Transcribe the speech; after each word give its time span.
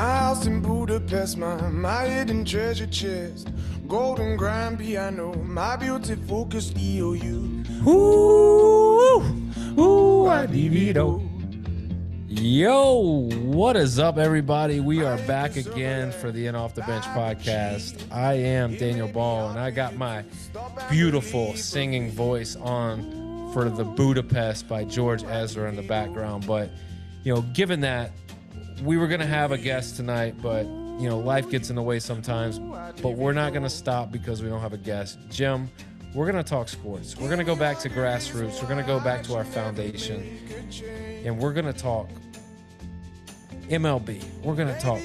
My 0.00 0.16
house 0.16 0.46
in 0.46 0.62
Budapest, 0.62 1.36
my, 1.36 1.68
my 1.68 2.06
hidden 2.06 2.42
treasure 2.42 2.86
chest. 2.86 3.50
Golden 3.86 4.34
grand 4.34 4.78
piano, 4.78 5.34
my 5.42 5.76
beauty 5.76 6.14
focused 6.14 6.74
EOU. 6.78 7.86
Ooh, 7.86 9.20
ooh, 9.78 10.26
I 10.26 10.46
divido. 10.46 11.20
Yo, 12.28 13.28
what 13.42 13.76
is 13.76 13.98
up, 13.98 14.16
everybody? 14.16 14.80
We 14.80 15.04
are 15.04 15.18
back 15.26 15.56
again 15.56 16.12
for 16.12 16.32
the 16.32 16.46
In 16.46 16.54
Off 16.54 16.74
the 16.74 16.80
Bench 16.80 17.04
podcast. 17.04 18.02
I 18.10 18.32
am 18.32 18.76
Daniel 18.76 19.08
Ball, 19.08 19.50
and 19.50 19.58
I 19.58 19.70
got 19.70 19.96
my 19.96 20.24
beautiful 20.88 21.54
singing 21.56 22.10
voice 22.10 22.56
on 22.56 23.52
for 23.52 23.68
the 23.68 23.84
Budapest 23.84 24.66
by 24.66 24.84
George 24.84 25.24
Ezra 25.24 25.68
in 25.68 25.76
the 25.76 25.82
background. 25.82 26.46
But, 26.46 26.70
you 27.22 27.34
know, 27.34 27.42
given 27.42 27.80
that 27.80 28.12
we 28.82 28.96
were 28.96 29.08
going 29.08 29.20
to 29.20 29.26
have 29.26 29.52
a 29.52 29.58
guest 29.58 29.96
tonight, 29.96 30.34
but, 30.40 30.64
you 30.66 31.08
know, 31.08 31.18
life 31.18 31.50
gets 31.50 31.70
in 31.70 31.76
the 31.76 31.82
way 31.82 31.98
sometimes. 31.98 32.58
But 32.58 33.10
we're 33.10 33.32
not 33.32 33.52
going 33.52 33.62
to 33.62 33.70
stop 33.70 34.10
because 34.10 34.42
we 34.42 34.48
don't 34.48 34.60
have 34.60 34.72
a 34.72 34.78
guest. 34.78 35.18
Jim, 35.30 35.70
we're 36.14 36.30
going 36.30 36.42
to 36.42 36.48
talk 36.48 36.68
sports. 36.68 37.16
We're 37.16 37.28
going 37.28 37.38
to 37.38 37.44
go 37.44 37.56
back 37.56 37.78
to 37.80 37.88
grassroots. 37.88 38.60
We're 38.60 38.68
going 38.68 38.84
to 38.84 38.86
go 38.86 39.00
back 39.00 39.22
to 39.24 39.34
our 39.34 39.44
foundation. 39.44 40.38
And 41.24 41.38
we're 41.38 41.52
going 41.52 41.66
to 41.66 41.72
talk 41.72 42.08
MLB. 43.68 44.24
We're 44.42 44.56
going 44.56 44.74
to 44.74 44.80
talk 44.80 45.00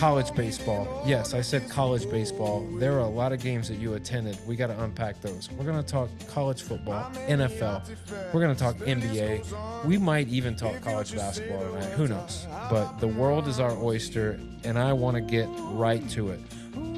college 0.00 0.34
baseball. 0.34 1.02
Yes, 1.04 1.34
I 1.34 1.42
said 1.42 1.68
college 1.68 2.08
baseball. 2.10 2.66
There 2.78 2.94
are 2.94 3.00
a 3.00 3.06
lot 3.06 3.32
of 3.32 3.40
games 3.42 3.68
that 3.68 3.74
you 3.74 3.92
attended. 3.92 4.38
We 4.46 4.56
got 4.56 4.68
to 4.68 4.82
unpack 4.82 5.20
those. 5.20 5.50
We're 5.52 5.66
going 5.66 5.76
to 5.76 5.86
talk 5.86 6.08
college 6.26 6.62
football, 6.62 7.10
NFL. 7.28 7.86
We're 8.32 8.40
going 8.40 8.56
to 8.56 8.58
talk 8.58 8.76
NBA. 8.76 9.84
We 9.84 9.98
might 9.98 10.26
even 10.28 10.56
talk 10.56 10.80
college 10.80 11.14
basketball 11.14 11.60
tonight. 11.60 11.92
Who 11.92 12.08
knows? 12.08 12.46
But 12.70 12.98
the 12.98 13.08
world 13.08 13.46
is 13.46 13.60
our 13.60 13.76
oyster, 13.76 14.40
and 14.64 14.78
I 14.78 14.94
want 14.94 15.16
to 15.16 15.20
get 15.20 15.46
right 15.72 16.08
to 16.12 16.30
it. 16.30 16.40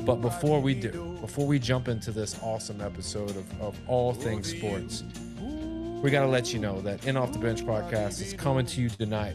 But 0.07 0.21
before 0.21 0.61
we 0.61 0.73
do, 0.73 1.19
before 1.21 1.45
we 1.45 1.59
jump 1.59 1.89
into 1.89 2.13
this 2.13 2.39
awesome 2.41 2.81
episode 2.81 3.31
of, 3.31 3.61
of 3.61 3.77
all 3.89 4.13
things 4.13 4.49
sports, 4.49 5.03
we 5.41 6.13
got 6.13 6.21
to 6.21 6.29
let 6.29 6.53
you 6.53 6.61
know 6.61 6.81
that 6.83 7.05
In 7.05 7.17
Off 7.17 7.33
the 7.33 7.41
Bench 7.41 7.65
podcast 7.65 8.21
is 8.21 8.33
coming 8.33 8.67
to 8.67 8.81
you 8.81 8.91
tonight 8.91 9.35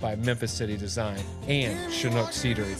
by 0.00 0.16
Memphis 0.16 0.52
City 0.52 0.76
Design 0.76 1.22
and 1.46 1.92
Chinook 1.92 2.28
Seedery. 2.28 2.76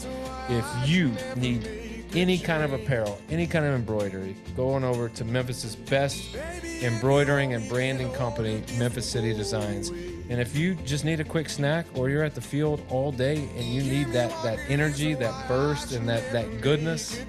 If 0.48 0.88
you 0.88 1.12
need 1.36 1.68
any 2.14 2.38
kind 2.38 2.62
of 2.62 2.72
apparel, 2.72 3.20
any 3.30 3.46
kind 3.46 3.64
of 3.64 3.74
embroidery, 3.74 4.36
go 4.56 4.70
on 4.70 4.82
over 4.82 5.08
to 5.10 5.24
Memphis's 5.24 5.76
best 5.76 6.34
embroidering 6.82 7.54
and 7.54 7.68
branding 7.68 8.12
company, 8.12 8.62
Memphis 8.78 9.08
City 9.08 9.32
Designs. 9.32 9.90
And 9.90 10.40
if 10.40 10.56
you 10.56 10.74
just 10.76 11.04
need 11.04 11.20
a 11.20 11.24
quick 11.24 11.48
snack 11.48 11.86
or 11.94 12.08
you're 12.08 12.24
at 12.24 12.34
the 12.34 12.40
field 12.40 12.82
all 12.88 13.12
day 13.12 13.48
and 13.56 13.64
you 13.64 13.82
need 13.82 14.08
that 14.12 14.30
that 14.42 14.58
energy, 14.68 15.14
that 15.14 15.48
burst 15.48 15.92
and 15.92 16.08
that 16.08 16.32
that 16.32 16.60
goodness, 16.60 17.20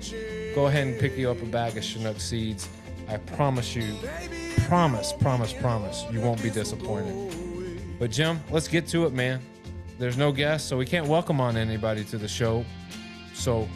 go 0.55 0.67
ahead 0.67 0.87
and 0.87 0.99
pick 0.99 1.17
you 1.17 1.29
up 1.29 1.41
a 1.41 1.45
bag 1.45 1.77
of 1.77 1.83
Chinook 1.83 2.19
seeds. 2.19 2.69
I 3.07 3.17
promise 3.17 3.75
you, 3.75 3.95
promise, 4.67 5.13
promise, 5.13 5.51
promise, 5.51 6.05
you 6.11 6.21
won't 6.21 6.41
be 6.41 6.49
disappointed. 6.49 7.35
But 7.99 8.11
Jim, 8.11 8.39
let's 8.49 8.67
get 8.67 8.87
to 8.87 9.05
it, 9.05 9.13
man. 9.13 9.41
There's 10.01 10.17
no 10.17 10.31
guests, 10.31 10.67
so 10.67 10.77
we 10.77 10.87
can't 10.87 11.05
welcome 11.05 11.39
on 11.39 11.55
anybody 11.55 12.03
to 12.05 12.17
the 12.17 12.27
show. 12.27 12.65
So 13.35 13.69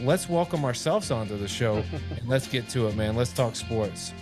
let's 0.00 0.28
welcome 0.28 0.64
ourselves 0.64 1.12
onto 1.12 1.38
the 1.38 1.46
show 1.46 1.76
and 2.18 2.26
let's 2.26 2.48
get 2.48 2.68
to 2.70 2.88
it, 2.88 2.96
man. 2.96 3.14
Let's 3.14 3.32
talk 3.32 3.54
sports. 3.54 4.12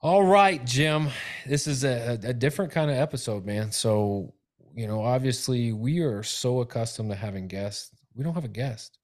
All 0.00 0.24
right, 0.24 0.64
Jim. 0.64 1.10
This 1.44 1.66
is 1.66 1.84
a, 1.84 2.18
a 2.22 2.32
different 2.32 2.72
kind 2.72 2.90
of 2.90 2.96
episode, 2.96 3.44
man. 3.44 3.72
So, 3.72 4.32
you 4.74 4.86
know, 4.86 5.02
obviously, 5.02 5.74
we 5.74 5.98
are 5.98 6.22
so 6.22 6.62
accustomed 6.62 7.10
to 7.10 7.14
having 7.14 7.46
guests. 7.46 7.90
We 8.14 8.24
don't 8.24 8.32
have 8.32 8.46
a 8.46 8.48
guest. 8.48 8.97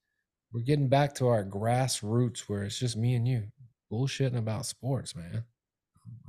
We're 0.55 0.61
getting 0.61 0.87
back 0.87 1.13
to 1.15 1.27
our 1.27 1.43
grassroots 1.43 2.47
where 2.47 2.63
it's 2.63 2.79
just 2.79 2.95
me 2.95 3.15
and 3.15 3.27
you 3.27 3.43
bullshitting 3.91 4.37
about 4.37 4.65
sports, 4.65 5.13
man. 5.13 5.43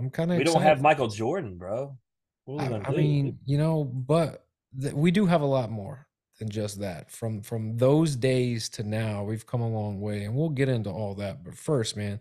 I'm 0.01 0.11
kind 0.11 0.33
of 0.33 0.39
We 0.39 0.43
don't 0.43 0.63
have 0.63 0.81
Michael 0.81 1.07
Jordan, 1.07 1.57
bro. 1.57 1.97
What 2.45 2.65
are 2.65 2.71
we 2.71 2.75
I, 2.75 2.89
I 2.89 2.91
mean, 2.91 3.39
you 3.45 3.57
know, 3.57 3.85
but 3.85 4.45
th- 4.81 4.95
we 4.95 5.13
do 5.13 5.27
have 5.27 5.43
a 5.43 5.47
lot 5.47 5.71
more 5.71 6.09
than 6.41 6.49
just 6.49 6.81
that. 6.81 7.09
From 7.09 7.41
from 7.41 7.77
those 7.77 8.17
days 8.17 8.69
to 8.71 8.83
now, 8.83 9.23
we've 9.23 9.47
come 9.47 9.61
a 9.61 9.71
long 9.71 10.01
way, 10.01 10.25
and 10.25 10.35
we'll 10.35 10.49
get 10.49 10.69
into 10.69 10.91
all 10.91 11.15
that. 11.15 11.45
But 11.45 11.55
first, 11.55 11.97
man, 11.97 12.19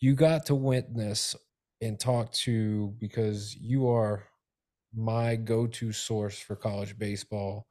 you 0.00 0.14
got 0.14 0.46
to 0.46 0.54
witness 0.54 1.36
and 1.82 2.00
talk 2.00 2.32
to 2.32 2.94
because 2.98 3.54
you 3.54 3.90
are 3.90 4.24
my 4.94 5.36
go-to 5.36 5.92
source 5.92 6.38
for 6.38 6.56
college 6.56 6.98
baseball, 6.98 7.66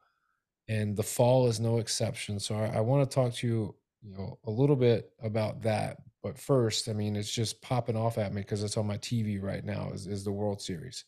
and 0.67 0.95
the 0.95 1.03
fall 1.03 1.47
is 1.47 1.59
no 1.59 1.77
exception. 1.77 2.39
So 2.39 2.55
I, 2.55 2.77
I 2.77 2.79
want 2.81 3.09
to 3.09 3.15
talk 3.15 3.33
to 3.35 3.47
you, 3.47 3.75
you 4.01 4.17
know, 4.17 4.39
a 4.45 4.51
little 4.51 4.75
bit 4.75 5.11
about 5.21 5.61
that. 5.63 5.97
But 6.23 6.39
first, 6.39 6.89
I 6.89 6.93
mean, 6.93 7.15
it's 7.15 7.31
just 7.31 7.61
popping 7.61 7.95
off 7.97 8.17
at 8.17 8.33
me 8.33 8.41
because 8.41 8.63
it's 8.63 8.77
on 8.77 8.87
my 8.87 8.97
TV 8.97 9.41
right 9.41 9.63
now. 9.63 9.91
Is 9.93 10.07
is 10.07 10.23
the 10.23 10.31
World 10.31 10.61
Series? 10.61 11.05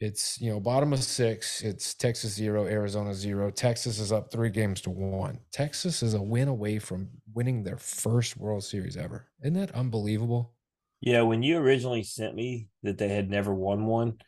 It's 0.00 0.40
you 0.40 0.50
know 0.50 0.60
bottom 0.60 0.92
of 0.94 1.02
six. 1.02 1.62
It's 1.62 1.94
Texas 1.94 2.32
zero, 2.32 2.66
Arizona 2.66 3.12
zero. 3.14 3.50
Texas 3.50 3.98
is 3.98 4.12
up 4.12 4.30
three 4.32 4.50
games 4.50 4.80
to 4.82 4.90
one. 4.90 5.38
Texas 5.52 6.02
is 6.02 6.14
a 6.14 6.22
win 6.22 6.48
away 6.48 6.78
from 6.78 7.10
winning 7.34 7.62
their 7.62 7.76
first 7.76 8.36
World 8.38 8.64
Series 8.64 8.96
ever. 8.96 9.28
Isn't 9.42 9.54
that 9.54 9.72
unbelievable? 9.72 10.54
yeah, 11.00 11.22
when 11.22 11.42
you 11.42 11.58
originally 11.58 12.02
sent 12.02 12.34
me 12.34 12.68
that 12.82 12.98
they 12.98 13.08
had 13.08 13.30
never 13.30 13.54
won 13.54 13.86
one, 13.86 14.18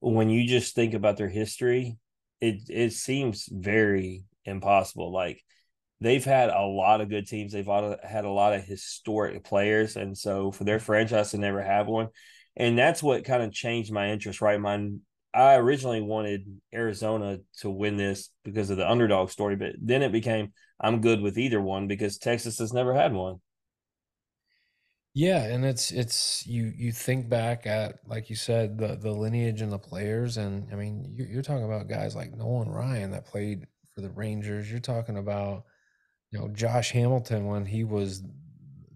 when 0.00 0.28
you 0.28 0.46
just 0.46 0.74
think 0.74 0.94
about 0.94 1.16
their 1.16 1.28
history, 1.28 1.98
it 2.42 2.62
it 2.68 2.92
seems 2.92 3.48
very 3.50 4.24
impossible. 4.44 5.12
Like 5.12 5.40
they've 6.00 6.24
had 6.24 6.50
a 6.50 6.66
lot 6.66 7.00
of 7.00 7.08
good 7.08 7.26
teams. 7.26 7.52
They've 7.52 7.64
had 7.64 8.24
a 8.24 8.30
lot 8.30 8.52
of 8.52 8.64
historic 8.64 9.44
players, 9.44 9.96
and 9.96 10.18
so 10.18 10.50
for 10.50 10.64
their 10.64 10.80
franchise 10.80 11.30
to 11.30 11.38
never 11.38 11.62
have 11.62 11.86
one, 11.86 12.08
and 12.56 12.76
that's 12.76 13.02
what 13.02 13.24
kind 13.24 13.42
of 13.42 13.52
changed 13.52 13.92
my 13.92 14.10
interest. 14.10 14.42
Right, 14.42 14.60
mine. 14.60 15.00
I 15.32 15.54
originally 15.54 16.02
wanted 16.02 16.44
Arizona 16.74 17.38
to 17.60 17.70
win 17.70 17.96
this 17.96 18.28
because 18.44 18.68
of 18.68 18.76
the 18.76 18.90
underdog 18.90 19.30
story, 19.30 19.56
but 19.56 19.72
then 19.80 20.02
it 20.02 20.12
became 20.12 20.52
I'm 20.78 21.00
good 21.00 21.22
with 21.22 21.38
either 21.38 21.60
one 21.60 21.86
because 21.86 22.18
Texas 22.18 22.58
has 22.58 22.72
never 22.72 22.92
had 22.92 23.12
one. 23.14 23.40
Yeah, 25.14 25.44
and 25.44 25.64
it's 25.64 25.90
it's 25.92 26.46
you 26.46 26.72
you 26.74 26.90
think 26.90 27.28
back 27.28 27.66
at 27.66 27.98
like 28.06 28.30
you 28.30 28.36
said 28.36 28.78
the 28.78 28.96
the 28.96 29.10
lineage 29.12 29.60
and 29.60 29.70
the 29.70 29.78
players, 29.78 30.38
and 30.38 30.66
I 30.72 30.76
mean 30.76 31.12
you're, 31.14 31.26
you're 31.28 31.42
talking 31.42 31.64
about 31.66 31.88
guys 31.88 32.16
like 32.16 32.34
Nolan 32.34 32.70
Ryan 32.70 33.10
that 33.10 33.26
played 33.26 33.66
for 33.94 34.00
the 34.00 34.08
Rangers. 34.10 34.70
You're 34.70 34.80
talking 34.80 35.18
about 35.18 35.64
you 36.30 36.38
know 36.38 36.48
Josh 36.48 36.92
Hamilton 36.92 37.46
when 37.46 37.66
he 37.66 37.84
was 37.84 38.22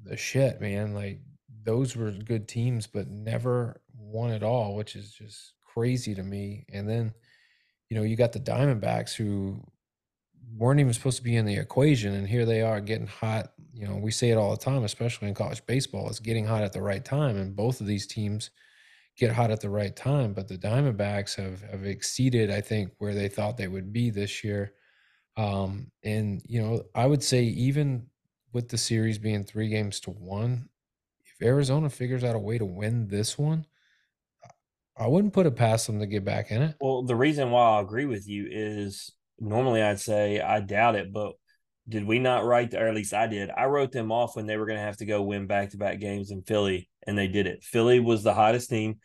the 0.04 0.16
shit, 0.16 0.58
man. 0.60 0.94
Like 0.94 1.20
those 1.64 1.94
were 1.96 2.10
good 2.12 2.48
teams, 2.48 2.86
but 2.86 3.08
never 3.08 3.82
won 3.94 4.30
at 4.30 4.42
all, 4.42 4.74
which 4.74 4.96
is 4.96 5.12
just 5.12 5.52
crazy 5.64 6.14
to 6.14 6.22
me. 6.22 6.64
And 6.72 6.88
then 6.88 7.12
you 7.90 7.96
know 7.96 8.04
you 8.04 8.16
got 8.16 8.32
the 8.32 8.40
Diamondbacks 8.40 9.14
who 9.14 9.62
weren't 10.56 10.80
even 10.80 10.94
supposed 10.94 11.18
to 11.18 11.24
be 11.24 11.36
in 11.36 11.44
the 11.44 11.56
equation 11.56 12.14
and 12.14 12.26
here 12.28 12.46
they 12.46 12.62
are 12.62 12.80
getting 12.80 13.06
hot 13.06 13.52
you 13.76 13.86
know 13.86 13.96
we 13.96 14.10
say 14.10 14.30
it 14.30 14.36
all 14.36 14.50
the 14.50 14.56
time 14.64 14.84
especially 14.84 15.28
in 15.28 15.34
college 15.34 15.64
baseball 15.66 16.08
it's 16.08 16.20
getting 16.20 16.46
hot 16.46 16.62
at 16.62 16.72
the 16.72 16.80
right 16.82 17.04
time 17.04 17.36
and 17.36 17.54
both 17.54 17.80
of 17.80 17.86
these 17.86 18.06
teams 18.06 18.50
get 19.16 19.32
hot 19.32 19.50
at 19.50 19.60
the 19.60 19.70
right 19.70 19.96
time 19.96 20.34
but 20.34 20.48
the 20.48 20.58
diamondbacks 20.58 21.36
have 21.36 21.62
have 21.62 21.84
exceeded 21.84 22.50
i 22.50 22.60
think 22.60 22.92
where 22.98 23.14
they 23.14 23.28
thought 23.28 23.56
they 23.56 23.68
would 23.68 23.92
be 23.92 24.10
this 24.10 24.44
year. 24.44 24.74
Um 25.36 25.92
and 26.04 26.42
you 26.46 26.62
know 26.62 26.84
i 26.94 27.06
would 27.06 27.22
say 27.22 27.44
even 27.44 28.10
with 28.52 28.68
the 28.68 28.78
series 28.78 29.18
being 29.18 29.44
three 29.44 29.68
games 29.68 30.00
to 30.00 30.10
one 30.10 30.68
if 31.24 31.46
arizona 31.46 31.90
figures 31.90 32.24
out 32.24 32.36
a 32.36 32.40
way 32.40 32.58
to 32.58 32.64
win 32.64 33.08
this 33.08 33.38
one 33.38 33.66
i 34.96 35.06
wouldn't 35.06 35.32
put 35.32 35.46
it 35.46 35.56
past 35.56 35.86
them 35.86 36.00
to 36.00 36.06
get 36.06 36.24
back 36.24 36.50
in 36.50 36.62
it. 36.62 36.76
Well, 36.80 37.02
the 37.02 37.16
reason 37.16 37.50
why 37.50 37.78
I 37.78 37.80
agree 37.80 38.04
with 38.06 38.28
you 38.28 38.46
is 38.50 39.10
normally 39.38 39.82
I'd 39.82 40.00
say 40.00 40.40
I 40.40 40.60
doubt 40.60 40.96
it, 40.96 41.12
but 41.12 41.36
did 41.88 42.04
we 42.06 42.18
not 42.18 42.44
write, 42.44 42.74
or 42.74 42.88
at 42.88 42.94
least 42.94 43.14
I 43.14 43.26
did, 43.26 43.50
I 43.50 43.66
wrote 43.66 43.92
them 43.92 44.10
off 44.10 44.34
when 44.34 44.46
they 44.46 44.56
were 44.56 44.66
going 44.66 44.78
to 44.78 44.84
have 44.84 44.96
to 44.98 45.06
go 45.06 45.22
win 45.22 45.46
back 45.46 45.70
to 45.70 45.76
back 45.76 46.00
games 46.00 46.30
in 46.30 46.42
Philly, 46.42 46.88
and 47.06 47.16
they 47.16 47.28
did 47.28 47.46
it. 47.46 47.62
Philly 47.62 48.00
was 48.00 48.22
the 48.22 48.34
hottest 48.34 48.70
team. 48.70 48.98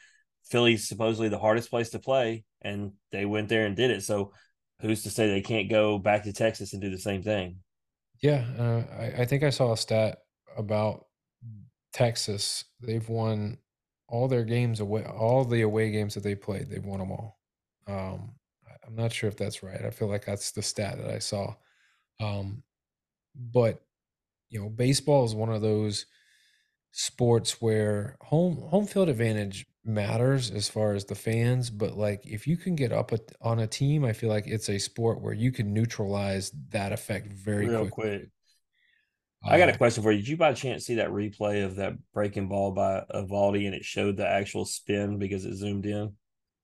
Philly's 0.46 0.88
supposedly 0.88 1.30
the 1.30 1.40
hardest 1.40 1.70
place 1.70 1.92
to 1.92 2.00
play, 2.00 2.44
and 2.62 2.94
they 3.12 3.26
went 3.26 3.50
there 3.50 3.66
and 3.66 3.76
did 3.76 3.92
it. 3.92 4.04
So 4.04 4.34
who's 4.80 5.04
to 5.04 5.10
say 5.10 5.28
they 5.28 5.42
can't 5.42 5.70
go 5.70 6.00
back 6.00 6.24
to 6.24 6.34
Texas 6.34 6.74
and 6.74 6.82
do 6.82 6.90
the 6.90 6.98
same 6.98 7.22
thing? 7.22 7.58
Yeah, 8.22 8.46
uh, 8.58 8.84
I, 9.00 9.22
I 9.22 9.26
think 9.26 9.44
I 9.44 9.50
saw 9.52 9.74
a 9.74 9.78
stat 9.78 10.20
about 10.58 11.06
Texas. 11.94 12.66
They've 12.82 13.08
won 13.08 13.58
all 14.08 14.28
their 14.28 14.44
games 14.44 14.80
away, 14.80 15.06
all 15.06 15.46
the 15.46 15.62
away 15.62 15.92
games 15.92 16.16
that 16.16 16.24
they 16.24 16.36
played. 16.36 16.70
They've 16.70 16.84
won 16.84 17.00
them 17.00 17.12
all. 17.12 17.40
Um, 17.88 18.34
I'm 18.86 18.96
not 18.96 19.14
sure 19.14 19.30
if 19.30 19.38
that's 19.38 19.64
right. 19.64 19.86
I 19.86 19.92
feel 19.92 20.08
like 20.08 20.26
that's 20.26 20.52
the 20.52 20.62
stat 20.62 20.98
that 20.98 21.10
I 21.10 21.20
saw. 21.20 21.54
Um, 22.20 22.64
but 23.36 23.82
you 24.50 24.62
know, 24.62 24.70
baseball 24.70 25.26
is 25.26 25.36
one 25.36 25.52
of 25.52 25.62
those 25.62 26.06
sports 26.92 27.62
where 27.62 28.18
home 28.22 28.58
home 28.70 28.86
field 28.88 29.10
advantage 29.10 29.66
matters 29.86 30.52
as 30.52 30.70
far 30.70 30.94
as 30.94 31.06
the 31.06 31.16
fans, 31.16 31.70
but 31.70 31.98
like 31.98 32.26
if 32.26 32.48
you 32.48 32.58
can 32.58 32.76
get 32.76 32.92
up 32.92 33.12
a, 33.14 33.20
on 33.42 33.60
a 33.60 33.68
team, 33.68 34.06
I 34.06 34.14
feel 34.14 34.30
like 34.30 34.48
it's 34.48 34.70
a 34.70 34.80
sport 34.80 35.22
where 35.22 35.34
you 35.34 35.52
can 35.52 35.74
neutralize 35.74 36.52
that 36.70 36.92
effect 36.94 37.34
very 37.34 37.70
Real 37.70 37.70
quickly. 37.70 37.90
quick. 37.90 38.30
I 39.48 39.58
got 39.60 39.70
a 39.70 39.74
Uh, 39.74 39.78
question 39.78 40.02
for 40.04 40.12
you. 40.12 40.20
Did 40.20 40.28
you 40.30 40.38
by 40.38 40.54
chance 40.54 40.86
see 40.86 40.96
that 40.96 41.10
replay 41.10 41.64
of 41.66 41.76
that 41.76 41.94
breaking 42.14 42.48
ball 42.48 42.72
by 42.72 43.04
Eovaldi 43.14 43.66
and 43.66 43.76
it 43.76 43.86
showed 43.86 44.18
the 44.18 44.28
actual 44.28 44.66
spin 44.66 45.18
because 45.20 45.46
it 45.46 45.56
zoomed 45.56 45.86
in? 45.86 46.16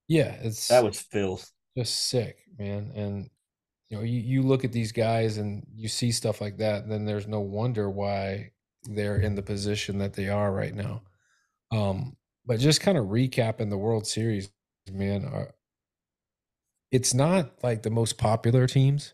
yeah, 0.07 0.35
it's 0.41 0.79
That 0.79 0.83
was 0.85 0.99
filth. 1.01 1.51
just 1.77 2.07
sick, 2.09 2.37
man. 2.57 2.91
And 2.95 3.29
you 3.89 3.97
know, 3.97 4.03
you, 4.03 4.19
you 4.19 4.41
look 4.41 4.65
at 4.65 4.71
these 4.71 4.91
guys 4.91 5.37
and 5.37 5.65
you 5.73 5.87
see 5.87 6.11
stuff 6.11 6.41
like 6.41 6.57
that, 6.57 6.89
then 6.89 7.05
there's 7.05 7.27
no 7.27 7.39
wonder 7.39 7.89
why 7.89 8.51
they're 8.83 9.19
in 9.19 9.35
the 9.35 9.41
position 9.41 9.97
that 9.99 10.13
they 10.13 10.29
are 10.29 10.51
right 10.51 10.73
now. 10.73 11.01
Um, 11.71 12.15
but 12.45 12.59
just 12.59 12.81
kind 12.81 12.97
of 12.97 13.05
recapping 13.05 13.69
the 13.69 13.77
World 13.77 14.07
Series, 14.07 14.49
man, 14.91 15.25
uh, 15.25 15.45
it's 16.91 17.13
not 17.13 17.51
like 17.63 17.83
the 17.83 17.89
most 17.89 18.17
popular 18.17 18.67
teams, 18.67 19.13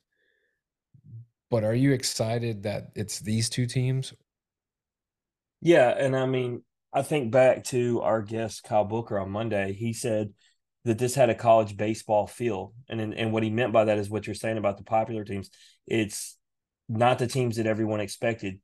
but 1.49 1.63
are 1.63 1.75
you 1.75 1.91
excited 1.91 2.63
that 2.63 2.91
it's 2.95 3.19
these 3.19 3.49
two 3.49 3.65
teams? 3.65 4.13
Yeah, 5.61 5.89
and 5.89 6.15
I 6.15 6.25
mean, 6.25 6.63
I 6.91 7.01
think 7.01 7.31
back 7.31 7.63
to 7.65 8.01
our 8.01 8.21
guest 8.21 8.63
Kyle 8.63 8.85
Booker 8.85 9.17
on 9.19 9.31
Monday. 9.31 9.73
He 9.73 9.93
said 9.93 10.33
that 10.85 10.97
this 10.97 11.15
had 11.15 11.29
a 11.29 11.35
college 11.35 11.77
baseball 11.77 12.27
feel, 12.27 12.73
and 12.89 13.01
and, 13.01 13.31
what 13.31 13.43
he 13.43 13.49
meant 13.49 13.73
by 13.73 13.85
that 13.85 13.97
is 13.97 14.09
what 14.09 14.27
you're 14.27 14.33
saying 14.33 14.57
about 14.57 14.77
the 14.77 14.83
popular 14.83 15.23
teams. 15.23 15.49
It's 15.87 16.37
not 16.89 17.19
the 17.19 17.27
teams 17.27 17.55
that 17.57 17.67
everyone 17.67 17.99
expected. 17.99 18.59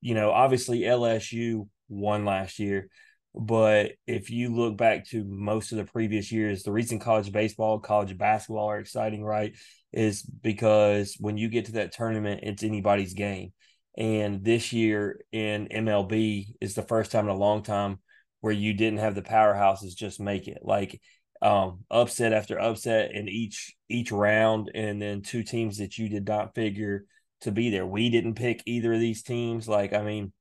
You 0.00 0.14
know, 0.14 0.30
obviously 0.30 0.80
LSU 0.80 1.68
won 1.88 2.24
last 2.24 2.58
year, 2.58 2.88
but 3.34 3.92
if 4.06 4.30
you 4.30 4.54
look 4.54 4.76
back 4.76 5.06
to 5.08 5.24
most 5.24 5.72
of 5.72 5.78
the 5.78 5.84
previous 5.84 6.30
years, 6.30 6.62
the 6.62 6.72
reason 6.72 6.98
college 6.98 7.32
baseball, 7.32 7.78
college 7.78 8.16
basketball 8.18 8.68
are 8.68 8.78
exciting, 8.78 9.24
right, 9.24 9.56
is 9.92 10.22
because 10.22 11.16
when 11.18 11.38
you 11.38 11.48
get 11.48 11.66
to 11.66 11.72
that 11.72 11.92
tournament, 11.92 12.40
it's 12.42 12.62
anybody's 12.62 13.14
game. 13.14 13.52
And 13.96 14.44
this 14.44 14.72
year 14.72 15.20
in 15.32 15.68
MLB 15.68 16.54
is 16.60 16.74
the 16.74 16.82
first 16.82 17.12
time 17.12 17.24
in 17.24 17.30
a 17.30 17.38
long 17.38 17.62
time 17.62 17.98
where 18.40 18.52
you 18.52 18.74
didn't 18.74 18.98
have 19.00 19.14
the 19.14 19.22
powerhouses 19.22 19.94
just 19.94 20.20
make 20.20 20.48
it. 20.48 20.58
Like 20.62 21.00
um 21.42 21.84
upset 21.90 22.32
after 22.32 22.58
upset 22.60 23.12
in 23.12 23.28
each 23.28 23.74
each 23.90 24.12
round 24.12 24.70
and 24.74 25.02
then 25.02 25.22
two 25.22 25.42
teams 25.42 25.78
that 25.78 25.98
you 25.98 26.08
did 26.08 26.26
not 26.26 26.54
figure 26.54 27.04
to 27.42 27.52
be 27.52 27.70
there. 27.70 27.86
We 27.86 28.10
didn't 28.10 28.34
pick 28.36 28.62
either 28.66 28.92
of 28.94 29.00
these 29.00 29.22
teams. 29.22 29.68
Like, 29.68 29.92
I 29.92 30.02
mean, 30.02 30.32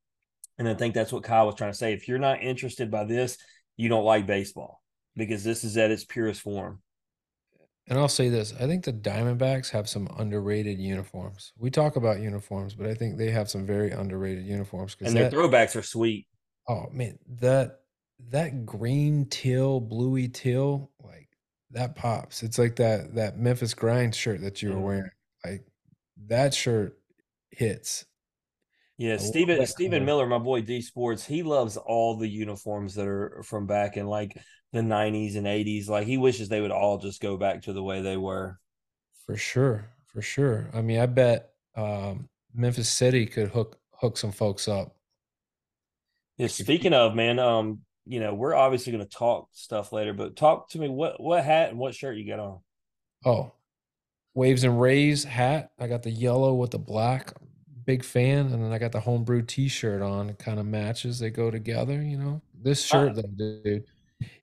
and 0.59 0.69
I 0.69 0.75
think 0.75 0.94
that's 0.94 1.12
what 1.12 1.24
Kyle 1.24 1.48
was 1.48 1.56
trying 1.56 1.71
to 1.71 1.77
say. 1.77 1.94
If 1.94 2.07
you're 2.07 2.19
not 2.19 2.44
interested 2.44 2.92
by 2.92 3.06
this, 3.06 3.38
you 3.77 3.89
don't 3.89 4.06
like 4.06 4.27
baseball 4.27 4.81
because 5.15 5.44
this 5.44 5.63
is 5.63 5.77
at 5.77 5.92
its 5.92 6.06
purest 6.06 6.42
form. 6.42 6.81
And 7.88 8.00
I'll 8.00 8.07
say 8.07 8.30
this 8.30 8.54
I 8.59 8.68
think 8.68 8.86
the 8.86 8.94
Diamondbacks 8.94 9.69
have 9.71 9.89
some 9.89 10.07
underrated 10.18 10.80
uniforms. 10.80 11.54
We 11.57 11.69
talk 11.69 11.95
about 11.95 12.19
uniforms, 12.19 12.74
but 12.75 12.88
I 12.88 12.94
think 12.94 13.18
they 13.18 13.31
have 13.31 13.50
some 13.50 13.65
very 13.65 13.92
underrated 13.92 14.45
uniforms 14.45 14.95
And 15.04 15.15
their 15.15 15.25
that, 15.25 15.33
throwbacks 15.33 15.75
are 15.75 15.83
sweet. 15.83 16.27
oh 16.68 16.88
man, 16.92 17.19
that 17.39 17.81
that 18.29 18.65
green 18.65 19.25
teal, 19.25 19.79
bluey 19.79 20.27
teal, 20.27 20.91
like 21.03 21.29
that 21.71 21.95
pops. 21.95 22.44
It's 22.44 22.57
like 22.59 22.75
that 22.77 23.15
that 23.15 23.38
Memphis 23.38 23.73
grind 23.73 24.15
shirt 24.15 24.41
that 24.41 24.62
you 24.62 24.71
were 24.71 24.79
Mhm. 24.79 24.81
wearing. 24.81 25.12
Like 25.45 25.65
that 26.27 26.53
shirt 26.53 27.00
hits. 27.51 28.06
Yeah, 28.97 29.18
Steven 29.18 29.65
Steven. 29.65 30.06
Miller, 30.06 30.27
my 30.27 30.38
boy 30.38 30.62
D 30.62 30.81
Sports, 30.81 31.25
he 31.25 31.44
loves 31.44 31.75
all 31.77 32.15
the 32.18 32.27
uniforms 32.29 32.95
that 32.95 33.07
are 33.07 33.41
from 33.44 33.65
back 33.65 33.97
in 33.97 34.06
like 34.07 34.38
the 34.73 34.83
90s 34.83 35.35
and 35.35 35.47
80s. 35.47 35.89
Like 35.89 36.06
he 36.07 36.18
wishes 36.18 36.50
they 36.50 36.62
would 36.62 36.71
all 36.71 36.97
just 37.00 37.21
go 37.21 37.35
back 37.38 37.63
to 37.63 37.73
the 37.73 37.83
way 37.83 38.01
they 38.01 38.18
were. 38.18 38.59
For 39.25 39.38
sure, 39.38 39.94
for 40.07 40.21
sure. 40.21 40.69
I 40.73 40.81
mean, 40.81 41.00
I 41.00 41.06
bet 41.06 41.53
um, 41.75 42.29
Memphis 42.53 42.89
City 42.91 43.25
could 43.25 43.50
hook 43.50 43.79
hook 43.94 44.18
some 44.18 44.31
folks 44.31 44.68
up. 44.68 44.95
Yeah, 46.38 46.47
Like 46.47 46.59
if 46.59 46.73
you, 46.75 46.79
speaking 46.79 46.94
of, 46.94 47.15
man, 47.15 47.39
um, 47.39 47.81
you 48.06 48.19
know, 48.19 48.33
we're 48.33 48.56
obviously 48.56 48.92
going 48.92 49.06
to 49.06 49.18
talk 49.18 49.50
stuff 49.53 49.94
later, 49.94 50.13
but 50.13 50.36
talk 50.36 50.69
to 50.71 50.80
me 50.80 50.89
what 50.89 51.21
what 51.21 51.44
hat 51.44 51.69
and 51.69 51.80
what 51.80 51.95
shirt 51.95 52.18
you 52.18 52.27
got 52.27 52.39
on. 52.39 52.59
oh, 53.25 53.53
Waves 54.33 54.63
and 54.63 54.80
Rays 54.80 55.24
hat. 55.24 55.71
I 55.80 55.88
got 55.88 56.03
the 56.03 56.12
yellow 56.12 56.53
with 56.53 56.71
the 56.71 56.80
black. 56.80 57.33
Big 57.86 58.03
fan, 58.03 58.53
and 58.53 58.63
then 58.63 58.71
I 58.71 58.77
got 58.77 58.92
the 58.92 59.00
homebrew 59.00 59.42
T-shirt 59.42 60.03
on. 60.03 60.30
It 60.30 60.38
kind 60.38 60.59
of 60.59 60.68
matches. 60.68 61.18
They 61.18 61.31
go 61.31 61.50
together, 61.50 62.01
you 62.01 62.18
know. 62.18 62.42
This 62.62 62.83
shirt, 62.83 63.15
though, 63.15 63.24
dude, 63.24 63.86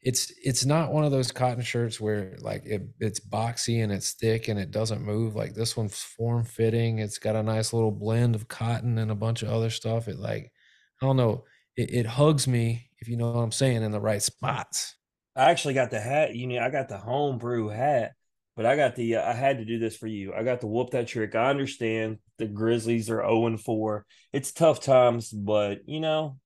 it's 0.02 0.32
it's 0.42 0.64
not 0.64 0.92
one 0.92 1.04
of 1.04 1.12
those 1.12 1.30
cotton 1.30 1.62
shirts 1.62 2.00
where 2.00 2.36
like 2.40 2.64
it, 2.66 2.82
it's 3.00 3.20
boxy 3.20 3.82
and 3.82 3.92
it's 3.92 4.12
thick 4.12 4.48
and 4.48 4.58
it 4.58 4.70
doesn't 4.70 5.02
move. 5.02 5.36
Like 5.36 5.54
this 5.54 5.76
one's 5.76 6.02
form 6.02 6.44
fitting. 6.44 6.98
It's 6.98 7.18
got 7.18 7.36
a 7.36 7.42
nice 7.42 7.72
little 7.72 7.92
blend 7.92 8.34
of 8.34 8.48
cotton 8.48 8.98
and 8.98 9.10
a 9.10 9.14
bunch 9.14 9.42
of 9.42 9.50
other 9.50 9.70
stuff. 9.70 10.08
It 10.08 10.18
like 10.18 10.52
I 11.00 11.06
don't 11.06 11.16
know. 11.16 11.44
It, 11.78 11.94
it 11.94 12.06
hugs 12.06 12.48
me 12.48 12.90
if 12.98 13.06
you 13.06 13.16
know 13.16 13.30
what 13.30 13.40
I'm 13.40 13.52
saying 13.52 13.84
in 13.84 13.92
the 13.92 14.00
right 14.00 14.20
spots. 14.20 14.96
I 15.36 15.50
actually 15.50 15.74
got 15.74 15.92
the 15.92 16.00
hat. 16.00 16.34
You 16.34 16.48
know, 16.48 16.58
I 16.58 16.70
got 16.70 16.88
the 16.88 16.98
homebrew 16.98 17.68
hat, 17.68 18.14
but 18.56 18.66
I 18.66 18.74
got 18.74 18.96
the. 18.96 19.14
Uh, 19.14 19.30
I 19.30 19.32
had 19.32 19.58
to 19.58 19.64
do 19.64 19.78
this 19.78 19.96
for 19.96 20.08
you. 20.08 20.34
I 20.34 20.42
got 20.42 20.60
to 20.62 20.66
whoop 20.66 20.90
that 20.90 21.06
trick. 21.06 21.36
I 21.36 21.50
understand 21.50 22.18
the 22.38 22.46
Grizzlies 22.46 23.08
are 23.08 23.22
zero 23.22 23.46
and 23.46 23.60
four. 23.60 24.06
It's 24.32 24.50
tough 24.50 24.80
times, 24.80 25.30
but 25.30 25.82
you 25.86 26.00
know, 26.00 26.40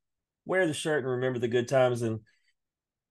wear 0.44 0.66
the 0.66 0.74
shirt 0.74 1.02
and 1.02 1.12
remember 1.12 1.38
the 1.38 1.48
good 1.48 1.66
times, 1.66 2.02
and 2.02 2.20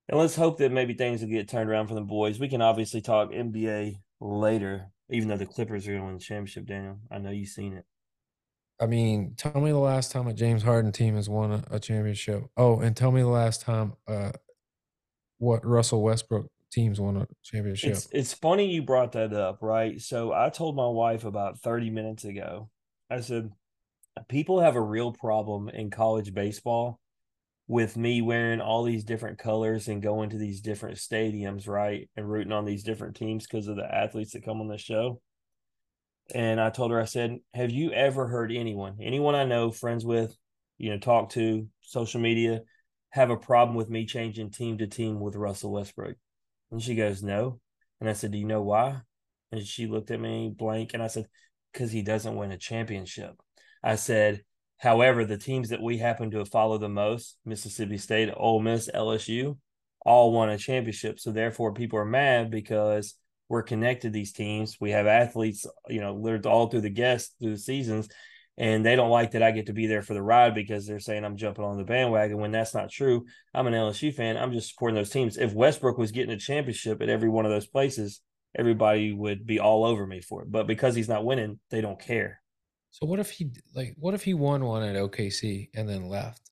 and 0.07 0.19
let's 0.19 0.35
hope 0.35 0.59
that 0.59 0.71
maybe 0.71 0.93
things 0.93 1.21
will 1.21 1.29
get 1.29 1.49
turned 1.49 1.71
around 1.71 1.87
for 1.87 1.95
the 1.95 2.01
boys. 2.01 2.39
We 2.39 2.49
can 2.49 2.61
obviously 2.61 3.01
talk 3.01 3.31
NBA 3.31 3.95
later, 4.19 4.91
even 5.09 5.27
though 5.27 5.37
the 5.37 5.47
Clippers 5.47 5.87
are 5.87 5.91
going 5.93 6.01
to 6.01 6.05
win 6.05 6.17
the 6.19 6.23
championship. 6.23 6.67
Daniel, 6.67 6.99
I 7.09 7.17
know 7.17 7.31
you've 7.31 7.49
seen 7.49 7.73
it. 7.73 7.85
I 8.81 8.87
mean, 8.87 9.35
tell 9.37 9.61
me 9.61 9.71
the 9.71 9.77
last 9.77 10.11
time 10.11 10.27
a 10.27 10.33
James 10.33 10.63
Harden 10.63 10.91
team 10.91 11.15
has 11.15 11.29
won 11.29 11.51
a, 11.51 11.63
a 11.69 11.79
championship. 11.79 12.43
Oh, 12.57 12.79
and 12.79 12.97
tell 12.97 13.11
me 13.11 13.21
the 13.21 13.27
last 13.27 13.61
time 13.61 13.93
uh 14.07 14.31
what 15.37 15.65
Russell 15.65 16.01
Westbrook 16.01 16.47
teams 16.71 16.99
won 16.99 17.17
a 17.17 17.27
championship. 17.43 17.91
It's 17.91 18.07
it's 18.11 18.33
funny 18.33 18.71
you 18.71 18.81
brought 18.81 19.11
that 19.13 19.33
up, 19.33 19.59
right? 19.61 20.01
So 20.01 20.33
I 20.33 20.49
told 20.49 20.75
my 20.75 20.87
wife 20.87 21.25
about 21.25 21.59
30 21.59 21.89
minutes 21.91 22.25
ago. 22.25 22.69
I 23.09 23.21
said 23.21 23.51
people 24.29 24.59
have 24.59 24.75
a 24.75 24.81
real 24.81 25.11
problem 25.11 25.69
in 25.69 25.89
college 25.89 26.33
baseball 26.33 26.99
with 27.67 27.95
me 27.95 28.21
wearing 28.21 28.59
all 28.61 28.83
these 28.83 29.03
different 29.03 29.37
colors 29.37 29.87
and 29.87 30.01
going 30.01 30.29
to 30.29 30.37
these 30.37 30.61
different 30.61 30.97
stadiums, 30.97 31.67
right? 31.67 32.09
And 32.17 32.29
rooting 32.29 32.51
on 32.51 32.65
these 32.65 32.83
different 32.83 33.15
teams 33.15 33.47
because 33.47 33.67
of 33.67 33.75
the 33.75 33.95
athletes 33.95 34.33
that 34.33 34.43
come 34.43 34.59
on 34.59 34.67
the 34.67 34.77
show. 34.77 35.21
And 36.33 36.59
I 36.59 36.69
told 36.69 36.91
her, 36.91 36.99
I 36.99 37.05
said, 37.05 37.37
Have 37.53 37.71
you 37.71 37.91
ever 37.91 38.27
heard 38.27 38.51
anyone, 38.51 38.97
anyone 39.01 39.35
I 39.35 39.45
know, 39.45 39.71
friends 39.71 40.05
with, 40.05 40.35
you 40.77 40.89
know, 40.89 40.97
talk 40.97 41.31
to, 41.31 41.67
social 41.81 42.21
media, 42.21 42.61
have 43.09 43.29
a 43.29 43.37
problem 43.37 43.75
with 43.75 43.89
me 43.89 44.05
changing 44.05 44.51
team 44.51 44.77
to 44.77 44.87
team 44.87 45.19
with 45.19 45.35
Russell 45.35 45.71
Westbrook? 45.71 46.15
And 46.71 46.81
she 46.81 46.95
goes, 46.95 47.21
No. 47.21 47.59
And 47.99 48.09
I 48.09 48.13
said, 48.13 48.31
Do 48.31 48.37
you 48.37 48.45
know 48.45 48.61
why? 48.61 49.01
And 49.51 49.65
she 49.65 49.87
looked 49.87 50.11
at 50.11 50.19
me 50.19 50.53
blank. 50.55 50.93
And 50.93 51.03
I 51.03 51.07
said, 51.07 51.27
Because 51.71 51.91
he 51.91 52.01
doesn't 52.01 52.35
win 52.35 52.51
a 52.51 52.57
championship. 52.57 53.35
I 53.83 53.95
said, 53.95 54.43
However, 54.77 55.25
the 55.25 55.37
teams 55.37 55.69
that 55.69 55.81
we 55.81 55.97
happen 55.97 56.31
to 56.31 56.43
follow 56.45 56.77
the 56.77 56.89
most, 56.89 57.37
Mississippi 57.45 57.97
State, 57.97 58.33
Ole 58.35 58.61
Miss, 58.61 58.89
LSU, 58.89 59.57
all 60.03 60.31
won 60.31 60.49
a 60.49 60.57
championship. 60.57 61.19
So 61.19 61.31
therefore, 61.31 61.73
people 61.73 61.99
are 61.99 62.05
mad 62.05 62.49
because 62.49 63.15
we're 63.51 63.63
connected 63.63 64.13
these 64.13 64.31
teams. 64.31 64.77
We 64.79 64.91
have 64.91 65.07
athletes, 65.07 65.65
you 65.89 65.99
know, 65.99 66.15
lived 66.15 66.45
all 66.45 66.67
through 66.67 66.81
the 66.81 66.89
guests 66.89 67.35
through 67.37 67.51
the 67.51 67.57
seasons, 67.57 68.07
and 68.57 68.85
they 68.85 68.95
don't 68.95 69.09
like 69.09 69.31
that 69.31 69.43
I 69.43 69.51
get 69.51 69.65
to 69.65 69.73
be 69.73 69.87
there 69.87 70.01
for 70.01 70.13
the 70.13 70.21
ride 70.21 70.55
because 70.55 70.87
they're 70.87 70.99
saying 70.99 71.25
I'm 71.25 71.35
jumping 71.35 71.65
on 71.65 71.77
the 71.77 71.83
bandwagon 71.83 72.37
when 72.37 72.51
that's 72.51 72.73
not 72.73 72.89
true. 72.89 73.25
I'm 73.53 73.67
an 73.67 73.73
LSU 73.73 74.13
fan. 74.13 74.37
I'm 74.37 74.53
just 74.53 74.69
supporting 74.69 74.95
those 74.95 75.09
teams. 75.09 75.37
If 75.37 75.53
Westbrook 75.53 75.97
was 75.97 76.13
getting 76.13 76.31
a 76.31 76.37
championship 76.37 77.01
at 77.01 77.09
every 77.09 77.27
one 77.27 77.43
of 77.43 77.51
those 77.51 77.67
places, 77.67 78.21
everybody 78.57 79.11
would 79.11 79.45
be 79.45 79.59
all 79.59 79.83
over 79.83 80.07
me 80.07 80.21
for 80.21 80.43
it. 80.43 80.51
But 80.51 80.65
because 80.65 80.95
he's 80.95 81.09
not 81.09 81.25
winning, 81.25 81.59
they 81.71 81.81
don't 81.81 81.99
care. 81.99 82.41
so 82.91 83.05
what 83.05 83.19
if 83.19 83.31
he 83.31 83.51
like 83.75 83.95
what 83.97 84.13
if 84.13 84.23
he 84.23 84.33
won 84.33 84.63
one 84.63 84.83
at 84.83 84.95
OKC 84.95 85.69
and 85.75 85.89
then 85.89 86.07
left? 86.07 86.49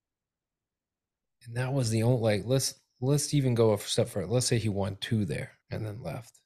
And 1.45 1.55
that 1.55 1.71
was 1.71 1.89
the 1.89 2.03
only 2.03 2.19
like 2.19 2.41
let's 2.45 2.75
let's 2.99 3.33
even 3.33 3.55
go 3.55 3.71
a 3.73 3.79
step 3.79 4.09
further. 4.09 4.27
Let's 4.27 4.47
say 4.47 4.57
he 4.57 4.67
won 4.67 4.97
two 4.99 5.23
there 5.23 5.57
and 5.71 5.85
then 5.85 6.01
left. 6.03 6.38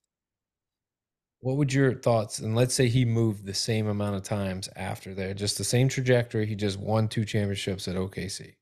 What 1.43 1.57
would 1.57 1.73
your 1.73 1.93
thoughts? 1.93 2.39
And 2.39 2.55
let's 2.55 2.73
say 2.73 2.87
he 2.87 3.03
moved 3.03 3.45
the 3.45 3.53
same 3.53 3.87
amount 3.87 4.15
of 4.15 4.23
times 4.23 4.69
after 4.77 5.13
there, 5.13 5.33
just 5.33 5.57
the 5.57 5.65
same 5.65 5.89
trajectory. 5.89 6.45
He 6.45 6.55
just 6.55 6.79
won 6.79 7.09
two 7.09 7.25
championships 7.25 7.85
at 7.89 7.97
OKC. 7.97 8.55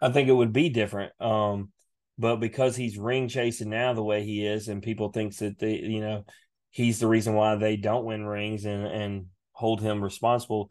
I 0.00 0.10
think 0.10 0.28
it 0.28 0.32
would 0.32 0.52
be 0.52 0.68
different. 0.68 1.12
Um, 1.20 1.70
but 2.18 2.36
because 2.36 2.74
he's 2.76 2.98
ring 2.98 3.28
chasing 3.28 3.70
now 3.70 3.94
the 3.94 4.02
way 4.02 4.24
he 4.24 4.44
is, 4.44 4.68
and 4.68 4.82
people 4.82 5.10
thinks 5.12 5.38
that 5.38 5.58
they, 5.58 5.76
you 5.78 6.00
know, 6.00 6.24
he's 6.70 6.98
the 6.98 7.06
reason 7.06 7.34
why 7.34 7.54
they 7.56 7.76
don't 7.76 8.04
win 8.04 8.24
rings 8.24 8.64
and 8.64 8.84
and 8.86 9.26
hold 9.52 9.80
him 9.80 10.02
responsible. 10.02 10.70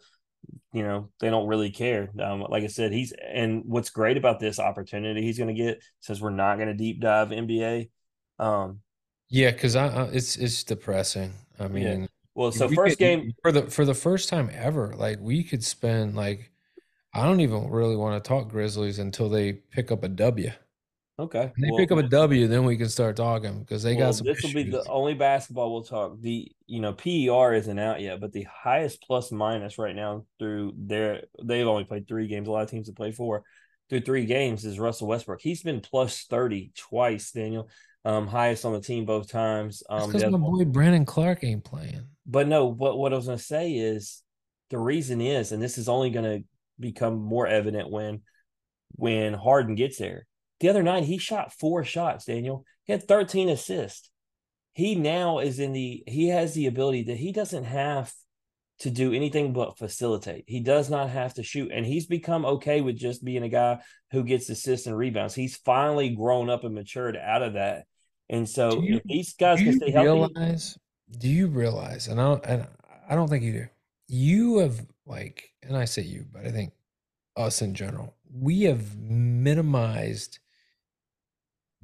you 0.73 0.83
know 0.83 1.11
they 1.21 1.29
don't 1.29 1.47
really 1.47 1.71
care. 1.71 2.11
Um, 2.21 2.41
like 2.49 2.63
I 2.63 2.67
said, 2.67 2.93
he's 2.93 3.13
and 3.13 3.63
what's 3.65 3.91
great 3.91 4.17
about 4.17 4.39
this 4.39 4.59
opportunity 4.59 5.21
he's 5.23 5.37
going 5.39 5.55
to 5.55 5.63
get 5.63 5.83
since 6.01 6.21
we're 6.21 6.31
not 6.31 6.57
going 6.57 6.69
to 6.69 6.75
deep 6.75 7.01
dive 7.01 7.29
NBA. 7.29 7.89
Um, 8.39 8.81
yeah, 9.31 9.51
because 9.51 9.75
it's 10.13 10.35
it's 10.35 10.63
depressing. 10.63 11.33
I 11.57 11.67
mean, 11.67 12.01
yeah. 12.01 12.07
well, 12.35 12.51
so 12.51 12.67
first 12.67 12.97
could, 12.97 13.03
game 13.03 13.31
for 13.41 13.51
the 13.51 13.63
for 13.63 13.85
the 13.85 13.93
first 13.93 14.27
time 14.27 14.49
ever, 14.53 14.93
like 14.97 15.19
we 15.21 15.43
could 15.43 15.63
spend 15.63 16.15
like 16.15 16.51
I 17.13 17.25
don't 17.25 17.39
even 17.39 17.69
really 17.69 17.95
want 17.95 18.21
to 18.21 18.27
talk 18.27 18.49
Grizzlies 18.49 18.99
until 18.99 19.29
they 19.29 19.53
pick 19.53 19.91
up 19.91 20.03
a 20.03 20.09
W. 20.09 20.51
Okay. 21.17 21.39
When 21.39 21.51
they 21.61 21.71
well, 21.71 21.77
pick 21.77 21.91
up 21.91 21.97
a 21.99 22.07
W, 22.07 22.47
then 22.47 22.65
we 22.65 22.75
can 22.75 22.89
start 22.89 23.15
talking 23.15 23.59
because 23.59 23.83
they 23.83 23.95
well, 23.95 24.07
got 24.07 24.15
some. 24.15 24.27
This 24.27 24.43
will 24.43 24.53
be 24.53 24.69
the 24.69 24.83
only 24.89 25.13
basketball 25.13 25.71
we'll 25.71 25.83
talk. 25.83 26.19
The 26.19 26.51
you 26.67 26.81
know 26.81 26.91
PER 26.91 27.53
isn't 27.53 27.79
out 27.79 28.01
yet, 28.01 28.19
but 28.19 28.33
the 28.33 28.47
highest 28.51 29.01
plus 29.01 29.31
minus 29.31 29.77
right 29.77 29.95
now 29.95 30.25
through 30.39 30.73
their 30.77 31.23
they've 31.41 31.67
only 31.67 31.85
played 31.85 32.05
three 32.05 32.27
games. 32.27 32.49
A 32.49 32.51
lot 32.51 32.63
of 32.63 32.69
teams 32.69 32.87
have 32.87 32.97
played 32.97 33.15
four 33.15 33.43
through 33.89 34.01
three 34.01 34.25
games 34.25 34.65
is 34.65 34.79
Russell 34.79 35.07
Westbrook. 35.07 35.41
He's 35.41 35.63
been 35.63 35.79
plus 35.79 36.23
thirty 36.23 36.71
twice, 36.75 37.31
Daniel. 37.31 37.69
Um, 38.03 38.25
highest 38.27 38.65
on 38.65 38.73
the 38.73 38.81
team 38.81 39.05
both 39.05 39.29
times. 39.29 39.83
Um, 39.89 40.11
because 40.11 40.29
my 40.31 40.37
boy 40.37 40.65
Brandon 40.65 41.05
Clark 41.05 41.43
ain't 41.43 41.63
playing. 41.63 42.07
But 42.25 42.47
no, 42.47 42.65
what 42.65 42.97
what 42.97 43.13
I 43.13 43.15
was 43.15 43.27
gonna 43.27 43.37
say 43.37 43.73
is 43.73 44.23
the 44.69 44.79
reason 44.79 45.21
is, 45.21 45.51
and 45.51 45.61
this 45.61 45.77
is 45.77 45.87
only 45.87 46.09
gonna 46.09 46.39
become 46.79 47.21
more 47.21 47.45
evident 47.45 47.91
when 47.91 48.21
when 48.95 49.33
Harden 49.33 49.75
gets 49.75 49.99
there 49.99 50.25
the 50.61 50.69
other 50.69 50.83
night, 50.83 51.03
he 51.03 51.17
shot 51.17 51.51
four 51.51 51.83
shots, 51.83 52.25
Daniel. 52.25 52.65
He 52.83 52.93
had 52.93 53.07
13 53.07 53.49
assists. 53.49 54.09
He 54.73 54.93
now 54.93 55.39
is 55.39 55.59
in 55.59 55.73
the, 55.73 56.03
he 56.07 56.29
has 56.29 56.53
the 56.53 56.67
ability 56.67 57.03
that 57.05 57.17
he 57.17 57.31
doesn't 57.31 57.63
have 57.63 58.13
to 58.79 58.91
do 58.91 59.11
anything 59.11 59.53
but 59.53 59.79
facilitate. 59.79 60.43
He 60.47 60.59
does 60.59 60.89
not 60.89 61.09
have 61.09 61.33
to 61.33 61.43
shoot. 61.43 61.71
And 61.73 61.83
he's 61.83 62.05
become 62.05 62.45
okay 62.45 62.81
with 62.81 62.95
just 62.95 63.25
being 63.25 63.41
a 63.41 63.49
guy 63.49 63.79
who 64.11 64.23
gets 64.23 64.49
assists 64.49 64.85
and 64.85 64.95
rebounds. 64.95 65.33
He's 65.33 65.57
finally 65.57 66.09
grown 66.09 66.49
up 66.49 66.63
and 66.63 66.75
matured 66.75 67.17
out 67.17 67.41
of 67.41 67.53
that. 67.53 67.85
And 68.31 68.49
so 68.49 68.81
you, 68.81 68.95
if 68.95 69.03
these 69.03 69.33
guys 69.33 69.59
can 69.59 69.77
stay 69.77 69.93
realize, 69.93 70.33
healthy. 70.35 71.19
Do 71.19 71.29
you 71.29 71.47
realize, 71.47 72.07
and 72.07 72.19
I 72.19 72.23
don't, 72.23 72.45
and 72.45 72.67
I 73.07 73.15
don't 73.15 73.27
think 73.27 73.43
you 73.43 73.53
do, 73.53 73.67
you 74.07 74.57
have 74.59 74.83
like, 75.05 75.51
and 75.61 75.77
I 75.77 75.85
say 75.85 76.01
you, 76.01 76.25
but 76.31 76.45
I 76.45 76.49
think 76.51 76.73
us 77.37 77.61
in 77.61 77.75
general, 77.75 78.15
we 78.33 78.63
have 78.63 78.97
minimized– 78.97 80.39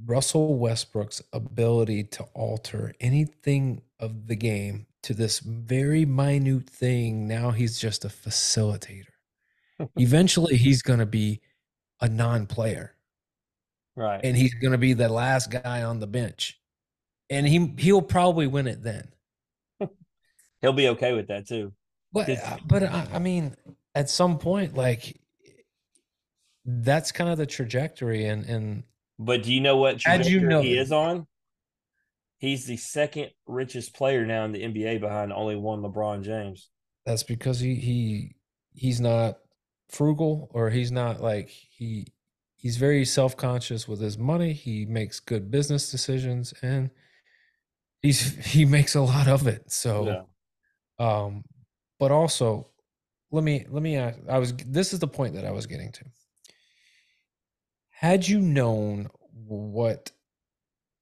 Russell 0.06 0.58
Westbrook's 0.58 1.22
ability 1.34 2.04
to 2.04 2.24
alter 2.34 2.94
anything 3.00 3.82
of 4.00 4.28
the 4.28 4.36
game 4.36 4.86
to 5.04 5.14
this 5.14 5.40
very 5.40 6.06
minute 6.06 6.70
thing. 6.70 7.28
Now 7.28 7.52
he's 7.52 7.80
just 7.80 8.06
a 8.06 8.10
facilitator. 8.10 9.06
Eventually, 9.96 10.58
he's 10.58 10.82
going 10.82 11.00
to 11.00 11.06
be 11.06 11.42
a 12.02 12.08
non 12.08 12.46
player. 12.46 12.94
Right. 13.98 14.22
And 14.24 14.38
he's 14.38 14.54
going 14.54 14.74
to 14.74 14.78
be 14.78 14.94
the 14.94 15.10
last 15.10 15.50
guy 15.50 15.82
on 15.82 16.00
the 16.00 16.08
bench. 16.08 16.60
And 17.30 17.46
he 17.48 17.74
he'll 17.80 18.04
probably 18.04 18.48
win 18.48 18.68
it 18.68 18.84
then. 18.84 19.10
he'll 20.62 20.72
be 20.72 20.90
okay 20.90 21.14
with 21.14 21.28
that 21.28 21.48
too. 21.48 21.74
But 22.14 22.30
uh, 22.30 22.58
but 22.66 22.84
I, 22.84 23.08
I 23.14 23.20
mean, 23.20 23.56
at 23.96 24.10
some 24.10 24.38
point, 24.38 24.76
like 24.76 25.20
that's 26.64 27.12
kind 27.12 27.30
of 27.30 27.38
the 27.38 27.46
trajectory, 27.46 28.26
and 28.26 28.46
and 28.46 28.84
but 29.20 29.44
do 29.44 29.54
you 29.54 29.60
know 29.60 29.76
what 29.76 30.00
trajectory 30.00 30.32
you 30.32 30.40
know 30.48 30.62
he 30.62 30.78
is 30.78 30.94
on? 30.94 31.28
He's 32.38 32.66
the 32.66 32.78
second 32.78 33.32
richest 33.46 33.94
player 33.94 34.26
now 34.26 34.46
in 34.46 34.52
the 34.54 34.62
NBA 34.62 35.02
behind 35.02 35.34
only 35.34 35.58
one 35.58 35.82
LeBron 35.82 36.22
James. 36.22 36.70
That's 37.06 37.24
because 37.24 37.60
he 37.60 37.76
he 37.76 38.36
he's 38.74 39.02
not 39.02 39.40
frugal 39.90 40.50
or 40.54 40.70
he's 40.70 40.92
not 40.92 41.22
like 41.22 41.50
he 41.50 42.08
he's 42.58 42.78
very 42.78 43.06
self-conscious 43.06 43.88
with 43.88 44.02
his 44.02 44.18
money. 44.18 44.52
He 44.52 44.86
makes 44.86 45.20
good 45.20 45.50
business 45.50 45.90
decisions 45.90 46.54
and 46.62 46.90
he's 48.02 48.36
he 48.46 48.66
makes 48.66 48.96
a 48.96 49.02
lot 49.02 49.28
of 49.28 49.48
it. 49.48 49.72
So 49.72 50.26
yeah. 51.00 51.24
um 51.24 51.44
but 52.00 52.12
also 52.12 52.68
let 53.32 53.44
me 53.44 53.66
let 53.70 53.82
me 53.82 53.96
ask 53.96 54.20
I 54.30 54.40
was 54.40 54.54
this 54.54 54.92
is 54.92 55.00
the 55.00 55.08
point 55.08 55.36
that 55.36 55.46
I 55.46 55.52
was 55.52 55.66
getting 55.66 55.92
to 55.94 56.06
had 57.90 58.28
you 58.28 58.40
known 58.40 59.10
what 59.48 60.12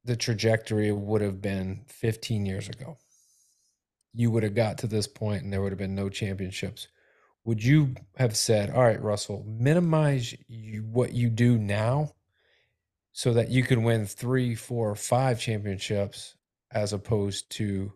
the 0.06 0.16
trajectory 0.16 0.92
would 0.94 1.22
have 1.22 1.42
been 1.42 1.82
15 1.88 2.46
years 2.46 2.70
ago, 2.70 2.98
you 4.14 4.32
would 4.32 4.44
have 4.44 4.56
got 4.56 4.78
to 4.78 4.88
this 4.88 5.08
point 5.08 5.44
and 5.44 5.52
there 5.52 5.62
would 5.62 5.72
have 5.74 5.80
been 5.80 5.96
no 5.96 6.08
championships. 6.08 6.88
Would 7.46 7.64
you 7.64 7.96
have 8.18 8.36
said, 8.36 8.72
all 8.72 8.84
right, 8.84 9.02
Russell, 9.02 9.46
minimize 9.48 10.36
you, 10.48 10.82
what 10.82 11.14
you 11.14 11.30
do 11.30 11.58
now 11.58 12.12
so 13.12 13.34
that 13.34 13.50
you 13.50 13.64
can 13.64 13.84
win 13.84 14.06
three, 14.06 14.56
four, 14.56 14.96
five 14.96 15.40
championships 15.40 16.36
as 16.72 16.92
opposed 16.92 17.50
to 17.52 17.94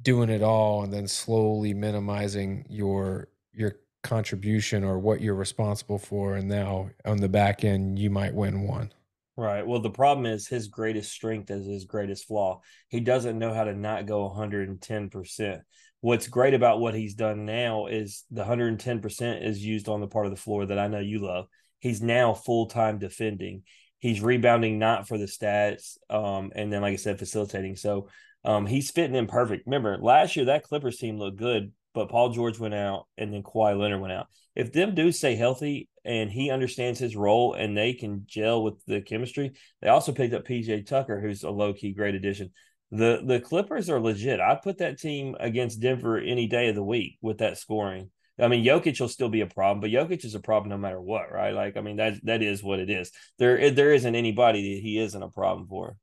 doing 0.00 0.30
it 0.30 0.42
all 0.42 0.84
and 0.84 0.92
then 0.92 1.06
slowly 1.08 1.74
minimizing 1.74 2.64
your 2.68 3.28
your 3.52 3.76
contribution 4.04 4.84
or 4.84 4.98
what 4.98 5.20
you're 5.20 5.34
responsible 5.34 5.98
for 5.98 6.36
and 6.36 6.48
now 6.48 6.88
on 7.04 7.16
the 7.16 7.28
back 7.28 7.64
end 7.64 7.98
you 7.98 8.08
might 8.08 8.32
win 8.32 8.62
one 8.62 8.92
right. 9.36 9.66
Well 9.66 9.80
the 9.80 9.90
problem 9.90 10.26
is 10.26 10.46
his 10.46 10.68
greatest 10.68 11.12
strength 11.12 11.50
is 11.50 11.66
his 11.66 11.84
greatest 11.84 12.26
flaw. 12.26 12.60
He 12.88 13.00
doesn't 13.00 13.38
know 13.38 13.52
how 13.52 13.64
to 13.64 13.74
not 13.74 14.06
go 14.06 14.28
110% 14.28 15.62
what's 16.00 16.28
great 16.28 16.54
about 16.54 16.80
what 16.80 16.94
he's 16.94 17.14
done 17.14 17.44
now 17.44 17.86
is 17.86 18.24
the 18.30 18.44
110% 18.44 19.44
is 19.44 19.64
used 19.64 19.88
on 19.88 20.00
the 20.00 20.06
part 20.06 20.26
of 20.26 20.30
the 20.30 20.36
floor 20.36 20.66
that 20.66 20.78
i 20.78 20.88
know 20.88 20.98
you 20.98 21.18
love 21.18 21.46
he's 21.80 22.02
now 22.02 22.34
full-time 22.34 22.98
defending 22.98 23.62
he's 23.98 24.20
rebounding 24.20 24.78
not 24.78 25.08
for 25.08 25.18
the 25.18 25.26
stats 25.26 25.96
um, 26.10 26.52
and 26.54 26.72
then 26.72 26.82
like 26.82 26.92
i 26.92 26.96
said 26.96 27.18
facilitating 27.18 27.76
so 27.76 28.08
um, 28.44 28.66
he's 28.66 28.90
fitting 28.90 29.16
in 29.16 29.26
perfect 29.26 29.66
remember 29.66 29.98
last 29.98 30.36
year 30.36 30.46
that 30.46 30.62
clippers 30.62 30.98
team 30.98 31.18
looked 31.18 31.38
good 31.38 31.72
but 31.98 32.10
Paul 32.10 32.30
George 32.30 32.60
went 32.60 32.74
out 32.74 33.06
and 33.16 33.32
then 33.32 33.42
Kawhi 33.42 33.76
Leonard 33.76 34.00
went 34.00 34.12
out. 34.12 34.28
If 34.54 34.72
them 34.72 34.94
dudes 34.94 35.18
stay 35.18 35.34
healthy 35.34 35.88
and 36.04 36.30
he 36.30 36.48
understands 36.48 37.00
his 37.00 37.16
role 37.16 37.54
and 37.54 37.76
they 37.76 37.92
can 37.92 38.22
gel 38.26 38.62
with 38.62 38.74
the 38.86 39.00
chemistry, 39.00 39.52
they 39.82 39.88
also 39.88 40.12
picked 40.12 40.32
up 40.32 40.46
PJ 40.46 40.86
Tucker, 40.86 41.20
who's 41.20 41.42
a 41.42 41.50
low 41.50 41.72
key 41.72 41.92
great 41.92 42.14
addition. 42.14 42.52
The 42.90 43.22
the 43.24 43.40
Clippers 43.40 43.90
are 43.90 44.00
legit. 44.00 44.40
I 44.40 44.54
put 44.54 44.78
that 44.78 44.98
team 44.98 45.36
against 45.38 45.80
Denver 45.80 46.18
any 46.18 46.46
day 46.46 46.68
of 46.68 46.74
the 46.74 46.82
week 46.82 47.18
with 47.20 47.38
that 47.38 47.58
scoring. 47.58 48.10
I 48.40 48.48
mean, 48.48 48.64
Jokic 48.64 49.00
will 49.00 49.08
still 49.08 49.28
be 49.28 49.40
a 49.40 49.46
problem, 49.46 49.80
but 49.80 49.90
Jokic 49.90 50.24
is 50.24 50.34
a 50.34 50.40
problem 50.40 50.70
no 50.70 50.78
matter 50.78 51.00
what, 51.00 51.30
right? 51.32 51.52
Like, 51.52 51.76
I 51.76 51.80
mean, 51.80 51.96
that 51.96 52.24
that 52.24 52.42
is 52.42 52.62
what 52.62 52.78
it 52.78 52.88
is. 52.88 53.10
There 53.38 53.70
there 53.70 53.92
isn't 53.92 54.14
anybody 54.14 54.74
that 54.74 54.82
he 54.82 54.98
isn't 54.98 55.22
a 55.22 55.28
problem 55.28 55.66
for. 55.68 55.96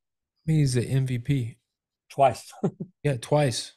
I 0.47 0.51
mean, 0.51 0.59
he's 0.59 0.73
the 0.73 0.85
MVP 0.85 1.55
twice. 2.09 2.51
yeah, 3.03 3.17
twice, 3.19 3.73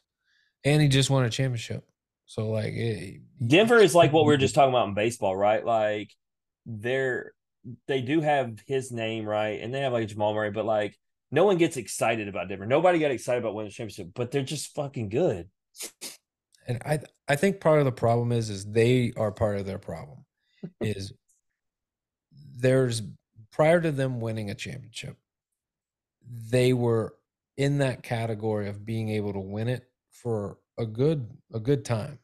and 0.64 0.82
he 0.82 0.88
just 0.88 1.08
won 1.08 1.24
a 1.24 1.30
championship. 1.30 1.84
So 2.26 2.50
like 2.50 2.74
it, 2.74 3.20
Denver 3.46 3.78
is 3.78 3.94
like 3.94 4.12
what 4.12 4.26
we 4.26 4.34
are 4.34 4.38
just 4.38 4.54
talking 4.54 4.74
about 4.74 4.88
in 4.88 4.94
baseball, 4.94 5.36
right? 5.36 5.64
Like 5.64 6.10
they're 6.66 7.32
they 7.86 8.02
do 8.02 8.20
have 8.20 8.58
his 8.66 8.92
name, 8.92 9.24
right? 9.24 9.60
And 9.60 9.72
they 9.72 9.80
have 9.80 9.92
like 9.92 10.08
Jamal 10.08 10.34
Murray, 10.34 10.50
but 10.50 10.66
like 10.66 10.98
no 11.30 11.44
one 11.44 11.58
gets 11.58 11.76
excited 11.76 12.28
about 12.28 12.48
Denver. 12.48 12.66
Nobody 12.66 12.98
got 12.98 13.10
excited 13.10 13.40
about 13.40 13.54
winning 13.54 13.70
the 13.70 13.74
championship, 13.74 14.08
but 14.14 14.30
they're 14.30 14.42
just 14.42 14.74
fucking 14.74 15.08
good. 15.08 15.48
And 16.66 16.80
I 16.84 17.00
I 17.28 17.36
think 17.36 17.60
part 17.60 17.78
of 17.78 17.84
the 17.84 17.92
problem 17.92 18.32
is 18.32 18.50
is 18.50 18.64
they 18.64 19.12
are 19.16 19.32
part 19.32 19.58
of 19.58 19.66
their 19.66 19.78
problem. 19.78 20.24
is 20.80 21.12
there's 22.56 23.02
prior 23.52 23.80
to 23.80 23.92
them 23.92 24.20
winning 24.20 24.50
a 24.50 24.54
championship, 24.54 25.16
they 26.50 26.72
were 26.72 27.14
in 27.56 27.78
that 27.78 28.02
category 28.02 28.68
of 28.68 28.86
being 28.86 29.08
able 29.08 29.32
to 29.32 29.40
win 29.40 29.68
it 29.68 29.84
for 30.10 30.58
a 30.78 30.86
good 30.86 31.28
a 31.52 31.60
good 31.60 31.84
time. 31.84 32.18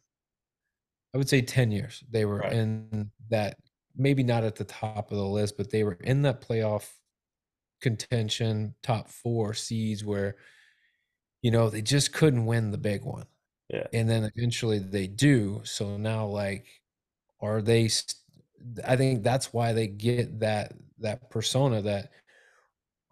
I 1.15 1.19
would 1.19 1.29
say 1.29 1.43
10 1.43 1.71
years. 1.71 2.03
They 2.11 2.25
were 2.25 2.39
right. 2.39 2.53
in 2.53 3.11
that 3.31 3.57
maybe 3.97 4.25
not 4.25 4.43
at 4.43 4.57
the 4.57 4.65
top 4.65 5.13
of 5.13 5.17
the 5.17 5.25
list, 5.25 5.57
but 5.57 5.71
they 5.71 5.85
were 5.85 5.99
in 6.01 6.23
that 6.23 6.41
playoff 6.41 6.89
contention, 7.85 8.75
top 8.83 9.09
4 9.09 9.55
seeds 9.55 10.05
where 10.05 10.37
you 11.45 11.51
know, 11.51 11.69
they 11.69 11.83
just 11.83 12.15
couldn't 12.15 12.47
win 12.47 12.71
the 12.71 12.79
big 12.79 13.05
one. 13.05 13.27
Yeah. 13.69 13.87
And 13.93 14.09
then 14.09 14.31
eventually 14.35 14.79
they 14.79 15.07
do. 15.07 15.61
So 15.65 15.99
now 15.99 16.25
like 16.25 16.65
are 17.41 17.61
they 17.61 17.91
I 18.83 18.97
think 18.97 19.23
that's 19.23 19.53
why 19.53 19.75
they 19.75 19.87
get 19.87 20.41
that 20.41 20.73
that 21.01 21.29
persona 21.29 21.83
that 21.83 22.11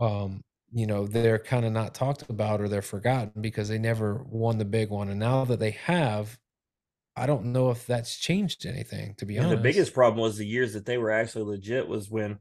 um 0.00 0.40
you 0.72 0.86
know 0.86 1.06
they're 1.06 1.38
kind 1.38 1.66
of 1.66 1.72
not 1.72 1.94
talked 1.94 2.30
about 2.30 2.62
or 2.62 2.68
they're 2.68 2.80
forgotten 2.80 3.42
because 3.42 3.68
they 3.68 3.78
never 3.78 4.24
won 4.30 4.56
the 4.56 4.64
big 4.64 4.88
one 4.88 5.10
and 5.10 5.20
now 5.20 5.44
that 5.44 5.58
they 5.58 5.72
have 5.72 6.38
i 7.16 7.26
don't 7.26 7.44
know 7.44 7.70
if 7.70 7.86
that's 7.86 8.16
changed 8.16 8.64
anything 8.64 9.14
to 9.18 9.26
be 9.26 9.36
and 9.36 9.46
honest 9.46 9.58
the 9.58 9.62
biggest 9.62 9.92
problem 9.92 10.20
was 10.20 10.38
the 10.38 10.46
years 10.46 10.72
that 10.72 10.86
they 10.86 10.96
were 10.96 11.10
actually 11.10 11.44
legit 11.44 11.86
was 11.86 12.08
when 12.08 12.38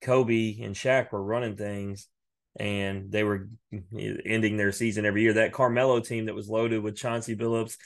kobe 0.00 0.60
and 0.62 0.74
Shaq 0.74 1.12
were 1.12 1.22
running 1.22 1.56
things 1.56 2.08
and 2.58 3.10
they 3.12 3.24
were 3.24 3.48
ending 4.02 4.56
their 4.56 4.72
season 4.72 5.06
every 5.06 5.22
year 5.22 5.34
that 5.34 5.52
carmelo 5.52 6.00
team 6.00 6.26
that 6.26 6.34
was 6.34 6.48
loaded 6.48 6.82
with 6.82 6.96
chauncey 6.96 7.36
billups 7.36 7.76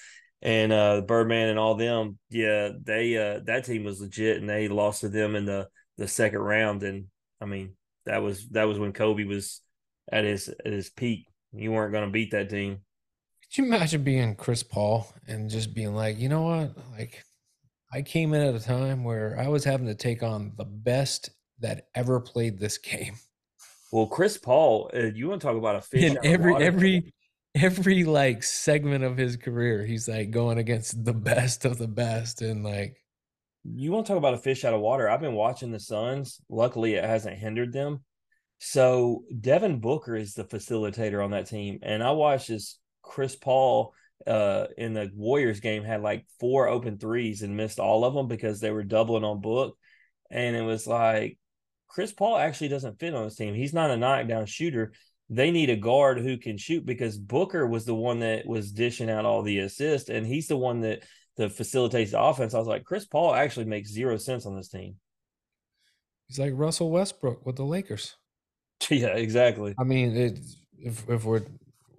and 0.42 0.72
uh 0.72 1.00
Birdman 1.02 1.48
and 1.48 1.58
all 1.58 1.76
them, 1.76 2.18
yeah, 2.28 2.70
they 2.82 3.16
uh 3.16 3.40
that 3.46 3.64
team 3.64 3.84
was 3.84 4.00
legit 4.00 4.38
and 4.38 4.48
they 4.48 4.68
lost 4.68 5.00
to 5.00 5.08
them 5.08 5.36
in 5.36 5.46
the 5.46 5.68
the 5.96 6.08
second 6.08 6.40
round. 6.40 6.82
And 6.82 7.06
I 7.40 7.46
mean, 7.46 7.74
that 8.06 8.22
was 8.22 8.48
that 8.48 8.64
was 8.64 8.78
when 8.78 8.92
Kobe 8.92 9.24
was 9.24 9.60
at 10.10 10.24
his 10.24 10.48
at 10.48 10.72
his 10.72 10.90
peak. 10.90 11.26
You 11.52 11.70
weren't 11.70 11.92
gonna 11.92 12.10
beat 12.10 12.32
that 12.32 12.50
team. 12.50 12.80
Could 13.42 13.58
you 13.58 13.64
imagine 13.66 14.02
being 14.02 14.34
Chris 14.34 14.62
Paul 14.62 15.06
and 15.28 15.48
just 15.48 15.74
being 15.74 15.94
like, 15.94 16.18
you 16.18 16.28
know 16.28 16.42
what? 16.42 16.76
Like 16.90 17.22
I 17.92 18.02
came 18.02 18.34
in 18.34 18.42
at 18.42 18.54
a 18.54 18.60
time 18.60 19.04
where 19.04 19.38
I 19.38 19.46
was 19.46 19.62
having 19.62 19.86
to 19.86 19.94
take 19.94 20.22
on 20.22 20.52
the 20.56 20.64
best 20.64 21.30
that 21.62 21.86
ever 21.94 22.20
played 22.20 22.58
this 22.58 22.78
game. 22.78 23.14
Well, 23.94 24.06
Chris 24.06 24.38
Paul, 24.38 24.90
uh, 24.94 25.08
you 25.14 25.28
want 25.28 25.42
to 25.42 25.46
talk 25.46 25.56
about 25.58 25.76
a 25.76 25.82
fish 25.82 26.04
in 26.04 26.18
every 26.24 26.56
every 26.56 27.12
every 27.54 28.04
like 28.04 28.42
segment 28.42 29.04
of 29.04 29.16
his 29.16 29.36
career, 29.36 29.84
he's 29.84 30.08
like 30.08 30.30
going 30.30 30.58
against 30.58 31.04
the 31.04 31.12
best 31.12 31.64
of 31.64 31.78
the 31.78 31.88
best, 31.88 32.42
and 32.42 32.64
like 32.64 32.96
you 33.64 33.92
want 33.92 34.06
to 34.06 34.12
talk 34.12 34.18
about 34.18 34.34
a 34.34 34.38
fish 34.38 34.64
out 34.64 34.74
of 34.74 34.80
water. 34.80 35.08
I've 35.08 35.20
been 35.20 35.34
watching 35.34 35.70
the 35.70 35.78
Suns. 35.78 36.40
Luckily, 36.48 36.94
it 36.94 37.04
hasn't 37.04 37.38
hindered 37.38 37.72
them. 37.72 38.04
So 38.58 39.24
Devin 39.40 39.80
Booker 39.80 40.16
is 40.16 40.34
the 40.34 40.44
facilitator 40.44 41.22
on 41.22 41.32
that 41.32 41.48
team, 41.48 41.80
and 41.82 42.02
I 42.02 42.12
watched 42.12 42.48
this 42.48 42.78
Chris 43.02 43.36
Paul 43.36 43.92
uh, 44.26 44.66
in 44.78 44.94
the 44.94 45.10
Warriors 45.14 45.60
game 45.60 45.82
had 45.82 46.00
like 46.00 46.26
four 46.38 46.68
open 46.68 46.98
threes 46.98 47.42
and 47.42 47.56
missed 47.56 47.80
all 47.80 48.04
of 48.04 48.14
them 48.14 48.28
because 48.28 48.60
they 48.60 48.70
were 48.70 48.84
doubling 48.84 49.24
on 49.24 49.40
Book, 49.40 49.76
and 50.30 50.56
it 50.56 50.62
was 50.62 50.86
like 50.86 51.38
Chris 51.92 52.12
Paul 52.12 52.38
actually 52.38 52.68
doesn't 52.68 52.98
fit 52.98 53.14
on 53.14 53.24
this 53.24 53.36
team. 53.36 53.54
He's 53.54 53.74
not 53.74 53.90
a 53.90 53.96
knockdown 53.96 54.46
shooter 54.46 54.92
they 55.32 55.50
need 55.50 55.70
a 55.70 55.76
guard 55.76 56.18
who 56.20 56.36
can 56.36 56.58
shoot 56.58 56.84
because 56.84 57.16
Booker 57.16 57.66
was 57.66 57.86
the 57.86 57.94
one 57.94 58.20
that 58.20 58.46
was 58.46 58.70
dishing 58.70 59.08
out 59.08 59.24
all 59.24 59.42
the 59.42 59.60
assists, 59.60 60.10
and 60.10 60.26
he's 60.26 60.46
the 60.46 60.58
one 60.58 60.80
that 60.80 61.04
that 61.38 61.52
facilitates 61.52 62.10
the 62.10 62.20
offense. 62.20 62.52
I 62.52 62.58
was 62.58 62.68
like, 62.68 62.84
Chris 62.84 63.06
Paul 63.06 63.34
actually 63.34 63.64
makes 63.64 63.90
zero 63.90 64.18
sense 64.18 64.44
on 64.44 64.54
this 64.54 64.68
team. 64.68 64.96
He's 66.28 66.38
like 66.38 66.52
Russell 66.54 66.90
Westbrook 66.90 67.46
with 67.46 67.56
the 67.56 67.64
Lakers. 67.64 68.16
Yeah, 68.90 69.14
exactly. 69.14 69.76
I 69.78 69.84
mean, 69.84 70.16
it, 70.16 70.40
if 70.76 71.08
if 71.08 71.24
we're 71.24 71.44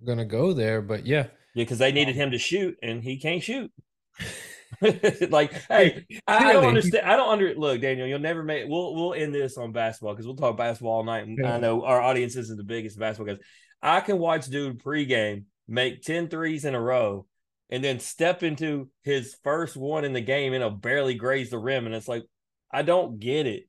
gonna 0.05 0.25
go 0.25 0.51
there, 0.51 0.81
but 0.81 1.05
yeah, 1.05 1.27
yeah, 1.55 1.63
because 1.63 1.77
they 1.77 1.93
needed 1.93 2.15
um, 2.15 2.23
him 2.23 2.31
to 2.31 2.37
shoot, 2.37 2.77
and 2.83 3.01
he 3.01 3.17
can't 3.17 3.41
shoot. 3.41 3.71
like, 5.29 5.53
hey, 5.67 6.05
I, 6.27 6.49
I, 6.49 6.53
don't 6.53 6.65
understand. 6.65 7.05
I 7.05 7.15
don't 7.15 7.29
under 7.29 7.53
look, 7.55 7.81
Daniel. 7.81 8.07
You'll 8.07 8.19
never 8.19 8.43
make. 8.43 8.67
We'll 8.67 8.95
we'll 8.95 9.13
end 9.13 9.33
this 9.33 9.57
on 9.57 9.71
basketball 9.71 10.13
because 10.13 10.25
we'll 10.25 10.35
talk 10.35 10.57
basketball 10.57 10.93
all 10.93 11.03
night. 11.03 11.27
And 11.27 11.37
yeah. 11.37 11.55
I 11.55 11.59
know 11.59 11.83
our 11.83 12.01
audience 12.01 12.35
isn't 12.35 12.57
the 12.57 12.63
biggest 12.63 12.99
basketball 12.99 13.35
guys. 13.35 13.43
I 13.81 13.99
can 13.99 14.17
watch 14.17 14.47
dude 14.47 14.81
pregame 14.81 15.43
make 15.67 16.01
10 16.01 16.29
threes 16.29 16.65
in 16.65 16.75
a 16.75 16.81
row 16.81 17.25
and 17.69 17.83
then 17.83 17.99
step 17.99 18.43
into 18.43 18.89
his 19.03 19.35
first 19.43 19.75
one 19.75 20.05
in 20.05 20.13
the 20.13 20.21
game 20.21 20.53
and 20.53 20.61
he'll 20.61 20.69
barely 20.69 21.15
graze 21.15 21.49
the 21.49 21.57
rim. 21.57 21.85
And 21.85 21.95
it's 21.95 22.07
like, 22.07 22.23
I 22.71 22.81
don't 22.81 23.19
get 23.19 23.47
it. 23.47 23.67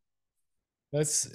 That's 0.92 1.28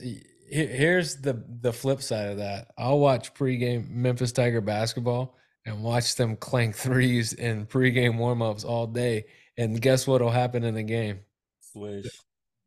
here's 0.49 1.17
the 1.17 1.43
the 1.61 1.73
flip 1.73 2.01
side 2.01 2.29
of 2.29 2.37
that. 2.37 2.67
I'll 2.77 2.99
watch 2.99 3.33
pregame 3.33 3.89
Memphis 3.89 4.31
Tiger 4.31 4.61
basketball 4.61 5.35
and 5.65 5.83
watch 5.83 6.15
them 6.15 6.35
clank 6.35 6.75
threes 6.77 7.33
in 7.33 7.65
pregame 7.65 8.15
warmups 8.15 8.65
all 8.65 8.87
day 8.87 9.25
and 9.59 9.81
guess 9.81 10.07
what'll 10.07 10.31
happen 10.31 10.63
in 10.63 10.75
the 10.75 10.83
game? 10.83 11.19
Swish. 11.59 12.07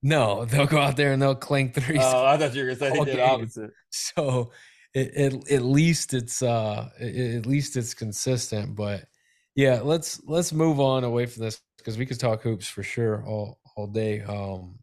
No, 0.03 0.45
they'll 0.45 0.67
go 0.67 0.79
out 0.79 0.97
there 0.97 1.13
and 1.13 1.23
they'll 1.23 1.35
clink 1.35 1.75
threes. 1.75 2.01
Oh, 2.03 2.27
I 2.27 2.37
thought 2.37 2.55
you 2.55 2.65
were 2.65 2.75
gonna 2.75 2.79
say 2.79 2.99
they 2.99 3.05
did 3.05 3.21
opposite. 3.21 3.71
So 3.91 4.51
it, 4.95 5.11
it, 5.15 5.53
at 5.53 5.63
least 5.63 6.13
it's 6.13 6.43
uh 6.43 6.91
it, 7.01 7.37
at 7.37 7.47
least 7.47 7.77
it's 7.77 7.95
consistent. 7.95 8.77
But 8.77 9.07
yeah, 9.55 9.81
let's 9.83 10.21
let's 10.27 10.53
move 10.53 10.81
on 10.81 11.05
away 11.05 11.27
from 11.27 11.45
this 11.45 11.61
because 11.79 11.97
we 11.97 12.07
could 12.07 12.21
talk 12.21 12.43
hoops 12.43 12.69
for 12.69 12.83
sure 12.83 13.25
all 13.27 13.59
all 13.77 13.87
day. 13.87 14.21
Um, 14.23 14.79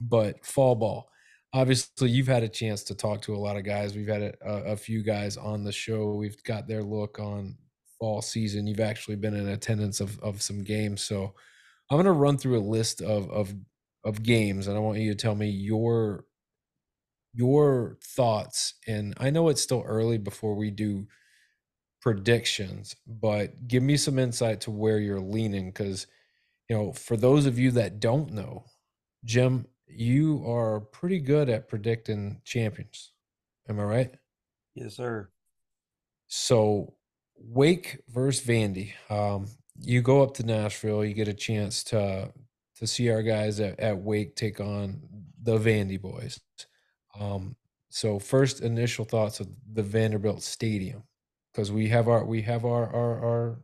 but 0.00 0.44
fall 0.44 0.74
ball. 0.74 1.08
Obviously, 1.54 2.08
you've 2.08 2.26
had 2.26 2.42
a 2.42 2.48
chance 2.48 2.82
to 2.84 2.94
talk 2.94 3.20
to 3.22 3.34
a 3.34 3.38
lot 3.38 3.58
of 3.58 3.64
guys. 3.64 3.94
We've 3.94 4.08
had 4.08 4.22
a, 4.22 4.34
a, 4.42 4.72
a 4.72 4.76
few 4.76 5.02
guys 5.02 5.36
on 5.36 5.64
the 5.64 5.72
show. 5.72 6.14
We've 6.14 6.42
got 6.44 6.66
their 6.66 6.82
look 6.82 7.18
on 7.18 7.56
fall 7.98 8.22
season. 8.22 8.66
You've 8.66 8.80
actually 8.80 9.16
been 9.16 9.34
in 9.34 9.48
attendance 9.48 10.00
of 10.00 10.18
of 10.20 10.40
some 10.40 10.64
games, 10.64 11.02
so 11.02 11.34
I'm 11.92 11.98
going 11.98 12.06
to 12.06 12.12
run 12.12 12.38
through 12.38 12.58
a 12.58 12.64
list 12.64 13.02
of 13.02 13.30
of 13.30 13.52
of 14.02 14.22
games, 14.22 14.66
and 14.66 14.78
I 14.78 14.80
want 14.80 14.98
you 14.98 15.10
to 15.10 15.14
tell 15.14 15.34
me 15.34 15.50
your 15.50 16.24
your 17.34 17.98
thoughts. 18.02 18.74
And 18.88 19.12
I 19.18 19.28
know 19.28 19.50
it's 19.50 19.60
still 19.60 19.84
early 19.86 20.16
before 20.16 20.54
we 20.54 20.70
do 20.70 21.06
predictions, 22.00 22.96
but 23.06 23.68
give 23.68 23.82
me 23.82 23.98
some 23.98 24.18
insight 24.18 24.62
to 24.62 24.70
where 24.70 24.98
you're 25.00 25.20
leaning, 25.20 25.66
because 25.66 26.06
you 26.70 26.76
know, 26.78 26.92
for 26.94 27.18
those 27.18 27.44
of 27.44 27.58
you 27.58 27.70
that 27.72 28.00
don't 28.00 28.32
know, 28.32 28.64
Jim, 29.26 29.66
you 29.86 30.42
are 30.50 30.80
pretty 30.80 31.20
good 31.20 31.50
at 31.50 31.68
predicting 31.68 32.40
champions. 32.42 33.12
Am 33.68 33.78
I 33.78 33.84
right? 33.84 34.14
Yes, 34.74 34.96
sir. 34.96 35.28
So, 36.26 36.94
Wake 37.36 37.98
versus 38.08 38.46
Vandy. 38.46 38.92
Um, 39.10 39.46
you 39.82 40.02
go 40.02 40.22
up 40.22 40.34
to 40.34 40.46
Nashville, 40.46 41.04
you 41.04 41.14
get 41.14 41.28
a 41.28 41.34
chance 41.34 41.84
to 41.84 42.32
to 42.76 42.86
see 42.86 43.10
our 43.10 43.22
guys 43.22 43.60
at, 43.60 43.78
at 43.78 43.98
Wake 43.98 44.34
take 44.34 44.60
on 44.60 45.00
the 45.42 45.58
Vandy 45.58 46.00
boys. 46.00 46.40
Um, 47.18 47.56
so 47.90 48.18
first 48.18 48.60
initial 48.60 49.04
thoughts 49.04 49.40
of 49.40 49.48
the 49.72 49.82
Vanderbilt 49.82 50.42
Stadium 50.42 51.02
because 51.52 51.70
we 51.70 51.88
have 51.88 52.08
our 52.08 52.24
we 52.24 52.42
have 52.42 52.64
our 52.64 52.86
our, 52.86 53.24
our 53.24 53.58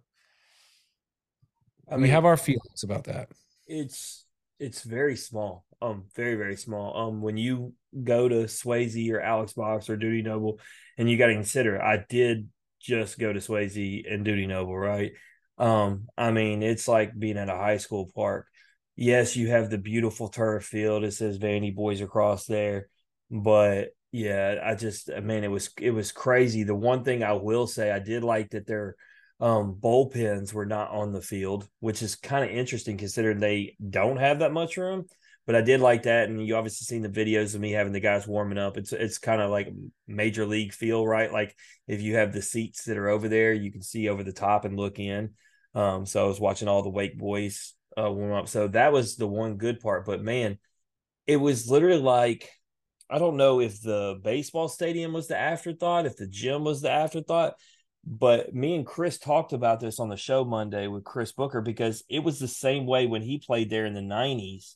I 1.91 1.95
mean, 1.95 2.03
we 2.03 2.09
have 2.11 2.25
our 2.25 2.37
feelings 2.37 2.83
about 2.83 3.05
that. 3.05 3.31
It's 3.67 4.27
it's 4.59 4.83
very 4.83 5.17
small, 5.17 5.65
um, 5.81 6.05
very 6.15 6.35
very 6.35 6.57
small. 6.57 6.97
Um, 6.97 7.23
when 7.23 7.37
you 7.37 7.75
go 8.05 8.29
to 8.29 8.45
Swayze 8.45 9.11
or 9.11 9.21
Alex 9.21 9.53
Box 9.55 9.89
or 9.89 9.97
Dudy 9.97 10.23
Noble, 10.23 10.61
and 10.99 11.11
you 11.11 11.17
got 11.17 11.29
to 11.29 11.35
consider, 11.35 11.81
I 11.81 12.05
did 12.09 12.49
just 12.81 13.19
go 13.19 13.33
to 13.33 13.41
Swayze 13.41 14.05
and 14.13 14.25
Dudy 14.25 14.47
Noble, 14.47 14.77
right? 14.77 15.13
Um, 15.59 16.09
I 16.17 16.31
mean, 16.31 16.63
it's 16.63 16.89
like 16.89 17.19
being 17.19 17.37
at 17.37 17.49
a 17.49 17.57
high 17.57 17.79
school 17.79 18.11
park. 18.15 18.47
Yes, 18.97 19.37
you 19.37 19.49
have 19.49 19.71
the 19.71 19.79
beautiful 19.79 20.29
turf 20.29 20.65
field. 20.65 21.05
It 21.05 21.13
says 21.13 21.39
Vandy 21.39 21.75
Boys 21.75 22.01
across 22.01 22.47
there, 22.47 22.89
but 23.31 23.91
yeah, 24.13 24.61
I 24.65 24.75
just 24.75 25.11
I 25.11 25.21
mean, 25.21 25.45
it 25.45 25.51
was 25.51 25.71
it 25.81 25.91
was 25.91 26.13
crazy. 26.13 26.63
The 26.65 26.75
one 26.75 27.05
thing 27.05 27.23
I 27.23 27.33
will 27.35 27.67
say, 27.67 27.91
I 27.91 27.99
did 27.99 28.25
like 28.25 28.51
that 28.51 28.67
their 28.67 28.97
um, 29.41 29.77
bullpens 29.81 30.53
were 30.53 30.67
not 30.67 30.91
on 30.91 31.13
the 31.13 31.21
field, 31.23 31.69
which 31.81 32.03
is 32.03 32.17
kind 32.17 32.45
of 32.45 32.57
interesting 32.57 32.97
considering 32.97 33.39
they 33.39 33.77
don't 33.89 34.17
have 34.17 34.41
that 34.41 34.53
much 34.53 34.77
room. 34.77 35.07
But 35.47 35.55
I 35.57 35.63
did 35.63 35.81
like 35.81 36.03
that, 36.03 36.29
and 36.29 36.47
you 36.47 36.57
obviously 36.57 36.85
seen 36.85 37.03
the 37.03 37.09
videos 37.09 37.55
of 37.55 37.61
me 37.61 37.71
having 37.73 37.93
the 37.93 38.01
guys 38.01 38.27
warming 38.27 38.59
up. 38.59 38.77
It's 38.77 38.93
it's 38.93 39.19
kind 39.19 39.41
of 39.41 39.51
like 39.51 39.69
major 40.07 40.45
league 40.45 40.75
feel, 40.75 41.07
right? 41.07 41.33
Like 41.33 41.55
if 41.87 42.03
you 42.03 42.17
have 42.17 42.33
the 42.33 42.43
seats 42.43 42.85
that 42.85 42.99
are 42.99 43.09
over 43.09 43.29
there, 43.29 43.53
you 43.55 43.73
can 43.73 43.83
see 43.83 44.09
over 44.09 44.23
the 44.23 44.33
top 44.33 44.65
and 44.65 44.77
look 44.77 44.99
in. 44.99 45.31
Um, 45.75 46.07
so 46.07 46.25
I 46.25 46.29
was 46.29 46.41
watching 46.41 46.69
all 46.69 46.83
the 46.83 46.91
Wake 46.91 47.19
boys 47.19 47.75
uh, 47.99 48.11
warm 48.11 48.33
up. 48.33 48.49
So 48.49 48.69
that 48.69 48.93
was 48.93 49.17
the 49.17 49.27
one 49.27 49.57
good 49.57 49.81
part. 49.81 50.07
But 50.07 50.23
man, 50.23 50.59
it 51.27 51.37
was 51.37 51.69
literally 51.69 52.01
like 52.01 52.51
I 53.11 53.19
don't 53.19 53.37
know 53.37 53.61
if 53.61 53.81
the 53.81 54.21
baseball 54.23 54.69
stadium 54.69 55.13
was 55.13 55.29
the 55.29 55.37
afterthought, 55.37 56.07
if 56.07 56.17
the 56.17 56.27
gym 56.27 56.65
was 56.65 56.83
the 56.83 56.91
afterthought. 56.91 57.55
But 58.05 58.55
me 58.55 58.75
and 58.75 58.87
Chris 58.87 59.19
talked 59.19 59.53
about 59.53 59.81
this 59.81 59.99
on 59.99 60.09
the 60.09 60.17
show 60.17 60.45
Monday 60.45 60.87
with 60.87 61.05
Chris 61.05 61.33
Booker 61.33 61.61
because 61.61 62.05
it 62.09 62.21
was 62.21 62.39
the 62.39 62.49
same 62.49 62.87
way 62.87 63.07
when 63.07 63.23
he 63.23 63.39
played 63.39 63.71
there 63.71 63.87
in 63.87 63.95
the 63.95 64.01
90s. 64.01 64.75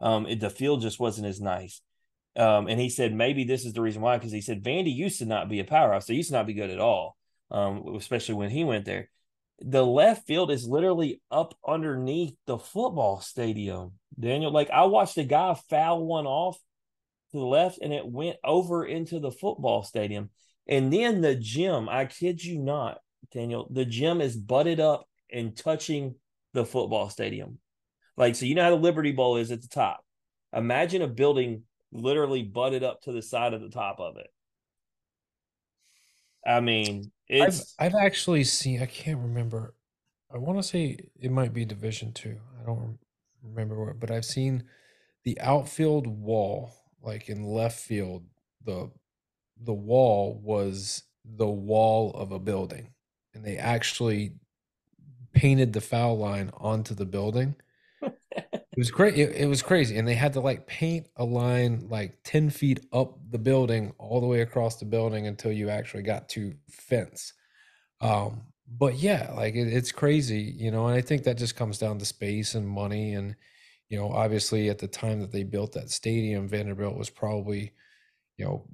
Um, 0.00 0.26
it, 0.26 0.40
the 0.40 0.50
field 0.50 0.82
just 0.82 1.00
wasn't 1.00 1.26
as 1.26 1.40
nice. 1.40 1.82
Um, 2.36 2.68
and 2.68 2.80
he 2.80 2.90
said 2.90 3.14
maybe 3.14 3.44
this 3.44 3.64
is 3.64 3.74
the 3.74 3.80
reason 3.80 4.02
why 4.02 4.16
because 4.16 4.32
he 4.32 4.40
said 4.40 4.62
Vandy 4.62 4.94
used 4.94 5.18
to 5.18 5.24
not 5.24 5.48
be 5.48 5.60
a 5.60 5.64
powerhouse. 5.64 6.06
They 6.06 6.14
used 6.14 6.30
to 6.30 6.36
not 6.36 6.46
be 6.46 6.54
good 6.54 6.70
at 6.70 6.80
all, 6.80 7.16
um, 7.50 7.94
especially 7.96 8.34
when 8.34 8.50
he 8.50 8.64
went 8.64 8.84
there 8.84 9.08
the 9.60 9.84
left 9.84 10.26
field 10.26 10.50
is 10.50 10.66
literally 10.66 11.22
up 11.30 11.54
underneath 11.66 12.34
the 12.46 12.58
football 12.58 13.20
stadium. 13.20 13.92
Daniel, 14.18 14.50
like 14.50 14.70
I 14.70 14.84
watched 14.84 15.16
a 15.18 15.24
guy 15.24 15.54
foul 15.68 16.04
one 16.04 16.26
off 16.26 16.58
to 17.32 17.38
the 17.38 17.44
left 17.44 17.78
and 17.80 17.92
it 17.92 18.06
went 18.06 18.36
over 18.44 18.84
into 18.84 19.20
the 19.20 19.30
football 19.30 19.82
stadium. 19.82 20.30
And 20.66 20.92
then 20.92 21.20
the 21.20 21.34
gym, 21.34 21.88
I 21.88 22.06
kid 22.06 22.42
you 22.42 22.58
not, 22.58 22.98
Daniel, 23.32 23.68
the 23.70 23.84
gym 23.84 24.20
is 24.20 24.36
butted 24.36 24.80
up 24.80 25.06
and 25.30 25.56
touching 25.56 26.14
the 26.52 26.64
football 26.64 27.10
stadium. 27.10 27.58
Like, 28.16 28.36
so 28.36 28.46
you 28.46 28.54
know 28.54 28.62
how 28.62 28.70
the 28.70 28.76
Liberty 28.76 29.12
Bowl 29.12 29.36
is 29.36 29.50
at 29.50 29.62
the 29.62 29.68
top. 29.68 30.04
Imagine 30.52 31.02
a 31.02 31.08
building 31.08 31.62
literally 31.92 32.42
butted 32.42 32.84
up 32.84 33.02
to 33.02 33.12
the 33.12 33.22
side 33.22 33.54
of 33.54 33.60
the 33.60 33.70
top 33.70 33.98
of 33.98 34.16
it. 34.16 34.28
I 36.46 36.60
mean, 36.60 37.10
it's 37.28 37.74
I've, 37.78 37.94
I've 37.94 38.04
actually 38.04 38.44
seen. 38.44 38.82
I 38.82 38.86
can't 38.86 39.18
remember. 39.18 39.74
I 40.32 40.38
want 40.38 40.58
to 40.58 40.62
say 40.62 40.98
it 41.20 41.30
might 41.30 41.52
be 41.52 41.64
Division 41.64 42.12
Two. 42.12 42.38
I 42.60 42.64
don't 42.66 42.98
remember 43.42 43.84
what, 43.84 44.00
but 44.00 44.10
I've 44.10 44.24
seen 44.24 44.64
the 45.24 45.40
outfield 45.40 46.06
wall, 46.06 46.72
like 47.02 47.28
in 47.28 47.44
left 47.44 47.78
field. 47.78 48.26
the 48.64 48.90
The 49.62 49.74
wall 49.74 50.40
was 50.42 51.04
the 51.24 51.48
wall 51.48 52.12
of 52.12 52.32
a 52.32 52.38
building, 52.38 52.92
and 53.34 53.44
they 53.44 53.56
actually 53.56 54.34
painted 55.32 55.72
the 55.72 55.80
foul 55.80 56.18
line 56.18 56.50
onto 56.54 56.94
the 56.94 57.06
building. 57.06 57.56
It 58.76 58.78
was 58.78 58.90
great. 58.90 59.16
It, 59.16 59.36
it 59.36 59.46
was 59.46 59.62
crazy, 59.62 59.96
and 59.98 60.06
they 60.06 60.14
had 60.14 60.32
to 60.32 60.40
like 60.40 60.66
paint 60.66 61.08
a 61.16 61.24
line 61.24 61.86
like 61.88 62.18
ten 62.24 62.50
feet 62.50 62.84
up 62.92 63.18
the 63.30 63.38
building, 63.38 63.92
all 63.98 64.20
the 64.20 64.26
way 64.26 64.40
across 64.40 64.76
the 64.76 64.84
building 64.84 65.28
until 65.28 65.52
you 65.52 65.70
actually 65.70 66.02
got 66.02 66.28
to 66.30 66.54
fence. 66.68 67.32
Um, 68.00 68.42
but 68.68 68.96
yeah, 68.96 69.32
like 69.36 69.54
it, 69.54 69.68
it's 69.72 69.92
crazy, 69.92 70.54
you 70.56 70.72
know. 70.72 70.88
And 70.88 70.96
I 70.96 71.00
think 71.02 71.22
that 71.24 71.38
just 71.38 71.56
comes 71.56 71.78
down 71.78 71.98
to 71.98 72.04
space 72.04 72.54
and 72.56 72.66
money, 72.68 73.14
and 73.14 73.36
you 73.88 73.98
know, 73.98 74.10
obviously 74.10 74.68
at 74.70 74.78
the 74.78 74.88
time 74.88 75.20
that 75.20 75.30
they 75.30 75.44
built 75.44 75.72
that 75.72 75.90
stadium, 75.90 76.48
Vanderbilt 76.48 76.96
was 76.96 77.10
probably, 77.10 77.72
you 78.38 78.44
know, 78.44 78.66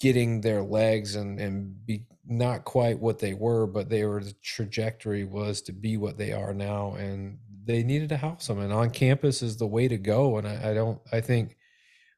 getting 0.00 0.40
their 0.42 0.62
legs 0.62 1.16
and 1.16 1.40
and 1.40 1.86
be 1.86 2.04
not 2.26 2.64
quite 2.64 2.98
what 2.98 3.18
they 3.20 3.34
were, 3.34 3.66
but 3.66 3.88
they 3.88 4.04
were 4.04 4.22
the 4.22 4.34
trajectory 4.42 5.24
was 5.24 5.62
to 5.62 5.72
be 5.72 5.96
what 5.96 6.18
they 6.18 6.32
are 6.32 6.52
now, 6.52 6.94
and 6.94 7.38
they 7.64 7.82
needed 7.82 8.08
to 8.10 8.16
house 8.16 8.46
them. 8.46 8.58
And 8.58 8.72
on 8.72 8.90
campus 8.90 9.42
is 9.42 9.56
the 9.56 9.66
way 9.66 9.88
to 9.88 9.98
go. 9.98 10.38
And 10.38 10.46
I, 10.46 10.70
I 10.70 10.74
don't, 10.74 11.00
I 11.12 11.20
think 11.20 11.56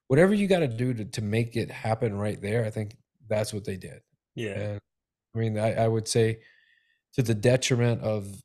whatever 0.09 0.35
you 0.35 0.46
got 0.46 0.61
to 0.61 0.68
do 0.68 0.92
to 0.92 1.22
make 1.22 1.57
it 1.57 1.70
happen 1.70 2.16
right 2.16 2.40
there, 2.40 2.64
I 2.64 2.70
think 2.70 2.96
that's 3.28 3.52
what 3.52 3.64
they 3.64 3.76
did. 3.76 4.00
Yeah. 4.35 4.52
And 4.52 4.80
I 5.35 5.38
mean, 5.38 5.59
I, 5.59 5.85
I 5.85 5.88
would 5.88 6.09
say 6.09 6.40
to 7.14 7.22
the 7.22 7.35
detriment 7.35 8.02
of 8.02 8.40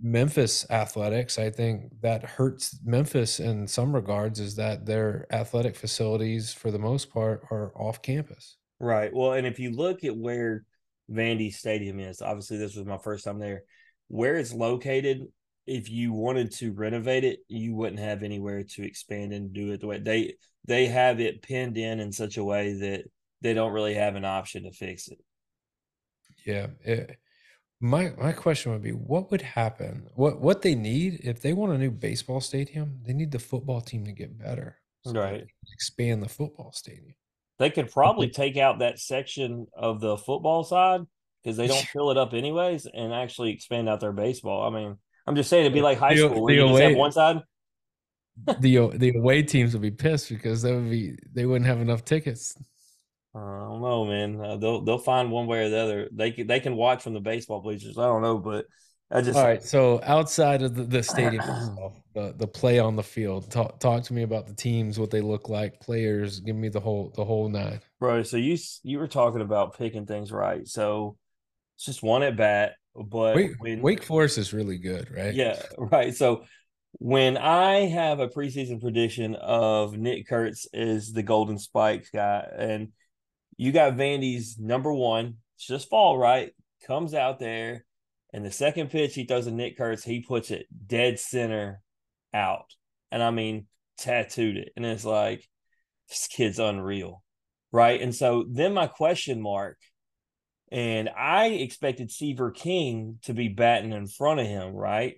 Memphis 0.00 0.66
athletics, 0.70 1.38
I 1.38 1.50
think 1.50 1.90
that 2.02 2.22
hurts 2.22 2.78
Memphis 2.84 3.40
in 3.40 3.66
some 3.66 3.94
regards 3.94 4.40
is 4.40 4.56
that 4.56 4.84
their 4.84 5.26
athletic 5.32 5.74
facilities, 5.74 6.52
for 6.52 6.70
the 6.70 6.78
most 6.78 7.10
part, 7.10 7.42
are 7.50 7.72
off 7.74 8.02
campus. 8.02 8.56
Right. 8.78 9.10
Well, 9.12 9.32
and 9.32 9.46
if 9.46 9.58
you 9.58 9.70
look 9.70 10.04
at 10.04 10.16
where 10.16 10.64
Vandy 11.10 11.52
Stadium 11.52 11.98
is, 11.98 12.20
obviously 12.20 12.58
this 12.58 12.76
was 12.76 12.84
my 12.84 12.98
first 12.98 13.24
time 13.24 13.38
there. 13.38 13.62
Where 14.08 14.36
it's 14.36 14.52
located, 14.52 15.22
if 15.66 15.90
you 15.90 16.12
wanted 16.12 16.52
to 16.52 16.72
renovate 16.72 17.24
it, 17.24 17.40
you 17.48 17.74
wouldn't 17.74 18.00
have 18.00 18.22
anywhere 18.22 18.62
to 18.62 18.84
expand 18.84 19.32
and 19.32 19.52
do 19.52 19.72
it 19.72 19.80
the 19.80 19.86
way 19.86 19.98
they 19.98 20.34
they 20.64 20.86
have 20.86 21.20
it 21.20 21.42
pinned 21.42 21.76
in 21.76 22.00
in 22.00 22.12
such 22.12 22.36
a 22.36 22.44
way 22.44 22.72
that 22.72 23.04
they 23.40 23.54
don't 23.54 23.72
really 23.72 23.94
have 23.94 24.16
an 24.16 24.24
option 24.24 24.64
to 24.64 24.72
fix 24.72 25.08
it. 25.08 25.18
Yeah. 26.44 26.68
It, 26.82 27.18
my 27.80 28.12
my 28.16 28.32
question 28.32 28.72
would 28.72 28.82
be 28.82 28.90
what 28.90 29.30
would 29.30 29.42
happen? 29.42 30.06
What 30.14 30.40
what 30.40 30.62
they 30.62 30.74
need 30.74 31.20
if 31.24 31.42
they 31.42 31.52
want 31.52 31.72
a 31.72 31.78
new 31.78 31.90
baseball 31.90 32.40
stadium, 32.40 33.00
they 33.04 33.12
need 33.12 33.30
the 33.30 33.38
football 33.38 33.80
team 33.80 34.04
to 34.04 34.12
get 34.12 34.38
better. 34.38 34.78
So 35.04 35.12
right. 35.12 35.46
Expand 35.72 36.22
the 36.22 36.28
football 36.28 36.72
stadium. 36.72 37.14
They 37.58 37.70
could 37.70 37.90
probably 37.90 38.28
take 38.28 38.56
out 38.56 38.80
that 38.80 38.98
section 38.98 39.66
of 39.74 40.00
the 40.00 40.16
football 40.16 40.64
side 40.64 41.02
because 41.42 41.56
they 41.56 41.66
don't 41.66 41.86
fill 41.92 42.10
it 42.10 42.16
up 42.16 42.34
anyways, 42.34 42.86
and 42.86 43.12
actually 43.12 43.52
expand 43.52 43.88
out 43.88 44.00
their 44.00 44.12
baseball. 44.12 44.66
I 44.66 44.70
mean, 44.70 44.98
I'm 45.26 45.36
just 45.36 45.50
saying 45.50 45.64
it'd 45.64 45.74
be 45.74 45.82
like 45.82 45.98
high 45.98 46.14
the, 46.14 46.28
school 46.28 46.42
where 46.42 46.54
you 46.54 46.62
away, 46.62 46.80
just 46.80 46.90
have 46.90 46.96
one 46.96 47.12
side. 47.12 47.42
the 48.60 48.88
the 48.96 49.16
away 49.16 49.42
teams 49.42 49.72
would 49.72 49.82
be 49.82 49.90
pissed 49.90 50.28
because 50.28 50.62
they 50.62 50.74
would 50.74 50.90
be 50.90 51.16
they 51.32 51.46
wouldn't 51.46 51.66
have 51.66 51.80
enough 51.80 52.04
tickets. 52.04 52.56
I 53.34 53.38
don't 53.38 53.82
know, 53.82 54.04
man. 54.06 54.40
Uh, 54.40 54.56
they'll 54.56 54.80
they'll 54.82 54.98
find 54.98 55.30
one 55.30 55.46
way 55.46 55.64
or 55.64 55.68
the 55.68 55.78
other. 55.78 56.08
They 56.12 56.30
can 56.30 56.46
they 56.46 56.60
can 56.60 56.76
watch 56.76 57.02
from 57.02 57.14
the 57.14 57.20
baseball 57.20 57.60
bleachers. 57.60 57.98
I 57.98 58.04
don't 58.04 58.22
know, 58.22 58.38
but 58.38 58.66
I 59.10 59.20
just 59.20 59.36
all 59.36 59.44
right. 59.44 59.62
So 59.62 60.00
outside 60.02 60.62
of 60.62 60.74
the, 60.74 60.84
the 60.84 61.02
stadium 61.02 61.42
itself, 61.48 62.00
the 62.14 62.34
the 62.36 62.46
play 62.46 62.78
on 62.78 62.96
the 62.96 63.02
field, 63.02 63.50
talk 63.50 63.78
talk 63.78 64.02
to 64.04 64.14
me 64.14 64.22
about 64.22 64.46
the 64.46 64.54
teams, 64.54 64.98
what 64.98 65.10
they 65.10 65.20
look 65.20 65.48
like, 65.48 65.80
players. 65.80 66.40
Give 66.40 66.56
me 66.56 66.68
the 66.68 66.80
whole 66.80 67.12
the 67.14 67.24
whole 67.24 67.48
nine, 67.48 67.80
bro. 68.00 68.22
So 68.22 68.36
you 68.36 68.56
you 68.82 68.98
were 68.98 69.08
talking 69.08 69.42
about 69.42 69.78
picking 69.78 70.06
things 70.06 70.32
right. 70.32 70.66
So 70.66 71.16
it's 71.76 71.84
just 71.84 72.02
one 72.02 72.22
at 72.22 72.36
bat, 72.36 72.72
but 73.04 73.36
Wake, 73.36 73.52
when, 73.58 73.80
Wake 73.82 74.02
Forest 74.02 74.38
is 74.38 74.52
really 74.52 74.78
good, 74.78 75.10
right? 75.14 75.34
Yeah, 75.34 75.60
right. 75.78 76.14
So 76.14 76.44
when 76.98 77.36
I 77.36 77.86
have 77.86 78.20
a 78.20 78.28
preseason 78.28 78.80
prediction 78.80 79.34
of 79.34 79.96
Nick 79.96 80.28
Kurtz 80.28 80.66
is 80.72 81.12
the 81.12 81.22
Golden 81.22 81.58
Spikes 81.58 82.10
guy, 82.10 82.46
and 82.56 82.92
you 83.56 83.72
got 83.72 83.94
Vandy's 83.94 84.58
number 84.58 84.92
one, 84.92 85.36
it's 85.56 85.66
just 85.66 85.88
fall 85.88 86.18
right, 86.18 86.52
comes 86.86 87.14
out 87.14 87.38
there 87.38 87.84
and 88.36 88.44
the 88.44 88.50
second 88.50 88.90
pitch 88.90 89.14
he 89.14 89.24
throws 89.24 89.46
to 89.46 89.50
Nick 89.50 89.78
Kurtz, 89.78 90.04
he 90.04 90.20
puts 90.20 90.50
it 90.50 90.66
dead 90.86 91.18
center 91.18 91.80
out. 92.34 92.74
And 93.10 93.22
I 93.22 93.30
mean, 93.30 93.66
tattooed 93.96 94.58
it. 94.58 94.72
And 94.76 94.84
it's 94.84 95.06
like, 95.06 95.48
this 96.10 96.28
kid's 96.30 96.58
unreal. 96.58 97.22
Right. 97.72 97.98
And 98.00 98.14
so 98.14 98.44
then 98.50 98.74
my 98.74 98.88
question 98.88 99.40
mark, 99.40 99.78
and 100.72 101.08
I 101.08 101.46
expected 101.46 102.10
Seaver 102.10 102.50
King 102.50 103.18
to 103.22 103.34
be 103.34 103.48
batting 103.48 103.92
in 103.92 104.06
front 104.06 104.40
of 104.40 104.46
him, 104.46 104.74
right? 104.74 105.14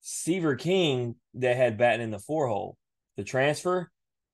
Seaver 0.00 0.56
King 0.56 1.16
that 1.34 1.56
had 1.56 1.78
batting 1.78 2.02
in 2.02 2.10
the 2.10 2.18
four 2.18 2.48
hole, 2.48 2.76
the 3.16 3.24
transfer, 3.24 3.90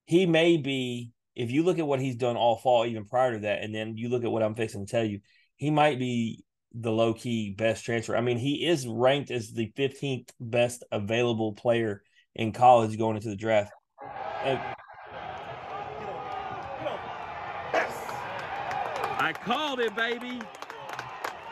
he 0.06 0.26
may 0.26 0.56
be, 0.56 1.10
if 1.34 1.50
you 1.50 1.62
look 1.62 1.78
at 1.78 1.86
what 1.86 2.00
he's 2.00 2.16
done 2.16 2.36
all 2.36 2.56
fall, 2.56 2.86
even 2.86 3.06
prior 3.06 3.32
to 3.32 3.38
that, 3.40 3.62
and 3.62 3.74
then 3.74 3.96
you 3.96 4.08
look 4.08 4.24
at 4.24 4.30
what 4.30 4.42
I'm 4.42 4.54
fixing 4.54 4.86
to 4.86 4.90
tell 4.90 5.04
you, 5.04 5.20
he 5.56 5.70
might 5.70 5.98
be 5.98 6.44
the 6.74 6.92
low 6.92 7.14
key 7.14 7.54
best 7.56 7.84
transfer. 7.84 8.16
I 8.16 8.20
mean, 8.20 8.38
he 8.38 8.66
is 8.66 8.86
ranked 8.86 9.30
as 9.30 9.52
the 9.52 9.72
15th 9.76 10.28
best 10.40 10.84
available 10.92 11.54
player 11.54 12.02
in 12.34 12.52
college 12.52 12.98
going 12.98 13.16
into 13.16 13.28
the 13.28 13.36
draft. 13.36 13.72
I 19.24 19.32
called 19.32 19.80
it, 19.80 19.96
baby. 19.96 20.38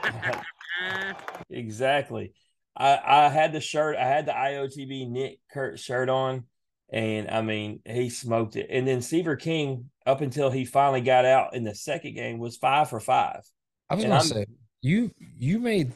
exactly. 1.50 2.34
I, 2.76 3.00
I 3.02 3.28
had 3.30 3.54
the 3.54 3.62
shirt, 3.62 3.96
I 3.96 4.06
had 4.06 4.26
the 4.26 4.32
IOTB 4.32 5.08
Nick 5.08 5.38
Kurt 5.50 5.78
shirt 5.78 6.10
on, 6.10 6.44
and 6.92 7.30
I 7.30 7.40
mean, 7.40 7.80
he 7.86 8.10
smoked 8.10 8.56
it. 8.56 8.66
And 8.68 8.86
then 8.86 9.00
Seaver 9.00 9.36
King, 9.36 9.88
up 10.04 10.20
until 10.20 10.50
he 10.50 10.66
finally 10.66 11.00
got 11.00 11.24
out 11.24 11.54
in 11.54 11.64
the 11.64 11.74
second 11.74 12.12
game, 12.12 12.38
was 12.38 12.58
five 12.58 12.90
for 12.90 13.00
five. 13.00 13.40
I 13.88 13.94
was 13.94 14.04
and 14.04 14.10
gonna 14.10 14.20
I'm, 14.20 14.26
say 14.26 14.46
you 14.82 15.10
you 15.38 15.58
made 15.58 15.94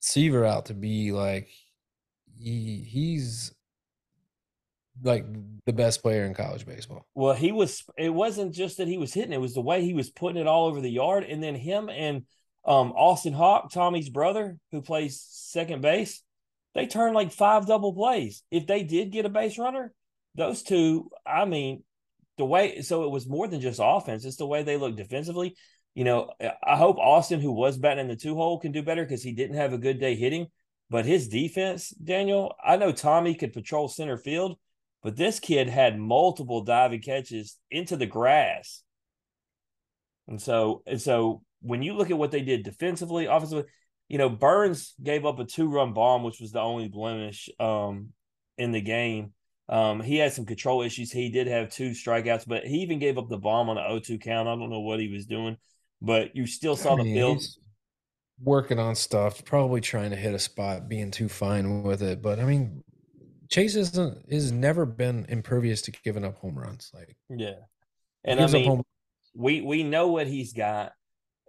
Seaver 0.00 0.44
out 0.44 0.66
to 0.66 0.74
be 0.74 1.12
like 1.12 1.48
he 2.38 2.86
he's 2.86 3.54
like 5.02 5.24
the 5.66 5.72
best 5.72 6.02
player 6.02 6.24
in 6.24 6.34
college 6.34 6.66
baseball. 6.66 7.06
Well, 7.14 7.34
he 7.34 7.52
was. 7.52 7.84
It 7.96 8.10
wasn't 8.10 8.54
just 8.54 8.78
that 8.78 8.88
he 8.88 8.98
was 8.98 9.12
hitting; 9.12 9.32
it 9.32 9.40
was 9.40 9.54
the 9.54 9.60
way 9.60 9.84
he 9.84 9.94
was 9.94 10.10
putting 10.10 10.40
it 10.40 10.46
all 10.46 10.66
over 10.66 10.80
the 10.80 10.90
yard. 10.90 11.24
And 11.24 11.42
then 11.42 11.54
him 11.54 11.88
and 11.88 12.24
um, 12.64 12.92
Austin 12.92 13.32
Hawke, 13.32 13.70
Tommy's 13.70 14.08
brother, 14.08 14.56
who 14.72 14.82
plays 14.82 15.24
second 15.28 15.82
base, 15.82 16.22
they 16.74 16.86
turned 16.86 17.14
like 17.14 17.32
five 17.32 17.66
double 17.66 17.92
plays. 17.92 18.42
If 18.50 18.66
they 18.66 18.82
did 18.82 19.12
get 19.12 19.26
a 19.26 19.30
base 19.30 19.58
runner, 19.58 19.92
those 20.34 20.62
two, 20.62 21.10
I 21.26 21.44
mean, 21.44 21.84
the 22.38 22.44
way. 22.44 22.82
So 22.82 23.04
it 23.04 23.10
was 23.10 23.28
more 23.28 23.48
than 23.48 23.60
just 23.60 23.80
offense; 23.82 24.24
it's 24.24 24.36
the 24.36 24.46
way 24.46 24.62
they 24.62 24.76
look 24.76 24.96
defensively 24.96 25.56
you 25.94 26.04
know, 26.04 26.30
I 26.40 26.76
hope 26.76 26.98
Austin, 26.98 27.40
who 27.40 27.52
was 27.52 27.76
batting 27.76 28.02
in 28.02 28.08
the 28.08 28.16
two 28.16 28.34
hole, 28.34 28.60
can 28.60 28.72
do 28.72 28.82
better 28.82 29.04
because 29.04 29.22
he 29.22 29.32
didn't 29.32 29.56
have 29.56 29.72
a 29.72 29.78
good 29.78 29.98
day 29.98 30.14
hitting. 30.14 30.46
But 30.88 31.04
his 31.04 31.28
defense, 31.28 31.90
Daniel, 31.90 32.54
I 32.64 32.76
know 32.76 32.92
Tommy 32.92 33.34
could 33.34 33.52
patrol 33.52 33.88
center 33.88 34.16
field, 34.16 34.58
but 35.02 35.16
this 35.16 35.40
kid 35.40 35.68
had 35.68 35.98
multiple 35.98 36.62
diving 36.62 37.02
catches 37.02 37.56
into 37.70 37.96
the 37.96 38.06
grass. 38.06 38.82
And 40.28 40.40
so, 40.40 40.82
and 40.86 41.00
so 41.00 41.42
when 41.60 41.82
you 41.82 41.94
look 41.94 42.10
at 42.10 42.18
what 42.18 42.30
they 42.30 42.42
did 42.42 42.62
defensively, 42.62 43.26
offensively, 43.26 43.64
you 44.08 44.18
know, 44.18 44.28
Burns 44.28 44.94
gave 45.02 45.24
up 45.24 45.38
a 45.38 45.44
two 45.44 45.68
run 45.68 45.92
bomb, 45.92 46.22
which 46.22 46.40
was 46.40 46.52
the 46.52 46.60
only 46.60 46.88
blemish 46.88 47.48
um, 47.58 48.08
in 48.58 48.72
the 48.72 48.80
game. 48.80 49.32
Um, 49.68 50.00
he 50.00 50.16
had 50.16 50.32
some 50.32 50.46
control 50.46 50.82
issues. 50.82 51.12
He 51.12 51.30
did 51.30 51.46
have 51.46 51.70
two 51.70 51.90
strikeouts, 51.90 52.44
but 52.46 52.64
he 52.64 52.78
even 52.78 52.98
gave 52.98 53.18
up 53.18 53.28
the 53.28 53.38
bomb 53.38 53.68
on 53.68 53.78
an 53.78 53.84
0 53.88 54.00
2 54.00 54.18
count. 54.18 54.48
I 54.48 54.56
don't 54.56 54.70
know 54.70 54.80
what 54.80 55.00
he 55.00 55.08
was 55.08 55.26
doing 55.26 55.56
but 56.00 56.34
you 56.34 56.46
still 56.46 56.76
saw 56.76 56.94
I 56.94 56.96
mean, 56.96 57.06
the 57.06 57.14
field 57.14 57.42
working 58.42 58.78
on 58.78 58.94
stuff, 58.94 59.44
probably 59.44 59.80
trying 59.80 60.10
to 60.10 60.16
hit 60.16 60.34
a 60.34 60.38
spot, 60.38 60.88
being 60.88 61.10
too 61.10 61.28
fine 61.28 61.82
with 61.82 62.02
it. 62.02 62.22
But 62.22 62.40
I 62.40 62.44
mean, 62.44 62.82
Chase 63.50 63.74
isn't 63.74 64.30
has 64.30 64.52
never 64.52 64.86
been 64.86 65.26
impervious 65.28 65.82
to 65.82 65.90
giving 65.90 66.24
up 66.24 66.36
home 66.36 66.58
runs. 66.58 66.90
Like 66.94 67.16
yeah, 67.28 67.54
and 68.24 68.40
I 68.40 68.46
mean, 68.46 68.68
home- 68.68 68.82
we 69.34 69.60
we 69.60 69.82
know 69.82 70.08
what 70.08 70.26
he's 70.26 70.52
got. 70.52 70.92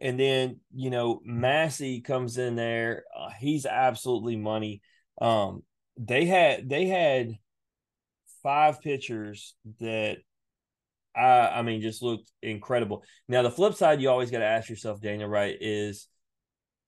And 0.01 0.19
then 0.19 0.59
you 0.73 0.89
know 0.89 1.21
Massey 1.23 2.01
comes 2.01 2.37
in 2.37 2.55
there. 2.55 3.03
Uh, 3.15 3.29
he's 3.39 3.67
absolutely 3.67 4.35
money. 4.35 4.81
Um, 5.21 5.61
they 5.97 6.25
had 6.25 6.67
they 6.67 6.87
had 6.87 7.35
five 8.41 8.81
pitchers 8.81 9.55
that 9.79 10.17
I, 11.15 11.47
I 11.47 11.61
mean, 11.61 11.81
just 11.81 12.01
looked 12.01 12.31
incredible. 12.41 13.03
Now, 13.27 13.41
the 13.41 13.51
flip 13.51 13.75
side, 13.75 14.01
you 14.01 14.09
always 14.09 14.31
got 14.31 14.39
to 14.39 14.45
ask 14.45 14.69
yourself, 14.69 15.01
Daniel, 15.01 15.29
right, 15.29 15.55
is 15.59 16.07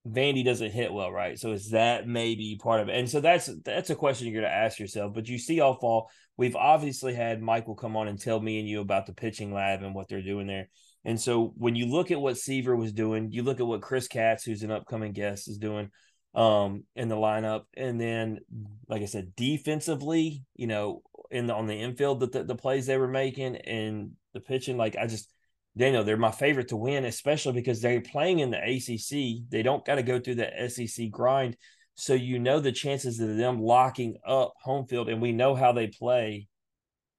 Vandy 0.08 0.44
doesn't 0.44 0.72
hit 0.72 0.92
well, 0.92 1.12
right? 1.12 1.40
So 1.40 1.54
is 1.54 1.70
that 1.72 2.08
maybe 2.08 2.60
part 2.62 2.82
of 2.82 2.90
it? 2.90 2.96
And 2.96 3.10
so 3.10 3.22
that's 3.22 3.50
that's 3.64 3.90
a 3.90 3.96
question 3.96 4.28
you're 4.28 4.42
going 4.42 4.52
to 4.52 4.58
ask 4.58 4.80
yourself. 4.80 5.14
But 5.14 5.30
you 5.30 5.38
see 5.38 5.62
all 5.62 5.76
fall, 5.80 6.10
we've 6.36 6.56
obviously 6.56 7.14
had 7.14 7.42
Michael 7.42 7.76
come 7.76 7.96
on 7.96 8.08
and 8.08 8.20
tell 8.20 8.40
me 8.40 8.60
and 8.60 8.68
you 8.68 8.82
about 8.82 9.06
the 9.06 9.14
pitching 9.14 9.54
lab 9.54 9.82
and 9.82 9.96
what 9.96 10.10
they're 10.10 10.22
doing 10.22 10.48
there. 10.48 10.70
And 11.06 11.20
so 11.20 11.54
when 11.58 11.76
you 11.76 11.86
look 11.86 12.12
at 12.12 12.22
what 12.22 12.38
Seaver 12.38 12.76
was 12.76 12.92
doing, 12.94 13.32
you 13.32 13.44
look 13.44 13.60
at 13.60 13.68
what 13.68 13.82
Chris 13.82 14.08
Katz, 14.08 14.44
who's 14.44 14.64
an 14.64 14.72
upcoming 14.72 15.14
guest, 15.14 15.48
is 15.48 15.58
doing. 15.58 15.90
um, 16.36 16.84
in 16.96 17.10
the 17.10 17.16
lineup. 17.16 17.64
And 17.76 18.00
then, 18.00 18.40
like 18.88 19.02
I 19.02 19.06
said, 19.06 19.36
defensively, 19.36 20.44
you 20.56 20.68
know, 20.68 21.02
in 21.32 21.48
the, 21.48 21.54
on 21.54 21.68
the 21.68 21.76
infield, 21.76 22.20
the, 22.20 22.28
the, 22.28 22.44
the 22.44 22.56
plays 22.56 22.86
they 22.86 22.98
were 22.98 23.08
making 23.08 23.56
and 23.58 24.12
the 24.34 24.40
pitching, 24.40 24.78
like 24.78 24.96
I 24.96 25.08
just, 25.08 25.33
Daniel, 25.76 26.04
they're 26.04 26.18
my 26.18 26.32
favorite 26.32 26.68
to 26.68 26.76
win, 26.76 27.06
especially 27.06 27.54
because 27.54 27.82
they're 27.82 28.02
playing 28.02 28.40
in 28.40 28.52
the 28.52 28.58
ACC. 28.58 29.50
They 29.50 29.64
don't 29.64 29.84
got 29.84 29.96
to 29.96 30.04
go 30.04 30.20
through 30.20 30.36
the 30.36 30.70
SEC 30.70 31.10
grind. 31.10 31.58
So 31.96 32.14
you 32.14 32.40
know 32.40 32.60
the 32.60 32.72
chances 32.72 33.20
of 33.20 33.38
them 33.38 33.62
locking 33.62 34.18
up 34.26 34.54
home 34.62 34.86
field, 34.86 35.10
and 35.10 35.22
we 35.22 35.32
know 35.32 35.56
how 35.56 35.72
they 35.72 35.88
play 35.88 36.48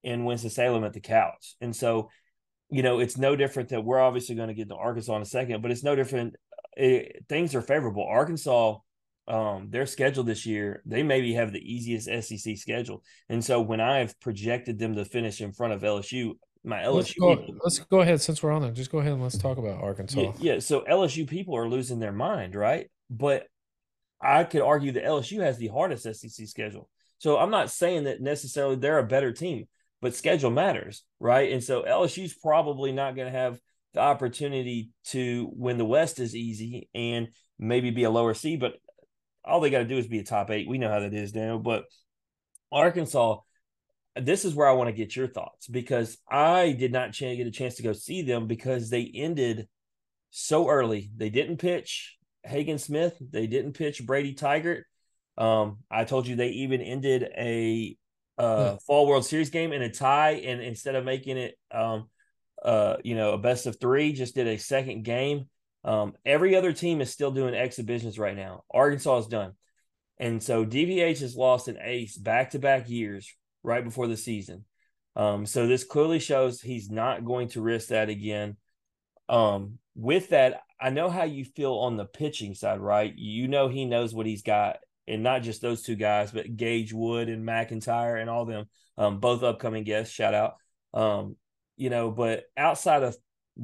in 0.03 0.25
Winston-Salem 0.25 0.85
at 0.85 0.93
the 0.93 1.01
couch. 1.01 1.57
And 1.61 1.75
so, 1.75 2.11
you 2.71 2.83
know, 2.83 3.01
it's 3.01 3.17
no 3.17 3.35
different 3.35 3.71
that 3.71 3.85
we're 3.85 4.01
obviously 4.01 4.35
going 4.35 4.49
to 4.49 4.55
get 4.55 4.69
to 4.69 4.77
Arkansas 4.77 5.17
in 5.17 5.23
a 5.23 5.27
second, 5.27 5.63
but 5.63 5.71
it's 5.71 5.85
no 5.85 5.97
different. 5.97 6.37
It, 6.77 7.25
things 7.29 7.55
are 7.55 7.63
favorable. 7.63 8.07
Arkansas, 8.07 8.79
um, 9.27 9.69
their 9.71 9.87
schedule 9.87 10.25
this 10.25 10.45
year, 10.45 10.83
they 10.85 11.03
maybe 11.03 11.35
have 11.35 11.53
the 11.53 11.73
easiest 11.73 12.07
SEC 12.07 12.57
schedule. 12.57 13.03
And 13.29 13.45
so 13.45 13.61
when 13.61 13.81
I 13.81 13.99
have 13.99 14.19
projected 14.21 14.79
them 14.79 14.95
to 14.97 15.05
finish 15.05 15.41
in 15.41 15.53
front 15.53 15.73
of 15.73 15.83
LSU, 15.83 16.33
my 16.65 16.79
LSU 16.79 16.95
let's 16.95 17.15
go, 17.15 17.37
people, 17.37 17.55
let's 17.63 17.79
go 17.79 18.01
ahead 18.01 18.21
since 18.21 18.43
we're 18.43 18.53
on 18.53 18.63
there. 18.63 18.73
Just 18.73 18.91
go 18.91 18.99
ahead 18.99 19.13
and 19.13 19.23
let's 19.23 19.39
talk 19.39 19.59
about 19.59 19.83
Arkansas. 19.83 20.21
yeah, 20.21 20.33
yeah, 20.39 20.59
so 20.59 20.81
LSU 20.83 21.29
people 21.29 21.57
are 21.57 21.69
losing 21.69 21.99
their 21.99 22.13
mind, 22.13 22.55
right? 22.55 22.91
But 23.11 23.47
I 24.21 24.45
could 24.45 24.63
argue 24.63 24.93
that 24.93 25.05
LSU 25.05 25.41
has 25.41 25.59
the 25.59 25.69
hardest 25.69 26.05
SEC 26.05 26.49
schedule. 26.49 26.89
So 27.19 27.39
I'm 27.39 27.51
not 27.51 27.71
saying 27.71 28.05
that 28.05 28.21
necessarily 28.21 28.77
they're 28.77 28.99
a 28.99 29.07
better 29.07 29.33
team 29.33 29.67
but 30.05 30.15
schedule 30.15 30.51
matters, 30.51 31.03
right? 31.19 31.51
And 31.51 31.65
so 31.65 31.83
LSU's 31.83 32.35
probably 32.35 32.93
not 32.93 33.17
going 33.17 33.33
to 33.33 33.39
have 33.39 33.59
the 33.95 34.01
opportunity 34.01 34.91
to 35.07 35.51
win 35.55 35.79
the 35.79 35.87
West 35.87 36.19
as 36.19 36.37
easy 36.37 36.91
and 36.95 37.29
maybe 37.59 37.89
be 37.89 38.05
a 38.05 38.11
lower 38.11 38.35
seed, 38.35 38.61
but 38.61 38.75
all 39.47 39.61
they 39.61 39.71
got 39.71 39.79
to 39.79 39.87
do 39.87 39.97
is 39.97 40.07
be 40.07 40.19
a 40.19 40.23
top 40.23 40.51
eight. 40.51 40.69
We 40.69 40.77
know 40.77 40.91
how 40.91 41.01
that 41.01 41.15
is 41.15 41.35
now. 41.35 41.57
But 41.57 41.87
Arkansas, 42.71 43.39
this 44.17 44.45
is 44.45 44.55
where 44.55 44.69
I 44.69 44.73
want 44.73 44.89
to 44.89 44.97
get 44.97 45.17
your 45.17 45.27
thoughts 45.27 45.67
because 45.67 46.17
I 46.31 46.73
did 46.73 46.93
not 46.93 47.17
get 47.17 47.47
a 47.47 47.51
chance 47.51 47.77
to 47.77 47.83
go 47.83 47.93
see 47.93 48.23
them 48.23 48.47
because 48.47 48.89
they 48.89 49.11
ended 49.13 49.69
so 50.31 50.69
early. 50.69 51.11
They 51.17 51.31
didn't 51.31 51.57
pitch 51.59 52.17
Hagen 52.45 52.79
Smith. 52.79 53.17
They 53.21 53.47
didn't 53.47 53.73
pitch 53.73 54.07
Brady 54.07 54.35
Tygart. 54.35 54.83
Um, 55.37 55.79
I 55.91 56.05
told 56.05 56.29
you 56.29 56.37
they 56.37 56.51
even 56.51 56.81
ended 56.81 57.25
a 57.37 57.97
uh, 58.39 58.71
hmm. 58.71 58.77
fall 58.87 59.07
World 59.07 59.25
Series 59.25 59.51
game 59.51 59.73
in 59.73 59.83
a 59.83 59.91
tie, 59.91 60.33
and 60.33 60.61
instead 60.61 60.95
of 60.95 61.05
making 61.05 61.37
it, 61.37 61.59
um, 61.73 62.09
uh, 62.65 62.97
you 63.03 63.17
know, 63.17 63.33
a 63.33 63.39
best 63.39 63.67
of 63.67 63.81
three, 63.81 64.13
just 64.13 64.35
did 64.37 64.47
a 64.47 64.59
second 64.59 65.05
game. 65.05 65.49
Um, 65.83 66.15
every 66.25 66.57
other 66.57 66.73
team 66.73 67.01
is 67.01 67.11
still 67.11 67.33
doing 67.33 67.55
exhibitions 67.55 68.19
right 68.19 68.37
now. 68.37 68.63
Arkansas 68.73 69.19
is 69.19 69.27
done, 69.27 69.53
and 70.19 70.41
so 70.41 70.65
DVH 70.65 71.21
has 71.21 71.37
lost 71.37 71.67
an 71.67 71.79
ace 71.83 72.17
back 72.17 72.51
to 72.51 72.61
back 72.61 72.89
years 72.89 73.35
right 73.65 73.83
before 73.83 74.07
the 74.07 74.17
season. 74.17 74.65
Um, 75.17 75.47
so 75.47 75.67
this 75.67 75.83
clearly 75.83 76.21
shows 76.21 76.61
he's 76.61 76.91
not 76.91 77.25
going 77.25 77.49
to 77.49 77.61
risk 77.61 77.89
that 77.89 78.09
again. 78.09 78.57
Um, 79.29 79.79
with 79.97 80.29
that, 80.29 80.63
I 80.81 80.91
know 80.91 81.09
how 81.09 81.25
you 81.25 81.45
feel 81.45 81.75
on 81.75 81.97
the 81.97 82.05
pitching 82.05 82.55
side, 82.55 82.81
right? 82.81 83.13
You 83.17 83.49
know 83.49 83.69
he 83.69 83.85
knows 83.85 84.15
what 84.15 84.27
he's 84.27 84.43
got 84.43 84.77
and 85.07 85.23
not 85.23 85.43
just 85.43 85.61
those 85.61 85.83
two 85.83 85.97
guys, 85.97 86.31
but 86.31 86.57
Gage 86.57 86.93
Wood 86.93 87.29
and 87.29 87.47
McIntyre 87.47 88.21
and 88.21 88.31
all 88.31 88.45
them, 88.45 88.67
um, 88.97 89.21
both 89.21 89.43
upcoming 89.43 89.85
guests. 89.85 90.15
Shout 90.15 90.35
out, 90.35 90.55
um, 90.93 91.37
you 91.77 91.91
know. 91.91 92.11
But 92.11 92.45
outside 92.57 93.03
of 93.03 93.17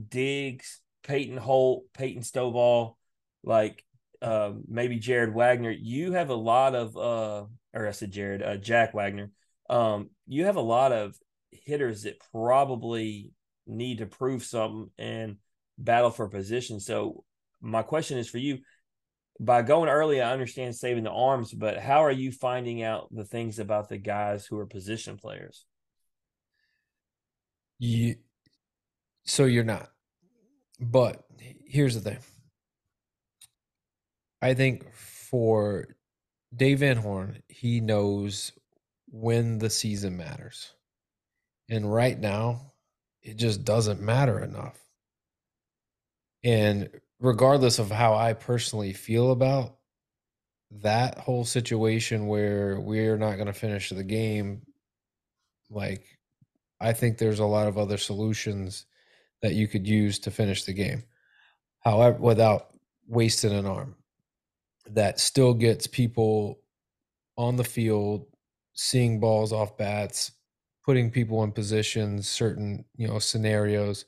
Diggs, 0.08 0.80
Peyton 1.02 1.36
Holt, 1.36 1.84
Peyton 1.94 2.22
Stovall, 2.22 2.94
like 3.42 3.84
uh, 4.22 4.52
maybe 4.68 4.98
Jared 4.98 5.34
Wagner, 5.34 5.70
you 5.70 6.12
have 6.12 6.30
a 6.30 6.34
lot 6.34 6.74
of, 6.74 6.96
uh, 6.96 7.46
or 7.74 7.86
I 7.88 7.92
said 7.92 8.12
Jared, 8.12 8.42
uh, 8.42 8.56
Jack 8.56 8.94
Wagner. 8.94 9.30
Um, 9.70 10.10
you 10.26 10.44
have 10.44 10.56
a 10.56 10.60
lot 10.60 10.92
of 10.92 11.16
hitters 11.50 12.02
that 12.02 12.20
probably 12.32 13.32
need 13.66 13.98
to 13.98 14.06
prove 14.06 14.44
something 14.44 14.90
and 14.98 15.36
battle 15.78 16.10
for 16.10 16.28
position. 16.28 16.80
So 16.80 17.24
my 17.62 17.82
question 17.82 18.18
is 18.18 18.28
for 18.28 18.38
you 18.38 18.58
by 19.38 19.62
going 19.62 19.88
early, 19.88 20.20
I 20.20 20.32
understand 20.32 20.76
saving 20.76 21.04
the 21.04 21.10
arms, 21.10 21.52
but 21.52 21.78
how 21.78 22.04
are 22.04 22.10
you 22.10 22.30
finding 22.30 22.82
out 22.82 23.08
the 23.10 23.24
things 23.24 23.58
about 23.58 23.88
the 23.88 23.96
guys 23.96 24.44
who 24.44 24.58
are 24.58 24.66
position 24.66 25.16
players? 25.16 25.64
You, 27.78 28.16
so 29.24 29.46
you're 29.46 29.64
not. 29.64 29.88
But 30.78 31.24
here's 31.64 31.94
the 31.94 32.00
thing. 32.02 32.18
I 34.42 34.52
think 34.52 34.92
for 34.94 35.96
Dave 36.54 36.80
Van 36.80 36.98
Horn, 36.98 37.42
he 37.48 37.80
knows 37.80 38.52
when 39.10 39.58
the 39.58 39.70
season 39.70 40.16
matters. 40.16 40.72
And 41.68 41.92
right 41.92 42.18
now, 42.18 42.72
it 43.22 43.36
just 43.36 43.64
doesn't 43.64 44.00
matter 44.00 44.40
enough. 44.40 44.78
And 46.42 46.90
regardless 47.20 47.78
of 47.78 47.90
how 47.90 48.14
I 48.14 48.32
personally 48.32 48.92
feel 48.92 49.30
about 49.30 49.76
that 50.70 51.18
whole 51.18 51.44
situation 51.44 52.26
where 52.26 52.80
we're 52.80 53.18
not 53.18 53.34
going 53.34 53.46
to 53.46 53.52
finish 53.52 53.90
the 53.90 54.04
game, 54.04 54.62
like 55.68 56.04
I 56.80 56.92
think 56.92 57.18
there's 57.18 57.40
a 57.40 57.44
lot 57.46 57.68
of 57.68 57.76
other 57.76 57.98
solutions 57.98 58.86
that 59.42 59.54
you 59.54 59.68
could 59.68 59.86
use 59.86 60.18
to 60.20 60.30
finish 60.30 60.64
the 60.64 60.72
game. 60.72 61.04
However, 61.80 62.18
without 62.18 62.68
wasting 63.06 63.52
an 63.52 63.66
arm, 63.66 63.96
that 64.86 65.20
still 65.20 65.54
gets 65.54 65.86
people 65.86 66.60
on 67.36 67.56
the 67.56 67.64
field, 67.64 68.26
seeing 68.82 69.20
balls 69.20 69.52
off 69.52 69.76
bats, 69.76 70.32
putting 70.86 71.10
people 71.10 71.44
in 71.44 71.52
positions, 71.52 72.26
certain 72.26 72.82
you 72.96 73.06
know 73.06 73.18
scenarios. 73.18 74.06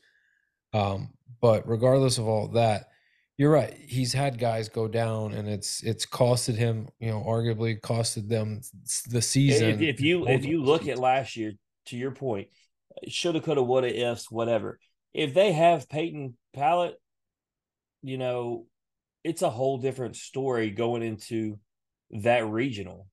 Um, 0.72 1.11
but 1.42 1.68
regardless 1.68 2.16
of 2.16 2.26
all 2.26 2.48
that, 2.48 2.88
you're 3.37 3.50
right. 3.50 3.74
He's 3.74 4.14
had 4.14 4.38
guys 4.38 4.70
go 4.70 4.88
down, 4.88 5.35
and 5.35 5.46
it's 5.46 5.82
it's 5.82 6.06
costed 6.06 6.54
him. 6.54 6.88
You 7.00 7.11
know, 7.11 7.22
arguably 7.22 7.78
costed 7.80 8.30
them 8.30 8.62
the 9.11 9.20
season. 9.20 9.68
If, 9.68 9.80
if 9.82 10.00
you 10.00 10.26
if 10.26 10.46
you 10.46 10.62
look 10.62 10.88
at 10.88 10.98
last 10.98 11.37
year, 11.37 11.52
to 11.87 11.98
your 11.98 12.12
point, 12.12 12.48
shoulda, 13.08 13.42
coulda, 13.42 13.62
woulda, 13.62 13.94
ifs, 13.94 14.30
whatever. 14.30 14.78
If 15.12 15.35
they 15.35 15.52
have 15.52 15.90
Peyton 15.90 16.38
Pallette, 16.56 16.94
you 18.02 18.16
know, 18.16 18.64
it's 19.22 19.42
a 19.42 19.50
whole 19.50 19.76
different 19.76 20.16
story 20.16 20.70
going 20.70 21.02
into 21.02 21.58
that 22.12 22.46
regional. 22.46 23.08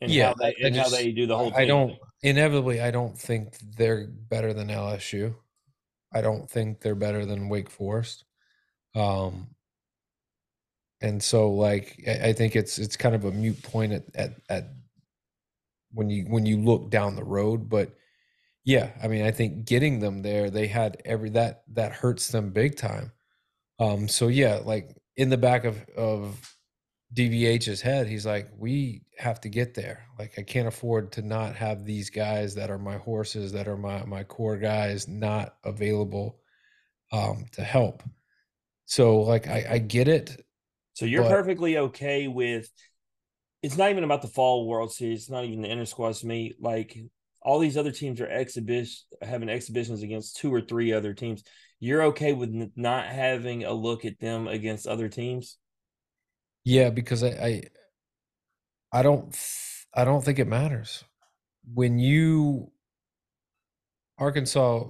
And 0.00 0.10
yeah, 0.10 0.28
how 0.28 0.34
they, 0.34 0.54
and 0.62 0.74
just, 0.74 0.90
how 0.90 0.96
they 0.96 1.12
do 1.12 1.26
the 1.26 1.36
whole. 1.36 1.52
I 1.54 1.66
don't 1.66 1.96
inevitably. 2.22 2.80
I 2.80 2.90
don't 2.90 3.16
think 3.16 3.56
they're 3.76 4.06
better 4.06 4.52
than 4.52 4.68
LSU. 4.68 5.34
I 6.12 6.20
don't 6.22 6.50
think 6.50 6.80
they're 6.80 6.94
better 6.94 7.26
than 7.26 7.48
Wake 7.48 7.70
Forest. 7.70 8.24
Um, 8.94 9.48
and 11.00 11.22
so 11.22 11.50
like 11.50 12.02
I, 12.06 12.28
I 12.28 12.32
think 12.32 12.56
it's 12.56 12.78
it's 12.78 12.96
kind 12.96 13.14
of 13.14 13.24
a 13.24 13.32
mute 13.32 13.62
point 13.62 13.92
at, 13.92 14.04
at 14.14 14.32
at 14.48 14.64
when 15.92 16.10
you 16.10 16.24
when 16.24 16.46
you 16.46 16.58
look 16.58 16.90
down 16.90 17.16
the 17.16 17.24
road, 17.24 17.68
but 17.68 17.92
yeah, 18.64 18.90
I 19.02 19.08
mean 19.08 19.24
I 19.24 19.30
think 19.30 19.64
getting 19.64 20.00
them 20.00 20.22
there, 20.22 20.50
they 20.50 20.66
had 20.66 21.00
every 21.04 21.30
that 21.30 21.62
that 21.72 21.92
hurts 21.92 22.28
them 22.28 22.50
big 22.50 22.76
time. 22.76 23.12
Um, 23.78 24.08
so 24.08 24.28
yeah, 24.28 24.60
like 24.64 24.96
in 25.16 25.30
the 25.30 25.38
back 25.38 25.64
of 25.64 25.88
of 25.96 26.38
DVH's 27.14 27.80
head, 27.80 28.06
he's 28.06 28.26
like, 28.26 28.48
we 28.56 29.02
have 29.18 29.40
to 29.40 29.48
get 29.48 29.74
there. 29.74 30.06
Like, 30.18 30.34
I 30.38 30.42
can't 30.42 30.68
afford 30.68 31.12
to 31.12 31.22
not 31.22 31.56
have 31.56 31.84
these 31.84 32.10
guys 32.10 32.54
that 32.54 32.70
are 32.70 32.78
my 32.78 32.98
horses, 32.98 33.52
that 33.52 33.68
are 33.68 33.76
my 33.76 34.04
my 34.04 34.22
core 34.24 34.56
guys, 34.56 35.08
not 35.08 35.56
available 35.64 36.40
um, 37.12 37.46
to 37.52 37.62
help. 37.62 38.02
So 38.86 39.20
like 39.20 39.46
I, 39.46 39.66
I 39.70 39.78
get 39.78 40.08
it. 40.08 40.44
So 40.94 41.04
you're 41.04 41.22
but... 41.22 41.30
perfectly 41.30 41.78
okay 41.78 42.28
with 42.28 42.68
it's 43.62 43.76
not 43.76 43.90
even 43.90 44.04
about 44.04 44.22
the 44.22 44.28
fall 44.28 44.66
World 44.66 44.92
Series, 44.92 45.20
it's 45.20 45.30
not 45.30 45.44
even 45.44 45.62
the 45.62 45.70
inter 45.70 45.84
squads 45.84 46.20
to 46.20 46.26
me. 46.26 46.54
Like 46.60 46.98
all 47.42 47.58
these 47.58 47.76
other 47.76 47.92
teams 47.92 48.20
are 48.20 48.26
exhibition 48.26 48.96
having 49.22 49.48
exhibitions 49.48 50.02
against 50.02 50.36
two 50.36 50.52
or 50.52 50.60
three 50.60 50.92
other 50.92 51.14
teams. 51.14 51.42
You're 51.78 52.02
okay 52.04 52.32
with 52.32 52.72
not 52.76 53.06
having 53.06 53.64
a 53.64 53.72
look 53.72 54.04
at 54.04 54.18
them 54.18 54.48
against 54.48 54.86
other 54.86 55.08
teams? 55.08 55.56
Yeah, 56.64 56.90
because 56.90 57.22
I, 57.22 57.28
I 57.28 57.62
I 58.92 59.02
don't 59.02 59.36
I 59.94 60.04
don't 60.04 60.24
think 60.24 60.38
it 60.38 60.46
matters. 60.46 61.04
When 61.74 61.98
you 61.98 62.72
Arkansas, 64.18 64.84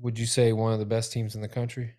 would 0.00 0.18
you 0.18 0.26
say 0.26 0.52
one 0.52 0.74
of 0.74 0.78
the 0.78 0.84
best 0.84 1.10
teams 1.12 1.34
in 1.34 1.40
the 1.40 1.48
country? 1.48 1.94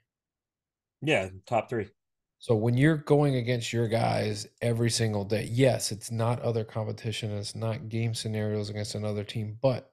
Yeah, 1.01 1.29
top 1.45 1.69
three. 1.69 1.89
So 2.37 2.53
when 2.55 2.77
you're 2.77 2.97
going 2.97 3.35
against 3.35 3.73
your 3.73 3.87
guys 3.87 4.45
every 4.61 4.91
single 4.91 5.25
day, 5.25 5.45
yes, 5.49 5.91
it's 5.91 6.11
not 6.11 6.39
other 6.41 6.63
competition, 6.63 7.31
it's 7.31 7.55
not 7.55 7.89
game 7.89 8.13
scenarios 8.13 8.69
against 8.69 8.93
another 8.95 9.23
team, 9.23 9.57
but 9.61 9.91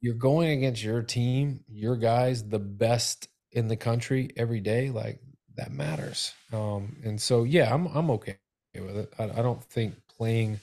you're 0.00 0.14
going 0.14 0.50
against 0.58 0.82
your 0.82 1.02
team, 1.02 1.64
your 1.68 1.96
guys, 1.96 2.48
the 2.48 2.58
best 2.58 3.28
in 3.52 3.68
the 3.68 3.76
country 3.76 4.30
every 4.36 4.60
day, 4.60 4.90
like 4.90 5.20
that 5.56 5.72
matters. 5.72 6.32
Um, 6.52 6.96
and 7.04 7.20
so 7.20 7.44
yeah, 7.44 7.72
I'm 7.72 7.86
I'm 7.88 8.10
okay 8.12 8.36
with 8.74 8.96
it. 8.96 9.12
I, 9.18 9.24
I 9.24 9.42
don't 9.42 9.62
think 9.62 9.94
playing 10.16 10.60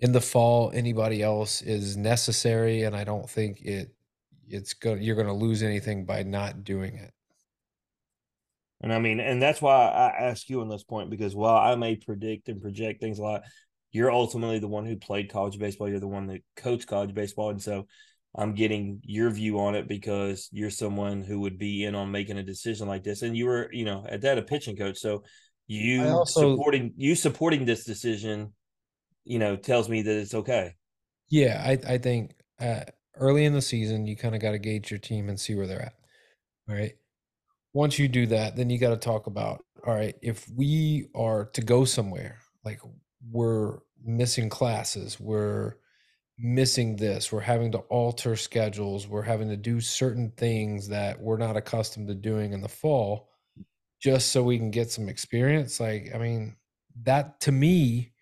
in 0.00 0.12
the 0.12 0.20
fall 0.20 0.70
anybody 0.74 1.22
else 1.22 1.62
is 1.62 1.96
necessary, 1.96 2.82
and 2.82 2.96
I 2.96 3.04
don't 3.04 3.28
think 3.28 3.62
it 3.62 3.94
it's 4.48 4.74
going 4.74 5.02
you're 5.02 5.16
going 5.16 5.28
to 5.28 5.32
lose 5.32 5.62
anything 5.62 6.04
by 6.04 6.22
not 6.22 6.64
doing 6.64 6.96
it. 6.96 7.12
And 8.80 8.92
I 8.92 8.98
mean, 8.98 9.20
and 9.20 9.40
that's 9.40 9.62
why 9.62 9.86
I 9.88 10.08
ask 10.24 10.50
you 10.50 10.60
on 10.60 10.68
this 10.68 10.84
point 10.84 11.08
because 11.08 11.34
while 11.34 11.56
I 11.56 11.74
may 11.74 11.96
predict 11.96 12.48
and 12.48 12.60
project 12.60 13.00
things 13.00 13.18
a 13.18 13.22
lot, 13.22 13.42
you're 13.92 14.12
ultimately 14.12 14.58
the 14.58 14.68
one 14.68 14.84
who 14.84 14.96
played 14.96 15.30
college 15.30 15.58
baseball. 15.58 15.88
You're 15.88 16.00
the 16.00 16.06
one 16.06 16.26
that 16.26 16.42
coached 16.56 16.86
college 16.86 17.14
baseball, 17.14 17.50
and 17.50 17.62
so 17.62 17.86
I'm 18.36 18.54
getting 18.54 19.00
your 19.04 19.30
view 19.30 19.60
on 19.60 19.74
it 19.74 19.88
because 19.88 20.48
you're 20.52 20.70
someone 20.70 21.22
who 21.22 21.40
would 21.40 21.58
be 21.58 21.84
in 21.84 21.94
on 21.94 22.10
making 22.10 22.38
a 22.38 22.42
decision 22.42 22.88
like 22.88 23.04
this, 23.04 23.22
and 23.22 23.36
you 23.36 23.46
were, 23.46 23.68
you 23.72 23.84
know, 23.84 24.04
at 24.08 24.22
that 24.22 24.38
a 24.38 24.42
pitching 24.42 24.76
coach, 24.76 24.98
so 24.98 25.22
you 25.66 26.04
also, 26.04 26.56
supporting 26.56 26.92
you 26.96 27.14
supporting 27.14 27.64
this 27.64 27.84
decision, 27.84 28.52
you 29.24 29.38
know, 29.38 29.56
tells 29.56 29.88
me 29.88 30.02
that 30.02 30.16
it's 30.16 30.34
okay. 30.34 30.74
Yeah, 31.28 31.62
I 31.64 31.94
I 31.94 31.98
think 31.98 32.34
uh, 32.60 32.80
early 33.16 33.44
in 33.44 33.52
the 33.52 33.62
season 33.62 34.06
you 34.06 34.16
kind 34.16 34.34
of 34.34 34.40
got 34.40 34.52
to 34.52 34.58
gauge 34.58 34.90
your 34.90 35.00
team 35.00 35.28
and 35.28 35.38
see 35.38 35.54
where 35.54 35.66
they're 35.66 35.82
at. 35.82 35.94
All 36.68 36.74
right. 36.74 36.94
Once 37.72 37.98
you 37.98 38.06
do 38.06 38.26
that, 38.26 38.56
then 38.56 38.70
you 38.70 38.78
got 38.78 38.90
to 38.90 38.96
talk 38.96 39.26
about 39.26 39.64
all 39.86 39.94
right, 39.94 40.14
if 40.22 40.48
we 40.48 41.08
are 41.14 41.46
to 41.46 41.60
go 41.60 41.84
somewhere, 41.84 42.38
like 42.64 42.80
we're 43.30 43.78
missing 44.02 44.48
classes, 44.48 45.20
we're 45.20 45.74
missing 46.38 46.96
this, 46.96 47.30
we're 47.30 47.40
having 47.40 47.72
to 47.72 47.78
alter 47.78 48.36
schedules, 48.36 49.06
we're 49.06 49.22
having 49.22 49.48
to 49.48 49.56
do 49.56 49.80
certain 49.80 50.30
things 50.36 50.88
that 50.88 51.20
we're 51.20 51.36
not 51.36 51.56
accustomed 51.56 52.08
to 52.08 52.14
doing 52.14 52.52
in 52.52 52.60
the 52.60 52.68
fall 52.68 53.28
just 54.00 54.32
so 54.32 54.42
we 54.42 54.58
can 54.58 54.70
get 54.70 54.90
some 54.90 55.08
experience. 55.08 55.80
Like, 55.80 56.10
I 56.14 56.18
mean, 56.18 56.56
that 57.04 57.40
to 57.40 57.52
me, 57.52 58.12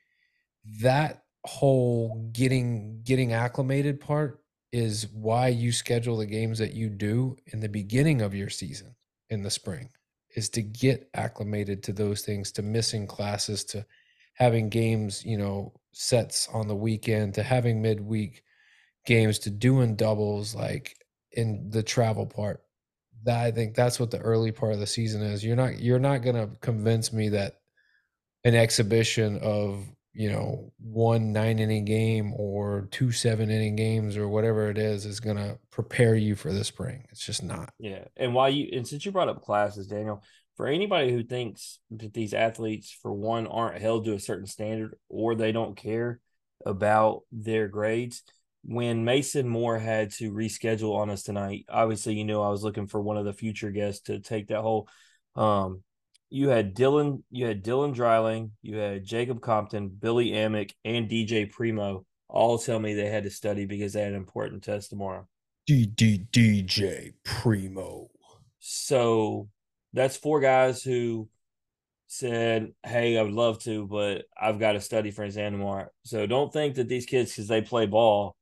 that 0.81 1.25
whole 1.45 2.31
getting 2.33 3.01
getting 3.03 3.33
acclimated 3.33 4.01
part 4.01 4.43
is 4.71 5.09
why 5.09 5.49
you 5.49 5.73
schedule 5.73 6.17
the 6.17 6.27
games 6.27 6.59
that 6.59 6.73
you 6.73 6.89
do 6.89 7.37
in 7.47 7.61
the 7.61 7.69
beginning 7.69 8.23
of 8.23 8.35
your 8.35 8.49
season 8.49 8.95
in 9.29 9.43
the 9.43 9.51
spring 9.51 9.89
is 10.37 10.49
to 10.49 10.63
get 10.63 11.11
acclimated 11.15 11.83
to 11.83 11.93
those 11.93 12.23
things 12.23 12.53
to 12.53 12.63
missing 12.63 13.07
classes 13.07 13.65
to 13.65 13.85
having 14.35 14.69
games 14.69 15.25
you 15.27 15.37
know 15.37 15.73
sets 15.93 16.49
on 16.53 16.69
the 16.69 16.75
weekend 16.75 17.35
to 17.35 17.43
having 17.43 17.83
midweek 17.83 18.43
games 19.05 19.39
to 19.41 19.51
doing 19.51 19.97
doubles 19.97 20.55
like 20.55 20.97
in 21.33 21.71
the 21.71 21.83
travel 21.83 22.27
part 22.27 22.63
that 23.25 23.39
I 23.39 23.51
think 23.51 23.75
that's 23.75 24.01
what 24.01 24.11
the 24.11 24.19
early 24.19 24.53
part 24.53 24.73
of 24.73 24.81
the 24.81 24.87
season 24.87 25.23
is. 25.23 25.45
You're 25.45 25.57
not 25.57 25.81
you're 25.81 25.99
not 25.99 26.23
going 26.23 26.37
to 26.37 26.51
convince 26.61 27.13
me 27.13 27.31
that 27.31 27.61
an 28.45 28.55
exhibition 28.55 29.39
of 29.39 29.87
you 30.13 30.31
know 30.31 30.73
one 30.79 31.33
nine 31.33 31.59
inning 31.59 31.85
game 31.85 32.33
or 32.35 32.89
two 32.91 33.13
seven 33.13 33.51
inning 33.51 33.77
games 33.77 34.17
or 34.17 34.29
whatever 34.29 34.69
it 34.69 34.79
is 34.79 35.07
is 35.07 35.21
going 35.21 35.37
to 35.37 35.59
prepare 35.71 36.15
you 36.15 36.35
for 36.35 36.53
the 36.53 36.65
spring. 36.65 37.05
It's 37.11 37.25
just 37.25 37.43
not. 37.43 37.73
Yeah, 37.79 38.05
and 38.17 38.35
why 38.35 38.49
you 38.49 38.69
and 38.73 38.87
since 38.87 39.05
you 39.07 39.13
brought 39.13 39.29
up 39.29 39.43
classes, 39.43 39.87
Daniel, 39.87 40.23
for 40.63 40.69
anybody 40.69 41.13
who 41.13 41.25
thinks 41.25 41.81
that 41.91 42.15
these 42.15 42.33
athletes, 42.33 42.97
for 43.03 43.13
one, 43.13 43.49
aren't 43.49 43.83
held 43.83 44.05
to 44.05 44.15
a 44.15 44.21
certain 44.21 44.47
standard 44.47 44.95
or 45.09 45.35
they 45.35 45.51
don't 45.51 45.77
care 45.77 46.21
about 46.65 47.23
their 47.33 47.67
grades 47.67 48.23
when 48.65 49.05
Mason 49.05 49.49
Moore 49.49 49.79
had 49.79 50.13
to 50.13 50.31
reschedule 50.31 50.95
on 50.95 51.11
us 51.11 51.25
tonight, 51.25 51.65
obviously 51.69 52.15
you 52.15 52.25
knew 52.25 52.41
I 52.41 52.51
was 52.51 52.63
looking 52.63 52.87
for 52.87 53.01
one 53.01 53.17
of 53.17 53.25
the 53.25 53.33
future 53.33 53.71
guests 53.71 54.03
to 54.05 54.21
take 54.21 54.49
that 54.49 54.61
whole 54.61 54.89
um 55.35 55.83
you 56.31 56.49
had 56.49 56.75
Dylan, 56.75 57.23
you 57.31 57.45
had 57.47 57.63
Dylan 57.63 57.93
Dryling, 57.93 58.53
you 58.63 58.77
had 58.77 59.05
Jacob 59.05 59.43
Compton, 59.43 59.89
Billy 59.91 60.31
Amick, 60.31 60.73
and 60.83 61.11
DJ 61.11 61.51
Primo 61.51 62.07
all 62.27 62.57
tell 62.57 62.79
me 62.79 62.95
they 62.95 63.11
had 63.11 63.25
to 63.25 63.31
study 63.31 63.67
because 63.67 63.93
they 63.93 64.01
had 64.01 64.13
an 64.13 64.17
important 64.17 64.63
test 64.63 64.89
tomorrow. 64.89 65.29
DJ 65.69 67.13
Primo. 67.23 68.09
So 68.61 69.51
that's 69.93 70.17
four 70.17 70.41
guys 70.41 70.83
who 70.83 71.29
said, 72.07 72.73
Hey, 72.85 73.17
I 73.17 73.23
would 73.23 73.33
love 73.33 73.63
to, 73.63 73.87
but 73.87 74.25
I've 74.41 74.59
got 74.59 74.73
to 74.73 74.81
study 74.81 75.11
for 75.11 75.25
exam 75.25 75.53
tomorrow. 75.53 75.89
So 76.05 76.27
don't 76.27 76.53
think 76.53 76.77
that 76.77 76.89
these 76.89 77.07
kids, 77.07 77.31
because 77.33 77.49
they 77.49 77.63
play 77.63 77.87
ball, 77.87 78.37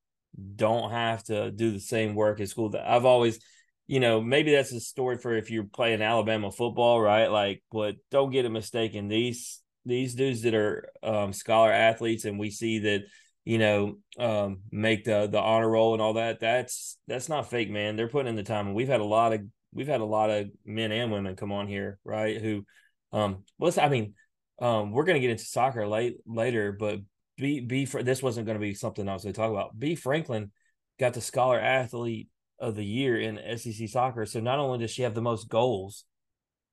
don't 0.57 0.91
have 0.91 1.23
to 1.25 1.51
do 1.51 1.71
the 1.71 1.81
same 1.81 2.15
work 2.15 2.41
at 2.41 2.49
school. 2.49 2.71
That 2.71 2.89
I've 2.89 3.05
always, 3.05 3.39
you 3.87 4.01
know, 4.01 4.21
maybe 4.21 4.53
that's 4.53 4.73
a 4.73 4.81
story 4.81 5.19
for 5.19 5.35
if 5.37 5.51
you're 5.51 5.65
playing 5.65 6.03
Alabama 6.03 6.51
football, 6.51 7.01
right? 7.01 7.31
Like, 7.31 7.63
but 7.71 7.97
don't 8.11 8.31
get 8.31 8.45
it 8.45 8.51
mistaken. 8.51 9.09
These 9.09 9.61
these 9.85 10.15
dudes 10.15 10.43
that 10.43 10.55
are 10.55 10.91
um, 11.03 11.33
scholar 11.33 11.73
athletes, 11.73 12.25
and 12.25 12.39
we 12.39 12.51
see 12.51 12.81
that, 12.81 13.03
you 13.45 13.59
know, 13.59 13.99
um, 14.19 14.61
make 14.71 15.05
the 15.05 15.27
the 15.27 15.41
honor 15.41 15.69
roll 15.69 15.93
and 15.95 16.03
all 16.03 16.15
that. 16.15 16.41
That's 16.41 16.99
that's 17.07 17.29
not 17.29 17.51
fake, 17.51 17.71
man. 17.71 17.97
They're 17.97 18.09
putting 18.09 18.31
in 18.31 18.37
the 18.37 18.43
time, 18.43 18.67
and 18.67 18.77
we've 18.77 18.89
had 18.89 19.01
a 19.01 19.05
lot 19.05 19.33
of 19.33 19.43
we've 19.73 19.89
had 19.89 20.01
a 20.01 20.05
lot 20.05 20.31
of 20.31 20.51
men 20.65 20.93
and 20.93 21.13
women 21.13 21.37
come 21.37 21.53
on 21.53 21.69
here, 21.69 21.99
right? 22.05 22.41
Who, 22.41 22.65
um, 23.13 23.45
let's 23.59 23.79
I 23.79 23.89
mean, 23.89 24.15
um, 24.61 24.93
we're 24.93 25.05
gonna 25.05 25.21
get 25.21 25.31
into 25.31 25.45
soccer 25.45 25.87
late 25.87 26.17
later, 26.27 26.73
but 26.73 27.01
B 27.41 27.61
B 27.61 27.87
for 27.87 28.03
this 28.03 28.23
wasn't 28.23 28.47
going 28.47 28.59
to 28.59 28.61
be 28.61 28.75
something 28.75 29.09
I 29.09 29.15
was 29.15 29.25
going 29.25 29.33
to 29.33 29.41
talk 29.41 29.51
about. 29.51 29.79
B 29.79 29.95
Franklin 29.95 30.53
got 30.99 31.15
the 31.15 31.21
scholar 31.21 31.59
athlete 31.59 32.29
of 32.59 32.77
the 32.77 32.85
year 32.85 33.19
in 33.19 33.41
SEC 33.57 33.89
soccer. 33.89 34.27
So 34.27 34.39
not 34.41 34.59
only 34.59 34.79
does 34.79 34.91
she 34.91 35.03
have 35.03 35.15
the 35.15 35.23
most 35.23 35.49
goals, 35.49 36.05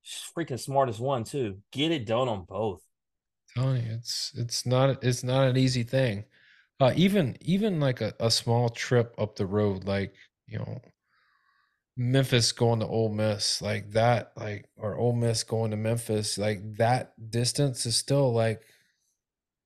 she's 0.01 0.29
freaking 0.35 0.59
smartest 0.59 0.99
one 0.99 1.23
too. 1.23 1.59
Get 1.71 1.91
it 1.91 2.05
done 2.05 2.27
on 2.27 2.43
both. 2.43 2.81
Tony, 3.55 3.85
it's 3.89 4.33
it's 4.35 4.65
not 4.65 5.03
it's 5.03 5.23
not 5.23 5.47
an 5.47 5.57
easy 5.57 5.83
thing. 5.83 6.25
Uh, 6.79 6.91
even 6.95 7.37
even 7.41 7.79
like 7.79 8.01
a, 8.01 8.13
a 8.19 8.29
small 8.29 8.69
trip 8.69 9.15
up 9.17 9.35
the 9.35 9.45
road, 9.45 9.85
like 9.85 10.13
you 10.47 10.59
know, 10.59 10.81
Memphis 11.97 12.51
going 12.51 12.79
to 12.79 12.87
Ole 12.87 13.09
Miss, 13.09 13.61
like 13.61 13.91
that, 13.91 14.31
like 14.37 14.69
or 14.77 14.95
Ole 14.95 15.15
Miss 15.15 15.43
going 15.43 15.71
to 15.71 15.77
Memphis, 15.77 16.37
like 16.37 16.59
that 16.75 17.13
distance 17.31 17.87
is 17.87 17.97
still 17.97 18.31
like 18.31 18.61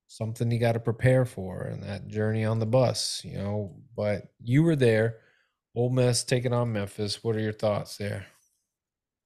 something 0.06 0.50
you 0.50 0.58
got 0.58 0.72
to 0.72 0.80
prepare 0.80 1.24
for 1.24 1.62
and 1.62 1.82
that 1.82 2.08
journey 2.08 2.44
on 2.44 2.58
the 2.58 2.66
bus, 2.66 3.22
you 3.24 3.36
know. 3.36 3.76
But 3.94 4.32
you 4.42 4.62
were 4.62 4.76
there, 4.76 5.18
Ole 5.74 5.90
Miss 5.90 6.24
taking 6.24 6.54
on 6.54 6.72
Memphis. 6.72 7.22
What 7.22 7.36
are 7.36 7.40
your 7.40 7.52
thoughts 7.52 7.98
there? 7.98 8.26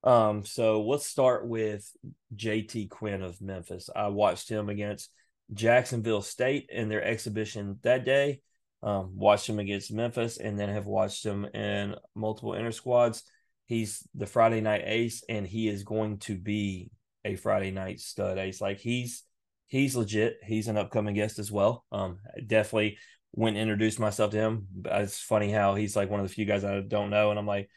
Um, 0.02 0.44
so 0.44 0.82
let's 0.82 1.06
start 1.06 1.46
with 1.46 1.88
JT 2.34 2.90
Quinn 2.90 3.22
of 3.22 3.40
Memphis. 3.40 3.88
I 3.94 4.08
watched 4.08 4.48
him 4.48 4.68
against 4.68 5.10
Jacksonville 5.52 6.22
State 6.22 6.70
in 6.70 6.88
their 6.88 7.02
exhibition 7.02 7.78
that 7.82 8.04
day. 8.04 8.40
Um, 8.82 9.16
watched 9.16 9.48
him 9.48 9.58
against 9.58 9.92
Memphis, 9.92 10.38
and 10.38 10.58
then 10.58 10.68
have 10.68 10.86
watched 10.86 11.24
him 11.24 11.44
in 11.46 11.96
multiple 12.14 12.54
inter 12.54 12.72
squads. 12.72 13.22
He's 13.66 14.06
the 14.14 14.26
Friday 14.26 14.60
night 14.60 14.82
ace, 14.84 15.24
and 15.28 15.46
he 15.46 15.68
is 15.68 15.82
going 15.82 16.18
to 16.20 16.36
be 16.36 16.90
a 17.24 17.36
Friday 17.36 17.70
night 17.70 18.00
stud 18.00 18.38
ace. 18.38 18.60
Like 18.60 18.78
he's 18.78 19.24
he's 19.66 19.96
legit. 19.96 20.38
He's 20.44 20.68
an 20.68 20.76
upcoming 20.76 21.14
guest 21.14 21.38
as 21.38 21.50
well. 21.50 21.84
Um, 21.90 22.18
definitely 22.46 22.98
went 23.32 23.56
introduced 23.56 23.98
myself 24.00 24.30
to 24.32 24.38
him. 24.38 24.66
It's 24.84 25.20
funny 25.20 25.50
how 25.50 25.74
he's 25.74 25.96
like 25.96 26.10
one 26.10 26.20
of 26.20 26.28
the 26.28 26.32
few 26.34 26.44
guys 26.44 26.64
I 26.64 26.80
don't 26.80 27.10
know, 27.10 27.30
and 27.30 27.38
I'm 27.38 27.46
like, 27.46 27.68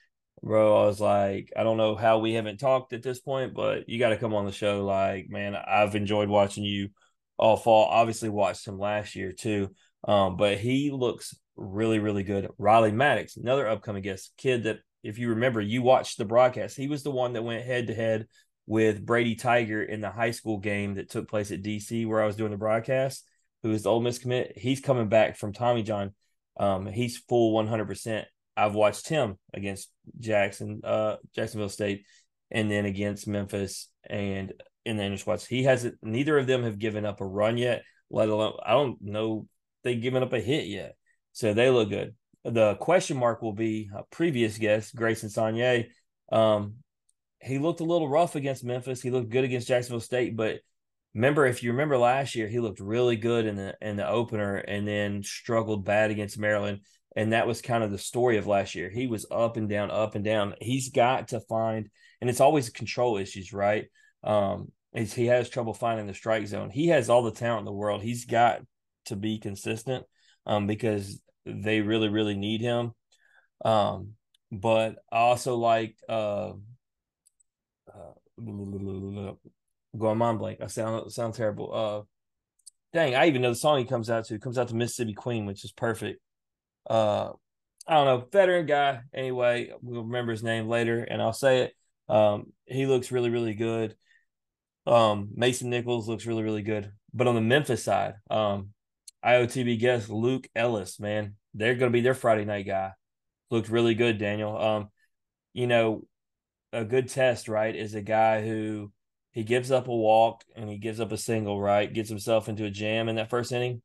bro, 0.42 0.84
I 0.84 0.86
was 0.86 1.02
like, 1.02 1.52
I 1.56 1.64
don't 1.64 1.78
know 1.78 1.96
how 1.96 2.20
we 2.20 2.34
haven't 2.34 2.60
talked 2.60 2.94
at 2.94 3.04
this 3.04 3.20
point, 3.20 3.54
but 3.54 3.90
you 3.90 4.00
got 4.00 4.10
to 4.10 4.18
come 4.18 4.34
on 4.34 4.46
the 4.46 4.52
show. 4.52 4.86
Like, 4.86 5.30
man, 5.30 5.56
I've 5.56 5.96
enjoyed 5.96 6.30
watching 6.30 6.64
you 6.64 6.90
all 7.38 7.58
fall. 7.58 7.86
Obviously, 7.86 8.30
watched 8.30 8.68
him 8.68 8.80
last 8.80 9.16
year 9.16 9.32
too. 9.32 9.70
Um, 10.08 10.38
but 10.38 10.58
he 10.58 10.92
looks 10.92 11.36
really, 11.56 12.00
really 12.00 12.24
good. 12.24 12.50
Riley 12.58 12.92
Maddox, 12.92 13.38
another 13.38 13.68
upcoming 13.68 14.02
guest, 14.02 14.34
kid 14.38 14.64
that 14.64 14.80
if 15.04 15.18
you 15.18 15.30
remember, 15.30 15.62
you 15.62 15.82
watched 15.82 16.18
the 16.18 16.26
broadcast. 16.26 16.78
He 16.78 16.88
was 16.88 17.04
the 17.04 17.12
one 17.12 17.34
that 17.34 17.44
went 17.44 17.66
head 17.66 17.88
to 17.88 17.94
head 17.94 18.28
with 18.66 19.06
Brady 19.06 19.36
Tygart 19.36 19.90
in 19.90 20.02
the 20.02 20.12
high 20.12 20.32
school 20.32 20.58
game 20.58 20.96
that 20.96 21.10
took 21.10 21.28
place 21.28 21.52
at 21.52 21.64
DC 21.64 22.06
where 22.08 22.22
I 22.22 22.26
was 22.26 22.36
doing 22.36 22.52
the 22.52 22.58
broadcast, 22.58 23.26
who 23.64 23.72
is 23.72 23.84
the 23.84 23.90
Ole 23.90 24.02
Miss 24.02 24.20
commit. 24.20 24.58
He's 24.58 24.82
coming 24.82 25.10
back 25.10 25.38
from 25.38 25.54
Tommy 25.54 25.84
John. 25.84 26.14
Um, 26.60 26.86
he's 26.86 27.18
full 27.18 27.54
100%. 27.54 28.26
I've 28.56 28.76
watched 28.76 29.08
him 29.08 29.38
against 29.54 29.90
Jackson, 30.20 30.82
uh, 30.84 31.16
Jacksonville 31.34 31.70
State, 31.70 32.06
and 32.52 32.70
then 32.70 32.86
against 32.86 33.28
Memphis 33.28 33.90
and 34.10 34.54
in 34.86 34.98
the 34.98 35.18
squads. 35.18 35.46
He 35.46 35.64
hasn't. 35.64 35.96
Neither 36.02 36.38
of 36.38 36.48
them 36.48 36.64
have 36.64 36.80
given 36.80 37.06
up 37.06 37.22
a 37.22 37.26
run 37.26 37.58
yet. 37.58 37.84
Let 38.12 38.30
alone, 38.30 38.58
I 38.66 38.72
don't 38.72 39.02
know 39.02 39.48
they've 39.84 40.02
given 40.02 40.24
up 40.24 40.34
a 40.34 40.40
hit 40.40 40.68
yet. 40.68 40.96
So 41.34 41.54
they 41.54 41.70
look 41.70 41.90
good. 41.90 42.16
The 42.44 42.76
question 42.76 43.18
mark 43.18 43.42
will 43.42 43.54
be 43.54 43.90
a 43.96 44.04
previous 44.12 44.58
guest, 44.58 44.96
Grayson 44.96 45.30
Saunier. 45.30 45.88
Um, 46.32 46.76
he 47.42 47.60
looked 47.60 47.80
a 47.80 47.86
little 47.86 48.10
rough 48.10 48.36
against 48.36 48.64
Memphis. 48.64 49.02
He 49.02 49.12
looked 49.12 49.30
good 49.30 49.44
against 49.44 49.68
Jacksonville 49.68 50.00
State, 50.00 50.36
but 50.36 50.60
remember 51.14 51.46
if 51.46 51.64
you 51.64 51.72
remember 51.72 51.98
last 51.98 52.36
year, 52.36 52.48
he 52.48 52.60
looked 52.60 52.80
really 52.80 53.16
good 53.16 53.46
in 53.46 53.56
the 53.56 53.76
in 53.82 53.96
the 53.96 54.08
opener 54.08 54.56
and 54.56 54.88
then 54.88 55.24
struggled 55.24 55.86
bad 55.86 56.12
against 56.12 56.40
Maryland. 56.40 56.82
And 57.16 57.34
that 57.34 57.48
was 57.48 57.62
kind 57.62 57.84
of 57.84 57.92
the 57.92 57.98
story 57.98 58.38
of 58.38 58.48
last 58.48 58.76
year. 58.76 58.90
He 58.90 59.08
was 59.08 59.26
up 59.32 59.58
and 59.58 59.68
down, 59.68 59.90
up 59.92 60.16
and 60.16 60.24
down. 60.24 60.56
He's 60.62 60.90
got 60.90 61.30
to 61.30 61.40
find, 61.40 61.90
and 62.22 62.30
it's 62.30 62.40
always 62.40 62.70
control 62.70 63.18
issues, 63.18 63.52
right? 63.52 63.86
Um, 64.24 64.72
he 64.94 65.28
has 65.28 65.50
trouble 65.50 65.74
finding 65.74 66.08
the 66.08 66.14
strike 66.14 66.48
zone. 66.48 66.70
He 66.70 66.88
has 66.88 67.10
all 67.10 67.24
the 67.24 67.32
talent 67.32 67.60
in 67.60 67.66
the 67.66 67.72
world. 67.74 68.02
He's 68.02 68.26
got 68.26 68.62
to 69.06 69.16
be 69.16 69.40
consistent 69.40 70.06
um, 70.46 70.68
because 70.68 71.22
they 71.46 71.82
really, 71.82 72.10
really 72.10 72.36
need 72.36 72.62
him. 72.62 72.92
Um, 73.64 74.14
but 74.52 74.96
I 75.12 75.18
also 75.18 75.56
like 75.56 75.96
uh, 76.08 76.54
uh, 77.88 78.14
going 79.98 80.18
mind 80.18 80.40
blank. 80.40 80.60
I 80.62 80.68
sound 80.68 81.12
sound 81.12 81.34
terrible. 81.34 81.74
Uh, 81.74 82.02
dang, 82.94 83.16
I 83.16 83.28
even 83.28 83.42
know 83.42 83.50
the 83.50 83.56
song 83.56 83.80
he 83.80 83.86
comes 83.86 84.10
out 84.10 84.26
to. 84.26 84.40
Comes 84.40 84.58
out 84.58 84.70
to 84.70 84.76
Mississippi 84.76 85.14
Queen, 85.14 85.46
which 85.46 85.64
is 85.64 85.72
perfect. 85.72 86.22
Uh, 86.90 87.32
I 87.88 87.96
don't 87.96 88.06
know, 88.06 88.28
veteran 88.32 88.66
guy. 88.66 89.02
Anyway, 89.14 89.72
we'll 89.82 90.04
remember 90.04 90.32
his 90.32 90.44
name 90.44 90.68
later, 90.68 91.04
and 91.04 91.22
I'll 91.22 91.34
say 91.34 91.64
it. 91.64 91.74
Um, 92.08 92.54
he 92.66 92.86
looks 92.86 93.12
really, 93.12 93.30
really 93.30 93.54
good. 93.54 93.96
Um, 94.86 95.30
Mason 95.36 95.70
Nichols 95.70 96.08
looks 96.08 96.26
really, 96.26 96.44
really 96.44 96.62
good. 96.62 96.92
But 97.14 97.28
on 97.28 97.36
the 97.36 97.42
Memphis 97.42 97.84
side, 97.84 98.16
um, 98.30 98.70
IOTB 99.26 99.80
guest 99.80 100.10
Luke 100.10 100.48
Ellis, 100.56 101.00
man, 101.00 101.36
they're 101.54 101.76
going 101.76 101.92
to 101.92 101.96
be 101.96 102.02
their 102.02 102.14
Friday 102.14 102.46
night 102.46 102.66
guy. 102.66 102.92
Looked 103.52 103.70
really 103.70 103.96
good, 103.96 104.18
Daniel. 104.18 104.58
Um, 104.58 104.90
you 105.54 105.68
know, 105.68 106.04
a 106.72 106.86
good 106.86 107.10
test, 107.10 107.48
right, 107.48 107.76
is 107.76 107.96
a 107.96 108.02
guy 108.02 108.42
who 108.46 108.92
he 109.32 109.44
gives 109.44 109.72
up 109.72 109.88
a 109.88 109.96
walk 109.96 110.44
and 110.56 110.70
he 110.70 110.78
gives 110.78 111.00
up 111.00 111.12
a 111.12 111.18
single, 111.18 111.60
right? 111.60 111.92
Gets 111.92 112.10
himself 112.10 112.50
into 112.50 112.66
a 112.66 112.70
jam 112.70 113.10
in 113.10 113.16
that 113.16 113.30
first 113.30 113.52
inning, 113.52 113.82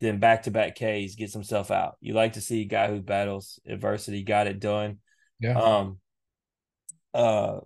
then 0.00 0.20
back 0.20 0.44
to 0.44 0.50
back 0.50 0.74
Ks, 0.74 1.14
gets 1.14 1.32
himself 1.32 1.70
out. 1.70 1.96
You 2.00 2.14
like 2.14 2.34
to 2.34 2.40
see 2.40 2.62
a 2.62 2.66
guy 2.66 2.88
who 2.88 3.00
battles 3.00 3.58
adversity, 3.66 4.22
got 4.22 4.46
it 4.46 4.60
done. 4.60 4.98
Yeah. 5.40 5.58
Um, 5.58 5.98
uh, 7.14 7.60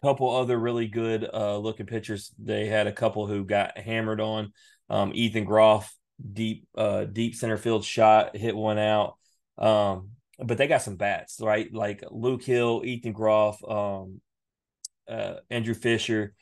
couple 0.00 0.34
other 0.34 0.58
really 0.58 0.86
good 0.86 1.28
uh 1.32 1.56
looking 1.58 1.86
pitchers. 1.86 2.32
They 2.38 2.66
had 2.66 2.86
a 2.86 2.92
couple 2.92 3.26
who 3.26 3.44
got 3.44 3.76
hammered 3.76 4.20
on. 4.20 4.52
Um, 4.92 5.12
Ethan 5.14 5.44
Groff, 5.44 5.92
deep 6.22 6.68
uh 6.76 7.04
deep 7.04 7.34
center 7.34 7.56
field 7.56 7.82
shot, 7.82 8.36
hit 8.36 8.54
one 8.54 8.78
out. 8.78 9.16
Um, 9.56 10.10
but 10.38 10.58
they 10.58 10.66
got 10.66 10.82
some 10.82 10.96
bats, 10.96 11.38
right? 11.40 11.72
Like 11.72 12.04
Luke 12.10 12.42
Hill, 12.42 12.82
Ethan 12.84 13.12
Groff, 13.12 13.62
um, 13.66 14.20
uh, 15.08 15.36
Andrew 15.48 15.74
Fisher, 15.74 16.34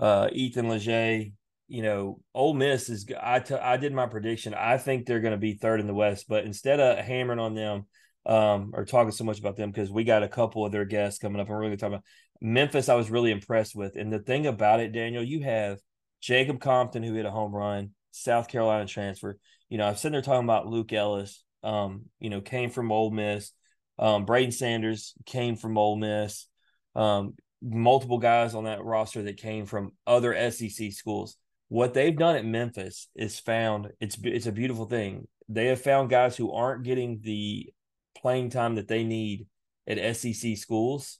uh, 0.00 0.28
Ethan 0.32 0.68
Leger. 0.68 1.30
You 1.68 1.82
know, 1.82 2.20
Ole 2.34 2.54
Miss 2.54 2.88
is. 2.88 3.06
I, 3.18 3.38
t- 3.38 3.54
I 3.54 3.76
did 3.76 3.94
my 3.94 4.06
prediction. 4.06 4.52
I 4.52 4.78
think 4.78 5.06
they're 5.06 5.20
going 5.20 5.32
to 5.32 5.38
be 5.38 5.54
third 5.54 5.80
in 5.80 5.86
the 5.86 5.94
West, 5.94 6.26
but 6.28 6.44
instead 6.44 6.80
of 6.80 6.98
hammering 6.98 7.38
on 7.38 7.54
them 7.54 7.86
um, 8.26 8.72
or 8.74 8.84
talking 8.84 9.12
so 9.12 9.24
much 9.24 9.38
about 9.38 9.56
them, 9.56 9.70
because 9.70 9.90
we 9.90 10.04
got 10.04 10.24
a 10.24 10.28
couple 10.28 10.66
of 10.66 10.72
their 10.72 10.84
guests 10.84 11.20
coming 11.20 11.40
up, 11.40 11.46
and 11.46 11.54
we're 11.54 11.62
going 11.62 11.70
to 11.70 11.76
talk 11.78 11.88
about 11.88 12.04
Memphis. 12.40 12.88
I 12.88 12.94
was 12.94 13.10
really 13.10 13.30
impressed 13.30 13.74
with, 13.76 13.96
and 13.96 14.12
the 14.12 14.18
thing 14.18 14.46
about 14.46 14.80
it, 14.80 14.92
Daniel, 14.92 15.22
you 15.22 15.44
have 15.44 15.78
Jacob 16.22 16.60
Compton 16.60 17.02
who 17.02 17.14
hit 17.14 17.26
a 17.26 17.30
home 17.30 17.52
run, 17.52 17.90
South 18.12 18.48
Carolina 18.48 18.86
transfer. 18.86 19.38
You 19.68 19.78
know, 19.78 19.86
I've 19.86 19.98
sitting 19.98 20.12
there 20.12 20.22
talking 20.22 20.44
about 20.44 20.66
Luke 20.66 20.92
Ellis. 20.92 21.42
Um, 21.64 22.06
you 22.18 22.30
know, 22.30 22.40
came 22.40 22.70
from 22.70 22.90
Ole 22.90 23.10
Miss. 23.10 23.52
Um, 23.98 24.24
Braden 24.24 24.52
Sanders 24.52 25.14
came 25.26 25.56
from 25.56 25.76
Ole 25.76 25.96
Miss. 25.96 26.46
Um, 26.94 27.34
multiple 27.60 28.18
guys 28.18 28.54
on 28.54 28.64
that 28.64 28.84
roster 28.84 29.22
that 29.22 29.36
came 29.36 29.66
from 29.66 29.92
other 30.06 30.50
SEC 30.50 30.92
schools. 30.92 31.36
What 31.68 31.94
they've 31.94 32.16
done 32.16 32.36
at 32.36 32.44
Memphis 32.44 33.08
is 33.14 33.38
found 33.38 33.88
it's 34.00 34.16
it's 34.22 34.46
a 34.46 34.52
beautiful 34.52 34.84
thing. 34.86 35.26
They 35.48 35.66
have 35.66 35.80
found 35.80 36.10
guys 36.10 36.36
who 36.36 36.52
aren't 36.52 36.84
getting 36.84 37.20
the 37.22 37.70
playing 38.16 38.50
time 38.50 38.76
that 38.76 38.88
they 38.88 39.04
need 39.04 39.46
at 39.86 40.16
SEC 40.16 40.56
schools 40.56 41.18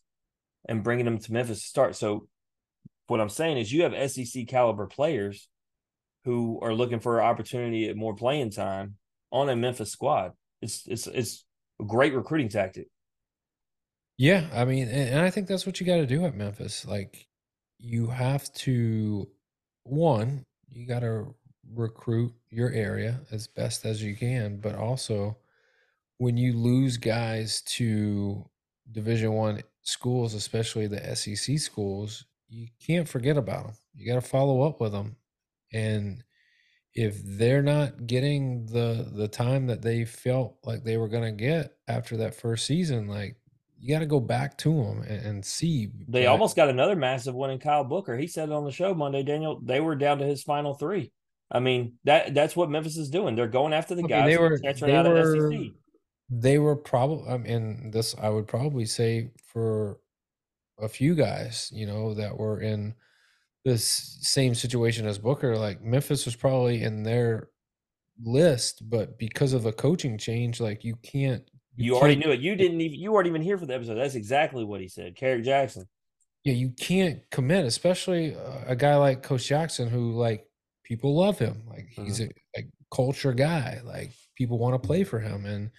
and 0.69 0.85
bringing 0.85 1.05
them 1.05 1.19
to 1.19 1.33
Memphis 1.33 1.63
to 1.63 1.67
start. 1.67 1.97
So 1.97 2.29
what 3.07 3.21
I'm 3.21 3.29
saying 3.29 3.59
is 3.59 3.73
you 3.73 3.83
have 3.83 4.11
SEC 4.11 4.47
caliber 4.49 4.87
players 4.87 5.49
who 6.25 6.61
are 6.63 6.75
looking 6.75 7.01
for 7.01 7.23
opportunity 7.23 7.89
at 7.89 7.97
more 7.97 8.15
playing 8.15 8.51
time 8.51 8.97
on 9.31 9.49
a 9.49 9.57
Memphis 9.57 9.91
squad. 9.91 10.33
It's 10.61 10.87
it's 10.87 11.07
it's 11.07 11.45
a 11.81 11.85
great 11.85 12.15
recruiting 12.15 12.49
tactic. 12.49 12.89
Yeah, 14.19 14.47
I 14.53 14.65
mean, 14.65 14.89
and 14.89 15.21
I 15.21 15.31
think 15.31 15.49
that's 15.49 15.67
what 15.67 15.81
you 15.81 15.87
got 15.87 15.97
to 15.97 16.07
do 16.07 16.25
at 16.27 16.37
Memphis. 16.37 16.87
Like, 16.87 17.27
you 17.79 18.07
have 18.07 18.53
to, 18.55 19.29
one, 19.83 20.45
you 20.71 20.87
got 20.87 21.01
to 21.01 21.35
recruit 21.75 22.33
your 22.51 22.71
area 22.71 23.21
as 23.33 23.47
best 23.47 23.85
as 23.85 24.03
you 24.03 24.15
can, 24.15 24.59
but 24.59 24.77
also 24.77 25.37
when 26.19 26.37
you 26.37 26.53
lose 26.53 26.99
guys 26.99 27.63
to 27.63 28.49
Division 28.93 29.33
One 29.33 29.63
schools, 29.83 30.35
especially 30.35 30.87
the 30.87 31.17
SEC 31.17 31.59
schools, 31.59 32.27
you 32.53 32.69
can't 32.87 33.09
forget 33.09 33.37
about 33.37 33.65
them. 33.65 33.75
You 33.95 34.07
got 34.07 34.21
to 34.21 34.29
follow 34.29 34.63
up 34.63 34.81
with 34.81 34.93
them, 34.93 35.17
and 35.73 36.23
if 36.95 37.21
they're 37.25 37.63
not 37.63 38.07
getting 38.07 38.67
the 38.67 39.09
the 39.13 39.29
time 39.29 39.67
that 39.67 39.81
they 39.81 40.05
felt 40.05 40.57
like 40.65 40.85
they 40.85 40.99
were 40.99 41.09
going 41.09 41.25
to 41.25 41.33
get 41.33 41.77
after 41.89 42.19
that 42.19 42.35
first 42.35 42.67
season, 42.67 43.09
like 43.09 43.37
you 43.79 43.93
got 43.93 44.01
to 44.01 44.07
go 44.07 44.21
back 44.21 44.57
to 44.59 44.73
them 44.73 45.03
and, 45.03 45.27
and 45.27 45.45
see. 45.45 45.91
They 46.07 46.25
but, 46.25 46.29
almost 46.31 46.55
got 46.55 46.69
another 46.69 46.95
massive 46.95 47.35
one 47.35 47.51
in 47.51 47.59
Kyle 47.59 47.85
Booker. 47.85 48.17
He 48.17 48.27
said 48.27 48.51
it 48.51 48.55
on 48.55 48.65
the 48.65 48.71
show 48.71 48.95
Monday, 48.95 49.23
Daniel. 49.23 49.59
They 49.63 49.81
were 49.81 49.97
down 49.97 50.19
to 50.19 50.27
his 50.27 50.43
final 50.43 50.75
three. 50.75 51.11
I 51.51 51.61
mean 51.61 51.95
that 52.05 52.35
that's 52.35 52.55
what 52.55 52.71
Memphis 52.71 52.97
is 52.97 53.11
doing. 53.11 53.35
They're 53.35 53.47
going 53.47 53.73
after 53.73 53.95
the 53.95 54.03
guys 54.03 54.27
they 54.27 54.39
were, 54.39 54.59
they 54.59 54.95
out 54.95 55.07
were, 55.07 55.47
of 55.47 55.53
SEC. 55.53 55.73
They 56.31 56.59
were 56.59 56.77
probably. 56.77 57.29
I 57.31 57.39
mean, 57.39 57.91
this 57.91 58.15
I 58.21 58.29
would 58.29 58.47
probably 58.47 58.87
say 58.87 59.31
for 59.53 59.99
a 60.83 60.89
few 60.89 61.15
guys, 61.15 61.71
you 61.73 61.87
know, 61.87 62.15
that 62.15 62.37
were 62.37 62.61
in 62.61 62.95
this 63.65 64.19
same 64.21 64.55
situation 64.55 65.07
as 65.07 65.19
Booker. 65.19 65.57
Like 65.57 65.83
Memphis 65.83 66.25
was 66.25 66.37
probably 66.37 66.83
in 66.83 67.03
their 67.03 67.49
list, 68.23 68.89
but 68.91 69.19
because 69.19 69.53
of 69.53 69.67
a 69.67 69.73
coaching 69.73 70.19
change, 70.19 70.61
like 70.61 70.85
you 70.85 70.97
can't 71.03 71.49
you, 71.77 71.87
you 71.87 71.97
already 71.97 72.17
knew 72.17 72.31
it. 72.31 72.41
You 72.41 72.55
didn't 72.55 72.81
even 72.81 72.99
you 72.99 73.13
weren't 73.13 73.29
even 73.29 73.43
here 73.43 73.57
for 73.57 73.67
the 73.67 73.75
episode. 73.75 73.95
That's 73.95 74.15
exactly 74.15 74.65
what 74.65 74.81
he 74.81 74.89
said. 74.89 75.17
Kerrick 75.17 75.45
Jackson. 75.45 75.89
Yeah, 76.45 76.55
you 76.55 76.71
can't 76.71 77.21
commit, 77.31 77.65
especially 77.67 78.37
a 78.67 78.75
guy 78.75 78.97
like 78.97 79.23
Coach 79.23 79.47
Jackson, 79.47 79.89
who 79.89 80.13
like 80.13 80.45
people 80.83 81.17
love 81.17 81.39
him. 81.39 81.63
Like 81.69 81.87
he's 81.89 82.21
mm-hmm. 82.21 82.31
a 82.31 82.59
like 82.59 82.69
culture 82.93 83.33
guy. 83.33 83.81
Like 83.85 84.11
people 84.37 84.59
want 84.59 84.81
to 84.81 84.87
play 84.87 85.05
for 85.05 85.21
him, 85.21 85.47
and 85.47 85.71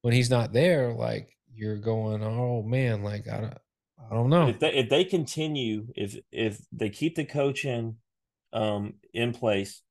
when 0.00 0.14
he's 0.14 0.30
not 0.30 0.52
there, 0.52 0.92
like 0.94 1.28
you're 1.54 1.78
going, 1.78 2.22
oh 2.22 2.62
man, 2.62 3.02
like 3.02 3.28
I 3.28 3.40
don't, 3.40 3.58
I 3.98 4.14
don't 4.14 4.30
know. 4.30 4.48
If 4.48 4.58
they, 4.60 4.72
if 4.72 4.88
they 4.88 5.04
continue, 5.04 5.88
if 5.94 6.16
if 6.30 6.58
they 6.72 6.90
keep 6.90 7.16
the 7.16 7.24
coaching 7.24 7.96
um 8.52 8.94
in 9.12 9.32
place, 9.32 9.82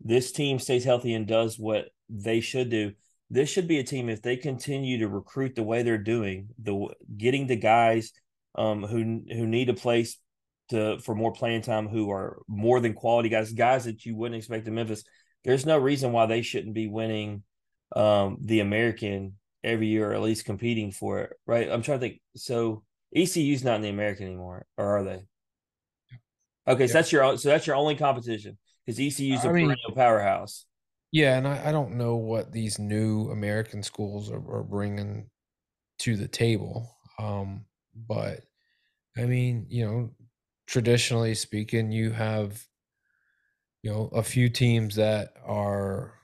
this 0.00 0.32
team 0.32 0.58
stays 0.58 0.84
healthy 0.84 1.14
and 1.14 1.26
does 1.26 1.58
what 1.58 1.86
they 2.08 2.40
should 2.40 2.70
do 2.70 2.92
this 3.34 3.48
should 3.48 3.66
be 3.66 3.80
a 3.80 3.84
team 3.84 4.08
if 4.08 4.22
they 4.22 4.36
continue 4.36 4.98
to 4.98 5.08
recruit 5.08 5.56
the 5.56 5.62
way 5.64 5.82
they're 5.82 5.98
doing, 5.98 6.48
the 6.62 6.86
getting 7.16 7.48
the 7.48 7.56
guys 7.56 8.12
um, 8.54 8.84
who 8.84 9.22
who 9.28 9.46
need 9.46 9.68
a 9.68 9.74
place 9.74 10.18
to 10.68 11.00
for 11.00 11.16
more 11.16 11.32
playing 11.32 11.62
time, 11.62 11.88
who 11.88 12.12
are 12.12 12.42
more 12.46 12.78
than 12.78 12.94
quality 12.94 13.28
guys, 13.28 13.52
guys 13.52 13.86
that 13.86 14.04
you 14.04 14.14
wouldn't 14.14 14.38
expect 14.38 14.68
in 14.68 14.74
Memphis. 14.74 15.02
There's 15.42 15.66
no 15.66 15.78
reason 15.78 16.12
why 16.12 16.26
they 16.26 16.42
shouldn't 16.42 16.74
be 16.74 16.86
winning 16.86 17.42
um, 17.96 18.38
the 18.40 18.60
American 18.60 19.34
every 19.64 19.88
year, 19.88 20.12
or 20.12 20.14
at 20.14 20.22
least 20.22 20.44
competing 20.44 20.92
for 20.92 21.20
it, 21.20 21.32
right? 21.44 21.68
I'm 21.68 21.82
trying 21.82 21.98
to 21.98 22.06
think. 22.06 22.20
So 22.36 22.83
ECU's 23.14 23.64
not 23.64 23.76
in 23.76 23.82
the 23.82 23.90
American 23.90 24.26
anymore, 24.26 24.66
or 24.76 24.98
are 24.98 25.04
they? 25.04 25.26
Okay, 26.66 26.86
so 26.86 26.94
that's 26.94 27.12
your 27.12 27.36
so 27.36 27.48
that's 27.48 27.66
your 27.66 27.76
only 27.76 27.94
competition 27.94 28.58
because 28.84 28.98
ECU's 28.98 29.44
a 29.44 29.48
I 29.48 29.52
mean, 29.52 29.66
perennial 29.66 29.92
powerhouse. 29.94 30.66
Yeah, 31.12 31.36
and 31.36 31.46
I, 31.46 31.68
I 31.68 31.72
don't 31.72 31.96
know 31.96 32.16
what 32.16 32.52
these 32.52 32.78
new 32.78 33.30
American 33.30 33.82
schools 33.82 34.30
are, 34.30 34.42
are 34.50 34.64
bringing 34.64 35.30
to 36.00 36.16
the 36.16 36.28
table. 36.28 36.90
Um, 37.18 37.66
but 37.94 38.40
I 39.16 39.24
mean, 39.26 39.66
you 39.68 39.86
know, 39.86 40.10
traditionally 40.66 41.34
speaking, 41.34 41.92
you 41.92 42.10
have 42.10 42.64
you 43.82 43.90
know 43.92 44.10
a 44.12 44.22
few 44.22 44.48
teams 44.48 44.96
that 44.96 45.34
are 45.44 46.14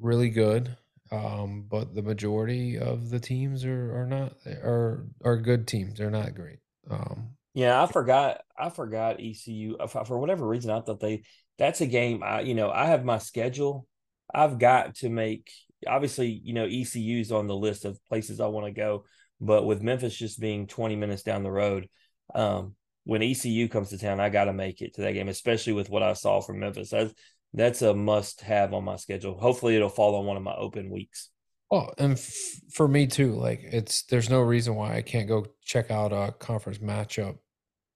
really 0.00 0.28
good, 0.30 0.76
um, 1.10 1.66
but 1.68 1.94
the 1.94 2.02
majority 2.02 2.78
of 2.78 3.10
the 3.10 3.20
teams 3.20 3.64
are 3.64 4.02
are 4.02 4.06
not 4.06 4.32
are 4.46 5.06
are 5.24 5.36
good 5.36 5.66
teams. 5.66 5.98
They're 5.98 6.10
not 6.10 6.34
great. 6.34 6.58
Um, 6.90 7.30
yeah, 7.54 7.82
I 7.82 7.86
forgot. 7.86 8.42
I 8.58 8.70
forgot 8.70 9.20
ECU 9.20 9.76
for 9.88 10.18
whatever 10.18 10.46
reason. 10.46 10.70
I 10.70 10.80
thought 10.80 11.00
they 11.00 11.22
that's 11.58 11.80
a 11.80 11.86
game. 11.86 12.22
I 12.22 12.40
you 12.40 12.54
know 12.54 12.70
I 12.70 12.86
have 12.86 13.04
my 13.04 13.18
schedule 13.18 13.86
I've 14.32 14.58
got 14.58 14.96
to 14.96 15.08
make 15.08 15.50
obviously, 15.86 16.40
you 16.42 16.54
know, 16.54 16.66
ECU's 16.66 17.32
on 17.32 17.46
the 17.46 17.56
list 17.56 17.84
of 17.84 18.02
places 18.06 18.40
I 18.40 18.46
want 18.46 18.66
to 18.66 18.72
go, 18.72 19.04
but 19.40 19.64
with 19.64 19.82
Memphis 19.82 20.16
just 20.16 20.40
being 20.40 20.66
20 20.66 20.96
minutes 20.96 21.22
down 21.22 21.42
the 21.42 21.50
road, 21.50 21.88
um, 22.34 22.74
when 23.04 23.22
ECU 23.22 23.68
comes 23.68 23.90
to 23.90 23.98
town, 23.98 24.20
I 24.20 24.30
got 24.30 24.44
to 24.44 24.52
make 24.52 24.80
it 24.80 24.94
to 24.94 25.02
that 25.02 25.12
game, 25.12 25.28
especially 25.28 25.74
with 25.74 25.90
what 25.90 26.02
I 26.02 26.14
saw 26.14 26.40
from 26.40 26.60
Memphis. 26.60 26.90
That's, 26.90 27.12
that's 27.54 27.82
a 27.82 27.94
must 27.94 28.40
have 28.42 28.74
on 28.74 28.84
my 28.84 28.96
schedule. 28.96 29.38
Hopefully, 29.38 29.76
it'll 29.76 29.88
fall 29.88 30.16
on 30.16 30.26
one 30.26 30.36
of 30.36 30.42
my 30.42 30.54
open 30.54 30.90
weeks. 30.90 31.30
Oh, 31.70 31.88
and 31.98 32.12
f- 32.12 32.60
for 32.72 32.86
me 32.86 33.06
too, 33.06 33.34
like 33.34 33.60
it's 33.62 34.02
there's 34.04 34.28
no 34.28 34.40
reason 34.40 34.74
why 34.74 34.96
I 34.96 35.02
can't 35.02 35.28
go 35.28 35.46
check 35.62 35.90
out 35.90 36.12
a 36.12 36.32
conference 36.32 36.78
matchup 36.78 37.38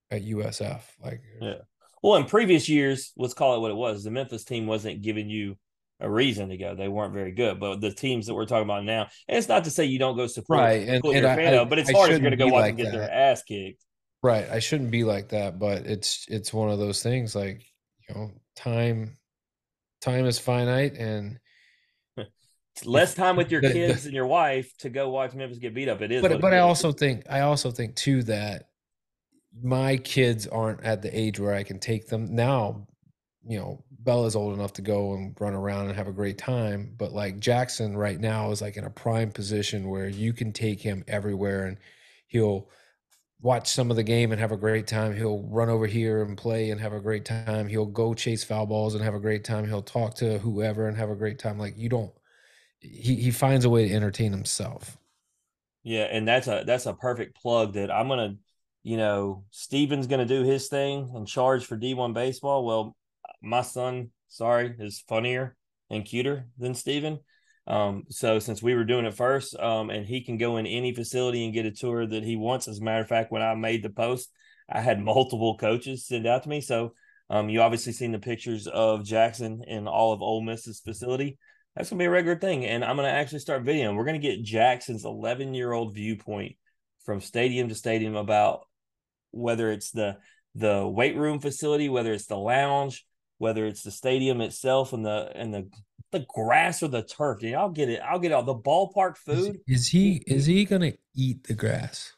at 0.09 0.23
USF. 0.23 0.81
Like, 1.03 1.21
yeah. 1.41 1.55
Well, 2.01 2.15
in 2.15 2.25
previous 2.25 2.69
years, 2.69 3.11
let's 3.17 3.33
call 3.33 3.55
it 3.55 3.59
what 3.59 3.71
it 3.71 3.77
was. 3.77 4.03
The 4.03 4.11
Memphis 4.11 4.45
team 4.45 4.65
wasn't 4.65 5.01
giving 5.01 5.29
you 5.29 5.57
a 5.99 6.09
reason 6.09 6.49
to 6.49 6.57
go. 6.57 6.75
They 6.75 6.87
weren't 6.87 7.13
very 7.13 7.33
good. 7.33 7.59
But 7.59 7.81
the 7.81 7.91
teams 7.91 8.27
that 8.27 8.33
we're 8.33 8.45
talking 8.45 8.63
about 8.63 8.85
now, 8.85 9.07
and 9.27 9.37
it's 9.37 9.49
not 9.49 9.65
to 9.65 9.69
say 9.69 9.85
you 9.85 9.99
don't 9.99 10.15
go 10.15 10.27
support 10.27 10.59
right, 10.59 10.87
and, 10.87 11.03
and 11.03 11.25
fan 11.25 11.53
of, 11.55 11.69
but 11.69 11.79
it's 11.79 11.89
I 11.89 11.93
hard 11.93 12.11
if 12.11 12.21
you're 12.21 12.29
going 12.29 12.31
to 12.31 12.37
go 12.37 12.47
watch 12.47 12.61
like 12.61 12.69
and 12.69 12.77
get 12.77 12.91
that. 12.91 12.97
their 12.97 13.11
ass 13.11 13.43
kicked. 13.43 13.83
Right. 14.23 14.49
I 14.49 14.59
shouldn't 14.59 14.91
be 14.91 15.03
like 15.03 15.29
that, 15.29 15.59
but 15.59 15.85
it's 15.85 16.25
it's 16.29 16.53
one 16.53 16.69
of 16.69 16.79
those 16.79 17.03
things 17.03 17.35
like, 17.35 17.63
you 18.07 18.15
know, 18.15 18.31
time 18.55 19.18
time 20.01 20.25
is 20.25 20.39
finite 20.39 20.93
and 20.93 21.39
less 22.85 23.13
time 23.13 23.35
with 23.35 23.51
your 23.51 23.61
the, 23.61 23.71
kids 23.71 24.03
the, 24.03 24.09
and 24.09 24.15
your 24.15 24.27
wife 24.27 24.75
to 24.79 24.89
go 24.89 25.09
watch 25.09 25.33
Memphis 25.33 25.57
get 25.57 25.73
beat 25.73 25.89
up. 25.89 26.01
It 26.01 26.11
is. 26.11 26.21
But 26.21 26.41
but 26.41 26.53
I 26.53 26.59
also 26.59 26.91
think 26.91 27.25
I 27.29 27.41
also 27.41 27.71
think 27.71 27.95
too 27.95 28.23
that 28.23 28.69
my 29.61 29.97
kids 29.97 30.47
aren't 30.47 30.83
at 30.83 31.01
the 31.01 31.17
age 31.17 31.39
where 31.39 31.53
I 31.53 31.63
can 31.63 31.79
take 31.79 32.07
them 32.07 32.35
now. 32.35 32.87
You 33.47 33.57
know, 33.57 33.83
Bella's 33.99 34.35
old 34.35 34.53
enough 34.53 34.73
to 34.73 34.81
go 34.81 35.13
and 35.13 35.35
run 35.39 35.53
around 35.53 35.87
and 35.87 35.95
have 35.95 36.07
a 36.07 36.13
great 36.13 36.37
time, 36.37 36.93
but 36.97 37.13
like 37.13 37.39
Jackson 37.39 37.97
right 37.97 38.19
now 38.19 38.51
is 38.51 38.61
like 38.61 38.77
in 38.77 38.83
a 38.83 38.89
prime 38.89 39.31
position 39.31 39.89
where 39.89 40.07
you 40.07 40.33
can 40.33 40.51
take 40.51 40.81
him 40.81 41.03
everywhere 41.07 41.65
and 41.65 41.77
he'll 42.27 42.69
watch 43.41 43.69
some 43.69 43.89
of 43.89 43.95
the 43.95 44.03
game 44.03 44.31
and 44.31 44.41
have 44.41 44.51
a 44.51 44.57
great 44.57 44.87
time. 44.87 45.15
He'll 45.15 45.43
run 45.43 45.69
over 45.69 45.87
here 45.87 46.23
and 46.23 46.37
play 46.37 46.71
and 46.71 46.81
have 46.81 46.93
a 46.93 46.99
great 46.99 47.25
time. 47.25 47.67
He'll 47.67 47.85
go 47.85 48.13
chase 48.13 48.43
foul 48.43 48.65
balls 48.65 48.95
and 48.95 49.03
have 49.03 49.13
a 49.15 49.19
great 49.19 49.43
time. 49.43 49.65
He'll 49.65 49.81
talk 49.81 50.15
to 50.15 50.39
whoever 50.39 50.87
and 50.87 50.97
have 50.97 51.09
a 51.09 51.15
great 51.15 51.39
time. 51.39 51.57
Like 51.57 51.77
you 51.77 51.89
don't 51.89 52.11
he 52.79 53.15
he 53.15 53.31
finds 53.31 53.65
a 53.65 53.69
way 53.69 53.87
to 53.87 53.93
entertain 53.93 54.31
himself. 54.31 54.97
Yeah, 55.83 56.03
and 56.03 56.27
that's 56.27 56.47
a 56.47 56.63
that's 56.65 56.85
a 56.85 56.93
perfect 56.93 57.41
plug 57.41 57.73
that 57.73 57.91
I'm 57.91 58.07
gonna, 58.07 58.35
you 58.83 58.97
know, 58.97 59.45
Steven's 59.51 60.07
gonna 60.07 60.25
do 60.25 60.43
his 60.43 60.67
thing 60.67 61.11
and 61.15 61.27
charge 61.27 61.65
for 61.65 61.77
D1 61.77 62.13
baseball. 62.13 62.65
Well, 62.65 62.95
my 63.41 63.61
son, 63.61 64.11
sorry, 64.27 64.75
is 64.79 64.99
funnier 65.07 65.55
and 65.89 66.05
cuter 66.05 66.47
than 66.57 66.75
Steven. 66.75 67.19
Um, 67.69 68.03
so 68.09 68.39
since 68.39 68.63
we 68.63 68.73
were 68.73 68.83
doing 68.83 69.05
it 69.05 69.13
first, 69.13 69.57
um, 69.59 69.91
and 69.91 70.05
he 70.05 70.21
can 70.21 70.37
go 70.37 70.57
in 70.57 70.65
any 70.65 70.93
facility 70.93 71.45
and 71.45 71.53
get 71.53 71.67
a 71.67 71.71
tour 71.71 72.05
that 72.05 72.23
he 72.23 72.35
wants. 72.35 72.67
As 72.67 72.79
a 72.79 72.83
matter 72.83 73.01
of 73.01 73.07
fact, 73.07 73.31
when 73.31 73.43
I 73.43 73.53
made 73.53 73.83
the 73.83 73.91
post, 73.91 74.31
I 74.67 74.81
had 74.81 74.99
multiple 74.99 75.55
coaches 75.57 76.07
send 76.07 76.25
out 76.25 76.43
to 76.43 76.49
me. 76.49 76.61
So 76.61 76.93
um, 77.29 77.47
you 77.47 77.61
obviously 77.61 77.93
seen 77.93 78.11
the 78.11 78.19
pictures 78.19 78.67
of 78.67 79.05
Jackson 79.05 79.63
in 79.67 79.87
all 79.87 80.13
of 80.13 80.21
Ole 80.21 80.41
Miss's 80.41 80.79
facility. 80.79 81.37
That's 81.75 81.89
gonna 81.89 81.99
be 81.99 82.05
a 82.05 82.09
regular 82.09 82.37
thing, 82.37 82.65
and 82.65 82.83
I'm 82.83 82.95
gonna 82.95 83.09
actually 83.09 83.39
start 83.39 83.63
videoing. 83.63 83.95
We're 83.95 84.05
gonna 84.05 84.17
get 84.17 84.43
Jackson's 84.43 85.05
11 85.05 85.53
year 85.53 85.71
old 85.71 85.93
viewpoint 85.93 86.55
from 87.05 87.21
stadium 87.21 87.69
to 87.69 87.75
stadium 87.75 88.15
about 88.15 88.61
whether 89.31 89.71
it's 89.71 89.91
the 89.91 90.17
the 90.55 90.85
weight 90.85 91.15
room 91.15 91.39
facility, 91.39 91.87
whether 91.87 92.11
it's 92.11 92.25
the 92.25 92.35
lounge, 92.35 93.05
whether 93.39 93.65
it's 93.65 93.81
the 93.81 93.91
stadium 93.91 94.41
itself 94.41 94.93
and 94.93 95.03
the 95.03 95.31
and 95.33 95.53
the 95.53 95.69
the 96.11 96.25
grass 96.27 96.83
or 96.83 96.87
the 96.87 97.03
turf. 97.03 97.39
Dude, 97.39 97.55
I'll 97.55 97.69
get 97.69 97.89
it. 97.89 98.01
I'll 98.03 98.19
get 98.19 98.31
all 98.31 98.43
the 98.43 98.55
ballpark 98.55 99.17
food. 99.17 99.59
Is, 99.67 99.81
is 99.81 99.87
he 99.87 100.23
is 100.27 100.45
he 100.45 100.65
gonna 100.65 100.93
eat 101.15 101.43
the 101.45 101.55
grass? 101.55 102.13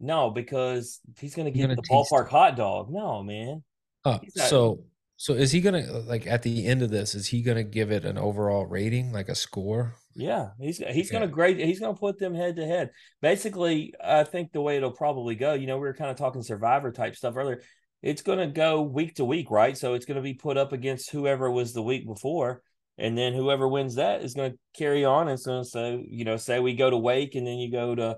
No, 0.00 0.30
because 0.30 1.00
he's 1.18 1.34
gonna 1.34 1.50
get 1.50 1.68
the 1.68 1.82
ballpark 1.90 2.26
it. 2.26 2.30
hot 2.30 2.56
dog. 2.56 2.90
No, 2.90 3.22
man. 3.22 3.62
Oh, 4.04 4.20
so 4.36 4.84
so 5.16 5.34
is 5.34 5.50
he 5.50 5.60
gonna 5.60 5.84
like 6.06 6.26
at 6.26 6.42
the 6.42 6.66
end 6.66 6.82
of 6.82 6.90
this? 6.90 7.14
Is 7.14 7.26
he 7.26 7.42
gonna 7.42 7.64
give 7.64 7.90
it 7.90 8.04
an 8.04 8.18
overall 8.18 8.66
rating, 8.66 9.12
like 9.12 9.28
a 9.28 9.34
score? 9.34 9.96
Yeah, 10.14 10.50
he's 10.60 10.78
he's 10.78 11.10
gonna 11.10 11.26
grade. 11.26 11.58
He's 11.58 11.80
gonna 11.80 11.94
put 11.94 12.18
them 12.18 12.34
head 12.34 12.56
to 12.56 12.64
head. 12.64 12.90
Basically, 13.20 13.94
I 14.02 14.24
think 14.24 14.52
the 14.52 14.60
way 14.60 14.76
it'll 14.76 14.92
probably 14.92 15.34
go. 15.34 15.54
You 15.54 15.66
know, 15.66 15.76
we 15.76 15.86
were 15.86 15.94
kind 15.94 16.10
of 16.10 16.16
talking 16.16 16.42
survivor 16.42 16.92
type 16.92 17.16
stuff 17.16 17.36
earlier. 17.36 17.62
It's 18.02 18.22
gonna 18.22 18.46
go 18.46 18.82
week 18.82 19.16
to 19.16 19.24
week, 19.24 19.50
right? 19.50 19.76
So 19.76 19.94
it's 19.94 20.06
gonna 20.06 20.22
be 20.22 20.34
put 20.34 20.56
up 20.56 20.72
against 20.72 21.10
whoever 21.10 21.50
was 21.50 21.72
the 21.72 21.82
week 21.82 22.06
before 22.06 22.62
and 22.98 23.16
then 23.16 23.32
whoever 23.32 23.66
wins 23.66 23.94
that 23.94 24.22
is 24.22 24.34
going 24.34 24.52
to 24.52 24.58
carry 24.76 25.04
on. 25.04 25.28
And 25.28 25.38
so, 25.38 25.62
so 25.62 26.02
you 26.06 26.24
know, 26.24 26.36
say 26.36 26.58
we 26.58 26.74
go 26.74 26.90
to 26.90 26.96
Wake, 26.96 27.36
and 27.36 27.46
then 27.46 27.58
you 27.58 27.70
go 27.70 27.94
to 27.94 28.10
uh, 28.10 28.16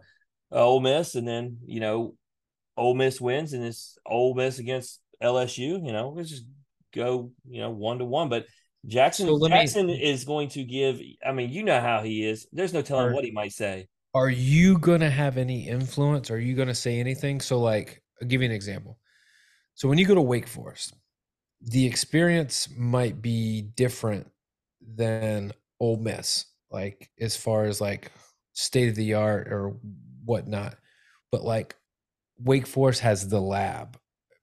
Ole 0.51 0.81
Miss, 0.81 1.15
and 1.15 1.29
then 1.29 1.59
you 1.67 1.81
know, 1.81 2.15
Ole 2.77 2.95
Miss 2.95 3.21
wins, 3.21 3.53
and 3.53 3.63
it's 3.63 3.99
Ole 4.07 4.35
Miss 4.35 4.59
against 4.59 5.01
LSU. 5.23 5.85
You 5.85 5.93
know, 5.93 6.15
let's 6.17 6.31
just 6.31 6.45
go, 6.95 7.31
you 7.49 7.61
know, 7.61 7.71
one 7.71 7.99
to 7.99 8.05
one. 8.05 8.31
But 8.31 8.47
Jackson 8.87 9.27
so 9.27 9.49
Jackson 9.49 9.89
me, 9.89 10.03
is 10.03 10.25
going 10.25 10.49
to 10.51 10.65
give. 10.65 11.01
I 11.25 11.33
mean, 11.33 11.51
you 11.51 11.63
know 11.63 11.81
how 11.81 12.03
he 12.03 12.27
is. 12.27 12.47
There's 12.53 12.73
no 12.73 12.83
telling 12.83 13.09
are, 13.09 13.15
what 13.15 13.25
he 13.25 13.31
might 13.31 13.53
say. 13.53 13.87
Are 14.15 14.31
you 14.31 14.79
going 14.79 15.01
to 15.01 15.11
have 15.11 15.37
any 15.37 15.69
influence? 15.69 16.31
Are 16.31 16.41
you 16.41 16.57
going 16.57 16.69
to 16.69 16.75
say 16.75 16.99
anything? 16.99 17.41
So, 17.41 17.61
like, 17.61 18.03
I'll 18.21 18.29
give 18.29 18.41
you 18.41 18.47
an 18.47 18.55
example. 18.55 18.99
So, 19.81 19.89
when 19.89 19.97
you 19.97 20.05
go 20.05 20.15
to 20.15 20.21
Wake 20.21 20.47
Forest, 20.47 20.93
the 21.63 21.87
experience 21.87 22.69
might 22.77 23.23
be 23.23 23.63
different 23.63 24.31
than 24.95 25.53
Ole 25.81 25.97
Miss, 25.97 26.45
like 26.71 27.09
as 27.19 27.35
far 27.35 27.65
as 27.65 27.81
like 27.81 28.13
state 28.53 28.91
of 28.91 28.95
the 28.95 29.15
art 29.15 29.51
or 29.51 29.79
whatnot. 30.23 30.77
But 31.33 31.45
like 31.45 31.77
Wake 32.39 32.67
Forest 32.67 33.01
has 33.01 33.27
the 33.31 33.41
lab. 33.41 33.99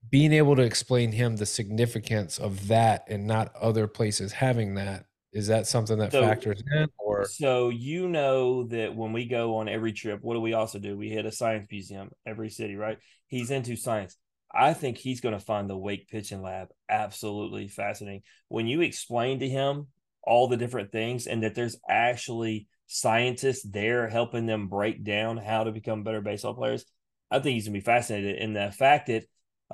Being 0.10 0.34
able 0.34 0.56
to 0.56 0.64
explain 0.64 1.12
him 1.12 1.36
the 1.36 1.46
significance 1.46 2.40
of 2.40 2.70
that 2.70 3.06
and 3.08 3.28
not 3.28 3.56
other 3.56 3.86
places 3.86 4.32
having 4.32 4.74
that 4.74 5.06
is 5.34 5.46
that 5.48 5.68
something 5.68 6.00
that 6.00 6.14
so, 6.14 6.22
factors 6.22 6.64
in 6.74 6.88
or 6.98 7.26
so 7.26 7.68
you 7.70 8.08
know 8.08 8.64
that 8.64 8.96
when 8.96 9.12
we 9.12 9.26
go 9.26 9.58
on 9.58 9.68
every 9.68 9.92
trip 9.92 10.20
what 10.24 10.36
do 10.36 10.40
we 10.40 10.54
also 10.54 10.80
do 10.80 10.98
we 10.98 11.10
hit 11.10 11.26
a 11.26 11.32
science 11.32 11.68
museum 11.70 12.10
every 12.26 12.50
city 12.50 12.78
right 12.78 12.98
he's 13.28 13.52
into 13.52 13.76
science 13.76 14.16
i 14.58 14.74
think 14.74 14.98
he's 14.98 15.22
going 15.22 15.38
to 15.38 15.46
find 15.46 15.70
the 15.70 15.78
wake 15.78 16.10
pitching 16.10 16.42
lab 16.42 16.70
absolutely 16.90 17.68
fascinating 17.68 18.22
when 18.50 18.68
you 18.68 18.82
explain 18.82 19.40
to 19.40 19.48
him 19.48 19.88
all 20.24 20.50
the 20.50 20.58
different 20.58 20.92
things 20.92 21.26
and 21.26 21.44
that 21.44 21.56
there's 21.56 21.78
actually 21.90 22.68
scientists 22.88 23.64
there 23.64 24.08
helping 24.08 24.46
them 24.46 24.68
break 24.68 25.04
down 25.04 25.38
how 25.38 25.64
to 25.64 25.72
become 25.72 26.04
better 26.04 26.22
baseball 26.22 26.54
players. 26.54 26.86
I 27.30 27.40
think 27.40 27.56
he's 27.56 27.66
gonna 27.66 27.78
be 27.78 27.82
fascinated 27.82 28.38
in 28.38 28.54
the 28.54 28.72
fact 28.72 29.08
that 29.08 29.26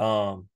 um 0.02 0.48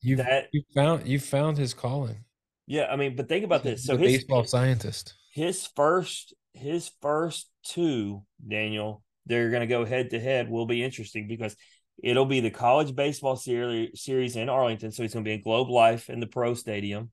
you 0.00 0.16
that 0.16 0.48
you 0.52 0.62
found 0.74 1.06
you 1.06 1.18
found 1.18 1.58
his 1.58 1.74
calling. 1.74 2.24
Yeah, 2.66 2.86
I 2.90 2.96
mean, 2.96 3.14
but 3.14 3.28
think 3.28 3.44
about 3.44 3.62
this. 3.62 3.84
So 3.84 3.96
his 3.96 4.18
baseball 4.18 4.44
scientist. 4.44 5.14
His 5.32 5.66
first 5.76 6.34
his 6.54 6.90
first 7.00 7.50
two, 7.62 8.24
Daniel, 8.46 9.02
they're 9.26 9.50
gonna 9.50 9.66
go 9.66 9.84
head 9.84 10.10
to 10.10 10.20
head 10.20 10.50
will 10.50 10.66
be 10.66 10.82
interesting 10.82 11.28
because 11.28 11.54
it'll 12.02 12.26
be 12.26 12.40
the 12.40 12.50
college 12.50 12.94
baseball 12.94 13.36
series 13.36 14.00
series 14.00 14.36
in 14.36 14.48
Arlington. 14.48 14.92
So 14.92 15.02
he's 15.02 15.12
gonna 15.12 15.24
be 15.24 15.34
in 15.34 15.42
Globe 15.42 15.68
Life 15.68 16.10
in 16.10 16.20
the 16.20 16.26
pro 16.26 16.54
stadium. 16.54 17.10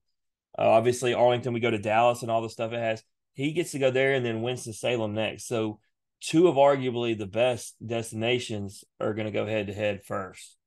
Uh, 0.57 0.69
obviously, 0.69 1.13
Arlington, 1.13 1.53
we 1.53 1.59
go 1.59 1.71
to 1.71 1.79
Dallas 1.79 2.21
and 2.21 2.29
all 2.29 2.41
the 2.41 2.49
stuff 2.49 2.73
it 2.73 2.79
has. 2.79 3.03
He 3.33 3.53
gets 3.53 3.71
to 3.71 3.79
go 3.79 3.89
there 3.89 4.13
and 4.13 4.25
then 4.25 4.43
Winston 4.43 4.73
Salem 4.73 5.13
next. 5.13 5.47
So, 5.47 5.79
two 6.21 6.47
of 6.47 6.55
arguably 6.55 7.17
the 7.17 7.25
best 7.25 7.75
destinations 7.85 8.83
are 8.99 9.13
going 9.13 9.25
to 9.25 9.31
go 9.31 9.45
head 9.45 9.67
to 9.67 9.73
head 9.73 10.03
first. 10.03 10.57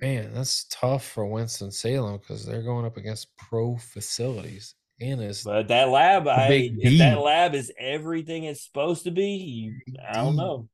Man, 0.00 0.32
that's 0.34 0.66
tough 0.70 1.04
for 1.04 1.26
Winston 1.26 1.70
Salem 1.70 2.18
because 2.18 2.46
they're 2.46 2.62
going 2.62 2.86
up 2.86 2.96
against 2.96 3.36
pro 3.36 3.76
facilities. 3.76 4.74
And 5.00 5.20
it's 5.20 5.42
but 5.42 5.68
that 5.68 5.88
lab, 5.88 6.28
I 6.28 6.70
if 6.78 6.98
that 6.98 7.20
lab 7.20 7.54
is 7.54 7.72
everything 7.76 8.44
it's 8.44 8.64
supposed 8.64 9.04
to 9.04 9.10
be, 9.10 9.74
I 10.08 10.14
don't 10.14 10.36
know. 10.36 10.68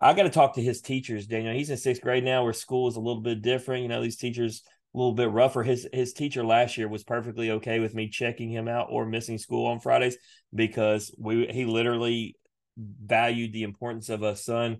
I 0.00 0.12
got 0.12 0.24
to 0.24 0.30
talk 0.30 0.54
to 0.54 0.62
his 0.62 0.80
teachers, 0.80 1.26
Daniel. 1.26 1.54
He's 1.54 1.70
in 1.70 1.76
sixth 1.76 2.02
grade 2.02 2.24
now, 2.24 2.44
where 2.44 2.52
school 2.52 2.88
is 2.88 2.96
a 2.96 3.00
little 3.00 3.22
bit 3.22 3.42
different. 3.42 3.82
You 3.82 3.88
know, 3.88 4.02
these 4.02 4.16
teachers 4.16 4.62
a 4.94 4.98
little 4.98 5.14
bit 5.14 5.30
rougher. 5.30 5.62
His 5.62 5.88
his 5.92 6.12
teacher 6.12 6.44
last 6.44 6.76
year 6.76 6.88
was 6.88 7.04
perfectly 7.04 7.52
okay 7.52 7.78
with 7.78 7.94
me 7.94 8.08
checking 8.08 8.50
him 8.50 8.68
out 8.68 8.88
or 8.90 9.06
missing 9.06 9.38
school 9.38 9.66
on 9.66 9.80
Fridays 9.80 10.16
because 10.54 11.14
we 11.18 11.46
he 11.46 11.64
literally 11.64 12.36
valued 12.76 13.52
the 13.52 13.62
importance 13.62 14.08
of 14.08 14.22
a 14.22 14.36
son 14.36 14.78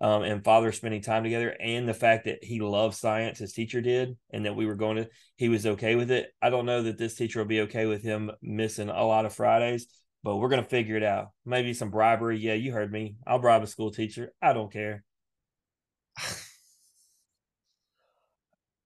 um, 0.00 0.22
and 0.22 0.44
father 0.44 0.72
spending 0.72 1.00
time 1.00 1.22
together 1.22 1.54
and 1.60 1.88
the 1.88 1.94
fact 1.94 2.24
that 2.24 2.42
he 2.42 2.60
loved 2.60 2.96
science 2.96 3.38
his 3.38 3.52
teacher 3.52 3.80
did 3.80 4.16
and 4.32 4.46
that 4.46 4.56
we 4.56 4.66
were 4.66 4.74
going 4.74 4.96
to 4.96 5.08
he 5.36 5.48
was 5.48 5.66
okay 5.66 5.94
with 5.94 6.10
it 6.10 6.32
i 6.42 6.50
don't 6.50 6.66
know 6.66 6.82
that 6.82 6.98
this 6.98 7.14
teacher 7.14 7.38
will 7.38 7.46
be 7.46 7.60
okay 7.60 7.86
with 7.86 8.02
him 8.02 8.30
missing 8.42 8.88
a 8.88 9.04
lot 9.04 9.26
of 9.26 9.34
fridays 9.34 9.86
but 10.24 10.36
we're 10.36 10.48
going 10.48 10.62
to 10.62 10.68
figure 10.68 10.96
it 10.96 11.04
out 11.04 11.28
maybe 11.46 11.72
some 11.72 11.90
bribery 11.90 12.38
yeah 12.38 12.54
you 12.54 12.72
heard 12.72 12.90
me 12.90 13.14
i'll 13.26 13.38
bribe 13.38 13.62
a 13.62 13.66
school 13.68 13.92
teacher 13.92 14.32
i 14.42 14.52
don't 14.52 14.72
care 14.72 15.04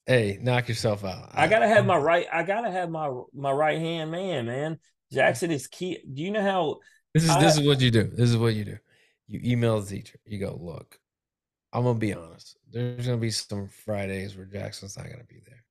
Hey, 0.08 0.38
knock 0.40 0.70
yourself 0.70 1.04
out. 1.04 1.28
I, 1.34 1.48
gotta 1.48 1.68
have 1.68 1.84
my 1.84 1.98
right. 1.98 2.26
I 2.32 2.42
gotta 2.42 2.70
have 2.70 2.88
my 2.88 3.12
my 3.34 3.52
right 3.52 3.78
hand 3.78 4.10
man, 4.10 4.46
man. 4.46 4.78
Jackson 5.12 5.50
is 5.50 5.66
key. 5.66 5.98
Do 6.10 6.22
you 6.22 6.30
know 6.30 6.40
how? 6.40 6.78
This 7.12 7.24
is 7.24 7.30
I, 7.30 7.40
this 7.40 7.58
is 7.58 7.66
what 7.66 7.82
you 7.82 7.90
do. 7.90 8.04
This 8.04 8.30
is 8.30 8.38
what 8.38 8.54
you 8.54 8.64
do. 8.64 8.78
You 9.26 9.40
email 9.44 9.78
the 9.78 9.86
teacher. 9.86 10.18
You 10.24 10.38
go, 10.38 10.58
look. 10.58 10.98
I'm 11.74 11.84
gonna 11.84 11.98
be 11.98 12.14
honest. 12.14 12.56
There's 12.70 13.04
gonna 13.04 13.18
be 13.18 13.30
some 13.30 13.68
Fridays 13.84 14.34
where 14.34 14.46
Jackson's 14.46 14.96
not 14.96 15.10
gonna 15.10 15.24
be 15.24 15.42
there. 15.46 15.62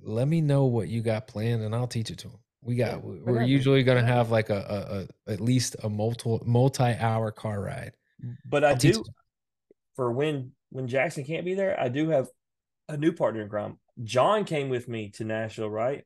Let 0.00 0.28
me 0.28 0.40
know 0.40 0.64
what 0.64 0.88
you 0.88 1.02
got 1.02 1.26
planned, 1.26 1.62
and 1.62 1.74
I'll 1.74 1.86
teach 1.86 2.10
it 2.10 2.16
to 2.20 2.28
him. 2.28 2.38
We 2.64 2.76
got. 2.76 3.04
We're 3.04 3.42
usually 3.42 3.82
gonna 3.82 4.06
have 4.06 4.30
like 4.30 4.48
a, 4.48 5.06
a, 5.28 5.30
a 5.30 5.32
at 5.32 5.40
least 5.40 5.76
a 5.82 5.88
multi 5.90 6.38
multi 6.44 6.82
hour 6.82 7.30
car 7.30 7.60
ride. 7.60 7.92
Mm. 8.24 8.36
But 8.44 8.64
I 8.64 8.70
I'll 8.70 8.76
do 8.76 9.04
for 9.94 10.10
when 10.12 10.52
when 10.70 10.88
Jackson 10.88 11.24
can't 11.24 11.44
be 11.44 11.54
there. 11.54 11.78
I 11.78 11.88
do 11.88 12.08
have 12.08 12.28
a 12.88 12.96
new 12.96 13.12
partner 13.12 13.42
in 13.42 13.48
crime. 13.48 13.78
John 14.02 14.44
came 14.44 14.68
with 14.68 14.88
me 14.88 15.10
to 15.10 15.24
Nashville, 15.24 15.70
right? 15.70 16.04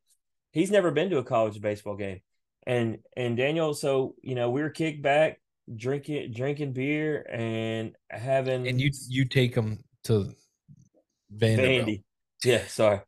He's 0.53 0.71
never 0.71 0.91
been 0.91 1.11
to 1.11 1.19
a 1.19 1.25
college 1.25 1.61
baseball 1.61 1.97
game. 1.97 2.21
And 2.67 2.99
and 3.17 3.37
Daniel, 3.37 3.73
so 3.73 4.15
you 4.23 4.35
know, 4.35 4.51
we 4.51 4.61
were 4.61 4.71
kicked 4.71 5.01
back, 5.01 5.41
drinking 5.75 6.33
drinking 6.33 6.73
beer 6.73 7.25
and 7.31 7.95
having 8.11 8.67
And 8.67 8.81
you 8.81 8.91
you 9.09 9.25
take 9.25 9.55
him 9.55 9.85
to 10.05 10.33
Vanderbilt. 11.31 11.87
Vandy. 11.87 12.03
Yeah, 12.45 12.67
sorry. 12.67 13.01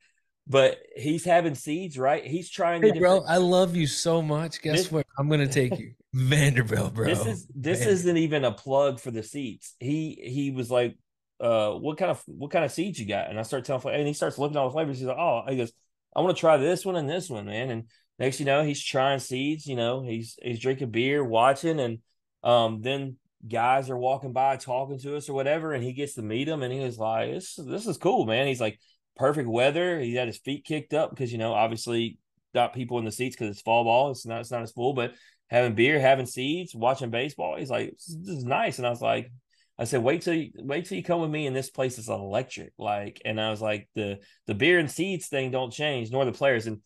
But 0.47 0.79
he's 0.97 1.25
having 1.25 1.55
seeds, 1.55 1.97
right? 1.99 2.25
He's 2.25 2.51
trying 2.51 2.83
Hey, 2.83 2.93
to 2.93 2.99
bro, 2.99 3.23
I 3.27 3.37
love 3.37 3.77
you 3.77 3.87
so 3.87 4.21
much. 4.21 4.61
Guess 4.63 4.77
This- 4.77 4.93
what? 4.93 5.07
I'm 5.19 5.29
gonna 5.29 5.47
take 5.53 5.79
you 5.79 5.93
Vanderbilt, 6.13 6.95
bro. 6.95 7.07
This 7.07 7.25
is 7.27 7.47
this 7.55 7.81
Man. 7.81 7.89
isn't 7.91 8.17
even 8.17 8.45
a 8.45 8.53
plug 8.53 8.99
for 8.99 9.11
the 9.11 9.23
seeds. 9.23 9.77
He 9.79 10.19
he 10.23 10.51
was 10.51 10.71
like, 10.71 10.97
uh, 11.41 11.73
what 11.73 11.99
kind 11.99 12.11
of 12.11 12.21
what 12.27 12.51
kind 12.51 12.65
of 12.65 12.73
seeds 12.73 12.99
you 12.99 13.07
got? 13.07 13.31
And 13.31 13.39
I 13.39 13.43
start 13.43 13.65
telling, 13.65 13.95
and 13.95 14.07
he 14.07 14.13
starts 14.13 14.39
looking 14.39 14.57
at 14.57 14.61
all 14.61 14.69
the 14.69 14.73
flavors. 14.73 14.99
He's 14.99 15.07
like, 15.07 15.17
oh, 15.17 15.43
he 15.49 15.57
goes, 15.57 15.73
I 16.17 16.21
want 16.21 16.37
to 16.37 16.41
try 16.41 16.57
this 16.57 16.85
one 16.85 16.97
and 16.97 17.09
this 17.09 17.31
one, 17.31 17.47
man. 17.47 17.71
And 17.71 17.85
next, 18.19 18.41
you 18.41 18.47
know, 18.47 18.65
he's 18.65 18.83
trying 18.83 19.21
seeds. 19.21 19.67
You 19.67 19.77
know, 19.77 20.03
he's 20.03 20.37
he's 20.43 20.59
drinking 20.59 20.91
beer, 20.91 21.23
watching, 21.23 21.79
and 21.79 21.99
um, 22.43 22.81
then 22.83 23.17
guys 23.47 23.89
are 23.89 23.97
walking 23.97 24.33
by 24.33 24.57
talking 24.57 24.99
to 24.99 25.17
us 25.17 25.29
or 25.29 25.35
whatever, 25.35 25.73
and 25.73 25.85
he 25.85 25.93
gets 25.93 26.15
to 26.15 26.23
meet 26.23 26.45
them, 26.47 26.63
and 26.65 26.73
he 26.73 26.81
was 26.81 26.99
like, 26.99 27.31
this 27.31 27.55
this 27.55 27.87
is 27.87 27.99
cool, 27.99 28.27
man. 28.27 28.49
He's 28.49 28.61
like, 28.61 28.81
perfect 29.17 29.49
weather. 29.49 30.01
He 30.01 30.15
had 30.15 30.29
his 30.29 30.39
feet 30.39 30.65
kicked 30.65 30.95
up 30.95 31.11
because 31.11 31.33
you 31.33 31.39
know, 31.39 31.53
obviously, 31.53 32.19
got 32.55 32.75
people 32.75 32.99
in 32.99 33.05
the 33.05 33.13
seats 33.13 33.37
because 33.37 33.51
it's 33.51 33.63
fall 33.63 33.85
ball. 33.85 34.11
It's 34.11 34.27
not 34.27 34.41
it's 34.41 34.51
not 34.51 34.63
as 34.63 34.73
full, 34.73 34.93
but 34.93 35.15
having 35.49 35.75
beer, 35.75 36.01
having 36.01 36.27
seeds, 36.27 36.75
watching 36.75 37.11
baseball. 37.11 37.57
He's 37.57 37.71
like, 37.71 37.91
this 37.91 38.09
is 38.09 38.45
nice. 38.45 38.79
And 38.79 38.87
I 38.87 38.91
was 38.91 39.03
like, 39.03 39.31
I 39.79 39.85
said, 39.85 40.03
wait 40.03 40.23
till 40.23 40.35
you 40.35 40.51
wait 40.57 40.87
till 40.87 40.97
you 40.97 41.05
come 41.05 41.21
with 41.21 41.31
me 41.31 41.47
and 41.47 41.57
this 41.57 41.71
place 41.71 41.99
is 41.99 42.09
electric. 42.09 42.73
Like, 42.79 43.21
and 43.25 43.41
I 43.41 43.51
was 43.51 43.61
like, 43.61 43.89
the 43.95 44.19
the 44.47 44.55
beer 44.55 44.79
and 44.79 44.91
seeds 44.91 45.29
thing 45.29 45.51
don't 45.51 45.73
change, 45.73 46.11
nor 46.11 46.25
the 46.25 46.33
players. 46.33 46.67
And 46.67 46.81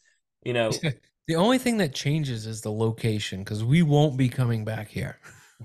you 0.44 0.52
know, 0.52 0.70
the 1.26 1.36
only 1.36 1.58
thing 1.58 1.78
that 1.78 1.94
changes 1.94 2.46
is 2.46 2.60
the 2.60 2.72
location 2.72 3.40
because 3.40 3.64
we 3.64 3.82
won't 3.82 4.16
be 4.16 4.28
coming 4.28 4.64
back 4.64 4.88
here. 4.88 5.18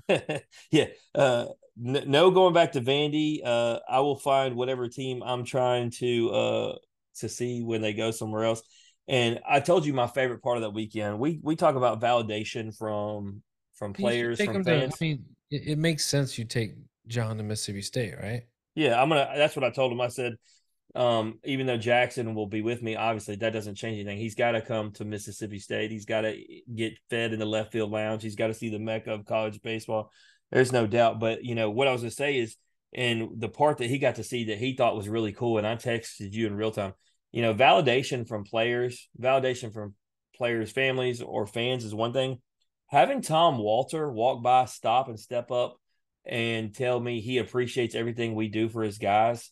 yeah. 0.70 0.86
Uh 1.14 1.46
no 1.80 2.30
going 2.30 2.52
back 2.52 2.72
to 2.72 2.80
Vandy. 2.80 3.40
Uh 3.44 3.78
I 3.88 4.00
will 4.00 4.16
find 4.18 4.54
whatever 4.54 4.88
team 4.88 5.22
I'm 5.24 5.44
trying 5.44 5.90
to 5.92 6.30
uh 6.30 6.74
to 7.16 7.28
see 7.28 7.62
when 7.62 7.80
they 7.80 7.92
go 7.92 8.10
somewhere 8.10 8.44
else. 8.44 8.62
And 9.08 9.40
I 9.48 9.60
told 9.60 9.86
you 9.86 9.92
my 9.92 10.06
favorite 10.06 10.42
part 10.42 10.56
of 10.56 10.62
that 10.62 10.70
weekend. 10.70 11.18
We 11.18 11.40
we 11.42 11.56
talk 11.56 11.74
about 11.74 12.00
validation 12.00 12.76
from 12.76 13.42
from 13.74 13.92
players, 13.92 14.40
from 14.40 14.56
him 14.56 14.64
to- 14.64 14.70
fans. 14.70 14.94
I 15.00 15.04
mean, 15.04 15.24
it, 15.50 15.62
it 15.68 15.78
makes 15.78 16.04
sense. 16.04 16.38
You 16.38 16.44
take 16.44 16.74
John 17.06 17.38
to 17.38 17.42
Mississippi 17.42 17.82
State, 17.82 18.14
right? 18.22 18.42
Yeah, 18.74 19.00
I'm 19.00 19.08
gonna. 19.08 19.28
That's 19.34 19.56
what 19.56 19.64
I 19.64 19.70
told 19.70 19.90
him. 19.90 20.00
I 20.00 20.08
said, 20.08 20.34
um, 20.94 21.40
even 21.44 21.66
though 21.66 21.76
Jackson 21.76 22.34
will 22.34 22.46
be 22.46 22.62
with 22.62 22.82
me, 22.82 22.94
obviously 22.94 23.36
that 23.36 23.52
doesn't 23.52 23.74
change 23.74 23.94
anything. 23.94 24.18
He's 24.18 24.34
got 24.34 24.52
to 24.52 24.60
come 24.60 24.92
to 24.92 25.04
Mississippi 25.04 25.58
State. 25.58 25.90
He's 25.90 26.04
got 26.04 26.20
to 26.20 26.40
get 26.72 26.92
fed 27.08 27.32
in 27.32 27.40
the 27.40 27.46
left 27.46 27.72
field 27.72 27.90
lounge. 27.90 28.22
He's 28.22 28.36
got 28.36 28.48
to 28.48 28.54
see 28.54 28.68
the 28.68 28.78
mecca 28.78 29.12
of 29.12 29.24
college 29.24 29.60
baseball. 29.62 30.12
There's 30.50 30.72
no 30.72 30.86
doubt. 30.86 31.20
But 31.20 31.44
you 31.44 31.54
know 31.54 31.70
what 31.70 31.88
I 31.88 31.92
was 31.92 32.02
gonna 32.02 32.10
say 32.10 32.38
is, 32.38 32.56
and 32.92 33.40
the 33.40 33.48
part 33.48 33.78
that 33.78 33.90
he 33.90 33.98
got 33.98 34.16
to 34.16 34.24
see 34.24 34.44
that 34.44 34.58
he 34.58 34.74
thought 34.74 34.96
was 34.96 35.08
really 35.08 35.32
cool, 35.32 35.58
and 35.58 35.66
I 35.66 35.76
texted 35.76 36.32
you 36.32 36.46
in 36.46 36.56
real 36.56 36.72
time. 36.72 36.94
You 37.32 37.42
know, 37.42 37.54
validation 37.54 38.26
from 38.26 38.44
players, 38.44 39.08
validation 39.20 39.72
from 39.72 39.94
players' 40.36 40.72
families 40.72 41.22
or 41.22 41.46
fans 41.46 41.84
is 41.84 41.94
one 41.94 42.12
thing. 42.12 42.38
Having 42.88 43.22
Tom 43.22 43.58
Walter 43.58 44.10
walk 44.10 44.42
by, 44.42 44.64
stop, 44.64 45.08
and 45.08 45.20
step 45.20 45.52
up 45.52 45.76
and 46.24 46.74
tell 46.74 46.98
me 46.98 47.20
he 47.20 47.38
appreciates 47.38 47.94
everything 47.94 48.34
we 48.34 48.48
do 48.48 48.68
for 48.68 48.82
his 48.82 48.98
guys, 48.98 49.50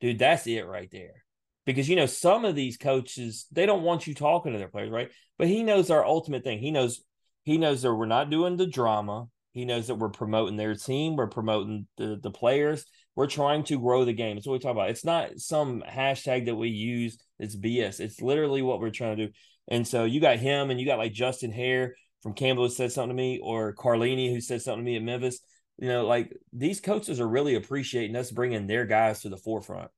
dude, 0.00 0.18
that's 0.18 0.46
it 0.46 0.66
right 0.66 0.88
there. 0.90 1.24
Because 1.66 1.88
you 1.88 1.96
know, 1.96 2.06
some 2.06 2.44
of 2.44 2.54
these 2.54 2.76
coaches, 2.76 3.46
they 3.52 3.66
don't 3.66 3.82
want 3.82 4.06
you 4.06 4.14
talking 4.14 4.52
to 4.52 4.58
their 4.58 4.68
players, 4.68 4.90
right? 4.90 5.10
But 5.38 5.48
he 5.48 5.62
knows 5.62 5.90
our 5.90 6.04
ultimate 6.04 6.44
thing. 6.44 6.58
He 6.58 6.70
knows 6.70 7.02
he 7.42 7.58
knows 7.58 7.82
that 7.82 7.94
we're 7.94 8.06
not 8.06 8.30
doing 8.30 8.56
the 8.56 8.66
drama. 8.66 9.26
He 9.54 9.64
knows 9.64 9.86
that 9.86 9.94
we're 9.94 10.10
promoting 10.10 10.56
their 10.56 10.74
team, 10.74 11.16
we're 11.16 11.28
promoting 11.28 11.86
the, 11.96 12.18
the 12.22 12.30
players, 12.30 12.84
we're 13.16 13.26
trying 13.26 13.64
to 13.64 13.78
grow 13.78 14.04
the 14.04 14.12
game. 14.12 14.36
That's 14.36 14.46
what 14.46 14.54
we 14.54 14.58
talk 14.58 14.72
about. 14.72 14.90
It's 14.90 15.04
not 15.04 15.38
some 15.38 15.82
hashtag 15.88 16.46
that 16.46 16.56
we 16.56 16.68
use 16.68 17.16
It's 17.38 17.56
BS. 17.56 18.00
It's 18.00 18.20
literally 18.20 18.60
what 18.60 18.80
we're 18.80 18.90
trying 18.90 19.16
to 19.16 19.26
do. 19.28 19.32
And 19.68 19.88
so 19.88 20.04
you 20.04 20.20
got 20.20 20.36
him 20.38 20.70
and 20.70 20.78
you 20.78 20.84
got 20.84 20.98
like 20.98 21.12
Justin 21.14 21.52
Haire 21.52 21.94
from 22.22 22.34
Campbell 22.34 22.64
who 22.64 22.70
said 22.70 22.92
something 22.92 23.16
to 23.16 23.22
me, 23.22 23.40
or 23.42 23.74
Carlini 23.74 24.30
who 24.30 24.40
said 24.40 24.60
something 24.60 24.84
to 24.84 24.90
me 24.90 24.96
at 24.96 25.02
Memphis 25.02 25.40
you 25.78 25.88
know, 25.88 26.06
like 26.06 26.36
these 26.52 26.80
coaches 26.80 27.20
are 27.20 27.28
really 27.28 27.56
appreciating 27.56 28.16
us 28.16 28.30
bringing 28.30 28.66
their 28.66 28.86
guys 28.86 29.22
to 29.22 29.28
the 29.28 29.36
forefront. 29.36 29.90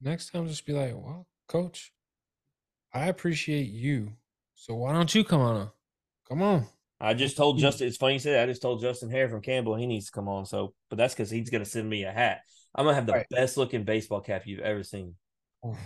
Next 0.00 0.30
time, 0.30 0.48
just 0.48 0.66
be 0.66 0.72
like, 0.72 0.94
well, 0.94 1.26
coach, 1.48 1.92
I 2.92 3.06
appreciate 3.06 3.68
you. 3.68 4.12
So 4.54 4.74
why 4.74 4.92
don't 4.92 5.14
you 5.14 5.24
come 5.24 5.40
on? 5.40 5.70
Come 6.28 6.42
on. 6.42 6.66
I 7.02 7.14
just 7.14 7.36
told 7.36 7.56
Hmm. 7.56 7.62
Justin. 7.62 7.88
It's 7.88 7.96
funny 7.96 8.14
you 8.14 8.18
said 8.20 8.34
that. 8.34 8.44
I 8.44 8.46
just 8.46 8.62
told 8.62 8.80
Justin 8.80 9.10
Haire 9.10 9.28
from 9.28 9.42
Campbell 9.42 9.74
he 9.76 9.86
needs 9.86 10.06
to 10.06 10.12
come 10.12 10.28
on. 10.28 10.46
So, 10.46 10.72
but 10.88 10.96
that's 10.96 11.14
because 11.14 11.30
he's 11.30 11.50
going 11.50 11.64
to 11.64 11.68
send 11.68 11.88
me 11.90 12.04
a 12.04 12.12
hat. 12.12 12.42
I'm 12.74 12.84
gonna 12.86 12.94
have 12.94 13.04
the 13.06 13.12
Right. 13.12 13.26
best 13.28 13.58
looking 13.58 13.84
baseball 13.84 14.20
cap 14.22 14.46
you've 14.46 14.60
ever 14.60 14.82
seen. 14.82 15.14
Oof, 15.66 15.76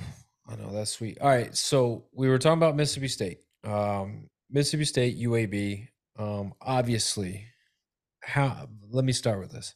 I 0.47 0.55
know 0.55 0.71
that's 0.73 0.93
sweet. 0.93 1.19
All 1.21 1.29
right, 1.29 1.53
so 1.57 2.07
we 2.13 2.29
were 2.29 2.39
talking 2.39 2.59
about 2.59 2.77
Mississippi 2.77 3.09
State. 3.09 3.39
Um, 3.65 4.31
Mississippi 4.51 4.85
State 4.85 5.17
UAB. 5.17 5.89
Um, 6.17 6.55
obviously, 6.61 7.45
how? 8.23 8.69
Let 8.89 9.05
me 9.05 9.13
start 9.13 9.41
with 9.41 9.51
this. 9.51 9.75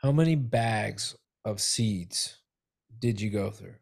How 0.00 0.12
many 0.12 0.36
bags 0.36 1.16
of 1.44 1.60
seeds 1.60 2.36
did 3.00 3.20
you 3.20 3.30
go 3.30 3.50
through, 3.50 3.74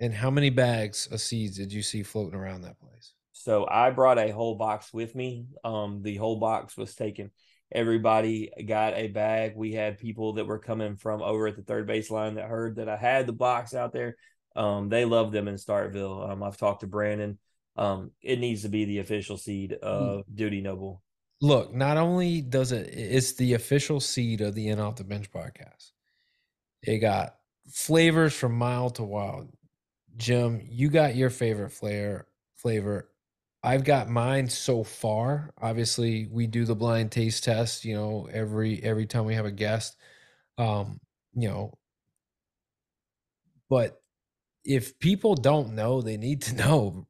and 0.00 0.12
how 0.12 0.30
many 0.30 0.50
bags 0.50 1.06
of 1.12 1.20
seeds 1.20 1.56
did 1.56 1.72
you 1.72 1.82
see 1.82 2.02
floating 2.02 2.34
around 2.38 2.62
that 2.62 2.80
place? 2.80 3.12
So 3.46 3.64
I 3.64 3.90
brought 3.90 4.18
a 4.18 4.32
whole 4.32 4.56
box 4.56 4.92
with 4.92 5.14
me. 5.14 5.46
Um, 5.62 6.02
the 6.02 6.16
whole 6.16 6.40
box 6.40 6.76
was 6.76 6.96
taken. 6.96 7.30
Everybody 7.70 8.50
got 8.66 8.94
a 8.94 9.06
bag. 9.06 9.52
We 9.54 9.72
had 9.72 10.00
people 10.00 10.32
that 10.32 10.48
were 10.48 10.58
coming 10.58 10.96
from 10.96 11.22
over 11.22 11.46
at 11.46 11.54
the 11.54 11.62
third 11.62 11.88
baseline 11.88 12.34
that 12.34 12.48
heard 12.48 12.74
that 12.74 12.88
I 12.88 12.96
had 12.96 13.24
the 13.24 13.32
box 13.32 13.72
out 13.72 13.92
there. 13.92 14.16
Um, 14.56 14.88
they 14.88 15.04
love 15.04 15.30
them 15.30 15.46
in 15.46 15.54
Starkville. 15.54 16.28
Um, 16.28 16.42
I've 16.42 16.56
talked 16.56 16.80
to 16.80 16.88
Brandon. 16.88 17.38
Um, 17.76 18.10
it 18.20 18.40
needs 18.40 18.62
to 18.62 18.68
be 18.68 18.84
the 18.84 18.98
official 18.98 19.36
seed 19.36 19.74
of 19.74 20.24
Dudy 20.34 20.60
Noble. 20.60 21.00
Look, 21.40 21.72
not 21.72 21.98
only 21.98 22.40
does 22.40 22.72
it, 22.72 22.88
it's 22.92 23.34
the 23.34 23.54
official 23.54 24.00
seed 24.00 24.40
of 24.40 24.56
the 24.56 24.70
In 24.70 24.80
Off 24.80 24.96
the 24.96 25.04
Bench 25.04 25.30
podcast. 25.30 25.92
It 26.82 26.98
got 26.98 27.36
flavors 27.70 28.34
from 28.34 28.58
mild 28.58 28.96
to 28.96 29.04
wild. 29.04 29.52
Jim, 30.16 30.66
you 30.68 30.90
got 30.90 31.14
your 31.14 31.30
favorite 31.30 31.70
flavor. 31.70 32.26
Flavor. 32.56 33.08
I've 33.66 33.84
got 33.84 34.08
mine 34.08 34.48
so 34.48 34.84
far. 34.84 35.52
Obviously, 35.60 36.28
we 36.30 36.46
do 36.46 36.64
the 36.64 36.76
blind 36.76 37.12
taste 37.12 37.44
test. 37.44 37.84
You 37.84 37.96
know, 37.96 38.28
every 38.32 38.82
every 38.82 39.06
time 39.06 39.26
we 39.26 39.34
have 39.34 39.44
a 39.46 39.50
guest. 39.52 39.96
Um, 40.56 41.00
you 41.34 41.48
know, 41.48 41.76
but 43.68 44.00
if 44.64 44.98
people 45.00 45.34
don't 45.34 45.74
know, 45.74 46.00
they 46.00 46.16
need 46.16 46.42
to 46.42 46.54
know. 46.62 47.06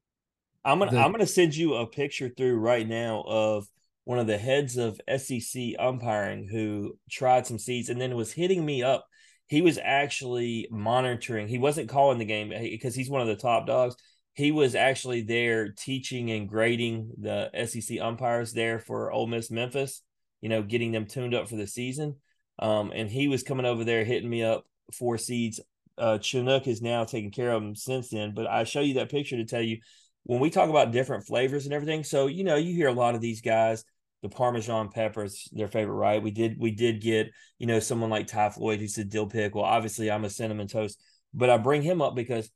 I'm 0.65 0.79
gonna 0.79 0.93
The- 0.93 0.99
I'm 0.99 1.13
gonna 1.13 1.27
send 1.27 1.55
you 1.55 1.75
a 1.75 1.87
picture 1.87 2.31
through 2.31 2.57
right 2.57 2.89
now 2.89 3.23
of 3.27 3.69
one 4.05 4.19
of 4.19 4.27
the 4.27 4.39
heads 4.39 4.77
of 4.77 5.01
SEC 5.09 5.77
umpiring 5.79 6.49
who 6.49 6.99
tried 7.11 7.47
some 7.47 7.59
seeds 7.59 7.89
and 7.91 8.01
then 8.01 8.17
was 8.17 8.33
hitting 8.33 8.65
me 8.65 8.83
up. 8.83 9.07
He 9.49 9.63
was 9.63 9.79
actually 9.83 10.69
monitoring. 10.71 11.49
He 11.49 11.59
wasn't 11.59 11.89
calling 11.89 12.19
the 12.19 12.25
game 12.25 12.49
because 12.49 12.95
he's 12.95 13.11
one 13.11 13.21
of 13.21 13.29
the 13.29 13.37
top 13.37 13.67
dogs. 13.67 13.95
He 14.37 14.53
was 14.53 14.75
actually 14.75 15.23
there 15.23 15.71
teaching 15.71 16.31
and 16.31 16.47
grading 16.47 17.13
the 17.19 17.51
SEC 17.67 17.99
umpires 18.01 18.53
there 18.53 18.79
for 18.79 19.11
Ole 19.11 19.27
Miss 19.27 19.51
Memphis. 19.51 20.03
You 20.43 20.51
know, 20.51 20.63
getting 20.63 20.93
them 20.93 21.07
tuned 21.07 21.35
up 21.35 21.49
for 21.49 21.57
the 21.57 21.67
season. 21.67 22.17
Um, 22.59 22.93
and 22.95 23.11
he 23.11 23.29
was 23.29 23.43
coming 23.43 23.65
over 23.65 23.83
there 23.83 24.05
hitting 24.05 24.29
me 24.29 24.43
up 24.45 24.67
for 24.93 25.17
seeds. 25.17 25.59
Uh, 25.97 26.19
Chinook 26.19 26.67
is 26.67 26.83
now 26.83 27.05
taking 27.05 27.31
care 27.31 27.51
of 27.51 27.63
them 27.63 27.75
since 27.75 28.11
then. 28.11 28.35
But 28.35 28.47
I 28.47 28.65
show 28.65 28.83
you 28.83 28.95
that 28.95 29.11
picture 29.11 29.39
to 29.39 29.47
tell 29.47 29.63
you 29.63 29.79
when 30.25 30.39
we 30.39 30.51
talk 30.51 30.69
about 30.69 30.93
different 30.93 31.27
flavors 31.27 31.65
and 31.65 31.73
everything. 31.73 32.05
So 32.05 32.27
you 32.27 32.45
know, 32.45 32.57
you 32.57 32.75
hear 32.75 32.89
a 32.89 32.93
lot 32.93 33.15
of 33.15 33.23
these 33.23 33.41
guys. 33.41 33.85
The 34.23 34.29
Parmesan 34.29 34.91
peppers, 34.91 35.49
their 35.53 35.69
favorite, 35.69 35.95
right? 35.95 36.23
We 36.23 36.31
did 36.31 36.59
we 36.59 36.73
did 36.73 37.01
get 37.01 37.31
you 37.59 37.67
know 37.67 37.81
someone 37.81 38.11
like 38.11 38.27
Ty 38.27 38.51
Floyd 38.51 38.81
who 38.81 38.89
said 38.89 39.09
dill 39.09 39.27
pickle. 39.27 39.63
Obviously, 39.63 40.11
I'm 40.11 40.25
a 40.25 40.31
cinnamon 40.31 40.69
toast, 40.69 41.01
but 41.33 41.49
I 41.49 41.57
bring 41.57 41.81
him 41.81 42.03
up 42.03 42.15
because 42.15 42.51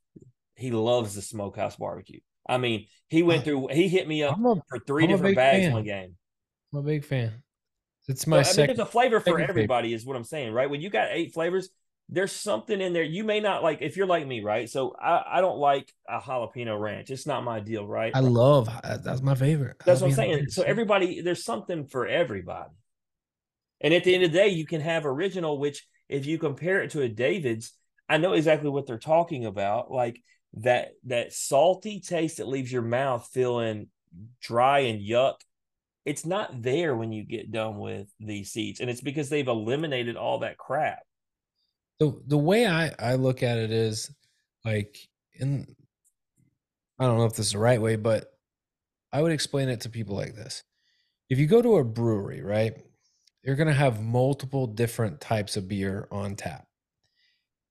he 0.61 0.71
loves 0.71 1.15
the 1.15 1.21
smokehouse 1.21 1.75
barbecue. 1.75 2.19
I 2.47 2.57
mean, 2.57 2.87
he 3.09 3.23
went 3.23 3.43
through. 3.43 3.69
He 3.71 3.87
hit 3.87 4.07
me 4.07 4.23
up 4.23 4.43
a, 4.45 4.61
for 4.69 4.79
three 4.79 5.05
I'm 5.05 5.09
different 5.09 5.35
bags 5.35 5.67
fan. 5.67 5.73
one 5.73 5.83
game. 5.83 6.15
I'm 6.73 6.79
a 6.79 6.83
big 6.83 7.05
fan. 7.05 7.43
It's 8.07 8.27
So, 8.27 8.29
my 8.29 8.43
I 8.43 8.53
mean, 8.53 8.67
there's 8.67 8.79
a 8.79 8.85
flavor 8.85 9.19
for 9.19 9.39
second 9.39 9.47
favorite. 9.47 9.49
everybody, 9.49 9.93
is 9.93 10.05
what 10.05 10.15
I'm 10.15 10.23
saying, 10.23 10.53
right? 10.53 10.69
When 10.69 10.81
you 10.81 10.89
got 10.89 11.09
eight 11.11 11.33
flavors, 11.33 11.69
there's 12.09 12.31
something 12.31 12.81
in 12.81 12.93
there. 12.93 13.03
You 13.03 13.23
may 13.23 13.39
not 13.39 13.63
like 13.63 13.79
if 13.81 13.95
you're 13.97 14.07
like 14.07 14.27
me, 14.27 14.41
right? 14.41 14.69
So 14.69 14.95
I, 15.01 15.37
I 15.37 15.41
don't 15.41 15.57
like 15.57 15.93
a 16.09 16.19
jalapeno 16.19 16.79
ranch. 16.79 17.09
It's 17.09 17.27
not 17.27 17.43
my 17.43 17.59
deal, 17.59 17.87
right? 17.87 18.11
I 18.15 18.19
love 18.19 18.69
uh, 18.69 18.97
that's 18.97 19.21
my 19.21 19.35
favorite. 19.35 19.77
That's 19.85 20.01
what 20.01 20.07
I'm 20.07 20.13
saying. 20.13 20.35
ranch. 20.35 20.51
So 20.51 20.63
everybody, 20.63 21.21
there's 21.21 21.45
something 21.45 21.85
for 21.87 22.07
everybody. 22.07 22.71
And 23.79 23.93
at 23.93 24.03
the 24.03 24.13
end 24.13 24.23
of 24.23 24.31
the 24.31 24.37
day, 24.37 24.49
you 24.49 24.65
can 24.65 24.81
have 24.81 25.05
original, 25.05 25.57
which 25.59 25.85
if 26.09 26.25
you 26.25 26.37
compare 26.37 26.81
it 26.83 26.91
to 26.91 27.01
a 27.01 27.09
David's, 27.09 27.73
I 28.09 28.17
know 28.17 28.33
exactly 28.33 28.69
what 28.69 28.87
they're 28.87 28.99
talking 28.99 29.45
about. 29.45 29.91
Like 29.91 30.21
that 30.55 30.93
that 31.05 31.33
salty 31.33 31.99
taste 31.99 32.37
that 32.37 32.47
leaves 32.47 32.71
your 32.71 32.81
mouth 32.81 33.27
feeling 33.31 33.87
dry 34.41 34.79
and 34.79 35.01
yuck. 35.01 35.35
It's 36.05 36.25
not 36.25 36.61
there 36.61 36.95
when 36.95 37.11
you 37.11 37.23
get 37.23 37.51
done 37.51 37.77
with 37.77 38.11
these 38.19 38.51
seeds, 38.51 38.79
and 38.79 38.89
it's 38.89 39.01
because 39.01 39.29
they've 39.29 39.47
eliminated 39.47 40.17
all 40.17 40.39
that 40.39 40.57
crap. 40.57 41.03
The 41.99 42.19
the 42.27 42.37
way 42.37 42.67
I 42.67 42.91
I 42.99 43.15
look 43.15 43.43
at 43.43 43.57
it 43.57 43.71
is 43.71 44.13
like 44.65 44.97
in 45.33 45.75
I 46.99 47.05
don't 47.05 47.17
know 47.17 47.25
if 47.25 47.35
this 47.35 47.47
is 47.47 47.53
the 47.53 47.59
right 47.59 47.81
way, 47.81 47.95
but 47.95 48.31
I 49.11 49.21
would 49.21 49.31
explain 49.31 49.69
it 49.69 49.81
to 49.81 49.89
people 49.89 50.15
like 50.15 50.35
this. 50.35 50.63
If 51.29 51.39
you 51.39 51.47
go 51.47 51.61
to 51.61 51.77
a 51.77 51.83
brewery, 51.83 52.41
right, 52.41 52.73
you're 53.43 53.55
going 53.55 53.67
to 53.67 53.73
have 53.73 54.03
multiple 54.03 54.67
different 54.67 55.19
types 55.19 55.57
of 55.57 55.67
beer 55.67 56.07
on 56.11 56.35
tap. 56.35 56.67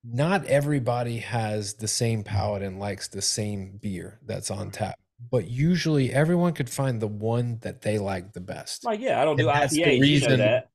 Not 0.05 0.47
everybody 0.47 1.19
has 1.19 1.75
the 1.75 1.89
same 1.89 2.23
mm. 2.23 2.27
palate 2.27 2.63
and 2.63 2.79
likes 2.79 3.09
the 3.09 3.23
same 3.23 3.79
beer 3.83 4.19
that's 4.25 4.51
on 4.51 4.69
mm. 4.69 4.73
tap, 4.73 4.99
but 5.31 5.49
usually 5.49 6.13
everyone 6.13 6.53
could 6.53 6.71
find 6.71 7.01
the 7.01 7.09
one 7.09 7.59
that 7.63 7.83
they 7.83 7.99
like 7.99 8.33
the 8.33 8.41
best. 8.41 8.85
Like, 8.85 9.01
yeah, 9.01 9.21
I 9.21 9.25
don't 9.25 9.37
do 9.37 9.49
And 9.49 9.61
that's 9.61 9.75
the 9.75 9.83
IPA. 9.83 9.93
You 9.95 9.99
know 9.99 10.03
reason- 10.03 10.39
that. 10.39 10.71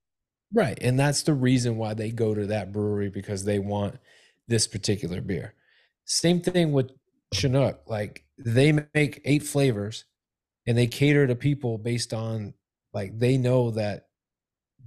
Right. 0.54 0.78
And 0.80 0.98
that's 0.98 1.24
the 1.24 1.34
reason 1.34 1.76
why 1.76 1.96
they 1.96 2.12
go 2.12 2.34
to 2.34 2.46
that 2.48 2.72
brewery 2.72 3.10
because 3.10 3.44
they 3.44 3.60
want 3.60 3.98
this 4.48 4.68
particular 4.68 5.20
beer. 5.20 5.54
Same 6.06 6.40
thing 6.40 6.72
with 6.72 6.92
Chinook. 7.34 7.82
Like 7.88 8.24
they 8.38 8.72
make 8.94 9.22
eight 9.26 9.44
flavors 9.44 10.06
and 10.68 10.78
they 10.78 10.88
cater 10.88 11.28
to 11.28 11.36
people 11.36 11.78
based 11.78 12.14
on 12.14 12.54
like 12.94 13.18
they 13.20 13.38
know 13.38 13.72
that 13.72 14.08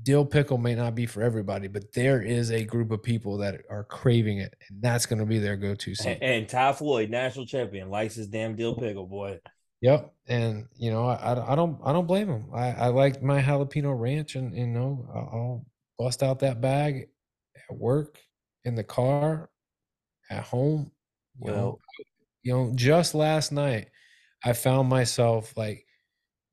dill 0.03 0.25
pickle 0.25 0.59
may 0.59 0.75
not 0.75 0.95
be 0.95 1.07
for 1.07 1.23
everybody, 1.23 1.69
but 1.69 1.93
there 1.93 2.23
is 2.23 2.51
a 2.51 2.65
group 2.65 2.91
of 2.91 3.03
people 3.03 3.39
that 3.39 3.61
are 3.71 3.85
craving 3.85 4.39
it, 4.39 4.55
and 4.69 4.81
that's 4.83 5.07
going 5.07 5.19
to 5.19 5.27
be 5.27 5.39
their 5.39 5.57
go-to. 5.57 5.95
And, 6.07 6.23
and 6.23 6.49
Ty 6.49 6.73
Floyd, 6.75 7.11
national 7.11 7.47
champion, 7.47 7.91
likes 7.91 8.15
his 8.15 8.29
damn 8.29 8.57
dill 8.57 8.75
pickle, 8.75 9.07
boy. 9.07 9.41
Yep, 9.81 10.13
and 10.27 10.67
you 10.77 10.91
know 10.91 11.07
I, 11.07 11.53
I 11.53 11.55
don't 11.55 11.79
I 11.85 11.93
don't 11.93 12.07
blame 12.07 12.29
him. 12.29 12.47
I, 12.53 12.73
I 12.73 12.87
like 12.89 13.23
my 13.23 13.41
jalapeno 13.41 13.99
ranch, 13.99 14.35
and 14.35 14.57
you 14.57 14.67
know 14.67 15.07
I'll- 15.15 15.67
bust 15.99 16.23
out 16.23 16.39
that 16.41 16.61
bag 16.61 17.09
at 17.69 17.77
work, 17.77 18.21
in 18.65 18.77
the 18.77 18.85
car, 18.85 19.51
at 20.31 20.45
home. 20.45 20.93
You 21.41 21.51
know, 21.51 21.55
Well, 21.55 21.79
you 22.43 22.53
know, 22.53 22.73
just 22.75 23.15
last 23.15 23.51
night 23.53 23.89
I 24.45 24.53
found 24.53 24.89
myself 24.89 25.57
like 25.57 25.85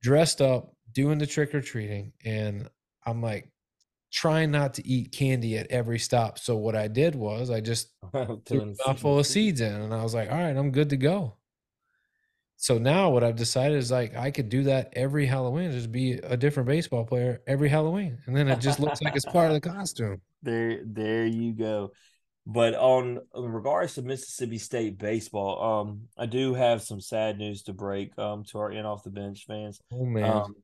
dressed 0.02 0.42
up 0.42 0.74
doing 0.94 1.18
the 1.20 1.28
trick 1.28 1.54
or 1.54 1.62
treating, 1.62 2.14
and 2.24 2.68
I'm 3.06 3.22
like 3.22 3.50
trying 4.12 4.52
not 4.52 4.76
to 4.76 4.88
eat 4.88 5.12
candy 5.12 5.58
at 5.58 5.68
every 5.70 6.00
stop. 6.00 6.40
So 6.40 6.56
what 6.56 6.76
I 6.76 6.88
did 6.88 7.16
was 7.16 7.50
I 7.50 7.60
just 7.60 7.90
threw 8.46 8.62
a 8.62 8.74
mouthful 8.88 9.20
of 9.20 9.28
seeds 9.28 9.62
in 9.62 9.74
and 9.74 9.94
I 9.94 10.04
was 10.04 10.14
like, 10.14 10.32
all 10.32 10.38
right, 10.38 10.56
I'm 10.56 10.72
good 10.72 10.90
to 10.92 10.98
go. 10.98 11.38
So 12.58 12.78
now 12.78 13.10
what 13.10 13.24
I've 13.24 13.36
decided 13.36 13.78
is 13.78 13.92
like 13.92 14.16
I 14.16 14.32
could 14.32 14.50
do 14.50 14.64
that 14.64 14.94
every 14.94 15.26
Halloween, 15.26 15.72
just 15.72 15.92
be 15.92 16.14
a 16.14 16.38
different 16.38 16.68
baseball 16.68 17.04
player 17.04 17.42
every 17.46 17.68
Halloween. 17.68 18.18
And 18.26 18.36
then 18.36 18.48
it 18.48 18.60
just 18.60 18.80
looks 18.80 19.02
like 19.02 19.16
it's 19.16 19.26
part 19.26 19.48
of 19.48 19.54
the 19.54 19.70
costume. 19.70 20.22
There, 20.44 20.82
there 20.86 21.26
you 21.26 21.54
go. 21.54 21.92
But 22.46 22.76
on 22.76 23.20
in 23.34 23.44
regards 23.46 23.96
to 23.96 24.04
Mississippi 24.04 24.60
State 24.60 25.00
baseball, 25.00 25.82
um, 25.82 26.02
I 26.16 26.28
do 26.28 26.54
have 26.54 26.84
some 26.84 27.02
sad 27.02 27.40
news 27.40 27.64
to 27.64 27.74
break 27.74 28.16
um 28.20 28.44
to 28.52 28.60
our 28.60 28.72
in 28.72 28.86
off 28.86 29.04
the 29.04 29.10
bench 29.10 29.46
fans. 29.48 29.82
Oh 29.92 30.06
man. 30.06 30.32
Um, 30.32 30.56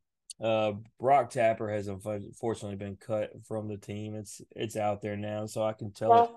uh, 0.41 0.73
Brock 0.99 1.29
Tapper 1.29 1.69
has 1.69 1.87
unfortunately 1.87 2.75
been 2.75 2.95
cut 2.95 3.31
from 3.47 3.67
the 3.67 3.77
team. 3.77 4.15
It's 4.15 4.41
it's 4.55 4.75
out 4.75 5.01
there 5.01 5.15
now, 5.15 5.45
so 5.45 5.63
I 5.63 5.73
can 5.73 5.91
tell 5.91 6.23
it. 6.23 6.29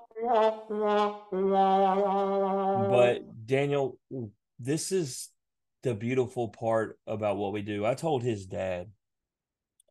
But 2.91 3.47
Daniel, 3.47 3.99
this 4.59 4.93
is 4.93 5.31
the 5.83 5.95
beautiful 5.95 6.49
part 6.49 6.99
about 7.07 7.39
what 7.39 7.53
we 7.53 7.63
do. 7.63 7.87
I 7.87 7.95
told 7.95 8.23
his 8.23 8.47
dad, 8.47 8.91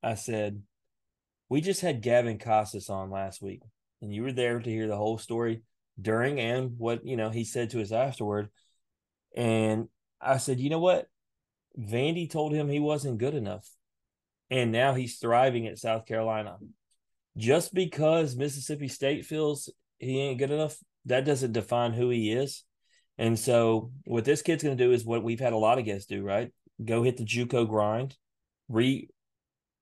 I 0.03 0.15
said, 0.15 0.61
we 1.49 1.61
just 1.61 1.81
had 1.81 2.01
Gavin 2.01 2.37
Casas 2.37 2.89
on 2.89 3.09
last 3.09 3.41
week, 3.41 3.61
and 4.01 4.13
you 4.13 4.23
were 4.23 4.31
there 4.31 4.59
to 4.59 4.69
hear 4.69 4.87
the 4.87 4.97
whole 4.97 5.17
story 5.17 5.63
during 5.99 6.39
and 6.39 6.77
what 6.77 7.05
you 7.05 7.17
know 7.17 7.31
he 7.31 7.43
said 7.43 7.71
to 7.71 7.81
us 7.81 7.91
afterward. 7.91 8.49
And 9.35 9.87
I 10.21 10.37
said, 10.37 10.59
you 10.59 10.69
know 10.69 10.79
what? 10.79 11.07
Vandy 11.79 12.29
told 12.29 12.53
him 12.53 12.69
he 12.69 12.79
wasn't 12.79 13.17
good 13.17 13.33
enough. 13.33 13.67
And 14.53 14.71
now 14.71 14.93
he's 14.93 15.17
thriving 15.17 15.65
at 15.65 15.79
South 15.79 16.05
Carolina. 16.05 16.57
Just 17.35 17.73
because 17.73 18.35
Mississippi 18.35 18.87
State 18.87 19.25
feels 19.25 19.67
he 19.97 20.21
ain't 20.21 20.37
good 20.37 20.51
enough, 20.51 20.77
that 21.05 21.25
doesn't 21.25 21.53
define 21.53 21.91
who 21.91 22.11
he 22.11 22.31
is. 22.31 22.63
And 23.17 23.37
so 23.37 23.91
what 24.05 24.25
this 24.25 24.43
kid's 24.43 24.61
going 24.63 24.77
to 24.77 24.83
do 24.83 24.91
is 24.91 25.03
what 25.03 25.23
we've 25.23 25.39
had 25.39 25.53
a 25.53 25.57
lot 25.57 25.79
of 25.79 25.85
guests 25.85 26.05
do, 26.05 26.21
right? 26.21 26.53
Go 26.85 27.01
hit 27.01 27.17
the 27.17 27.25
JUCO 27.25 27.67
grind, 27.67 28.15
re 28.69 29.09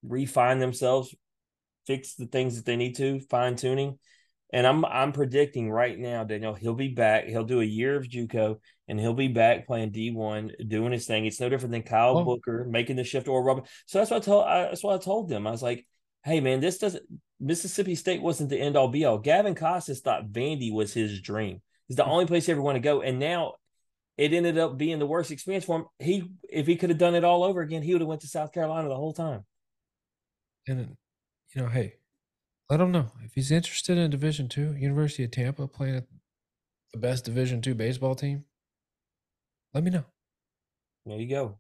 refine 0.03 0.59
themselves, 0.59 1.13
fix 1.85 2.15
the 2.15 2.27
things 2.27 2.55
that 2.55 2.65
they 2.65 2.77
need 2.77 2.95
to, 2.95 3.19
fine 3.29 3.57
tuning. 3.57 3.99
And 4.53 4.67
I'm 4.67 4.83
I'm 4.85 5.13
predicting 5.13 5.71
right 5.71 5.97
now, 5.97 6.23
Daniel, 6.23 6.53
he'll 6.53 6.73
be 6.73 6.89
back. 6.89 7.25
He'll 7.25 7.45
do 7.45 7.61
a 7.61 7.65
year 7.65 7.95
of 7.95 8.07
JUCO 8.07 8.57
and 8.87 8.99
he'll 8.99 9.13
be 9.13 9.29
back 9.29 9.65
playing 9.65 9.91
D1, 9.91 10.67
doing 10.67 10.91
his 10.91 11.05
thing. 11.07 11.25
It's 11.25 11.39
no 11.39 11.47
different 11.47 11.71
than 11.71 11.83
Kyle 11.83 12.17
Oh. 12.17 12.25
Booker 12.25 12.65
making 12.69 12.97
the 12.97 13.03
shift 13.03 13.27
or 13.27 13.43
Robert. 13.43 13.67
So 13.85 13.99
that's 13.99 14.11
what 14.11 14.23
I 14.23 14.25
told 14.25 14.45
I, 14.45 14.61
that's 14.63 14.83
what 14.83 14.95
I 14.95 15.03
told 15.03 15.29
them. 15.29 15.47
I 15.47 15.51
was 15.51 15.63
like, 15.63 15.87
hey 16.23 16.41
man, 16.41 16.59
this 16.59 16.77
doesn't 16.77 17.03
Mississippi 17.39 17.95
State 17.95 18.21
wasn't 18.21 18.49
the 18.49 18.59
end 18.59 18.75
all 18.75 18.89
be 18.89 19.05
all. 19.05 19.17
Gavin 19.17 19.55
Casas 19.55 20.01
thought 20.01 20.31
Vandy 20.31 20.71
was 20.71 20.93
his 20.93 21.21
dream. 21.21 21.61
It's 21.87 21.97
the 21.97 22.03
mm. 22.03 22.09
only 22.09 22.25
place 22.25 22.45
he 22.45 22.51
ever 22.51 22.61
wanted 22.61 22.79
to 22.79 22.83
go. 22.83 23.01
And 23.01 23.19
now 23.19 23.53
it 24.17 24.33
ended 24.33 24.57
up 24.57 24.77
being 24.77 24.99
the 24.99 25.05
worst 25.05 25.31
experience 25.31 25.65
for 25.65 25.79
him. 25.79 25.85
He 25.99 26.29
if 26.49 26.67
he 26.67 26.75
could 26.75 26.89
have 26.89 26.99
done 26.99 27.15
it 27.15 27.23
all 27.23 27.43
over 27.43 27.61
again, 27.61 27.81
he 27.83 27.93
would 27.93 28.01
have 28.01 28.07
went 28.07 28.21
to 28.21 28.27
South 28.27 28.51
Carolina 28.51 28.89
the 28.89 28.95
whole 28.95 29.13
time. 29.13 29.45
and 30.67 30.97
you 31.55 31.61
know, 31.61 31.69
hey, 31.69 31.95
let 32.71 32.79
him 32.79 32.91
know 32.93 33.11
if 33.25 33.33
he's 33.33 33.51
interested 33.51 33.97
in 33.97 34.09
Division 34.09 34.47
Two, 34.47 34.73
University 34.77 35.25
of 35.25 35.31
Tampa, 35.31 35.67
playing 35.67 35.97
at 35.97 36.05
the 36.93 36.99
best 36.99 37.25
Division 37.25 37.61
Two 37.61 37.75
baseball 37.75 38.15
team. 38.15 38.45
Let 39.73 39.83
me 39.83 39.91
know. 39.91 40.05
There 41.05 41.19
you 41.19 41.29
go. 41.29 41.59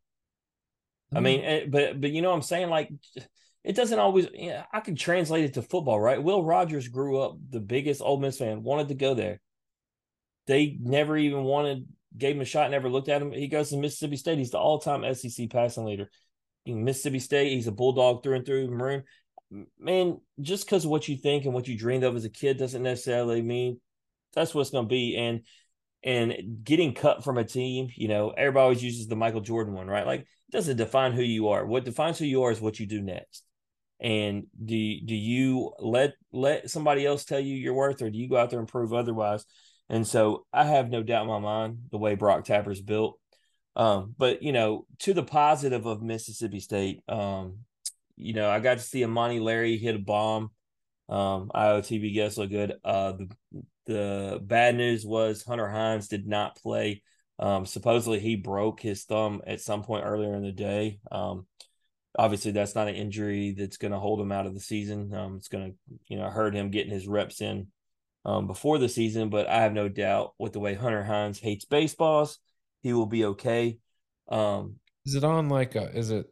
Let 1.11 1.17
I 1.17 1.21
me 1.21 1.37
mean, 1.37 1.45
eh, 1.45 1.65
but 1.67 1.99
but 1.99 2.11
you 2.11 2.21
know 2.21 2.29
what 2.29 2.35
I'm 2.35 2.41
saying 2.41 2.69
like 2.69 2.89
it 3.65 3.75
doesn't 3.75 3.99
always. 3.99 4.27
Yeah, 4.33 4.63
I 4.73 4.79
can 4.79 4.95
translate 4.95 5.43
it 5.43 5.53
to 5.55 5.61
football, 5.61 5.99
right? 5.99 6.23
Will 6.23 6.45
Rogers 6.45 6.87
grew 6.87 7.19
up 7.19 7.37
the 7.49 7.59
biggest 7.59 8.01
Ole 8.01 8.19
Miss 8.19 8.37
fan, 8.37 8.63
wanted 8.63 8.87
to 8.87 8.95
go 8.95 9.13
there. 9.13 9.41
They 10.47 10.77
never 10.81 11.17
even 11.17 11.43
wanted, 11.43 11.87
gave 12.17 12.35
him 12.35 12.41
a 12.41 12.45
shot, 12.45 12.71
never 12.71 12.89
looked 12.89 13.09
at 13.09 13.21
him. 13.21 13.33
He 13.33 13.47
goes 13.47 13.69
to 13.69 13.77
Mississippi 13.77 14.15
State. 14.15 14.37
He's 14.37 14.51
the 14.51 14.57
all-time 14.57 15.03
SEC 15.13 15.49
passing 15.49 15.85
leader. 15.85 16.09
In 16.65 16.83
Mississippi 16.83 17.19
State, 17.19 17.51
he's 17.51 17.67
a 17.67 17.71
bulldog 17.71 18.23
through 18.23 18.37
and 18.37 18.45
through. 18.45 18.69
Maroon, 18.69 19.03
man, 19.79 20.19
just 20.39 20.65
because 20.65 20.87
what 20.87 21.07
you 21.07 21.17
think 21.17 21.45
and 21.45 21.53
what 21.53 21.67
you 21.67 21.77
dreamed 21.77 22.03
of 22.03 22.15
as 22.15 22.25
a 22.25 22.29
kid 22.29 22.57
doesn't 22.57 22.83
necessarily 22.83 23.41
mean 23.41 23.79
that's 24.33 24.55
what's 24.55 24.69
going 24.69 24.85
to 24.85 24.89
be. 24.89 25.15
And 25.17 25.41
and 26.03 26.63
getting 26.63 26.93
cut 26.95 27.23
from 27.23 27.37
a 27.37 27.43
team, 27.43 27.89
you 27.95 28.07
know, 28.07 28.31
everybody 28.31 28.63
always 28.63 28.83
uses 28.83 29.07
the 29.07 29.15
Michael 29.15 29.41
Jordan 29.41 29.75
one, 29.75 29.87
right? 29.87 30.05
Like, 30.05 30.21
it 30.21 30.51
doesn't 30.51 30.77
define 30.77 31.11
who 31.11 31.21
you 31.21 31.49
are. 31.49 31.63
What 31.65 31.85
defines 31.85 32.17
who 32.17 32.25
you 32.25 32.43
are 32.43 32.51
is 32.51 32.59
what 32.59 32.79
you 32.79 32.87
do 32.87 33.01
next. 33.01 33.43
And 33.99 34.47
do 34.63 34.75
do 35.05 35.13
you 35.15 35.73
let 35.77 36.13
let 36.31 36.71
somebody 36.71 37.05
else 37.05 37.23
tell 37.23 37.39
you 37.39 37.55
your 37.55 37.75
worth, 37.75 38.01
or 38.01 38.09
do 38.09 38.17
you 38.17 38.27
go 38.27 38.37
out 38.37 38.49
there 38.49 38.59
and 38.59 38.67
prove 38.67 38.93
otherwise? 38.93 39.45
And 39.89 40.07
so 40.07 40.45
I 40.51 40.63
have 40.63 40.89
no 40.89 41.03
doubt 41.03 41.23
in 41.23 41.27
my 41.27 41.39
mind 41.39 41.79
the 41.91 41.99
way 41.99 42.15
Brock 42.15 42.45
Tapper's 42.45 42.81
built. 42.81 43.19
Um, 43.75 44.15
but 44.17 44.41
you 44.41 44.53
know, 44.53 44.87
to 44.99 45.13
the 45.13 45.21
positive 45.21 45.85
of 45.85 46.01
Mississippi 46.01 46.59
State, 46.59 47.03
um, 47.07 47.59
you 48.15 48.33
know, 48.33 48.49
I 48.49 48.59
got 48.59 48.77
to 48.77 48.83
see 48.83 49.03
Amani 49.03 49.39
Larry 49.39 49.77
hit 49.77 49.95
a 49.95 49.99
bomb. 49.99 50.51
Um, 51.09 51.51
IOTB 51.53 52.13
guests 52.13 52.37
look 52.37 52.49
good. 52.49 52.73
Uh, 52.83 53.13
the 53.13 53.29
the 53.87 54.39
bad 54.41 54.75
news 54.75 55.05
was 55.05 55.43
Hunter 55.43 55.67
Hines 55.67 56.07
did 56.07 56.27
not 56.27 56.55
play. 56.55 57.01
Um, 57.39 57.65
supposedly 57.65 58.19
he 58.19 58.35
broke 58.35 58.79
his 58.79 59.03
thumb 59.03 59.41
at 59.47 59.59
some 59.59 59.83
point 59.83 60.05
earlier 60.05 60.35
in 60.35 60.43
the 60.43 60.51
day. 60.51 60.99
Um, 61.11 61.47
obviously 62.17 62.51
that's 62.51 62.75
not 62.75 62.87
an 62.87 62.95
injury 62.95 63.55
that's 63.57 63.77
going 63.77 63.91
to 63.91 63.99
hold 63.99 64.19
him 64.19 64.31
out 64.31 64.45
of 64.45 64.53
the 64.53 64.59
season. 64.59 65.13
Um, 65.13 65.37
it's 65.37 65.47
going 65.47 65.71
to, 65.71 65.77
you 66.07 66.17
know, 66.17 66.29
hurt 66.29 66.55
him 66.55 66.69
getting 66.69 66.91
his 66.91 67.07
reps 67.07 67.41
in 67.41 67.67
um, 68.25 68.47
before 68.47 68.77
the 68.77 68.89
season. 68.89 69.29
But 69.29 69.47
I 69.47 69.61
have 69.61 69.73
no 69.73 69.89
doubt 69.89 70.33
with 70.37 70.53
the 70.53 70.59
way 70.59 70.73
Hunter 70.73 71.03
Hines 71.03 71.39
hates 71.39 71.65
baseballs, 71.65 72.39
he 72.83 72.93
will 72.93 73.05
be 73.05 73.25
okay. 73.25 73.79
Um, 74.29 74.75
Is 75.05 75.15
it 75.15 75.23
on 75.23 75.49
like 75.49 75.75
a? 75.75 75.95
Is 75.97 76.11
it 76.11 76.27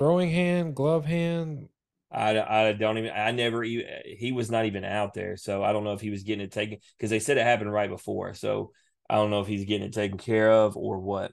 throwing 0.00 0.30
hand, 0.30 0.74
glove 0.74 1.04
hand? 1.04 1.68
I, 2.10 2.40
I 2.40 2.72
don't 2.72 2.98
even 2.98 3.12
I 3.12 3.30
never 3.30 3.62
even 3.62 3.86
he 4.04 4.32
was 4.32 4.50
not 4.50 4.64
even 4.64 4.84
out 4.84 5.14
there, 5.14 5.36
so 5.36 5.62
I 5.62 5.72
don't 5.72 5.84
know 5.84 5.92
if 5.92 6.00
he 6.00 6.10
was 6.10 6.24
getting 6.24 6.44
it 6.44 6.50
taken 6.50 6.78
because 6.96 7.10
they 7.10 7.20
said 7.20 7.36
it 7.36 7.44
happened 7.44 7.72
right 7.72 7.90
before. 7.90 8.34
So 8.34 8.72
I 9.08 9.16
don't 9.16 9.30
know 9.30 9.42
if 9.42 9.46
he's 9.46 9.66
getting 9.66 9.86
it 9.86 9.92
taken 9.92 10.18
care 10.18 10.50
of 10.50 10.76
or 10.76 10.98
what. 10.98 11.32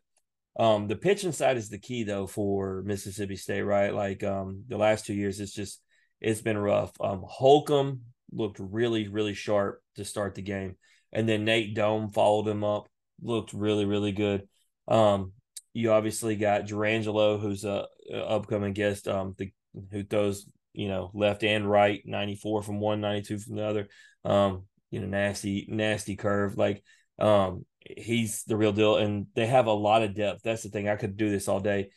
Um, 0.60 0.88
the 0.88 0.96
pitching 0.96 1.32
side 1.32 1.58
is 1.58 1.70
the 1.70 1.80
key 1.80 2.04
though 2.04 2.28
for 2.28 2.84
Mississippi 2.84 3.38
State, 3.38 3.62
right? 3.62 3.94
Like 3.94 4.24
um, 4.24 4.66
the 4.68 4.78
last 4.78 5.06
two 5.06 5.14
years, 5.14 5.40
it's 5.40 5.54
just 5.54 5.82
it's 6.20 6.42
been 6.42 6.58
rough. 6.58 6.92
Um, 7.00 7.24
Holcomb 7.26 8.02
looked 8.32 8.60
really, 8.60 9.08
really 9.08 9.34
sharp 9.34 9.82
to 9.96 10.04
start 10.04 10.36
the 10.36 10.42
game. 10.42 10.76
And 11.14 11.28
then 11.28 11.46
Nate 11.46 11.74
Dohm 11.74 12.10
followed 12.10 12.48
him 12.48 12.64
up, 12.64 12.90
looked 13.22 13.54
really, 13.54 13.86
really 13.86 14.12
good. 14.12 14.48
Um, 14.88 15.32
you 15.74 15.92
obviously 15.92 16.36
got 16.36 16.66
Jurrangelo, 16.66 17.40
who's 17.40 17.64
a, 17.64 17.88
a, 18.12 18.18
upcoming 18.18 18.74
guest, 18.74 19.08
um, 19.08 19.36
the, 19.38 19.52
who 19.92 20.04
throws 20.04 20.48
you 20.74 20.88
know 20.88 21.12
left 21.14 21.44
and 21.44 21.70
right, 21.70 22.02
ninety 22.06 22.36
four 22.36 22.62
from 22.62 22.80
one, 22.80 23.02
92 23.02 23.40
from 23.40 23.56
the 23.56 23.66
other. 23.66 23.88
Um, 24.26 24.64
you 24.90 25.00
know, 25.00 25.08
nasty, 25.08 25.68
nasty 25.70 26.16
curve. 26.16 26.58
Like, 26.58 26.84
um, 27.20 27.66
he's 27.80 28.44
the 28.44 28.58
real 28.58 28.72
deal, 28.72 28.98
and 28.98 29.28
they 29.36 29.48
have 29.48 29.68
a 29.68 29.72
lot 29.72 30.04
of 30.04 30.16
depth. 30.16 30.42
That's 30.44 30.64
the 30.64 30.70
thing. 30.70 30.88
I 30.88 30.96
could 30.96 31.18
do 31.18 31.30
this 31.30 31.48
all 31.48 31.60
day. 31.60 31.90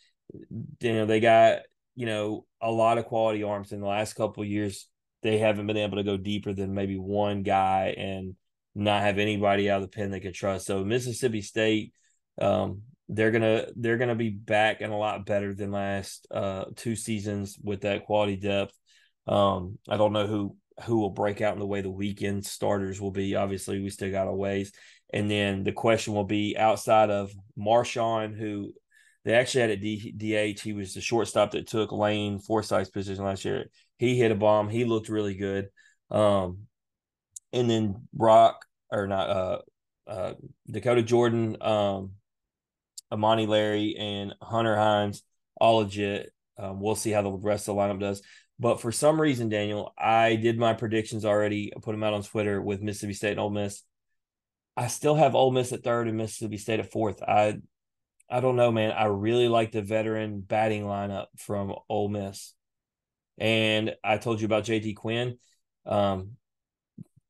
You 0.80 0.92
know, 0.94 1.06
they 1.06 1.20
got 1.20 1.60
you 1.94 2.06
know 2.06 2.46
a 2.60 2.70
lot 2.70 2.98
of 2.98 3.06
quality 3.06 3.42
arms 3.42 3.72
in 3.72 3.80
the 3.80 3.86
last 3.86 4.14
couple 4.14 4.44
years. 4.44 4.88
They 5.22 5.38
haven't 5.38 5.66
been 5.66 5.76
able 5.76 5.98
to 5.98 6.04
go 6.04 6.16
deeper 6.16 6.52
than 6.52 6.74
maybe 6.74 6.96
one 6.96 7.42
guy 7.42 7.94
and 7.96 8.36
not 8.74 9.02
have 9.02 9.18
anybody 9.18 9.68
out 9.68 9.82
of 9.82 9.90
the 9.90 9.94
pen 9.94 10.10
they 10.10 10.20
could 10.20 10.34
trust. 10.34 10.66
So 10.66 10.84
Mississippi 10.84 11.42
State, 11.42 11.92
um, 12.40 12.82
they're 13.12 13.32
gonna 13.32 13.66
they're 13.76 13.98
gonna 13.98 14.14
be 14.14 14.30
back 14.30 14.80
and 14.80 14.92
a 14.92 14.96
lot 14.96 15.26
better 15.26 15.52
than 15.52 15.72
last 15.72 16.26
uh, 16.30 16.64
two 16.76 16.94
seasons 16.94 17.58
with 17.62 17.82
that 17.82 18.04
quality 18.06 18.36
depth. 18.36 18.72
Um, 19.26 19.78
I 19.88 19.96
don't 19.96 20.12
know 20.12 20.26
who 20.26 20.56
who 20.84 20.98
will 20.98 21.10
break 21.10 21.40
out 21.40 21.54
in 21.54 21.58
the 21.58 21.66
way 21.66 21.80
the 21.80 21.90
weekend 21.90 22.46
starters 22.46 23.00
will 23.00 23.10
be. 23.10 23.34
Obviously, 23.34 23.80
we 23.80 23.90
still 23.90 24.10
got 24.10 24.28
a 24.28 24.32
ways. 24.32 24.72
And 25.12 25.28
then 25.28 25.64
the 25.64 25.72
question 25.72 26.14
will 26.14 26.24
be 26.24 26.56
outside 26.56 27.10
of 27.10 27.32
Marshawn, 27.58 28.38
who 28.38 28.72
they 29.24 29.34
actually 29.34 29.62
had 29.62 29.70
a 29.70 30.52
DH. 30.52 30.60
He 30.60 30.72
was 30.72 30.94
the 30.94 31.00
shortstop 31.00 31.50
that 31.50 31.66
took 31.66 31.92
Lane 31.92 32.38
Forsythe's 32.38 32.90
position 32.90 33.24
last 33.24 33.44
year. 33.44 33.66
He 33.98 34.16
hit 34.16 34.30
a 34.30 34.36
bomb. 34.36 34.68
He 34.68 34.84
looked 34.84 35.08
really 35.08 35.34
good. 35.34 35.68
Um, 36.10 36.60
and 37.52 37.68
then 37.68 38.08
Brock 38.14 38.64
or 38.90 39.06
not 39.06 39.28
uh, 39.28 39.58
uh, 40.06 40.34
Dakota 40.70 41.02
Jordan, 41.02 41.56
um, 41.60 42.12
Amani 43.12 43.46
Larry, 43.46 43.96
and 43.98 44.34
Hunter 44.42 44.76
Hines, 44.76 45.22
all 45.60 45.78
legit. 45.78 46.32
Um, 46.58 46.80
we'll 46.80 46.94
see 46.94 47.10
how 47.10 47.22
the 47.22 47.30
rest 47.30 47.68
of 47.68 47.76
the 47.76 47.80
lineup 47.80 48.00
does. 48.00 48.22
But 48.58 48.80
for 48.80 48.92
some 48.92 49.20
reason, 49.20 49.48
Daniel, 49.48 49.94
I 49.96 50.36
did 50.36 50.58
my 50.58 50.74
predictions 50.74 51.24
already. 51.24 51.72
I 51.74 51.80
put 51.80 51.92
them 51.92 52.04
out 52.04 52.12
on 52.12 52.22
Twitter 52.22 52.60
with 52.60 52.82
Mississippi 52.82 53.14
State 53.14 53.32
and 53.32 53.40
Ole 53.40 53.50
Miss. 53.50 53.82
I 54.76 54.88
still 54.88 55.14
have 55.14 55.34
Ole 55.34 55.50
Miss 55.50 55.72
at 55.72 55.82
third 55.82 56.08
and 56.08 56.18
Mississippi 56.18 56.58
State 56.58 56.80
at 56.80 56.92
fourth. 56.92 57.22
I 57.22 57.58
I 58.30 58.40
don't 58.40 58.56
know, 58.56 58.70
man. 58.70 58.92
I 58.92 59.06
really 59.06 59.48
like 59.48 59.72
the 59.72 59.82
veteran 59.82 60.40
batting 60.40 60.84
lineup 60.84 61.26
from 61.36 61.74
Ole 61.88 62.08
Miss. 62.08 62.54
And 63.38 63.96
I 64.04 64.18
told 64.18 64.40
you 64.40 64.44
about 64.44 64.64
JT 64.64 64.94
Quinn. 64.94 65.38
Um, 65.84 66.36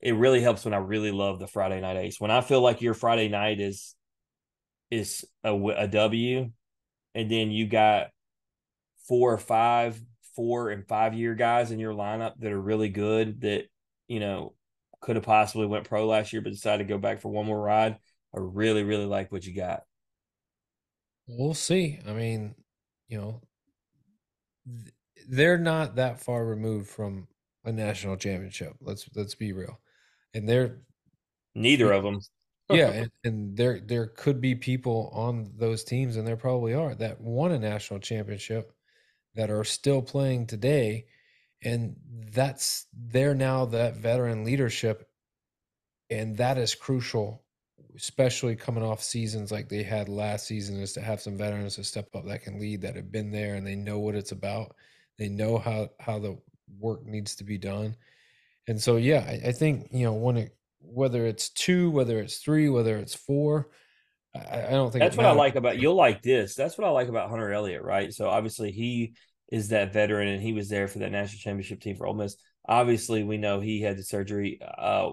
it 0.01 0.15
really 0.15 0.41
helps 0.41 0.65
when 0.65 0.75
I 0.75 0.79
really 0.79 1.11
love 1.11 1.39
the 1.39 1.47
Friday 1.47 1.81
night 1.81 1.97
ace. 1.97 2.21
When 2.21 2.31
I 2.31 2.41
feel 2.41 2.61
like 2.61 2.83
your 2.83 2.95
Friday 2.95 3.29
night 3.29 3.61
is 3.61 3.95
is 4.91 5.25
a, 5.45 5.55
a 5.55 5.89
W, 5.89 6.51
and 7.15 7.31
then 7.31 7.51
you 7.51 7.67
got 7.67 8.09
four 9.09 9.33
or 9.33 9.39
five 9.39 10.01
four 10.37 10.71
and 10.71 10.87
five 10.87 11.15
year 11.15 11.35
guys 11.35 11.71
in 11.71 11.79
your 11.79 11.93
lineup 11.93 12.35
that 12.39 12.53
are 12.53 12.61
really 12.61 12.89
good 12.89 13.41
that 13.41 13.65
you 14.09 14.21
know 14.21 14.55
could 15.01 15.17
have 15.17 15.25
possibly 15.25 15.67
went 15.67 15.89
pro 15.89 16.07
last 16.07 16.33
year 16.33 16.43
but 16.43 16.51
decided 16.51 16.87
to 16.87 16.93
go 16.93 16.99
back 16.99 17.21
for 17.21 17.29
one 17.29 17.47
more 17.47 17.61
ride. 17.61 17.99
I 18.35 18.39
really 18.39 18.85
really 18.85 19.07
like 19.07 19.33
what 19.33 19.45
you 19.45 19.55
got. 19.55 19.83
We'll 21.27 21.55
see. 21.55 21.99
I 22.07 22.13
mean 22.13 22.55
you 23.09 23.19
know 23.19 23.41
they're 25.29 25.59
not 25.59 25.97
that 25.97 26.21
far 26.21 26.45
removed 26.45 26.89
from 26.89 27.27
a 27.65 27.73
national 27.73 28.17
championship 28.17 28.75
let's 28.81 29.09
let's 29.15 29.35
be 29.35 29.53
real. 29.53 29.81
And 30.33 30.49
they're 30.49 30.79
neither 31.55 31.91
of 31.93 32.05
them 32.05 32.21
yeah 32.71 32.89
and, 32.91 33.11
and 33.25 33.57
there 33.57 33.81
there 33.81 34.07
could 34.07 34.41
be 34.41 34.55
people 34.55 35.11
on 35.15 35.53
those 35.57 35.85
teams 35.85 36.17
and 36.17 36.27
there 36.27 36.37
probably 36.37 36.75
are 36.75 36.95
that 36.95 37.21
won 37.21 37.53
a 37.53 37.59
national 37.59 38.01
championship 38.01 38.73
that 39.35 39.51
are 39.51 39.65
still 39.65 40.03
playing 40.03 40.47
today 40.47 41.07
and 41.63 41.97
that's 42.33 42.87
they're 42.93 43.35
now 43.35 43.65
that 43.67 43.97
veteran 43.97 44.45
leadership 44.45 45.09
and 46.11 46.37
that 46.37 46.59
is 46.59 46.75
crucial 46.75 47.45
especially 47.97 48.57
coming 48.57 48.85
off 48.85 49.03
seasons 49.03 49.51
like 49.51 49.69
they 49.69 49.83
had 49.83 50.09
last 50.09 50.47
season 50.47 50.81
is 50.81 50.93
to 50.93 51.01
have 51.01 51.21
some 51.21 51.37
veterans 51.37 51.77
to 51.77 51.85
step 51.85 52.09
up 52.15 52.27
that 52.27 52.43
can 52.43 52.59
lead 52.59 52.83
that 52.83 52.97
have 52.97 53.11
been 53.11 53.31
there 53.31 53.55
and 53.55 53.67
they 53.67 53.75
know 53.75 53.99
what 53.99 54.15
it's 54.15 54.33
about. 54.33 54.75
They 55.19 55.29
know 55.29 55.59
how 55.59 55.91
how 55.99 56.19
the 56.19 56.39
work 56.79 57.05
needs 57.05 57.37
to 57.37 57.45
be 57.45 57.59
done. 57.59 57.97
And 58.69 58.81
so 58.81 58.97
yeah 58.97 59.25
i, 59.27 59.49
I 59.49 59.53
think 59.53 59.89
you 59.93 60.05
know 60.05 60.13
when 60.15 60.37
it 60.37 60.57
whether 60.81 61.27
it's 61.27 61.51
two 61.51 61.91
whether 61.91 62.19
it's 62.19 62.39
three 62.39 62.69
whether 62.69 62.97
it's 62.97 63.15
four 63.15 63.69
I, 64.35 64.67
I 64.67 64.71
don't 64.71 64.91
think 64.91 65.03
that's 65.03 65.17
what 65.17 65.27
I 65.27 65.33
like 65.33 65.57
about 65.57 65.79
you'll 65.79 65.97
like 65.97 66.23
this. 66.23 66.55
That's 66.55 66.79
what 66.79 66.87
I 66.87 66.91
like 66.91 67.09
about 67.09 67.31
Hunter 67.31 67.53
Elliott, 67.53 67.83
right? 67.83 68.13
So 68.13 68.29
obviously 68.29 68.71
he 68.71 69.15
is 69.51 69.69
that 69.69 69.93
veteran 69.93 70.29
and 70.29 70.43
he 70.43 70.53
was 70.53 70.69
there 70.69 70.89
for 70.89 71.01
that 71.01 71.11
national 71.11 71.41
championship 71.41 71.81
team 71.81 71.97
for 71.97 72.07
Ole 72.07 72.15
Miss. 72.15 72.37
Obviously, 72.69 73.25
we 73.25 73.37
know 73.37 73.59
he 73.59 73.81
had 73.81 73.97
the 73.97 74.05
surgery. 74.05 74.61
Uh, 74.63 75.11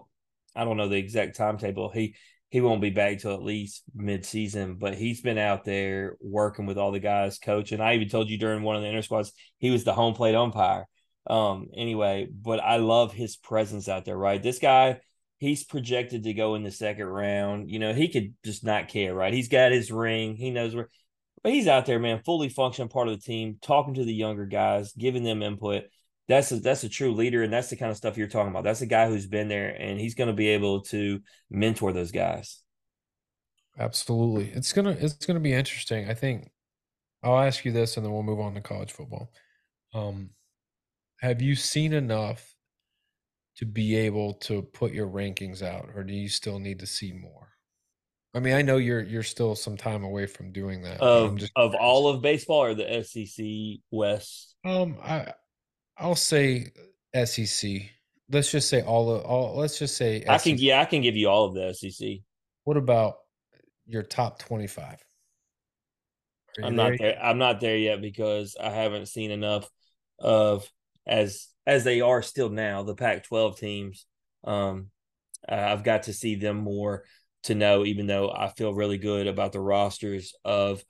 I 0.55 0.63
don't 0.63 0.77
know 0.77 0.89
the 0.89 0.97
exact 0.97 1.35
timetable. 1.35 1.89
He 1.89 2.15
he 2.49 2.61
won't 2.61 2.81
be 2.81 2.91
back 2.91 3.19
till 3.19 3.33
at 3.33 3.43
least 3.43 3.83
mid-season, 3.93 4.75
but 4.75 4.95
he's 4.95 5.19
been 5.19 5.37
out 5.37 5.65
there 5.65 6.15
working 6.21 6.65
with 6.65 6.77
all 6.77 6.91
the 6.91 6.99
guys, 6.99 7.39
coaching. 7.39 7.81
I 7.81 7.95
even 7.95 8.07
told 8.07 8.29
you 8.29 8.37
during 8.37 8.63
one 8.63 8.77
of 8.77 8.81
the 8.81 8.87
inter 8.87 9.01
squads, 9.01 9.33
he 9.57 9.69
was 9.69 9.83
the 9.83 9.93
home 9.93 10.13
plate 10.13 10.33
umpire. 10.33 10.87
Um, 11.29 11.67
anyway, 11.75 12.29
but 12.31 12.61
I 12.61 12.77
love 12.77 13.11
his 13.11 13.35
presence 13.35 13.89
out 13.89 14.05
there, 14.05 14.17
right? 14.17 14.41
This 14.41 14.59
guy 14.59 15.01
he's 15.37 15.63
projected 15.63 16.23
to 16.23 16.33
go 16.33 16.55
in 16.55 16.63
the 16.63 16.71
second 16.71 17.05
round. 17.05 17.69
You 17.69 17.79
know, 17.79 17.93
he 17.93 18.07
could 18.07 18.33
just 18.43 18.63
not 18.63 18.87
care, 18.87 19.13
right? 19.13 19.33
He's 19.33 19.49
got 19.49 19.71
his 19.71 19.91
ring. 19.91 20.35
He 20.35 20.51
knows 20.51 20.75
where, 20.75 20.89
but 21.43 21.51
he's 21.51 21.67
out 21.67 21.85
there, 21.85 21.99
man, 21.99 22.21
fully 22.25 22.49
functioning 22.49 22.89
part 22.89 23.07
of 23.07 23.15
the 23.15 23.21
team, 23.21 23.57
talking 23.61 23.93
to 23.95 24.03
the 24.05 24.13
younger 24.13 24.45
guys, 24.45 24.93
giving 24.93 25.23
them 25.23 25.43
input. 25.43 25.83
That's 26.27 26.51
a, 26.51 26.57
that's 26.57 26.83
a 26.83 26.89
true 26.89 27.13
leader, 27.13 27.43
and 27.43 27.53
that's 27.53 27.69
the 27.69 27.77
kind 27.77 27.89
of 27.89 27.97
stuff 27.97 28.17
you're 28.17 28.27
talking 28.27 28.51
about. 28.51 28.65
That's 28.65 28.81
a 28.81 28.85
guy 28.87 29.07
who's 29.07 29.27
been 29.27 29.47
there, 29.47 29.69
and 29.69 29.99
he's 29.99 30.15
going 30.15 30.27
to 30.27 30.33
be 30.33 30.49
able 30.49 30.81
to 30.85 31.21
mentor 31.49 31.93
those 31.93 32.11
guys. 32.11 32.61
Absolutely, 33.79 34.51
it's 34.53 34.73
gonna 34.73 34.97
it's 34.99 35.25
gonna 35.25 35.39
be 35.39 35.53
interesting. 35.53 36.09
I 36.09 36.15
think 36.15 36.49
I'll 37.23 37.39
ask 37.39 37.63
you 37.63 37.71
this, 37.71 37.95
and 37.95 38.05
then 38.05 38.11
we'll 38.11 38.23
move 38.23 38.39
on 38.39 38.55
to 38.55 38.61
college 38.61 38.91
football. 38.91 39.31
Um, 39.93 40.31
have 41.21 41.41
you 41.41 41.55
seen 41.55 41.93
enough 41.93 42.56
to 43.57 43.65
be 43.65 43.95
able 43.95 44.33
to 44.33 44.61
put 44.61 44.93
your 44.93 45.07
rankings 45.07 45.61
out, 45.61 45.89
or 45.95 46.03
do 46.03 46.13
you 46.13 46.29
still 46.29 46.59
need 46.59 46.79
to 46.79 46.85
see 46.85 47.11
more? 47.11 47.49
I 48.33 48.39
mean, 48.39 48.53
I 48.53 48.61
know 48.61 48.77
you're 48.77 49.01
you're 49.01 49.23
still 49.23 49.55
some 49.55 49.77
time 49.77 50.03
away 50.03 50.27
from 50.27 50.51
doing 50.51 50.83
that. 50.83 51.01
Of 51.01 51.41
of 51.55 51.73
all 51.75 52.07
of 52.07 52.21
baseball 52.21 52.63
or 52.63 52.75
the 52.75 53.03
SEC 53.03 53.79
West? 53.89 54.55
Um, 54.63 54.97
I 55.03 55.33
I'll 55.97 56.15
say 56.15 56.71
SEC. 57.25 57.81
Let's 58.29 58.51
just 58.51 58.69
say 58.69 58.81
all 58.81 59.11
of 59.11 59.23
all. 59.23 59.57
Let's 59.57 59.79
just 59.79 59.97
say 59.97 60.23
I 60.27 60.37
can 60.37 60.57
yeah 60.57 60.81
I 60.81 60.85
can 60.85 61.01
give 61.01 61.15
you 61.15 61.29
all 61.29 61.45
of 61.45 61.55
the 61.55 61.73
SEC. 61.73 62.19
What 62.65 62.77
about 62.77 63.15
your 63.87 64.03
top 64.03 64.39
twenty 64.39 64.67
five? 64.67 65.03
I'm 66.63 66.75
not 66.75 66.93
there. 66.99 67.17
I'm 67.21 67.37
not 67.37 67.59
there 67.59 67.77
yet 67.77 68.01
because 68.01 68.55
I 68.61 68.69
haven't 68.69 69.07
seen 69.07 69.31
enough 69.31 69.69
of 70.19 70.69
as 71.07 71.47
as 71.67 71.83
they 71.83 71.99
are 71.99 72.21
still 72.21 72.49
now, 72.49 72.81
the 72.81 72.95
Pac-12 72.95 73.57
teams. 73.57 74.05
Um, 74.45 74.87
I've 75.47 75.83
got 75.83 76.03
to 76.03 76.13
see 76.13 76.35
them 76.35 76.57
more 76.57 77.03
to 77.43 77.55
know, 77.55 77.85
even 77.85 78.07
though 78.07 78.31
I 78.31 78.47
feel 78.47 78.73
really 78.73 78.97
good 78.97 79.27
about 79.27 79.51
the 79.51 79.59
rosters 79.59 80.33
of 80.45 80.81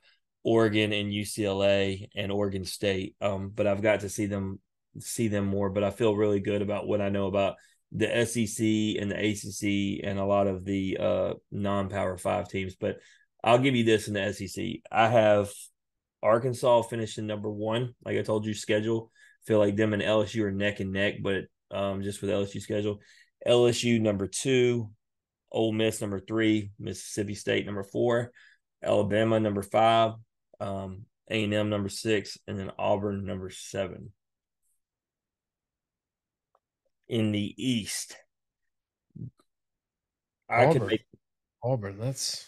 Oregon 0.44 0.94
and 0.94 1.12
UCLA 1.12 2.08
and 2.16 2.32
Oregon 2.32 2.64
State. 2.64 3.16
Um, 3.20 3.52
but 3.54 3.66
I've 3.66 3.82
got 3.82 4.02
to 4.02 4.10
see 4.10 4.28
them 4.28 4.60
see 5.00 5.28
them 5.28 5.46
more. 5.46 5.70
But 5.72 5.84
I 5.84 5.90
feel 5.90 6.16
really 6.16 6.40
good 6.40 6.62
about 6.62 6.88
what 6.88 7.02
I 7.02 7.10
know 7.10 7.26
about 7.26 7.56
the 7.92 8.26
SEC 8.26 9.02
and 9.02 9.12
the 9.12 9.18
ACC 9.18 10.08
and 10.08 10.20
a 10.20 10.26
lot 10.26 10.48
of 10.48 10.64
the 10.64 10.98
uh, 11.00 11.34
non-power 11.52 12.18
five 12.18 12.50
teams. 12.50 12.76
But 12.76 12.98
I'll 13.44 13.60
give 13.60 13.76
you 13.76 13.84
this 13.84 14.08
in 14.08 14.14
the 14.14 14.32
SEC. 14.32 14.82
I 14.92 15.08
have 15.08 15.50
Arkansas 16.22 16.84
finishing 16.84 17.26
number 17.26 17.50
one, 17.50 17.96
like 18.06 18.18
I 18.18 18.22
told 18.22 18.46
you, 18.46 18.54
schedule 18.54 19.12
feel 19.48 19.60
like 19.60 19.76
them 19.76 19.94
and 19.94 20.04
LSU 20.04 20.44
are 20.44 20.52
neck 20.52 20.82
and 20.82 20.92
neck, 20.92 21.16
but 21.22 21.46
um, 21.72 22.04
just 22.04 22.22
with 22.22 22.30
LSU 22.30 22.62
schedule, 22.62 23.00
LSU 23.48 24.00
number 24.00 24.28
two, 24.28 24.92
Ole 25.52 25.72
Miss 25.72 26.02
number 26.02 26.20
three, 26.20 26.72
Mississippi 26.78 27.34
State 27.34 27.66
number 27.66 27.84
four, 27.84 28.32
Alabama 28.84 29.40
number 29.40 29.62
five, 29.62 30.14
um, 30.60 31.06
A&M 31.32 31.70
number 31.70 31.90
six, 31.90 32.38
and 32.48 32.60
then 32.60 32.72
Auburn 32.78 33.26
number 33.26 33.50
seven. 33.50 34.12
In 37.08 37.32
the 37.32 37.54
East, 37.58 38.18
I 40.50 40.66
Auburn. 40.66 40.74
could 40.74 40.88
make 40.88 41.06
Auburn. 41.64 41.98
That's 41.98 42.46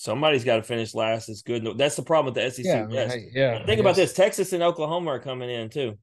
Somebody's 0.00 0.44
got 0.44 0.58
to 0.58 0.62
finish 0.62 0.94
last. 0.94 1.28
It's 1.28 1.42
good. 1.42 1.76
That's 1.76 1.96
the 1.96 2.04
problem 2.04 2.32
with 2.32 2.40
the 2.40 2.48
SEC 2.52 2.64
yeah, 2.64 2.86
West. 2.86 3.14
I 3.14 3.16
mean, 3.16 3.30
I, 3.34 3.36
yeah. 3.36 3.66
Think 3.66 3.80
about 3.80 3.96
this: 3.96 4.12
Texas 4.12 4.52
and 4.52 4.62
Oklahoma 4.62 5.10
are 5.10 5.18
coming 5.18 5.50
in 5.50 5.70
too. 5.70 5.98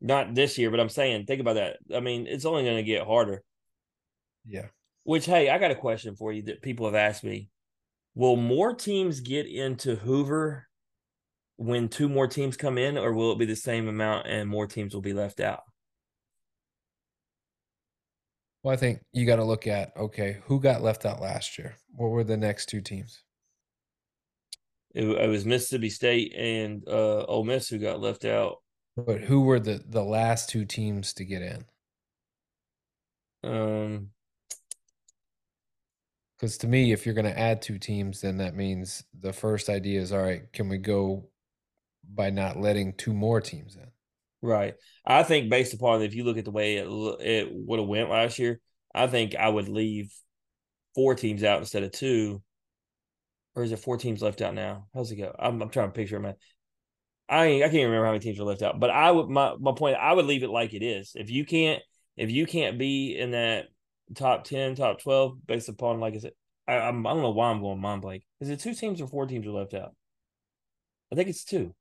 Not 0.00 0.34
this 0.34 0.56
year, 0.56 0.70
but 0.70 0.80
I'm 0.80 0.88
saying, 0.88 1.26
think 1.26 1.42
about 1.42 1.56
that. 1.56 1.76
I 1.94 2.00
mean, 2.00 2.26
it's 2.26 2.46
only 2.46 2.64
going 2.64 2.78
to 2.78 2.82
get 2.82 3.06
harder. 3.06 3.42
Yeah. 4.46 4.68
Which, 5.02 5.26
hey, 5.26 5.50
I 5.50 5.58
got 5.58 5.72
a 5.72 5.74
question 5.74 6.16
for 6.16 6.32
you 6.32 6.44
that 6.44 6.62
people 6.62 6.86
have 6.86 6.94
asked 6.94 7.22
me. 7.22 7.50
Will 8.14 8.36
more 8.36 8.72
teams 8.72 9.20
get 9.20 9.44
into 9.44 9.96
Hoover 9.96 10.66
when 11.56 11.90
two 11.90 12.08
more 12.08 12.26
teams 12.26 12.56
come 12.56 12.78
in, 12.78 12.96
or 12.96 13.12
will 13.12 13.32
it 13.32 13.38
be 13.38 13.44
the 13.44 13.56
same 13.56 13.88
amount 13.88 14.26
and 14.26 14.48
more 14.48 14.66
teams 14.66 14.94
will 14.94 15.02
be 15.02 15.12
left 15.12 15.40
out? 15.40 15.64
Well, 18.66 18.72
I 18.72 18.78
think 18.78 18.98
you 19.12 19.26
got 19.26 19.36
to 19.36 19.44
look 19.44 19.68
at 19.68 19.96
okay, 19.96 20.38
who 20.46 20.58
got 20.58 20.82
left 20.82 21.06
out 21.06 21.20
last 21.20 21.56
year? 21.56 21.76
What 21.94 22.08
were 22.08 22.24
the 22.24 22.36
next 22.36 22.68
two 22.68 22.80
teams? 22.80 23.22
It, 24.92 25.04
it 25.04 25.28
was 25.28 25.46
Mississippi 25.46 25.88
State 25.88 26.34
and 26.34 26.82
uh, 26.88 27.22
Ole 27.26 27.44
Miss 27.44 27.68
who 27.68 27.78
got 27.78 28.00
left 28.00 28.24
out. 28.24 28.56
But 28.96 29.20
who 29.20 29.42
were 29.42 29.60
the 29.60 29.84
the 29.88 30.02
last 30.02 30.48
two 30.48 30.64
teams 30.64 31.12
to 31.12 31.24
get 31.24 31.42
in? 31.42 31.64
Um, 33.44 34.08
because 36.36 36.58
to 36.58 36.66
me, 36.66 36.90
if 36.90 37.06
you're 37.06 37.14
going 37.14 37.32
to 37.32 37.38
add 37.38 37.62
two 37.62 37.78
teams, 37.78 38.20
then 38.20 38.38
that 38.38 38.56
means 38.56 39.04
the 39.16 39.32
first 39.32 39.68
idea 39.68 40.00
is 40.00 40.12
all 40.12 40.22
right. 40.22 40.52
Can 40.52 40.68
we 40.68 40.78
go 40.78 41.28
by 42.02 42.30
not 42.30 42.58
letting 42.58 42.94
two 42.94 43.12
more 43.12 43.40
teams 43.40 43.76
in? 43.76 43.92
Right. 44.42 44.74
I 45.04 45.22
think 45.22 45.50
based 45.50 45.74
upon 45.74 46.02
if 46.02 46.14
you 46.14 46.24
look 46.24 46.38
at 46.38 46.44
the 46.44 46.50
way 46.50 46.76
it 46.76 46.86
it 47.20 47.48
would 47.50 47.78
have 47.78 47.88
went 47.88 48.10
last 48.10 48.38
year, 48.38 48.60
I 48.94 49.06
think 49.06 49.34
I 49.34 49.48
would 49.48 49.68
leave 49.68 50.12
four 50.94 51.14
teams 51.14 51.42
out 51.42 51.60
instead 51.60 51.82
of 51.82 51.92
two. 51.92 52.42
Or 53.54 53.62
is 53.62 53.72
it 53.72 53.78
four 53.78 53.96
teams 53.96 54.20
left 54.20 54.42
out 54.42 54.54
now? 54.54 54.86
How's 54.94 55.10
it 55.10 55.16
go? 55.16 55.34
I'm, 55.38 55.62
I'm 55.62 55.70
trying 55.70 55.88
to 55.88 55.92
picture 55.92 56.20
my. 56.20 56.34
I 57.28 57.56
I 57.56 57.68
can't 57.68 57.72
remember 57.72 58.04
how 58.04 58.12
many 58.12 58.20
teams 58.20 58.38
are 58.38 58.44
left 58.44 58.62
out, 58.62 58.78
but 58.78 58.90
I 58.90 59.10
would 59.10 59.28
my 59.28 59.54
my 59.58 59.72
point. 59.72 59.96
I 59.96 60.12
would 60.12 60.26
leave 60.26 60.42
it 60.42 60.50
like 60.50 60.74
it 60.74 60.82
is. 60.82 61.12
If 61.14 61.30
you 61.30 61.44
can't 61.44 61.82
if 62.16 62.30
you 62.30 62.46
can't 62.46 62.78
be 62.78 63.18
in 63.18 63.32
that 63.32 63.66
top 64.14 64.44
ten, 64.44 64.74
top 64.74 65.00
twelve, 65.00 65.38
based 65.46 65.68
upon 65.68 65.98
like 65.98 66.14
I 66.14 66.18
said, 66.18 66.32
I 66.68 66.74
I'm, 66.74 67.06
I 67.06 67.14
don't 67.14 67.22
know 67.22 67.30
why 67.30 67.50
I'm 67.50 67.60
going 67.60 67.80
mind 67.80 68.02
blank. 68.02 68.22
Is 68.40 68.50
it 68.50 68.60
two 68.60 68.74
teams 68.74 69.00
or 69.00 69.08
four 69.08 69.26
teams 69.26 69.46
are 69.46 69.50
left 69.50 69.74
out? 69.74 69.94
I 71.10 71.16
think 71.16 71.28
it's 71.28 71.44
two 71.44 71.74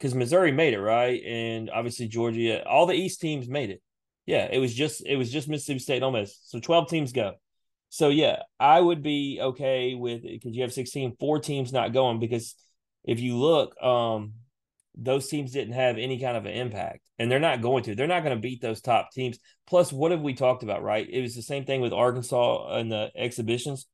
because 0.00 0.14
Missouri 0.14 0.50
made 0.50 0.72
it 0.72 0.80
right, 0.80 1.22
and 1.24 1.68
obviously 1.68 2.08
Georgia, 2.08 2.66
all 2.66 2.86
the 2.86 2.94
East 2.94 3.20
teams 3.20 3.48
made 3.48 3.68
it. 3.68 3.82
Yeah, 4.24 4.48
it 4.50 4.58
was 4.58 4.74
just 4.74 5.04
it 5.04 5.16
was 5.16 5.30
just 5.30 5.48
Mississippi 5.48 5.78
State 5.78 6.02
almost. 6.02 6.50
So 6.50 6.58
twelve 6.58 6.88
teams 6.88 7.12
go. 7.12 7.34
So 7.90 8.08
yeah, 8.08 8.42
I 8.58 8.80
would 8.80 9.02
be 9.02 9.38
okay 9.40 9.94
with 9.94 10.24
it, 10.24 10.40
because 10.40 10.56
you 10.56 10.62
have 10.62 10.72
16, 10.72 11.16
four 11.18 11.40
teams 11.40 11.72
not 11.72 11.92
going 11.92 12.20
because 12.20 12.54
if 13.02 13.18
you 13.18 13.36
look, 13.36 13.74
um, 13.82 14.34
those 14.96 15.26
teams 15.26 15.50
didn't 15.50 15.74
have 15.74 15.98
any 15.98 16.20
kind 16.20 16.36
of 16.36 16.46
an 16.46 16.52
impact, 16.52 17.00
and 17.18 17.30
they're 17.30 17.40
not 17.40 17.60
going 17.60 17.82
to. 17.84 17.94
They're 17.94 18.06
not 18.06 18.22
going 18.22 18.36
to 18.36 18.40
beat 18.40 18.62
those 18.62 18.80
top 18.80 19.10
teams. 19.12 19.38
Plus, 19.66 19.92
what 19.92 20.12
have 20.12 20.20
we 20.22 20.34
talked 20.34 20.62
about? 20.62 20.82
Right, 20.82 21.08
it 21.10 21.20
was 21.20 21.34
the 21.34 21.42
same 21.42 21.64
thing 21.64 21.80
with 21.80 21.92
Arkansas 21.92 22.74
and 22.76 22.90
the 22.90 23.10
exhibitions. 23.16 23.86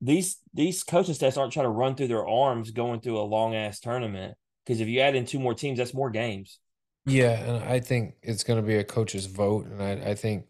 These 0.00 0.38
these 0.54 0.82
coaching 0.82 1.14
staffs 1.14 1.36
aren't 1.36 1.52
trying 1.52 1.66
to 1.66 1.70
run 1.70 1.94
through 1.94 2.08
their 2.08 2.26
arms 2.26 2.70
going 2.70 3.00
through 3.00 3.18
a 3.18 3.22
long 3.22 3.54
ass 3.54 3.80
tournament 3.80 4.36
because 4.66 4.80
if 4.80 4.88
you 4.88 5.00
add 5.00 5.14
in 5.14 5.24
two 5.24 5.38
more 5.38 5.54
teams, 5.54 5.78
that's 5.78 5.94
more 5.94 6.10
games. 6.10 6.58
Yeah, 7.06 7.38
and 7.38 7.64
I 7.64 7.78
think 7.78 8.16
it's 8.22 8.42
going 8.42 8.60
to 8.60 8.66
be 8.66 8.76
a 8.76 8.84
coach's 8.84 9.26
vote, 9.26 9.66
and 9.66 9.80
I, 9.80 10.10
I 10.10 10.14
think 10.14 10.46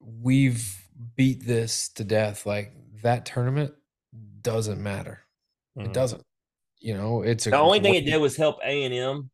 we've 0.00 0.76
beat 1.14 1.46
this 1.46 1.88
to 1.90 2.04
death. 2.04 2.46
Like 2.46 2.72
that 3.02 3.26
tournament 3.26 3.72
doesn't 4.42 4.82
matter. 4.82 5.20
Mm-hmm. 5.78 5.88
It 5.88 5.94
doesn't. 5.94 6.24
You 6.80 6.94
know, 6.94 7.22
it's 7.22 7.44
the 7.44 7.58
only 7.58 7.78
thing 7.80 7.94
it 7.94 8.06
did 8.06 8.16
was 8.16 8.36
help 8.36 8.58
A 8.64 8.84
and 8.84 8.94
M. 8.94 9.30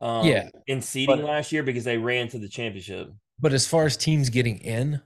Um, 0.00 0.26
yeah, 0.26 0.48
in 0.66 0.82
seeding 0.82 1.16
but, 1.16 1.24
last 1.24 1.52
year 1.52 1.62
because 1.62 1.84
they 1.84 1.98
ran 1.98 2.28
to 2.28 2.38
the 2.38 2.48
championship. 2.48 3.08
But 3.38 3.52
as 3.52 3.66
far 3.66 3.84
as 3.84 3.96
teams 3.96 4.30
getting 4.30 4.58
in, 4.58 5.00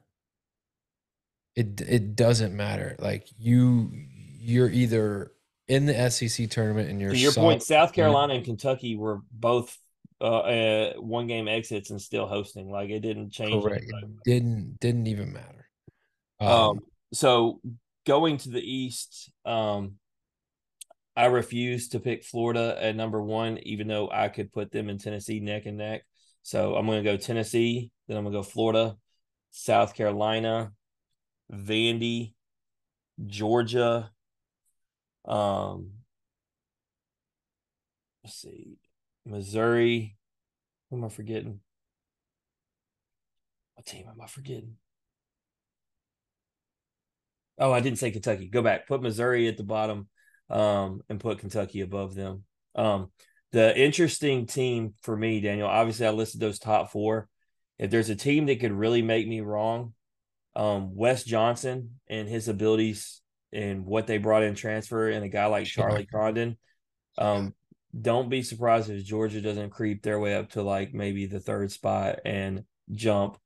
it 1.54 1.80
it 1.80 2.16
doesn't 2.16 2.56
matter. 2.56 2.96
Like 2.98 3.28
you, 3.38 3.92
you're 4.38 4.70
either 4.70 5.32
in 5.70 5.86
the 5.86 6.10
SEC 6.10 6.50
tournament, 6.50 6.90
and 6.90 7.00
you're. 7.00 7.12
To 7.12 7.16
your 7.16 7.32
point, 7.32 7.62
South 7.62 7.92
Carolina 7.92 8.34
and 8.34 8.44
Kentucky 8.44 8.96
were 8.96 9.20
both 9.30 9.78
uh, 10.20 10.40
uh, 10.40 10.92
one 10.94 11.28
game 11.28 11.46
exits 11.46 11.90
and 11.90 12.02
still 12.02 12.26
hosting. 12.26 12.68
Like 12.68 12.90
it 12.90 13.00
didn't 13.00 13.30
change. 13.30 13.62
Correct. 13.62 13.84
It 13.86 14.24
didn't 14.24 14.80
didn't 14.80 15.06
even 15.06 15.32
matter. 15.32 15.68
Um, 16.40 16.48
um, 16.48 16.80
so 17.12 17.60
going 18.04 18.38
to 18.38 18.50
the 18.50 18.60
East, 18.60 19.30
um, 19.46 19.94
I 21.16 21.26
refuse 21.26 21.90
to 21.90 22.00
pick 22.00 22.24
Florida 22.24 22.76
at 22.80 22.96
number 22.96 23.22
one, 23.22 23.58
even 23.58 23.86
though 23.86 24.10
I 24.10 24.28
could 24.28 24.52
put 24.52 24.72
them 24.72 24.90
in 24.90 24.98
Tennessee 24.98 25.38
neck 25.38 25.66
and 25.66 25.78
neck. 25.78 26.02
So 26.42 26.74
I'm 26.74 26.86
going 26.86 27.04
to 27.04 27.08
go 27.08 27.16
Tennessee, 27.16 27.92
then 28.08 28.16
I'm 28.16 28.24
going 28.24 28.32
to 28.32 28.38
go 28.38 28.42
Florida, 28.42 28.96
South 29.50 29.94
Carolina, 29.94 30.72
Vandy, 31.52 32.32
Georgia, 33.26 34.10
um, 35.26 35.90
let's 38.24 38.36
see, 38.36 38.78
Missouri. 39.24 40.16
Who 40.90 40.96
am 40.96 41.04
I 41.04 41.08
forgetting? 41.08 41.60
What 43.74 43.86
team 43.86 44.06
am 44.08 44.20
I 44.20 44.26
forgetting? 44.26 44.76
Oh, 47.58 47.72
I 47.72 47.80
didn't 47.80 47.98
say 47.98 48.10
Kentucky. 48.10 48.48
Go 48.48 48.62
back. 48.62 48.88
Put 48.88 49.02
Missouri 49.02 49.46
at 49.46 49.56
the 49.56 49.62
bottom, 49.62 50.08
um, 50.48 51.02
and 51.08 51.20
put 51.20 51.38
Kentucky 51.38 51.82
above 51.82 52.14
them. 52.14 52.44
Um, 52.74 53.10
the 53.52 53.76
interesting 53.78 54.46
team 54.46 54.94
for 55.02 55.16
me, 55.16 55.40
Daniel. 55.40 55.68
Obviously, 55.68 56.06
I 56.06 56.10
listed 56.10 56.40
those 56.40 56.58
top 56.58 56.90
four. 56.90 57.28
If 57.78 57.90
there's 57.90 58.10
a 58.10 58.16
team 58.16 58.46
that 58.46 58.60
could 58.60 58.72
really 58.72 59.02
make 59.02 59.26
me 59.26 59.40
wrong, 59.40 59.94
um, 60.56 60.94
Wes 60.94 61.24
Johnson 61.24 62.00
and 62.08 62.28
his 62.28 62.48
abilities 62.48 63.19
and 63.52 63.84
what 63.84 64.06
they 64.06 64.18
brought 64.18 64.42
in 64.42 64.54
transfer 64.54 65.08
and 65.08 65.24
a 65.24 65.28
guy 65.28 65.46
like 65.46 65.66
Charlie 65.66 66.06
Condon. 66.06 66.56
Um, 67.18 67.54
don't 67.98 68.28
be 68.28 68.42
surprised 68.42 68.88
if 68.90 69.04
Georgia 69.04 69.40
doesn't 69.40 69.70
creep 69.70 70.02
their 70.02 70.20
way 70.20 70.34
up 70.34 70.50
to 70.50 70.62
like 70.62 70.94
maybe 70.94 71.26
the 71.26 71.40
third 71.40 71.72
spot 71.72 72.20
and 72.24 72.64
jump, 72.92 73.36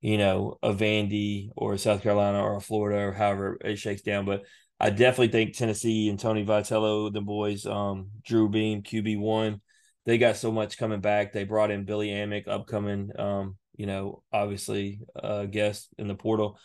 you 0.00 0.18
know, 0.18 0.58
a 0.62 0.72
Vandy 0.72 1.48
or 1.56 1.78
South 1.78 2.02
Carolina 2.02 2.42
or 2.42 2.60
Florida 2.60 2.98
or 2.98 3.12
however 3.12 3.58
it 3.64 3.76
shakes 3.76 4.02
down. 4.02 4.26
But 4.26 4.42
I 4.78 4.90
definitely 4.90 5.28
think 5.28 5.56
Tennessee 5.56 6.10
and 6.10 6.20
Tony 6.20 6.44
Vitello, 6.44 7.12
the 7.12 7.22
boys, 7.22 7.64
um, 7.64 8.10
Drew 8.22 8.48
Beam, 8.48 8.82
QB 8.82 9.18
one, 9.18 9.62
they 10.04 10.18
got 10.18 10.36
so 10.36 10.52
much 10.52 10.76
coming 10.76 11.00
back. 11.00 11.32
They 11.32 11.44
brought 11.44 11.70
in 11.70 11.84
Billy 11.84 12.08
Amick, 12.08 12.46
upcoming, 12.46 13.10
um, 13.18 13.56
you 13.76 13.86
know, 13.86 14.22
obviously 14.32 15.00
uh 15.20 15.46
guest 15.46 15.88
in 15.98 16.08
the 16.08 16.14
portal. 16.14 16.58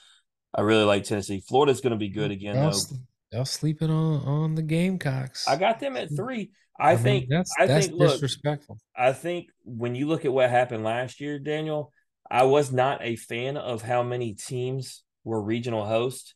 I 0.56 0.62
really 0.62 0.84
like 0.84 1.04
Tennessee. 1.04 1.44
Florida's 1.48 1.82
going 1.82 1.92
to 1.92 1.98
be 1.98 2.10
good 2.10 2.32
again, 2.32 2.56
y'all, 2.56 2.72
though. 2.72 2.98
Y'all 3.32 3.46
sleeping 3.46 3.90
on 3.90 4.22
on 4.24 4.56
the 4.56 4.64
Gamecocks. 4.64 5.48
I 5.48 5.56
got 5.56 5.80
them 5.80 5.96
at 5.96 6.10
mm. 6.10 6.16
three. 6.16 6.52
I, 6.80 6.92
I 6.92 6.96
think 6.96 7.28
that's 7.30 7.54
I 7.60 7.68
that's 7.68 7.88
think, 7.88 8.00
disrespectful. 8.00 8.76
Look, 8.76 8.82
I 8.96 9.14
think 9.14 9.48
when 9.64 9.96
you 9.96 10.08
look 10.08 10.26
at 10.26 10.34
what 10.34 10.50
happened 10.50 10.84
last 10.84 11.20
year, 11.20 11.38
Daniel, 11.38 11.92
I 12.32 12.44
was 12.44 12.72
not 12.72 13.04
a 13.04 13.16
fan 13.16 13.58
of 13.58 13.82
how 13.82 14.02
many 14.02 14.34
teams 14.34 15.04
were 15.24 15.42
regional 15.42 15.86
hosts. 15.86 16.34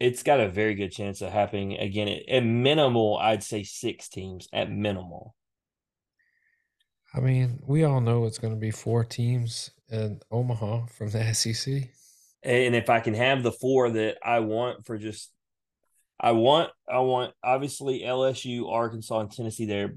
It's 0.00 0.22
got 0.22 0.40
a 0.40 0.48
very 0.48 0.74
good 0.74 0.92
chance 0.92 1.22
of 1.22 1.32
happening 1.32 1.78
again. 1.78 2.08
At, 2.08 2.28
at 2.28 2.44
minimal, 2.44 3.16
I'd 3.16 3.42
say 3.42 3.62
six 3.62 4.08
teams 4.08 4.48
at 4.52 4.70
minimal. 4.70 5.34
I 7.14 7.20
mean, 7.20 7.60
we 7.66 7.84
all 7.84 8.00
know 8.00 8.26
it's 8.26 8.38
going 8.38 8.54
to 8.54 8.60
be 8.60 8.70
four 8.70 9.04
teams 9.04 9.70
in 9.90 10.20
Omaha 10.30 10.86
from 10.86 11.10
the 11.10 11.32
SEC. 11.34 11.88
And 12.42 12.74
if 12.74 12.88
I 12.88 13.00
can 13.00 13.14
have 13.14 13.42
the 13.42 13.52
four 13.52 13.90
that 13.90 14.18
I 14.22 14.40
want 14.40 14.86
for 14.86 14.96
just, 14.96 15.32
I 16.20 16.32
want, 16.32 16.70
I 16.88 17.00
want 17.00 17.34
obviously 17.42 18.00
LSU, 18.00 18.70
Arkansas, 18.70 19.20
and 19.20 19.30
Tennessee 19.30 19.66
there. 19.66 19.94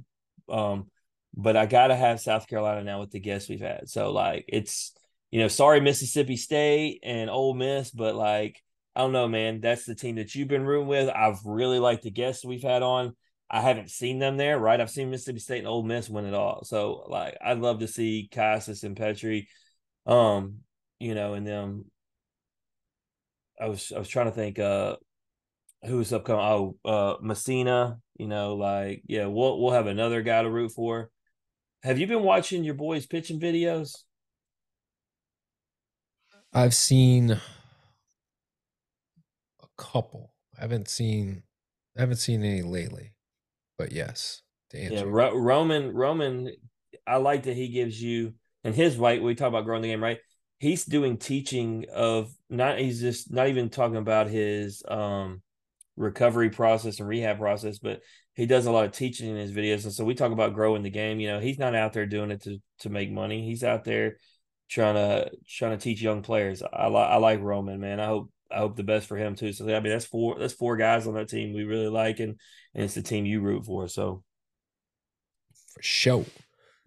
Um, 0.50 0.88
but 1.34 1.56
I 1.56 1.66
got 1.66 1.88
to 1.88 1.96
have 1.96 2.20
South 2.20 2.48
Carolina 2.48 2.84
now 2.84 3.00
with 3.00 3.12
the 3.12 3.20
guests 3.20 3.50
we've 3.50 3.62
had. 3.62 3.89
So 3.89 4.12
like 4.12 4.46
it's, 4.48 4.94
you 5.30 5.39
know, 5.39 5.48
sorry 5.48 5.80
Mississippi 5.80 6.36
State 6.36 7.00
and 7.04 7.30
Ole 7.30 7.54
Miss, 7.54 7.92
but 7.92 8.16
like 8.16 8.62
I 8.96 9.02
don't 9.02 9.14
know, 9.14 9.28
man. 9.28 9.62
That's 9.62 9.86
the 9.86 9.96
team 9.96 10.16
that 10.16 10.36
you've 10.36 10.50
been 10.50 10.66
rooting 10.66 10.88
with. 10.88 11.10
I've 11.10 11.39
really 11.46 11.80
liked 11.80 12.04
the 12.04 12.12
guests 12.12 12.44
we've 12.44 12.64
had 12.64 12.84
on. 12.84 13.16
I 13.50 13.62
haven't 13.62 13.89
seen 13.89 14.20
them 14.20 14.38
there, 14.38 14.60
right? 14.60 14.80
I've 14.80 14.89
seen 14.89 15.10
Mississippi 15.10 15.39
State 15.39 15.60
and 15.60 15.68
Ole 15.68 15.84
Miss 15.84 16.10
win 16.10 16.26
it 16.26 16.34
all. 16.34 16.64
So 16.64 17.06
like 17.08 17.38
I'd 17.44 17.60
love 17.60 17.80
to 17.80 17.88
see 17.88 18.30
Casas 18.32 18.84
and 18.84 18.96
Petrie, 18.98 19.48
um, 20.06 20.60
you 21.00 21.16
know, 21.16 21.34
and 21.34 21.48
them 21.48 21.86
I 23.62 23.70
was 23.70 23.91
I 23.95 23.99
was 23.99 24.09
trying 24.09 24.26
to 24.26 24.32
think 24.32 24.59
uh 24.59 24.95
who's 25.86 26.12
upcoming. 26.12 26.43
Oh, 26.43 26.78
uh 26.84 27.18
Messina, 27.22 27.99
you 28.18 28.28
know, 28.28 28.55
like 28.55 29.03
yeah, 29.05 29.28
we'll 29.28 29.62
we'll 29.62 29.74
have 29.74 29.88
another 29.88 30.22
guy 30.22 30.41
to 30.41 30.49
root 30.49 30.72
for. 30.72 31.12
Have 31.84 31.99
you 31.99 32.07
been 32.07 32.24
watching 32.24 32.64
your 32.64 32.76
boys 32.76 33.05
pitching 33.05 33.39
videos? 33.39 33.93
I've 36.53 36.74
seen 36.74 37.32
a 37.32 37.39
couple. 39.78 40.34
I 40.57 40.62
haven't 40.62 40.89
seen 40.89 41.43
I 41.97 42.01
haven't 42.01 42.18
seen 42.18 42.43
any 42.43 42.62
lately. 42.62 43.14
But 43.78 43.91
yes, 43.91 44.41
yeah, 44.74 45.03
Ro- 45.05 45.36
Roman 45.36 45.93
Roman 45.93 46.51
I 47.07 47.18
like 47.18 47.43
that 47.43 47.55
he 47.55 47.70
gives 47.70 48.01
you 48.01 48.34
and 48.64 48.76
his 48.76 48.97
right. 48.97 49.22
We 49.22 49.36
talk 49.36 49.47
about 49.47 49.66
growing 49.66 49.82
the 49.82 49.89
game, 49.89 50.03
right? 50.03 50.20
He's 50.62 50.86
doing 50.86 51.18
teaching 51.18 51.88
of 51.91 52.32
not. 52.47 52.78
He's 52.78 53.01
just 53.01 53.34
not 53.34 53.47
even 53.47 53.72
talking 53.72 53.97
about 53.97 54.30
his 54.30 54.84
um 54.88 55.41
recovery 55.97 56.51
process 56.51 56.99
and 56.99 57.09
rehab 57.09 57.39
process, 57.39 57.80
but 57.80 58.01
he 58.36 58.45
does 58.45 58.68
a 58.68 58.72
lot 58.72 58.86
of 58.86 58.91
teaching 58.91 59.28
in 59.28 59.38
his 59.38 59.51
videos. 59.51 59.86
And 59.86 59.91
so 59.91 60.05
we 60.05 60.14
talk 60.14 60.32
about 60.32 60.53
growing 60.53 60.84
the 60.84 60.91
game. 60.91 61.20
You 61.20 61.30
know, 61.30 61.39
he's 61.39 61.57
not 61.57 61.74
out 61.74 61.93
there 61.93 62.05
doing 62.05 62.30
it 62.30 62.43
to 62.43 62.62
to 62.82 62.91
make 62.91 63.12
money. 63.12 63.43
He's 63.43 63.64
out 63.64 63.86
there 63.86 64.18
trying 64.70 64.93
to 64.93 65.32
trying 65.49 65.76
to 65.76 65.84
teach 65.84 65.99
young 65.99 66.22
players. 66.22 66.62
I 66.62 66.89
like 66.89 67.09
I 67.09 67.18
like 67.18 67.41
Roman, 67.41 67.80
man. 67.80 67.99
I 67.99 68.05
hope 68.05 68.32
I 68.51 68.59
hope 68.59 68.76
the 68.76 68.84
best 68.84 69.07
for 69.07 69.18
him 69.18 69.36
too. 69.36 69.53
So 69.53 69.66
I 69.66 69.80
mean, 69.80 69.91
that's 69.91 70.05
four 70.05 70.38
that's 70.38 70.53
four 70.53 70.78
guys 70.78 71.07
on 71.07 71.16
that 71.16 71.30
team 71.30 71.55
we 71.55 71.64
really 71.64 71.89
like, 71.89 72.20
and 72.20 72.39
and 72.76 72.84
it's 72.84 72.93
the 72.93 73.01
team 73.01 73.26
you 73.26 73.41
root 73.41 73.66
for. 73.66 73.88
So 73.88 74.24
for 75.74 75.82
sure. 75.82 76.26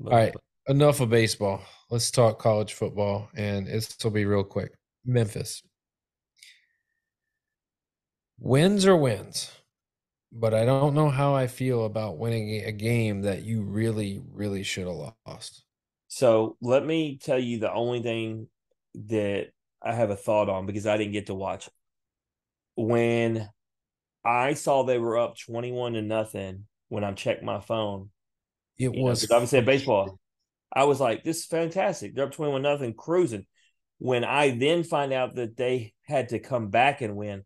All 0.09 0.17
right, 0.17 0.35
enough 0.69 1.01
of 1.01 1.11
baseball. 1.11 1.63
Let's 1.91 2.11
talk 2.11 2.39
college 2.39 2.75
football, 2.75 3.29
and 3.37 3.67
this 3.67 3.97
will 4.03 4.11
be 4.11 4.25
real 4.25 4.45
quick. 4.45 4.73
Memphis 5.05 5.63
wins 8.39 8.87
or 8.87 8.97
wins, 8.97 9.51
but 10.33 10.55
I 10.55 10.65
don't 10.65 10.95
know 10.95 11.09
how 11.09 11.35
I 11.35 11.47
feel 11.47 11.85
about 11.85 12.19
winning 12.19 12.65
a 12.65 12.73
game 12.73 13.23
that 13.23 13.43
you 13.43 13.63
really, 13.63 14.23
really 14.33 14.63
should 14.63 14.87
have 14.87 15.13
lost. 15.27 15.65
So 16.09 16.57
let 16.61 16.85
me 16.85 17.19
tell 17.21 17.39
you 17.39 17.59
the 17.59 17.73
only 17.73 18.03
thing 18.03 18.49
that 18.95 19.49
I 19.83 19.93
have 19.95 20.11
a 20.11 20.17
thought 20.17 20.49
on 20.49 20.67
because 20.67 20.87
I 20.87 20.97
didn't 20.97 21.13
get 21.13 21.27
to 21.27 21.35
watch. 21.35 21.69
When 22.77 23.49
I 24.25 24.55
saw 24.55 24.83
they 24.83 24.99
were 24.99 25.19
up 25.19 25.37
21 25.39 25.95
to 25.95 26.03
nothing 26.03 26.67
when 26.89 27.05
I 27.05 27.13
checked 27.13 27.43
my 27.43 27.61
phone, 27.61 28.11
it 28.79 28.93
was 28.93 29.29
know, 29.29 29.37
obviously 29.37 29.61
baseball. 29.63 30.19
I 30.75 30.85
was 30.85 31.01
like, 31.01 31.23
this 31.23 31.39
is 31.39 31.45
fantastic. 31.45 32.15
They're 32.15 32.27
up 32.27 32.33
21 32.33 32.63
nothing, 32.63 32.95
cruising. 32.95 33.47
When 33.99 34.25
I 34.25 34.51
then 34.51 34.83
find 34.83 35.13
out 35.13 35.37
that 35.37 35.57
they 35.57 35.95
had 36.03 36.31
to 36.31 36.41
come 36.41 36.71
back 36.71 37.01
and 37.01 37.17
win, 37.17 37.45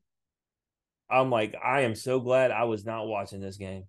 I'm 1.11 1.31
like, 1.31 1.55
I 1.63 1.83
am 1.83 1.95
so 1.95 2.21
glad 2.21 2.51
I 2.51 2.65
was 2.65 2.85
not 2.85 3.07
watching 3.07 3.41
this 3.41 3.57
game. 3.57 3.85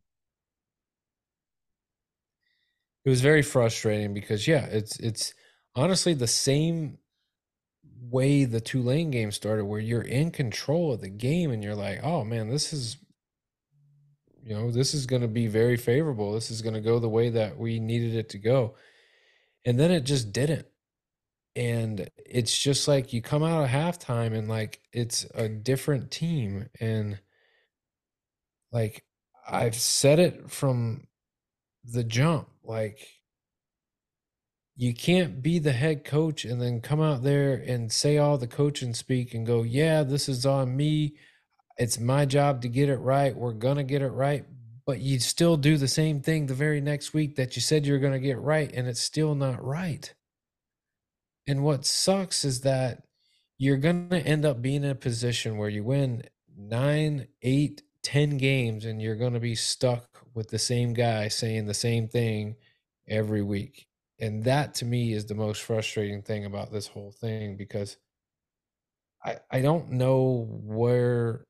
It 3.06 3.10
was 3.10 3.22
very 3.22 3.42
frustrating 3.42 4.14
because 4.14 4.48
yeah, 4.48 4.66
it's 4.66 5.00
it's 5.00 5.34
honestly 5.76 6.14
the 6.14 6.28
same 6.28 6.98
way 8.02 8.46
the 8.46 8.62
Tulane 8.62 9.12
game 9.12 9.32
started, 9.32 9.66
where 9.66 9.80
you're 9.80 10.02
in 10.02 10.32
control 10.32 10.94
of 10.94 11.02
the 11.02 11.10
game 11.10 11.52
and 11.52 11.64
you're 11.64 11.76
like, 11.76 12.04
oh 12.04 12.24
man, 12.24 12.50
this 12.50 12.74
is, 12.74 12.98
you 14.44 14.54
know, 14.54 14.72
this 14.72 14.94
is 14.94 15.06
going 15.06 15.22
to 15.22 15.28
be 15.28 15.48
very 15.48 15.78
favorable. 15.78 16.34
This 16.34 16.52
is 16.52 16.62
going 16.62 16.76
to 16.76 16.82
go 16.82 17.00
the 17.00 17.10
way 17.10 17.30
that 17.30 17.58
we 17.58 17.80
needed 17.80 18.16
it 18.16 18.30
to 18.30 18.38
go. 18.38 18.76
And 19.66 19.80
then 19.80 19.92
it 19.92 20.02
just 20.02 20.32
didn't. 20.32 20.68
And 21.56 22.10
it's 22.26 22.58
just 22.58 22.88
like 22.88 23.12
you 23.12 23.22
come 23.22 23.44
out 23.44 23.64
of 23.64 23.70
halftime 23.70 24.34
and 24.34 24.48
like 24.48 24.82
it's 24.94 25.26
a 25.34 25.50
different 25.50 26.12
team. 26.12 26.70
And 26.80 27.20
like 28.72 29.04
I've 29.48 29.76
said 29.76 30.20
it 30.20 30.52
from 30.52 31.08
the 31.84 32.04
jump, 32.04 32.48
like 32.64 33.00
you 34.76 34.94
can't 34.94 35.42
be 35.42 35.60
the 35.60 35.74
head 35.74 36.06
coach 36.06 36.46
and 36.46 36.62
then 36.62 36.80
come 36.80 37.02
out 37.02 37.22
there 37.22 37.54
and 37.54 37.92
say 37.92 38.18
all 38.18 38.38
the 38.38 38.48
coaching 38.48 38.94
speak 38.94 39.34
and 39.34 39.46
go, 39.46 39.64
yeah, 39.64 40.04
this 40.04 40.30
is 40.30 40.46
on 40.46 40.78
me. 40.78 41.16
It's 41.78 42.00
my 42.00 42.26
job 42.26 42.62
to 42.62 42.70
get 42.70 42.88
it 42.88 42.98
right. 42.98 43.36
We're 43.36 43.52
going 43.52 43.76
to 43.76 43.84
get 43.84 44.02
it 44.02 44.12
right. 44.12 44.46
But 44.90 45.00
you 45.00 45.20
still 45.20 45.58
do 45.58 45.78
the 45.78 45.88
same 45.88 46.22
thing 46.22 46.48
the 46.48 46.54
very 46.54 46.82
next 46.82 47.14
week 47.14 47.36
that 47.36 47.56
you 47.56 47.62
said 47.62 47.86
you 47.86 47.94
were 47.94 48.00
going 48.00 48.14
to 48.14 48.20
get 48.20 48.40
right, 48.40 48.72
and 48.74 48.88
it's 48.88 49.00
still 49.02 49.36
not 49.36 49.64
right. 49.64 50.14
And 51.48 51.64
what 51.64 51.86
sucks 51.86 52.44
is 52.44 52.62
that 52.62 53.04
you're 53.58 53.78
going 53.78 54.10
to 54.10 54.26
end 54.26 54.46
up 54.46 54.62
being 54.62 54.84
in 54.84 54.90
a 54.92 54.96
position 54.96 55.58
where 55.58 55.70
you 55.70 55.84
win 55.84 56.24
nine, 56.58 57.28
eight, 57.42 57.84
ten 58.04 58.38
games, 58.38 58.86
and 58.86 59.02
you're 59.02 59.16
going 59.16 59.34
to 59.34 59.40
be 59.40 59.56
stuck 59.56 60.26
with 60.34 60.50
the 60.50 60.60
same 60.60 60.94
guy 60.94 61.28
saying 61.28 61.66
the 61.68 61.74
same 61.74 62.08
thing 62.08 62.56
every 63.08 63.42
week 63.42 63.90
and 64.20 64.44
that 64.44 64.74
to 64.76 64.86
me 64.86 65.14
is 65.14 65.26
the 65.26 65.36
most 65.36 65.62
frustrating 65.62 66.22
thing 66.22 66.46
about 66.46 66.72
this 66.72 66.88
whole 66.88 67.12
thing 67.12 67.56
because 67.56 67.98
I 69.24 69.38
I 69.50 69.62
don't 69.62 69.92
know 69.92 70.48
where 70.50 71.46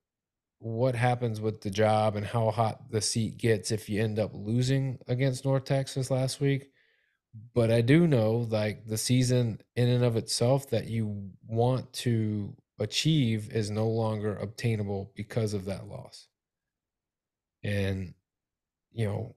what 0.60 0.94
happens 0.94 1.40
with 1.40 1.62
the 1.62 1.70
job 1.70 2.16
and 2.16 2.26
how 2.26 2.52
hot 2.52 2.92
the 2.92 3.02
seat 3.02 3.38
gets 3.38 3.72
if 3.72 3.90
you 3.90 4.02
end 4.04 4.20
up 4.20 4.32
losing 4.34 5.00
against 5.08 5.46
North 5.46 5.64
Texas 5.64 6.12
last 6.12 6.42
week. 6.42 6.70
But 7.54 7.72
I 7.72 7.82
do 7.82 8.08
know 8.08 8.48
like 8.50 8.86
the 8.86 8.98
season 8.98 9.62
in 9.76 9.88
and 9.88 10.04
of 10.04 10.18
itself 10.18 10.70
that 10.72 10.88
you 10.88 11.30
want 11.48 11.92
to 11.94 12.56
achieve 12.80 13.52
is 13.52 13.70
no 13.70 13.88
longer 13.88 14.36
obtainable 14.38 15.12
because 15.16 15.54
of 15.54 15.66
that 15.66 15.88
loss. 15.88 16.28
And 17.64 18.14
you 18.92 19.06
know, 19.06 19.36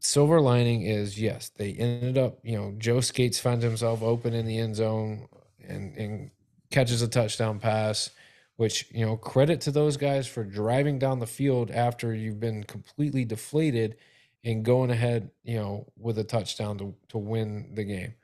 silver 0.00 0.40
lining 0.40 0.82
is 0.82 1.20
yes, 1.20 1.50
they 1.56 1.72
ended 1.72 2.18
up, 2.18 2.38
you 2.42 2.56
know, 2.56 2.74
Joe 2.78 3.00
Scates 3.00 3.38
finds 3.38 3.64
himself 3.64 4.02
open 4.02 4.34
in 4.34 4.46
the 4.46 4.58
end 4.58 4.76
zone 4.76 5.28
and, 5.66 5.96
and 5.96 6.30
catches 6.70 7.02
a 7.02 7.08
touchdown 7.08 7.58
pass, 7.58 8.10
which, 8.56 8.86
you 8.92 9.04
know, 9.04 9.16
credit 9.16 9.60
to 9.62 9.70
those 9.70 9.96
guys 9.96 10.26
for 10.26 10.44
driving 10.44 10.98
down 10.98 11.18
the 11.18 11.26
field 11.26 11.70
after 11.70 12.14
you've 12.14 12.40
been 12.40 12.62
completely 12.64 13.24
deflated 13.24 13.96
and 14.44 14.64
going 14.64 14.90
ahead, 14.90 15.30
you 15.42 15.56
know, 15.56 15.86
with 15.96 16.18
a 16.18 16.24
touchdown 16.24 16.78
to, 16.78 16.94
to 17.08 17.18
win 17.18 17.70
the 17.74 17.84
game. 17.84 18.14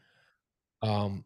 Um, 0.83 1.25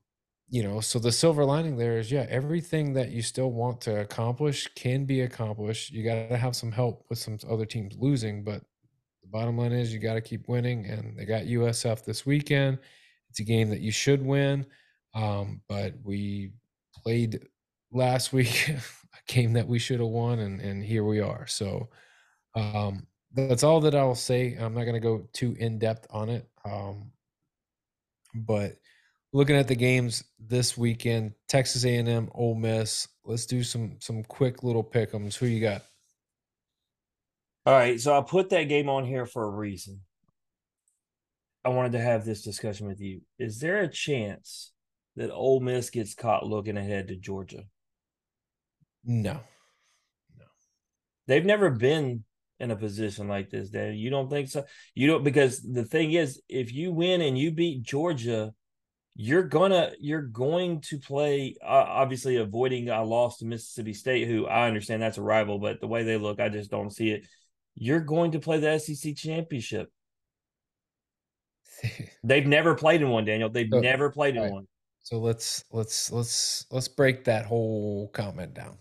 you 0.49 0.63
know, 0.63 0.81
so 0.81 0.99
the 0.99 1.11
silver 1.11 1.45
lining 1.45 1.77
there 1.77 1.99
is 1.99 2.13
yeah, 2.13 2.27
everything 2.29 2.93
that 2.93 3.11
you 3.11 3.23
still 3.23 3.51
want 3.51 3.81
to 3.83 4.01
accomplish 4.01 4.69
can 4.75 5.05
be 5.05 5.23
accomplished. 5.23 5.91
You 5.91 6.05
got 6.05 6.29
to 6.29 6.37
have 6.37 6.55
some 6.55 6.71
help 6.71 7.05
with 7.09 7.19
some 7.19 7.39
other 7.51 7.67
teams 7.67 7.97
losing, 7.99 8.45
but 8.45 8.63
the 9.23 9.29
bottom 9.29 9.59
line 9.59 9.73
is 9.73 9.93
you 9.93 9.99
got 9.99 10.15
to 10.15 10.21
keep 10.21 10.49
winning, 10.49 10.87
and 10.87 11.19
they 11.19 11.25
got 11.25 11.45
USF 11.45 12.05
this 12.05 12.25
weekend. 12.25 12.79
It's 13.31 13.41
a 13.41 13.45
game 13.45 13.69
that 13.71 13.81
you 13.81 13.91
should 13.91 14.25
win, 14.25 14.67
um, 15.15 15.61
but 15.69 15.95
we 16.05 16.53
played 17.03 17.49
last 17.95 18.33
week 18.33 18.69
a 18.69 19.33
game 19.33 19.55
that 19.55 19.67
we 19.67 19.79
should 19.79 20.01
have 20.01 20.09
won, 20.09 20.41
and 20.41 20.61
and 20.61 20.85
here 20.85 21.05
we 21.05 21.21
are. 21.21 21.47
So 21.47 21.89
um, 22.55 23.07
that's 23.33 23.62
all 23.62 23.81
that 23.81 23.95
I'll 23.95 24.15
say. 24.15 24.57
I'm 24.61 24.75
not 24.75 24.83
going 24.85 24.95
to 24.95 25.01
go 25.01 25.27
too 25.33 25.57
in 25.59 25.79
depth 25.79 26.07
on 26.11 26.29
it, 26.29 26.47
um, 26.65 27.11
but 28.35 28.77
looking 29.33 29.57
at 29.57 29.69
the 29.69 29.75
games 29.75 30.23
this 30.39 30.77
weekend, 30.77 31.33
Texas 31.49 31.85
A&M, 31.85 32.29
Ole 32.35 32.55
Miss. 32.55 33.09
Let's 33.25 33.47
do 33.47 33.62
some 33.62 33.97
some 34.01 34.23
quick 34.25 34.62
little 34.62 34.85
pickums. 34.85 35.37
Who 35.37 35.47
you 35.47 35.61
got? 35.61 35.83
All 37.66 37.73
right, 37.73 37.99
so 37.99 38.16
I 38.16 38.21
put 38.21 38.51
that 38.51 38.65
game 38.65 38.91
on 38.91 39.07
here 39.07 39.25
for 39.25 39.45
a 39.45 39.51
reason. 39.51 40.01
I 41.65 41.71
wanted 41.71 41.93
to 41.93 42.01
have 42.01 42.27
this 42.27 42.43
discussion 42.43 42.87
with 42.87 43.01
you. 43.01 43.23
Is 43.39 43.59
there 43.59 43.81
a 43.81 43.89
chance 43.89 44.73
that 45.16 45.33
Ole 45.33 45.61
Miss 45.61 45.89
gets 45.89 46.15
caught 46.15 46.47
looking 46.47 46.77
ahead 46.77 47.09
to 47.09 47.16
Georgia? 47.16 47.65
No. 49.05 49.40
No. 50.39 50.44
They've 51.26 51.44
never 51.44 51.70
been 51.70 52.24
in 52.60 52.70
a 52.70 52.76
position 52.76 53.28
like 53.28 53.51
this, 53.51 53.70
Dan. 53.70 53.94
You 53.94 54.10
don't 54.10 54.31
think 54.31 54.48
so? 54.48 54.64
You 54.94 55.09
don't 55.09 55.24
because 55.24 55.60
the 55.60 55.85
thing 55.85 56.12
is, 56.12 56.40
if 56.48 56.72
you 56.72 56.93
win 56.93 57.20
and 57.20 57.39
you 57.39 57.51
beat 57.51 57.82
Georgia, 57.82 58.52
you're 59.16 59.43
gonna 59.43 59.93
you're 60.01 60.22
going 60.22 60.81
to 60.82 60.98
play 60.98 61.56
uh, 61.62 61.66
obviously 61.66 62.36
avoiding 62.36 62.89
a 62.89 63.02
loss 63.05 63.39
to 63.39 63.47
Mississippi 63.47 63.93
State, 63.93 64.28
who 64.28 64.47
I 64.47 64.66
understand 64.66 65.02
that's 65.02 65.18
a 65.18 65.22
rival, 65.22 65.59
but 65.59 65.81
the 65.81 65.86
way 65.86 66.02
they 66.02 66.16
look, 66.16 66.40
I 66.40 66.48
just 66.48 66.70
don't 66.70 66.90
see 66.90 67.10
it 67.10 67.26
you're 67.74 68.01
going 68.01 68.32
to 68.32 68.39
play 68.39 68.59
the 68.59 68.78
SEC 68.78 69.16
championship. 69.16 69.90
They've 72.24 72.47
never 72.47 72.74
played 72.74 73.02
in 73.02 73.10
one, 73.10 73.24
Daniel. 73.24 73.51
They've 73.51 73.68
so, 73.70 73.81
never 73.81 74.10
played 74.10 74.36
in 74.36 74.43
right. 74.43 74.52
one. 74.52 74.68
So 75.02 75.18
let's 75.18 75.64
let's 75.70 76.10
let's 76.10 76.64
let's 76.70 76.89
break 76.89 77.24
that 77.24 77.44
whole 77.44 78.09
comment 78.14 78.55
down. 78.55 78.78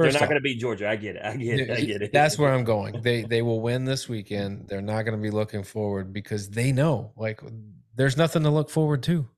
First 0.00 0.14
They're 0.14 0.20
not 0.22 0.28
going 0.30 0.40
to 0.40 0.42
beat 0.42 0.58
Georgia. 0.58 0.88
I 0.88 0.96
get 0.96 1.16
it. 1.16 1.22
I 1.22 1.36
get 1.36 1.60
it. 1.60 1.70
I 1.70 1.80
get 1.82 2.00
it. 2.00 2.10
That's 2.10 2.38
where 2.38 2.54
I'm 2.54 2.64
going. 2.74 3.02
They 3.02 3.22
they 3.22 3.42
will 3.42 3.60
win 3.60 3.84
this 3.84 4.08
weekend. 4.08 4.66
They're 4.66 4.80
not 4.80 5.02
going 5.02 5.14
to 5.14 5.22
be 5.22 5.30
looking 5.30 5.62
forward 5.62 6.10
because 6.10 6.48
they 6.48 6.72
know 6.72 7.12
like 7.18 7.42
there's 7.96 8.16
nothing 8.16 8.42
to 8.44 8.50
look 8.50 8.70
forward 8.70 9.02
to. 9.02 9.28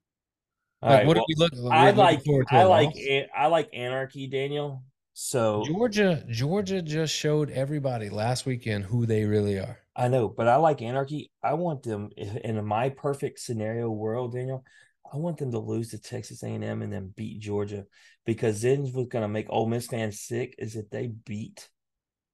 Like, 0.81 0.99
right, 0.99 1.07
what 1.07 1.17
well, 1.17 1.25
we 1.27 1.35
look? 1.35 1.53
I 1.69 1.91
like 1.91 2.23
I 2.49 2.63
like 2.63 2.95
I 3.37 3.47
like 3.49 3.71
anarchy, 3.73 4.29
Daniel. 4.29 4.85
So 5.15 5.65
Georgia, 5.67 6.25
Georgia 6.29 6.81
just 6.81 7.13
showed 7.13 7.51
everybody 7.51 8.09
last 8.09 8.47
weekend 8.47 8.85
who 8.85 9.05
they 9.05 9.25
really 9.25 9.59
are. 9.59 9.79
I 9.97 10.07
know, 10.07 10.29
but 10.29 10.47
I 10.47 10.57
like 10.57 10.81
anarchy. 10.81 11.33
I 11.43 11.55
want 11.55 11.83
them 11.83 12.11
in 12.17 12.65
my 12.65 12.89
perfect 12.91 13.41
scenario 13.41 13.91
world, 13.91 14.33
Daniel. 14.33 14.65
I 15.13 15.19
want 15.19 15.37
them 15.37 15.53
to 15.53 15.59
lose 15.59 15.91
to 15.91 15.99
Texas 15.99 16.43
A&M 16.43 16.63
and 16.83 16.93
then 16.93 17.13
beat 17.15 17.41
Georgia 17.41 17.85
because 18.25 18.63
then 18.63 18.83
what's 18.93 19.09
going 19.09 19.23
to 19.23 19.29
make 19.29 19.47
Ole 19.51 19.69
Miss 19.69 19.87
fans 19.87 20.21
sick 20.21 20.55
is 20.59 20.75
if 20.75 20.89
they 20.89 21.09
beat 21.09 21.69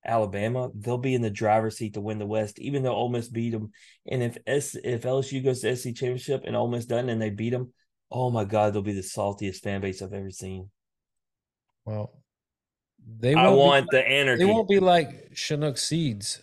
Alabama, 0.06 0.70
they'll 0.74 0.96
be 0.96 1.14
in 1.14 1.22
the 1.22 1.30
driver's 1.30 1.76
seat 1.76 1.94
to 1.94 2.00
win 2.00 2.18
the 2.18 2.26
West, 2.26 2.58
even 2.60 2.82
though 2.82 2.94
Ole 2.94 3.08
Miss 3.08 3.28
beat 3.28 3.50
them. 3.50 3.72
And 4.06 4.22
if 4.22 4.38
S 4.46 4.76
if 4.76 5.02
LSU 5.02 5.42
goes 5.42 5.60
to 5.62 5.74
SC 5.76 5.86
championship 5.86 6.42
and 6.44 6.54
Ole 6.54 6.68
Miss 6.68 6.86
doesn't 6.86 7.08
and 7.08 7.20
they 7.20 7.30
beat 7.30 7.50
them, 7.50 7.72
oh 8.10 8.30
my 8.30 8.44
God, 8.44 8.72
they'll 8.72 8.82
be 8.82 8.92
the 8.92 9.00
saltiest 9.00 9.58
fan 9.58 9.80
base 9.80 10.00
I've 10.00 10.12
ever 10.12 10.30
seen. 10.30 10.70
Well, 11.84 12.12
they 13.18 13.34
I 13.34 13.48
want 13.48 13.86
the 13.90 14.06
energy. 14.06 14.44
they 14.44 14.50
won't 14.50 14.68
be 14.68 14.78
like 14.78 15.34
Chinook 15.34 15.78
seeds 15.78 16.42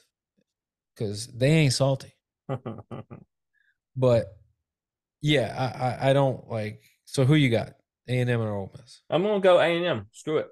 because 0.94 1.28
they 1.28 1.52
ain't 1.52 1.74
salty. 1.74 2.14
But 3.96 4.26
yeah, 5.22 5.54
I, 5.58 5.86
I 5.86 6.10
I 6.10 6.14
don't 6.14 6.50
like. 6.50 6.82
So 7.06 7.26
who 7.26 7.36
you 7.36 7.50
got? 7.50 7.74
A 8.08 8.20
and 8.20 8.30
M 8.30 8.42
or 8.42 8.54
Ole 8.54 8.72
Miss? 8.78 9.02
I'm 9.10 9.24
gonna 9.24 9.40
go 9.40 9.60
A 9.60 9.66
and 9.66 9.86
M. 9.86 10.08
Screw 10.12 10.38
it. 10.38 10.48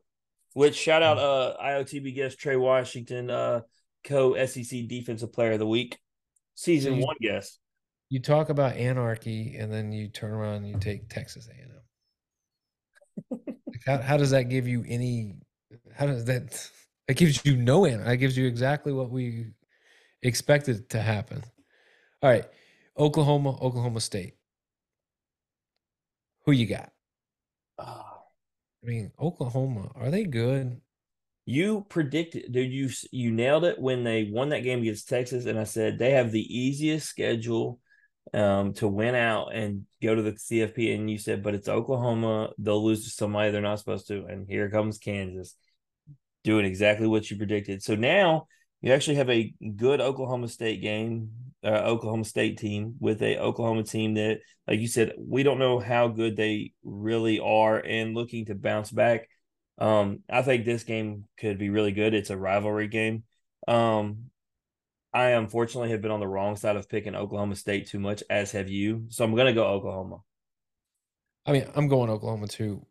Which 0.54 0.76
shout 0.76 1.04
out 1.04 1.18
uh 1.18 1.56
IOTB 1.64 2.16
guest 2.16 2.40
Trey 2.40 2.56
Washington, 2.56 3.30
uh 3.30 3.62
co 4.04 4.36
SEC 4.46 4.88
defensive 4.88 5.34
player 5.34 5.54
of 5.54 5.60
the 5.60 5.68
week, 5.68 5.98
season 6.56 6.96
you- 6.96 7.06
one 7.06 7.16
guest. 7.22 7.60
You 8.10 8.20
talk 8.20 8.50
about 8.50 8.76
anarchy, 8.76 9.56
and 9.58 9.74
then 9.74 9.92
you 9.92 10.08
turn 10.08 10.32
around 10.32 10.58
and 10.58 10.68
you 10.70 10.78
take 10.80 11.10
Texas 11.10 11.48
A 11.48 11.52
and 11.52 11.72
M. 13.48 13.56
How 13.86 13.98
how 13.98 14.18
does 14.18 14.32
that 14.32 14.44
give 14.44 14.68
you 14.68 14.84
any? 14.88 15.36
How 15.96 16.06
does 16.06 16.26
that? 16.26 16.70
It 17.08 17.18
gives 17.18 17.44
you 17.46 17.58
no 17.58 17.86
answer. 17.86 18.12
It 18.12 18.18
gives 18.18 18.38
you 18.38 18.46
exactly 18.48 18.94
what 18.94 19.10
we 19.10 19.48
expected 20.22 20.90
to 20.92 21.02
happen. 21.02 21.44
All 22.22 22.30
right, 22.30 22.46
Oklahoma, 22.98 23.58
Oklahoma 23.62 24.00
State. 24.00 24.36
Who 26.46 26.52
you 26.52 26.66
got? 26.68 26.92
Ah, 27.80 28.20
I 28.84 28.88
mean, 28.88 29.12
Oklahoma, 29.20 29.92
are 29.96 30.12
they 30.12 30.26
good? 30.26 30.82
You 31.46 31.86
predicted, 31.90 32.52
dude. 32.52 32.72
You 32.72 32.90
you 33.12 33.32
nailed 33.32 33.66
it 33.66 33.80
when 33.80 34.04
they 34.04 34.30
won 34.32 34.50
that 34.50 34.64
game 34.64 34.82
against 34.82 35.10
Texas, 35.10 35.46
and 35.46 35.60
I 35.60 35.66
said 35.66 35.98
they 35.98 36.12
have 36.12 36.32
the 36.32 36.42
easiest 36.42 37.08
schedule 37.08 37.80
um, 38.34 38.74
to 38.76 38.88
win 38.88 39.16
out 39.16 39.54
and 39.54 39.86
go 40.02 40.16
to 40.16 40.22
the 40.22 40.32
CFP. 40.32 40.96
And 40.96 41.10
you 41.10 41.18
said, 41.18 41.44
but 41.44 41.54
it's 41.54 41.68
Oklahoma; 41.68 42.52
they'll 42.58 42.84
lose 42.84 43.04
to 43.04 43.10
somebody 43.10 43.52
they're 43.52 43.62
not 43.62 43.80
supposed 43.80 44.08
to. 44.08 44.26
And 44.26 44.48
here 44.48 44.70
comes 44.70 44.98
Kansas, 44.98 45.56
doing 46.44 46.66
exactly 46.66 47.08
what 47.08 47.30
you 47.30 47.38
predicted. 47.38 47.84
So 47.84 47.96
now 47.96 48.48
you 48.82 48.94
actually 48.94 49.16
have 49.16 49.30
a 49.30 49.54
good 49.76 50.00
Oklahoma 50.02 50.48
State 50.48 50.82
game, 50.82 51.32
uh, 51.64 51.68
Oklahoma 51.68 52.26
State 52.26 52.58
team 52.58 52.96
with 53.00 53.22
a 53.22 53.40
Oklahoma 53.40 53.84
team 53.84 54.16
that, 54.16 54.40
like 54.68 54.80
you 54.80 54.88
said, 54.88 55.14
we 55.18 55.44
don't 55.44 55.60
know 55.60 55.80
how 55.80 56.08
good 56.08 56.36
they 56.36 56.74
really 56.84 57.40
are, 57.40 57.78
and 57.78 58.16
looking 58.16 58.46
to 58.46 58.56
bounce 58.56 58.92
back. 58.92 59.28
Um, 59.78 60.20
I 60.30 60.42
think 60.42 60.66
this 60.66 60.84
game 60.84 61.26
could 61.38 61.58
be 61.58 61.70
really 61.70 61.92
good. 61.92 62.14
It's 62.14 62.30
a 62.30 62.38
rivalry 62.38 62.88
game. 62.88 63.24
Um, 63.68 64.30
I 65.14 65.30
unfortunately 65.32 65.92
have 65.92 66.02
been 66.02 66.12
on 66.12 66.20
the 66.20 66.28
wrong 66.28 66.56
side 66.56 66.76
of 66.76 66.90
picking 66.90 67.16
Oklahoma 67.16 67.56
State 67.56 67.88
too 67.88 68.00
much, 68.00 68.24
as 68.30 68.52
have 68.52 68.70
you. 68.70 69.06
So 69.10 69.24
I'm 69.24 69.36
going 69.36 69.48
to 69.48 69.54
go 69.54 69.66
Oklahoma. 69.66 70.20
I 71.46 71.52
mean, 71.52 71.68
I'm 71.76 71.88
going 71.88 72.10
Oklahoma 72.10 72.48
too. 72.48 72.86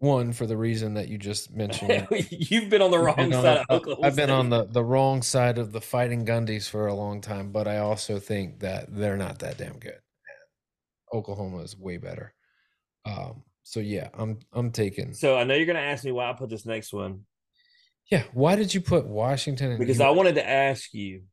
One 0.00 0.32
for 0.32 0.46
the 0.46 0.56
reason 0.56 0.94
that 0.94 1.08
you 1.08 1.18
just 1.18 1.52
mentioned. 1.54 2.08
You've 2.30 2.70
been 2.70 2.80
on 2.80 2.90
the 2.90 2.98
wrong 2.98 3.18
on 3.18 3.32
side 3.32 3.42
the- 3.42 3.60
of 3.60 3.66
Oklahoma. 3.70 4.06
I've 4.06 4.16
been 4.16 4.30
on 4.30 4.48
the, 4.48 4.64
the 4.64 4.82
wrong 4.82 5.20
side 5.20 5.58
of 5.58 5.72
the 5.72 5.80
fighting 5.80 6.24
Gundys 6.24 6.68
for 6.68 6.86
a 6.86 6.94
long 6.94 7.20
time, 7.20 7.52
but 7.52 7.68
I 7.68 7.78
also 7.78 8.18
think 8.18 8.60
that 8.60 8.86
they're 8.88 9.18
not 9.18 9.40
that 9.40 9.58
damn 9.58 9.78
good. 9.78 9.98
Oklahoma 11.12 11.58
is 11.58 11.76
way 11.76 11.98
better. 11.98 12.32
Um, 13.04 13.42
so 13.62 13.78
yeah, 13.80 14.08
I'm 14.14 14.38
I'm 14.54 14.70
taking. 14.70 15.12
So 15.12 15.36
I 15.36 15.44
know 15.44 15.54
you're 15.54 15.66
going 15.66 15.76
to 15.76 15.82
ask 15.82 16.02
me 16.02 16.12
why 16.12 16.30
I 16.30 16.32
put 16.32 16.48
this 16.48 16.64
next 16.64 16.94
one 16.94 17.24
Yeah, 18.10 18.22
why 18.32 18.56
did 18.56 18.72
you 18.72 18.80
put 18.80 19.06
Washington? 19.06 19.76
Because 19.78 20.00
I 20.00 20.08
wanted 20.10 20.36
to 20.36 20.48
ask 20.48 20.94
you. 20.94 21.24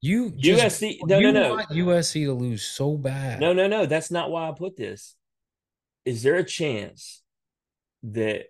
you 0.00 0.30
just, 0.36 0.80
USC. 0.82 0.98
No, 1.04 1.18
you 1.18 1.32
no, 1.32 1.42
no, 1.42 1.50
want 1.56 1.68
USC 1.70 2.26
to 2.26 2.32
lose 2.32 2.62
so 2.62 2.96
bad. 2.96 3.40
no, 3.40 3.52
no, 3.52 3.66
no. 3.66 3.86
That's 3.86 4.12
not 4.12 4.30
why 4.30 4.48
I 4.48 4.52
put 4.52 4.76
this. 4.76 5.16
Is 6.04 6.22
there 6.22 6.36
a 6.36 6.44
chance 6.44 7.22
that 8.12 8.46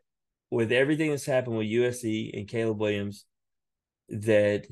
with 0.51 0.73
everything 0.73 1.11
that's 1.11 1.27
happened 1.27 1.57
with 1.57 1.67
USC 1.67 2.37
and 2.37 2.49
Caleb 2.49 2.81
Williams, 2.81 3.25
that 4.09 4.67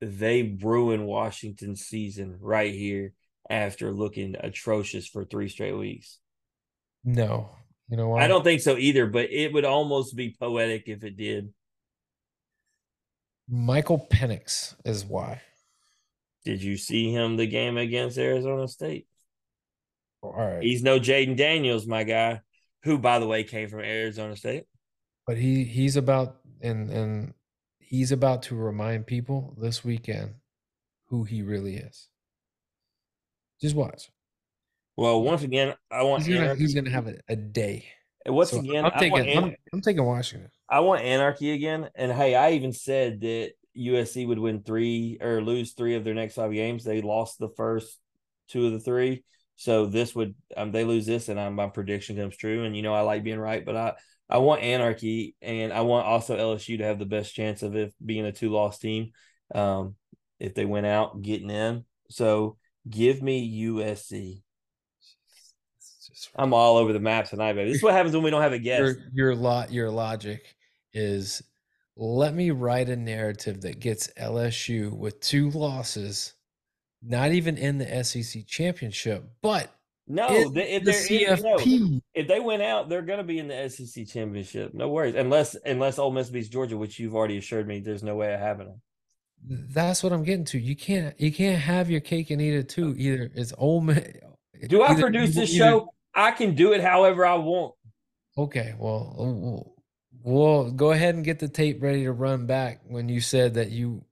they 0.00 0.56
ruin 0.62 1.04
Washington's 1.04 1.82
season 1.82 2.36
right 2.40 2.72
here 2.72 3.12
after 3.48 3.92
looking 3.92 4.36
atrocious 4.40 5.06
for 5.06 5.24
three 5.24 5.48
straight 5.48 5.76
weeks? 5.76 6.18
no. 7.04 7.50
You 7.90 7.96
know 7.96 8.08
why? 8.10 8.22
I 8.24 8.28
don't 8.28 8.44
think 8.44 8.60
so 8.60 8.76
either, 8.76 9.06
but 9.08 9.32
it 9.32 9.52
would 9.52 9.64
almost 9.64 10.14
be 10.14 10.36
poetic 10.38 10.84
if 10.86 11.02
it 11.02 11.16
did. 11.16 11.52
Michael 13.48 14.06
Penix 14.12 14.76
is 14.84 15.04
why. 15.04 15.42
Did 16.44 16.62
you 16.62 16.76
see 16.76 17.12
him 17.12 17.36
the 17.36 17.48
game 17.48 17.76
against 17.76 18.16
Arizona 18.16 18.68
State? 18.68 19.08
All 20.22 20.32
right, 20.32 20.62
He's 20.62 20.84
no 20.84 21.00
Jayden 21.00 21.36
Daniels, 21.36 21.86
my 21.86 22.04
guy, 22.04 22.42
who, 22.82 22.98
by 22.98 23.18
the 23.18 23.26
way, 23.26 23.44
came 23.44 23.68
from 23.68 23.80
Arizona 23.80 24.36
State. 24.36 24.64
but 25.26 25.36
he 25.36 25.64
he's 25.64 25.96
about 25.96 26.36
and 26.60 26.90
and 26.90 27.34
he's 27.78 28.12
about 28.12 28.42
to 28.44 28.54
remind 28.56 29.06
people 29.06 29.54
this 29.60 29.84
weekend 29.84 30.34
who 31.06 31.24
he 31.24 31.42
really 31.42 31.76
is. 31.76 32.08
Just 33.60 33.74
watch. 33.76 34.10
Well, 34.96 35.22
once 35.22 35.42
again, 35.42 35.74
I 35.90 36.02
want 36.02 36.24
He's 36.24 36.34
gonna, 36.34 36.40
anarchy. 36.40 36.60
he's 36.62 36.74
gonna 36.74 36.90
have 36.90 37.06
a, 37.08 37.16
a 37.28 37.36
day. 37.36 37.86
once 38.26 38.50
So 38.50 38.58
again, 38.58 38.84
I'm 38.84 38.92
taking 38.98 39.36
I'm, 39.36 39.54
I'm 39.72 39.80
taking 39.80 40.04
Washington. 40.04 40.50
I 40.68 40.80
want 40.80 41.02
anarchy 41.02 41.52
again. 41.52 41.88
And 41.94 42.12
hey, 42.12 42.34
I 42.34 42.52
even 42.52 42.72
said 42.72 43.20
that 43.22 43.52
USC 43.76 44.26
would 44.26 44.38
win 44.38 44.62
three 44.62 45.18
or 45.20 45.42
lose 45.42 45.72
three 45.72 45.94
of 45.94 46.04
their 46.04 46.14
next 46.14 46.34
five 46.34 46.52
games. 46.52 46.84
They 46.84 47.02
lost 47.02 47.38
the 47.38 47.48
first 47.56 47.98
two 48.48 48.66
of 48.66 48.72
the 48.72 48.80
three. 48.80 49.24
So 49.60 49.84
this 49.84 50.14
would 50.14 50.34
um, 50.56 50.72
they 50.72 50.84
lose 50.84 51.04
this, 51.04 51.28
and 51.28 51.38
um, 51.38 51.54
my 51.54 51.66
prediction 51.66 52.16
comes 52.16 52.34
true. 52.34 52.64
And 52.64 52.74
you 52.74 52.80
know 52.80 52.94
I 52.94 53.02
like 53.02 53.22
being 53.22 53.38
right, 53.38 53.62
but 53.62 53.76
I 53.76 53.92
I 54.30 54.38
want 54.38 54.62
anarchy, 54.62 55.34
and 55.42 55.70
I 55.70 55.82
want 55.82 56.06
also 56.06 56.34
LSU 56.34 56.78
to 56.78 56.84
have 56.84 56.98
the 56.98 57.04
best 57.04 57.34
chance 57.34 57.62
of 57.62 57.76
it 57.76 57.92
being 58.02 58.24
a 58.24 58.32
two 58.32 58.48
loss 58.48 58.78
team, 58.78 59.10
um, 59.54 59.96
if 60.38 60.54
they 60.54 60.64
went 60.64 60.86
out 60.86 61.20
getting 61.20 61.50
in. 61.50 61.84
So 62.08 62.56
give 62.88 63.20
me 63.20 63.66
USC. 63.66 64.40
I'm 66.34 66.54
all 66.54 66.78
over 66.78 66.94
the 66.94 66.98
map 66.98 67.28
tonight, 67.28 67.52
baby. 67.52 67.68
This 67.68 67.80
is 67.80 67.82
what 67.82 67.92
happens 67.92 68.14
when 68.14 68.24
we 68.24 68.30
don't 68.30 68.40
have 68.40 68.54
a 68.54 68.58
guest. 68.60 68.80
Your 68.80 68.96
your 69.12 69.34
lot 69.34 69.70
your 69.70 69.90
logic 69.90 70.56
is 70.94 71.42
let 71.98 72.34
me 72.34 72.50
write 72.50 72.88
a 72.88 72.96
narrative 72.96 73.60
that 73.60 73.78
gets 73.78 74.08
LSU 74.18 74.90
with 74.90 75.20
two 75.20 75.50
losses, 75.50 76.32
not 77.02 77.32
even 77.32 77.56
in 77.56 77.78
the 77.78 78.04
SEC 78.04 78.46
championship, 78.46 79.24
but 79.42 79.70
No, 80.06 80.28
in 80.28 80.52
they, 80.52 80.72
if 80.72 80.84
the 80.84 80.90
they're 80.92 81.34
in, 81.36 81.42
no, 81.42 81.56
CFP. 81.56 82.00
if 82.14 82.28
they 82.28 82.40
went 82.40 82.62
out, 82.62 82.88
they're 82.88 83.02
going 83.02 83.18
to 83.18 83.24
be 83.24 83.38
in 83.38 83.48
the 83.48 83.68
SEC 83.70 84.06
championship. 84.06 84.74
No 84.74 84.88
worries, 84.88 85.14
unless 85.14 85.56
unless 85.64 85.98
Ole 85.98 86.10
Miss 86.12 86.30
beats 86.30 86.48
Georgia, 86.48 86.76
which 86.76 86.98
you've 86.98 87.14
already 87.14 87.38
assured 87.38 87.66
me 87.66 87.80
there's 87.80 88.02
no 88.02 88.16
way 88.16 88.32
of 88.34 88.40
happening. 88.40 88.80
That's 89.42 90.02
what 90.02 90.12
I'm 90.12 90.22
getting 90.24 90.44
to. 90.46 90.58
You 90.58 90.76
can't 90.76 91.18
you 91.20 91.32
can't 91.32 91.58
have 91.58 91.90
your 91.90 92.00
cake 92.00 92.30
and 92.30 92.42
eat 92.42 92.54
it 92.54 92.68
too. 92.68 92.94
Either 92.98 93.30
it's 93.34 93.54
Ole 93.56 93.80
Miss. 93.80 94.06
Do 94.68 94.82
I 94.82 94.94
produce 94.94 95.34
this 95.34 95.50
either- 95.54 95.64
show? 95.64 95.94
I 96.14 96.32
can 96.32 96.54
do 96.56 96.72
it 96.72 96.82
however 96.82 97.24
I 97.24 97.36
want. 97.36 97.74
Okay, 98.36 98.72
uh, 98.72 98.76
we'll, 98.78 99.74
we'll 100.24 100.70
go 100.72 100.90
ahead 100.90 101.14
and 101.14 101.24
get 101.24 101.38
the 101.38 101.48
tape 101.48 101.80
ready 101.82 102.02
to 102.04 102.12
run 102.12 102.46
back 102.46 102.80
when 102.86 103.08
you 103.08 103.20
said 103.20 103.54
that 103.54 103.70
you 103.70 104.04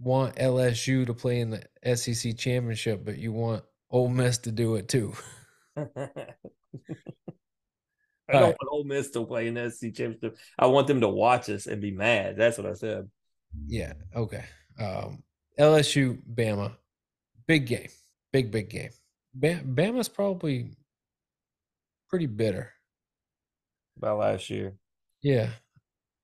want 0.00 0.36
LSU 0.36 1.06
to 1.06 1.14
play 1.14 1.40
in 1.40 1.50
the 1.50 1.96
SEC 1.96 2.36
championship, 2.36 3.04
but 3.04 3.18
you 3.18 3.32
want 3.32 3.64
Ole 3.90 4.08
Miss 4.08 4.38
to 4.38 4.52
do 4.52 4.76
it 4.76 4.88
too. 4.88 5.12
I 5.76 5.86
All 8.32 8.40
don't 8.40 8.42
right. 8.42 8.56
want 8.60 8.68
Ole 8.72 8.84
Miss 8.84 9.10
to 9.10 9.24
play 9.24 9.46
in 9.46 9.54
the 9.54 9.70
SEC 9.70 9.94
championship. 9.94 10.36
I 10.58 10.66
want 10.66 10.86
them 10.86 11.00
to 11.00 11.08
watch 11.08 11.48
us 11.48 11.66
and 11.66 11.80
be 11.80 11.92
mad. 11.92 12.36
That's 12.36 12.58
what 12.58 12.66
I 12.66 12.74
said. 12.74 13.08
Yeah. 13.66 13.92
Okay. 14.14 14.44
Um, 14.78 15.22
LSU, 15.58 16.18
Bama, 16.34 16.72
big 17.46 17.66
game, 17.66 17.88
big 18.32 18.50
big 18.50 18.68
game. 18.68 18.90
Ba- 19.34 19.62
Bama's 19.64 20.08
probably 20.08 20.70
pretty 22.08 22.26
bitter. 22.26 22.72
About 23.96 24.18
last 24.18 24.50
year. 24.50 24.74
Yeah. 25.22 25.50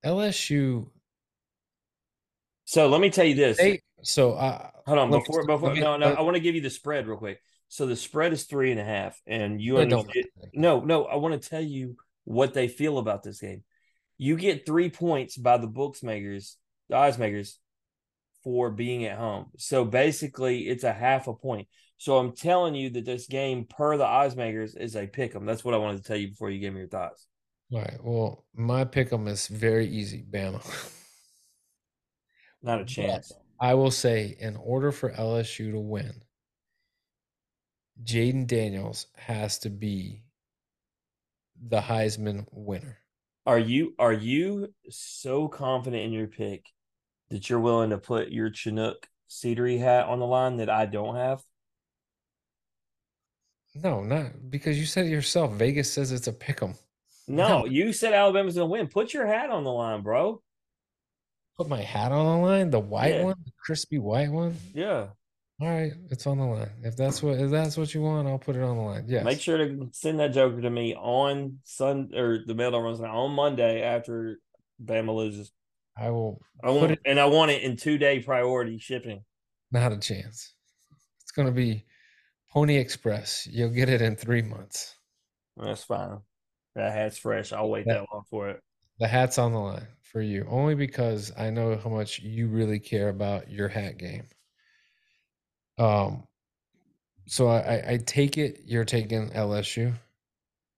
LSU. 0.05 0.87
So 2.65 2.87
let 2.87 3.01
me 3.01 3.09
tell 3.09 3.25
you 3.25 3.35
this. 3.35 3.57
They 3.57 3.81
so 4.01 4.33
uh, 4.33 4.69
Hold 4.85 4.99
on, 4.99 5.11
me 5.11 5.17
before 5.19 5.45
before 5.45 5.73
me- 5.73 5.81
no 5.81 5.97
no, 5.97 6.07
I 6.13 6.21
want 6.21 6.35
to 6.35 6.41
give 6.41 6.55
you 6.55 6.61
the 6.61 6.69
spread 6.69 7.07
real 7.07 7.17
quick. 7.17 7.39
So 7.69 7.85
the 7.85 7.95
spread 7.95 8.33
is 8.33 8.43
three 8.43 8.71
and 8.71 8.79
a 8.79 8.83
half, 8.83 9.19
and 9.25 9.61
you 9.61 9.77
understand. 9.77 10.25
No, 10.53 10.79
no, 10.81 11.05
I 11.05 11.15
want 11.15 11.41
to 11.41 11.49
tell 11.49 11.61
you 11.61 11.95
what 12.25 12.53
they 12.53 12.67
feel 12.67 12.97
about 12.99 13.23
this 13.23 13.39
game. 13.39 13.63
You 14.17 14.37
get 14.37 14.65
three 14.65 14.89
points 14.89 15.35
by 15.37 15.57
the 15.57 15.67
books 15.67 16.03
makers, 16.03 16.57
the 16.89 16.95
odds 16.95 17.17
makers, 17.17 17.59
for 18.43 18.69
being 18.69 19.05
at 19.05 19.17
home. 19.17 19.47
So 19.57 19.85
basically, 19.85 20.67
it's 20.67 20.83
a 20.83 20.93
half 20.93 21.27
a 21.27 21.33
point. 21.33 21.67
So 21.97 22.17
I'm 22.17 22.35
telling 22.35 22.75
you 22.75 22.89
that 22.91 23.05
this 23.05 23.27
game, 23.27 23.65
per 23.65 23.97
the 23.97 24.05
odds 24.05 24.35
makers, 24.35 24.75
is 24.75 24.95
a 24.95 25.07
pick 25.07 25.35
'em. 25.35 25.45
That's 25.45 25.63
what 25.63 25.73
I 25.73 25.77
wanted 25.77 25.97
to 25.97 26.03
tell 26.03 26.17
you 26.17 26.29
before 26.29 26.49
you 26.49 26.59
gave 26.59 26.73
me 26.73 26.79
your 26.79 26.89
thoughts. 26.89 27.25
All 27.71 27.79
right. 27.79 28.03
Well, 28.03 28.45
my 28.53 28.83
pick 28.83 29.11
'em 29.11 29.27
is 29.27 29.47
very 29.47 29.87
easy. 29.87 30.23
Bama. 30.23 30.61
Not 32.63 32.81
a 32.81 32.85
chance. 32.85 33.33
I 33.59 33.73
will 33.75 33.91
say, 33.91 34.35
in 34.39 34.55
order 34.55 34.91
for 34.91 35.11
LSU 35.11 35.71
to 35.71 35.79
win, 35.79 36.23
Jayden 38.03 38.47
Daniels 38.47 39.07
has 39.15 39.59
to 39.59 39.69
be 39.69 40.23
the 41.67 41.79
Heisman 41.81 42.45
winner. 42.51 42.97
Are 43.45 43.59
you 43.59 43.93
are 43.99 44.13
you 44.13 44.73
so 44.89 45.47
confident 45.47 46.03
in 46.03 46.13
your 46.13 46.27
pick 46.27 46.65
that 47.29 47.49
you're 47.49 47.59
willing 47.59 47.89
to 47.91 47.97
put 47.97 48.29
your 48.29 48.49
Chinook 48.49 49.07
Seedery 49.29 49.79
hat 49.79 50.05
on 50.07 50.19
the 50.19 50.25
line 50.25 50.57
that 50.57 50.69
I 50.69 50.85
don't 50.85 51.15
have? 51.15 51.43
No, 53.75 54.03
not 54.03 54.49
because 54.49 54.79
you 54.79 54.85
said 54.85 55.05
it 55.05 55.09
yourself. 55.09 55.53
Vegas 55.53 55.91
says 55.91 56.11
it's 56.11 56.27
a 56.27 56.33
pick 56.33 56.61
'em. 56.61 56.75
No, 57.27 57.47
No. 57.59 57.65
you 57.65 57.91
said 57.93 58.13
Alabama's 58.13 58.55
gonna 58.55 58.67
win. 58.67 58.87
Put 58.87 59.13
your 59.13 59.25
hat 59.25 59.49
on 59.49 59.63
the 59.63 59.71
line, 59.71 60.01
bro. 60.01 60.41
Put 61.57 61.69
my 61.69 61.81
hat 61.81 62.11
on 62.11 62.25
the 62.41 62.45
line, 62.47 62.69
the 62.71 62.79
white 62.79 63.15
Yeah. 63.15 63.23
one, 63.25 63.35
the 63.45 63.51
crispy 63.63 63.99
white 63.99 64.31
one. 64.31 64.57
Yeah. 64.73 65.09
All 65.61 65.67
right, 65.69 65.93
it's 66.09 66.25
on 66.25 66.39
the 66.39 66.45
line. 66.45 66.71
If 66.83 66.97
that's 66.97 67.21
what 67.21 67.39
if 67.39 67.51
that's 67.51 67.77
what 67.77 67.93
you 67.93 68.01
want, 68.01 68.27
I'll 68.27 68.39
put 68.39 68.55
it 68.55 68.63
on 68.63 68.75
the 68.75 68.81
line. 68.83 69.05
Yeah. 69.07 69.21
Make 69.23 69.39
sure 69.39 69.57
to 69.59 69.87
send 69.93 70.19
that 70.19 70.33
joker 70.33 70.59
to 70.61 70.69
me 70.69 70.95
on 70.95 71.59
Sun 71.63 72.09
or 72.15 72.39
the 72.45 72.55
mail 72.55 72.79
runs 72.81 72.99
now 72.99 73.15
on 73.15 73.31
Monday 73.33 73.81
after 73.83 74.39
Bama 74.83 75.15
loses. 75.15 75.51
I 75.95 76.09
will 76.09 76.41
I 76.63 76.71
want 76.71 76.91
it 76.93 76.99
and 77.05 77.19
I 77.19 77.25
want 77.25 77.51
it 77.51 77.61
in 77.61 77.77
two 77.77 77.99
day 77.99 78.19
priority 78.19 78.79
shipping. 78.79 79.23
not 79.71 79.91
a 79.91 79.99
chance. 79.99 80.53
It's 81.21 81.31
gonna 81.31 81.51
be 81.51 81.85
Pony 82.51 82.77
Express. 82.77 83.47
You'll 83.47 83.69
get 83.69 83.89
it 83.89 84.01
in 84.01 84.15
three 84.15 84.41
months. 84.41 84.95
That's 85.55 85.83
fine. 85.83 86.17
That 86.75 86.93
hat's 86.93 87.19
fresh. 87.19 87.53
I'll 87.53 87.69
wait 87.69 87.85
Yeah. 87.87 87.99
that 87.99 88.07
long 88.11 88.23
for 88.29 88.49
it. 88.49 88.59
The 88.99 89.07
hat's 89.07 89.37
on 89.37 89.53
the 89.53 89.59
line 89.59 89.87
for 90.01 90.21
you, 90.21 90.45
only 90.49 90.75
because 90.75 91.31
I 91.37 91.49
know 91.49 91.77
how 91.83 91.89
much 91.89 92.19
you 92.19 92.47
really 92.47 92.79
care 92.79 93.09
about 93.09 93.49
your 93.49 93.67
hat 93.67 93.97
game. 93.97 94.25
Um, 95.77 96.27
so 97.25 97.47
I, 97.47 97.93
I, 97.93 97.97
take 98.05 98.37
it 98.37 98.61
you're 98.65 98.85
taking 98.85 99.29
LSU. 99.31 99.93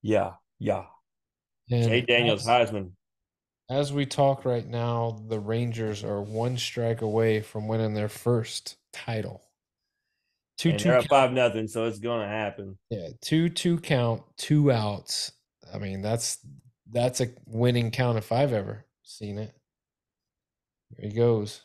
Yeah, 0.02 0.34
yeah. 0.60 0.86
And 1.70 1.90
Jay 1.90 2.02
Daniels 2.02 2.48
as, 2.48 2.70
Heisman. 2.70 2.92
as 3.70 3.92
we 3.92 4.06
talk 4.06 4.46
right 4.46 4.66
now, 4.66 5.22
the 5.28 5.40
Rangers 5.40 6.04
are 6.04 6.22
one 6.22 6.58
strike 6.58 7.02
away 7.02 7.42
from 7.42 7.68
winning 7.68 7.94
their 7.94 8.08
first 8.08 8.78
title. 8.94 9.42
Two 10.58 10.70
And 10.70 10.80
two 10.80 10.90
count, 10.90 11.08
five 11.10 11.34
nothing, 11.34 11.68
so 11.68 11.86
it's 11.86 12.00
gonna 12.00 12.28
happen. 12.28 12.78
yeah, 12.90 13.10
two 13.22 13.50
two 13.50 13.80
count, 13.80 14.24
two 14.38 14.72
outs. 14.72 15.34
I 15.74 15.80
mean, 15.80 16.02
that's 16.02 16.38
that's 16.92 17.22
a 17.22 17.30
winning 17.48 17.92
count 17.92 18.18
if 18.18 18.32
I've 18.32 18.54
ever 18.54 18.86
seen 19.04 19.38
it. 19.38 19.54
Here 20.98 21.10
he 21.10 21.16
goes. 21.16 21.62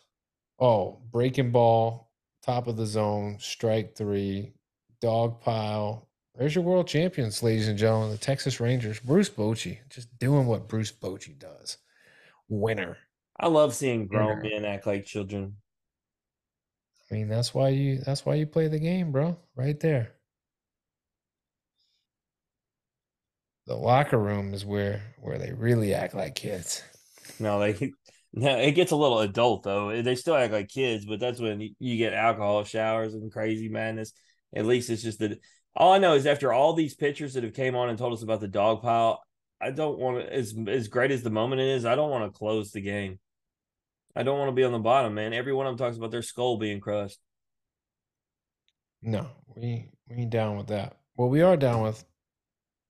Oh, 0.59 0.99
breaking 1.11 1.53
ball, 1.53 2.11
top 2.43 2.67
of 2.67 2.77
the 2.77 2.87
zone, 2.87 3.37
strike 3.39 3.97
three, 3.97 4.53
dog 5.01 5.41
pile. 5.41 6.09
There's 6.37 6.55
your 6.55 6.65
world 6.65 6.87
champions, 6.87 7.43
ladies 7.43 7.69
and 7.69 7.79
gentlemen, 7.79 8.11
the 8.11 8.19
Texas 8.19 8.61
Rangers. 8.61 9.01
Bruce 9.01 9.29
Bochy, 9.29 9.79
just 9.89 10.17
doing 10.19 10.47
what 10.47 10.69
Bruce 10.69 10.93
Bochy 10.93 11.39
does. 11.39 11.79
Winner. 12.49 12.97
I 13.39 13.49
love 13.49 13.75
seeing 13.75 14.07
grown 14.07 14.43
men 14.43 14.65
act 14.65 14.87
like 14.87 15.05
children. 15.05 15.57
I 17.11 17.15
mean, 17.15 17.29
that's 17.29 17.55
why 17.55 17.71
you 17.71 17.99
that's 17.99 18.25
why 18.25 18.35
you 18.35 18.47
play 18.47 18.69
the 18.69 18.79
game, 18.79 19.13
bro. 19.13 19.37
Right 19.57 19.79
there. 19.81 20.13
The 23.71 23.77
locker 23.77 24.19
room 24.19 24.53
is 24.53 24.65
where 24.65 25.01
where 25.21 25.39
they 25.39 25.53
really 25.53 25.95
act 25.95 26.13
like 26.13 26.35
kids. 26.35 26.83
No, 27.39 27.61
they 27.61 27.93
no, 28.33 28.59
it 28.59 28.73
gets 28.73 28.91
a 28.91 28.97
little 28.97 29.21
adult 29.21 29.63
though. 29.63 30.03
They 30.03 30.17
still 30.17 30.35
act 30.35 30.53
like 30.53 30.67
kids, 30.67 31.07
but 31.07 31.21
that's 31.21 31.39
when 31.39 31.61
you- 31.79 31.97
get 31.97 32.13
alcohol 32.13 32.65
showers 32.65 33.15
and 33.15 33.31
crazy 33.31 33.69
madness. 33.69 34.13
At 34.53 34.67
least 34.67 34.91
it's 34.91 35.05
just 35.05 35.21
that 35.21 35.39
all 35.77 35.93
I 35.93 35.99
know 35.99 36.15
is 36.15 36.27
after 36.27 36.53
all 36.53 36.73
these 36.75 36.97
pictures 36.97 37.35
that 37.35 37.45
have 37.45 37.55
came 37.55 37.77
on 37.77 37.89
and 37.89 37.97
told 37.97 38.13
us 38.13 38.25
about 38.25 38.41
the 38.41 38.49
dog 38.49 38.83
pile, 38.83 39.23
I 39.61 39.71
don't 39.71 40.01
want 40.01 40.19
to 40.19 40.35
as 40.35 40.53
as 40.67 40.89
great 40.89 41.13
as 41.13 41.23
the 41.23 41.31
moment 41.31 41.61
is, 41.61 41.85
I 41.85 41.95
don't 41.95 42.11
want 42.11 42.25
to 42.25 42.37
close 42.37 42.73
the 42.73 42.81
game. 42.81 43.21
I 44.17 44.25
don't 44.25 44.37
want 44.41 44.49
to 44.49 44.57
be 44.57 44.65
on 44.65 44.73
the 44.73 44.81
bottom, 44.81 45.15
man. 45.15 45.33
Every 45.33 45.53
one 45.53 45.69
of 45.69 45.79
them 45.79 45.87
talks 45.87 45.97
about 45.97 46.11
their 46.11 46.23
skull 46.23 46.57
being 46.57 46.81
crushed. 46.81 47.21
No, 49.01 49.29
we 49.55 49.93
we 50.09 50.17
ain't 50.17 50.31
down 50.31 50.57
with 50.57 50.67
that. 50.67 50.97
Well, 51.17 51.29
we 51.29 51.43
are 51.43 51.57
down 51.57 51.83
with 51.83 52.05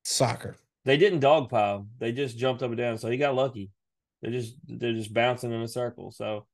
soccer. 0.05 0.57
They 0.85 0.97
didn't 0.97 1.21
dog 1.21 1.51
pile. 1.51 1.87
They 1.99 2.13
just 2.13 2.39
jumped 2.39 2.63
up 2.63 2.71
and 2.71 2.79
down. 2.79 2.99
So 2.99 3.11
he 3.11 3.17
got 3.17 3.35
lucky. 3.35 3.71
They're 4.23 4.33
just 4.33 4.57
they're 4.67 4.93
just 4.93 5.13
bouncing 5.13 5.53
in 5.53 5.61
a 5.63 5.69
circle. 5.69 6.11
So 6.11 6.47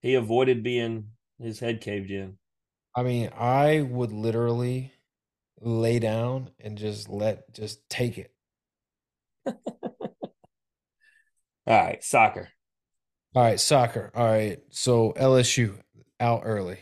he 0.00 0.14
avoided 0.14 0.62
being 0.62 1.08
his 1.38 1.60
head 1.60 1.80
caved 1.80 2.10
in. 2.10 2.38
I 2.94 3.02
mean, 3.02 3.30
I 3.36 3.82
would 3.82 4.12
literally 4.12 4.92
lay 5.60 5.98
down 5.98 6.50
and 6.58 6.76
just 6.76 7.08
let 7.08 7.52
just 7.54 7.88
take 7.88 8.18
it. 8.18 8.32
All 9.46 9.54
right, 11.66 12.02
soccer. 12.02 12.48
All 13.34 13.42
right, 13.42 13.60
soccer. 13.60 14.10
All 14.14 14.26
right. 14.26 14.58
So 14.70 15.12
LSU 15.12 15.78
out 16.18 16.42
early. 16.44 16.78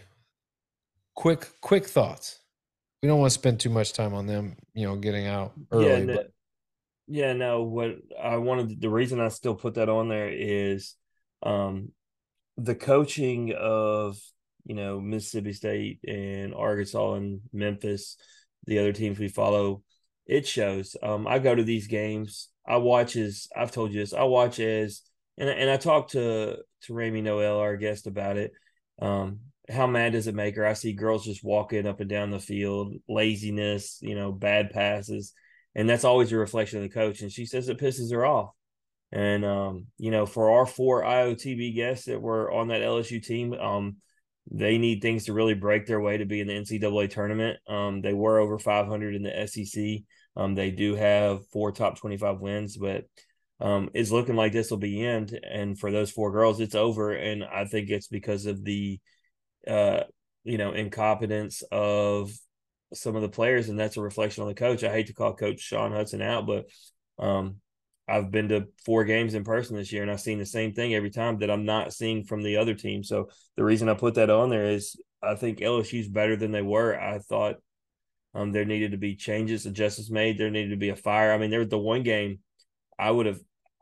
Quick 1.15 1.49
quick 1.61 1.87
thoughts. 1.87 2.41
We 3.03 3.09
don't 3.09 3.21
want 3.21 3.31
to 3.31 3.39
spend 3.39 3.61
too 3.61 3.71
much 3.71 3.93
time 3.93 4.15
on 4.15 4.27
them, 4.27 4.57
you 4.75 4.87
know, 4.87 4.97
getting 4.97 5.27
out 5.27 5.53
early, 5.71 6.07
yeah, 6.07 6.15
but 6.15 6.33
yeah, 7.09 7.33
no. 7.33 7.63
What 7.63 7.97
I 8.23 8.37
wanted, 8.37 8.81
the 8.81 8.91
reason 8.91 9.21
I 9.21 9.29
still 9.29 9.55
put 9.55 9.75
that 9.75 9.89
on 9.89 10.09
there 10.09 10.29
is, 10.31 10.95
um, 11.43 11.91
the 12.57 12.75
coaching 12.75 13.55
of 13.59 14.19
you 14.65 14.75
know 14.75 15.01
Mississippi 15.01 15.53
State 15.53 16.01
and 16.07 16.55
Arkansas 16.55 17.15
and 17.15 17.41
Memphis, 17.53 18.17
the 18.67 18.79
other 18.79 18.93
teams 18.93 19.19
we 19.19 19.29
follow, 19.29 19.83
it 20.27 20.47
shows. 20.47 20.97
Um, 21.03 21.27
I 21.27 21.39
go 21.39 21.55
to 21.55 21.63
these 21.65 21.87
games. 21.87 22.49
I 22.67 22.77
watch 22.77 23.17
as 23.17 23.49
I've 23.57 23.73
told 23.73 23.93
you 23.93 24.01
this. 24.01 24.13
I 24.13 24.25
watch 24.25 24.61
as 24.61 25.03
and 25.39 25.49
and 25.49 25.71
I 25.71 25.79
talked 25.79 26.13
to 26.13 26.59
to 26.83 26.95
Rami 26.95 27.23
Noel, 27.23 27.59
our 27.59 27.77
guest, 27.77 28.07
about 28.07 28.37
it. 28.37 28.53
Um, 29.01 29.41
how 29.71 29.87
mad 29.87 30.13
does 30.13 30.27
it 30.27 30.35
make 30.35 30.57
her? 30.57 30.67
I 30.67 30.75
see 30.75 30.93
girls 30.93 31.25
just 31.25 31.45
walking 31.45 31.87
up 31.87 32.01
and 32.01 32.09
down 32.09 32.31
the 32.31 32.39
field, 32.39 32.95
laziness, 33.09 33.99
you 34.03 34.15
know, 34.15 34.33
bad 34.33 34.71
passes 34.71 35.33
and 35.79 35.89
that's 35.89 36.05
always 36.05 36.33
a 36.33 36.37
reflection 36.37 36.79
of 36.79 36.83
the 36.83 36.89
coach. 36.95 37.23
And 37.23 37.31
she 37.31 37.47
says 37.47 37.69
it 37.69 37.79
pisses 37.79 38.11
her 38.13 38.27
off. 38.27 38.51
And 39.13 39.45
um, 39.45 39.87
you 39.97 40.11
know, 40.11 40.27
for 40.27 40.51
our 40.51 40.67
four 40.67 41.05
IOTB 41.05 41.77
guests 41.77 42.07
that 42.07 42.21
were 42.21 42.51
on 42.51 42.69
that 42.69 42.83
LSU 42.83 43.25
team, 43.25 43.55
um, 43.55 43.99
they 44.51 44.77
need 44.77 45.01
things 45.01 45.27
to 45.27 45.33
really 45.33 45.55
break 45.55 45.87
their 45.87 46.01
way 46.01 46.19
to 46.19 46.25
be 46.25 46.41
in 46.41 46.49
the 46.49 46.55
NCAA 46.55 47.11
tournament. 47.11 47.61
Um, 47.69 48.01
they 48.01 48.13
were 48.13 48.41
over 48.41 48.59
500 48.59 49.15
in 49.15 49.23
the 49.23 49.47
SEC. 49.47 50.03
Um, 50.37 50.57
they 50.57 50.73
do 50.73 50.97
have 50.97 51.47
four 51.53 51.71
top 51.71 51.97
25 51.97 52.41
wins, 52.41 52.77
but 52.77 53.05
um, 53.61 53.89
it's 53.95 54.11
looking 54.11 54.35
like 54.35 54.53
this 54.53 54.71
will 54.71 54.79
be 54.79 55.07
end. 55.07 55.39
And 55.49 55.79
for 55.79 55.93
those 55.93 56.11
four 56.11 56.33
girls, 56.33 56.59
it's 56.59 56.75
over. 56.75 57.13
And 57.13 57.45
I 57.45 57.67
think 57.67 57.89
it's 57.89 58.09
because 58.09 58.47
of 58.47 58.65
the, 58.65 58.99
uh, 59.69 60.01
you 60.43 60.59
know, 60.59 60.73
incompetence 60.73 61.63
of 61.71 62.33
some 62.95 63.17
of 63.17 63.23
the 63.23 63.29
players, 63.29 63.69
and 63.69 63.79
that's 63.79 63.97
a 63.97 64.03
reflection 64.03 64.43
on 64.43 64.49
the 64.49 64.55
coach. 64.55 64.85
I 64.85 64.93
hate 64.93 65.09
to 65.09 65.15
call 65.15 65.35
Coach 65.35 65.69
Sian 65.69 65.93
Hudson 65.93 66.23
out, 66.23 66.47
but 66.47 66.67
um, 67.19 67.57
I've 68.09 68.31
been 68.31 68.49
to 68.49 68.69
four 68.85 69.05
games 69.05 69.35
in 69.35 69.45
person 69.45 69.77
this 69.77 69.93
year, 69.93 70.03
and 70.03 70.11
I've 70.11 70.21
seen 70.21 70.39
the 70.39 70.47
same 70.47 70.73
thing 70.73 70.95
every 70.95 71.11
time 71.11 71.39
that 71.39 71.51
I'm 71.51 71.67
not 71.67 71.93
seeing 71.93 72.25
from 72.25 72.43
the 72.43 72.57
other 72.57 72.75
team. 72.75 73.05
So 73.05 73.29
the 73.57 73.65
reason 73.65 73.89
I 73.89 73.95
put 73.95 74.15
that 74.15 74.31
on 74.31 74.49
there 74.49 74.67
is 74.67 74.97
I 75.23 75.35
think 75.35 75.59
LSU's 75.59 76.09
better 76.09 76.37
than 76.37 76.51
they 76.53 76.63
were. 76.63 76.99
I 76.99 77.19
thought 77.19 77.57
um, 78.35 78.53
there 78.53 78.65
needed 78.65 78.93
to 78.93 78.99
be 78.99 79.17
changes, 79.17 79.67
adjustments 79.67 80.11
made. 80.11 80.39
There 80.39 80.51
needed 80.51 80.71
to 80.71 80.77
be 80.77 80.89
a 80.89 80.97
fire. 80.97 81.33
I 81.33 81.39
mean, 81.39 81.51
there 81.51 81.61
was 81.61 81.69
the 81.69 81.79
one 81.79 82.03
game 82.03 82.39
I 82.99 83.11
would 83.11 83.27
have. 83.27 83.41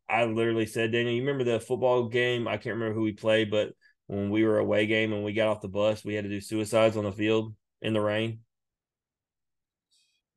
I 0.08 0.24
literally 0.24 0.66
said, 0.66 0.92
Daniel, 0.92 1.14
you 1.14 1.20
remember 1.20 1.44
the 1.44 1.60
football 1.60 2.08
game? 2.08 2.46
I 2.46 2.56
can't 2.56 2.76
remember 2.76 2.94
who 2.94 3.02
we 3.02 3.12
played, 3.12 3.50
but 3.50 3.72
when 4.06 4.30
we 4.30 4.44
were 4.44 4.58
away 4.58 4.86
game 4.86 5.12
and 5.12 5.24
we 5.24 5.32
got 5.32 5.48
off 5.48 5.60
the 5.60 5.68
bus, 5.68 6.04
we 6.04 6.14
had 6.14 6.24
to 6.24 6.30
do 6.30 6.40
suicides 6.40 6.96
on 6.96 7.04
the 7.04 7.12
field 7.12 7.54
in 7.82 7.92
the 7.92 8.00
rain. 8.00 8.40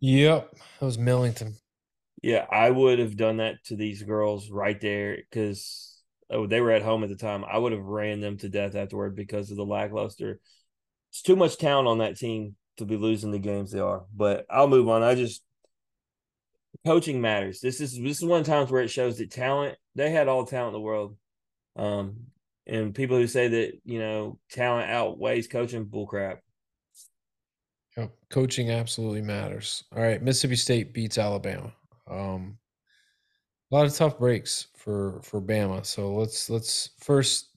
Yep, 0.01 0.55
that 0.79 0.85
was 0.85 0.97
Millington. 0.97 1.55
Yeah, 2.21 2.45
I 2.51 2.69
would 2.69 2.99
have 2.99 3.15
done 3.15 3.37
that 3.37 3.63
to 3.65 3.75
these 3.75 4.03
girls 4.03 4.49
right 4.49 4.79
there 4.79 5.17
because 5.17 6.01
oh, 6.29 6.47
they 6.47 6.61
were 6.61 6.71
at 6.71 6.81
home 6.81 7.03
at 7.03 7.09
the 7.09 7.15
time. 7.15 7.43
I 7.45 7.57
would 7.57 7.71
have 7.71 7.83
ran 7.83 8.19
them 8.19 8.37
to 8.37 8.49
death 8.49 8.75
afterward 8.75 9.15
because 9.15 9.51
of 9.51 9.57
the 9.57 9.65
lackluster. 9.65 10.39
It's 11.11 11.21
too 11.21 11.35
much 11.35 11.57
talent 11.57 11.87
on 11.87 11.99
that 11.99 12.17
team 12.17 12.55
to 12.77 12.85
be 12.85 12.97
losing 12.97 13.31
the 13.31 13.39
games 13.39 13.71
they 13.71 13.79
are. 13.79 14.05
But 14.15 14.45
I'll 14.49 14.67
move 14.67 14.89
on. 14.89 15.03
I 15.03 15.15
just 15.15 15.43
coaching 16.85 17.21
matters. 17.21 17.59
This 17.59 17.81
is 17.81 17.97
this 17.97 18.17
is 18.17 18.25
one 18.25 18.41
of 18.41 18.45
the 18.45 18.51
times 18.51 18.71
where 18.71 18.83
it 18.83 18.89
shows 18.89 19.17
that 19.17 19.31
talent. 19.31 19.77
They 19.95 20.11
had 20.11 20.27
all 20.27 20.43
the 20.43 20.51
talent 20.51 20.75
in 20.75 20.81
the 20.81 20.85
world, 20.85 21.17
um, 21.75 22.27
and 22.67 22.95
people 22.95 23.17
who 23.17 23.27
say 23.27 23.47
that 23.47 23.73
you 23.85 23.99
know 23.99 24.39
talent 24.51 24.89
outweighs 24.89 25.47
coaching, 25.47 25.85
bullcrap. 25.85 26.37
Yep, 27.99 28.11
coaching 28.29 28.71
absolutely 28.71 29.21
matters. 29.21 29.83
All 29.95 30.01
right, 30.01 30.21
Mississippi 30.21 30.55
State 30.55 30.93
beats 30.93 31.17
Alabama. 31.17 31.73
Um, 32.09 32.57
a 33.71 33.75
lot 33.75 33.85
of 33.85 33.93
tough 33.93 34.17
breaks 34.17 34.67
for 34.75 35.21
for 35.23 35.41
Bama. 35.41 35.85
So 35.85 36.13
let's 36.13 36.49
let's 36.49 36.91
first 36.99 37.49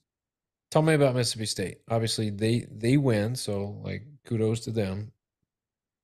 Tell 0.73 0.81
me 0.81 0.95
about 0.95 1.13
Mississippi 1.13 1.45
State. 1.45 1.77
Obviously, 1.87 2.31
they 2.31 2.65
they 2.75 2.97
win, 2.97 3.35
so 3.35 3.79
like 3.83 4.01
kudos 4.25 4.61
to 4.61 4.71
them. 4.71 5.11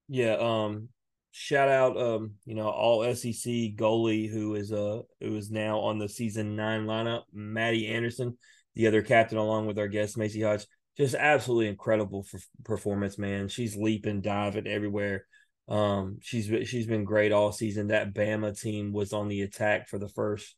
Yeah, 0.07 0.35
um 0.39 0.89
shout 1.31 1.69
out 1.69 1.97
um, 1.97 2.35
you 2.45 2.53
know, 2.53 2.69
all 2.69 3.03
SEC 3.15 3.51
goalie 3.75 4.29
who 4.29 4.53
is 4.53 4.71
uh 4.71 5.01
who 5.21 5.35
is 5.35 5.49
now 5.49 5.79
on 5.79 5.97
the 5.97 6.07
season 6.07 6.55
9 6.55 6.85
lineup, 6.85 7.23
Maddie 7.33 7.87
Anderson, 7.87 8.37
the 8.75 8.85
other 8.85 9.01
captain 9.01 9.39
along 9.39 9.65
with 9.65 9.79
our 9.79 9.87
guest 9.87 10.19
Macy 10.19 10.43
Hodge. 10.43 10.67
Just 10.97 11.15
absolutely 11.15 11.67
incredible 11.67 12.23
for 12.23 12.39
performance, 12.65 13.17
man. 13.17 13.47
She's 13.47 13.75
leaping, 13.75 14.21
diving 14.21 14.67
everywhere. 14.67 15.25
Um, 15.69 16.17
she's 16.21 16.51
she's 16.67 16.87
been 16.87 17.03
great 17.03 17.31
all 17.31 17.51
season. 17.51 17.87
That 17.87 18.13
Bama 18.13 18.59
team 18.59 18.91
was 18.91 19.13
on 19.13 19.27
the 19.27 19.43
attack 19.43 19.87
for 19.87 19.97
the 19.99 20.09
first 20.09 20.55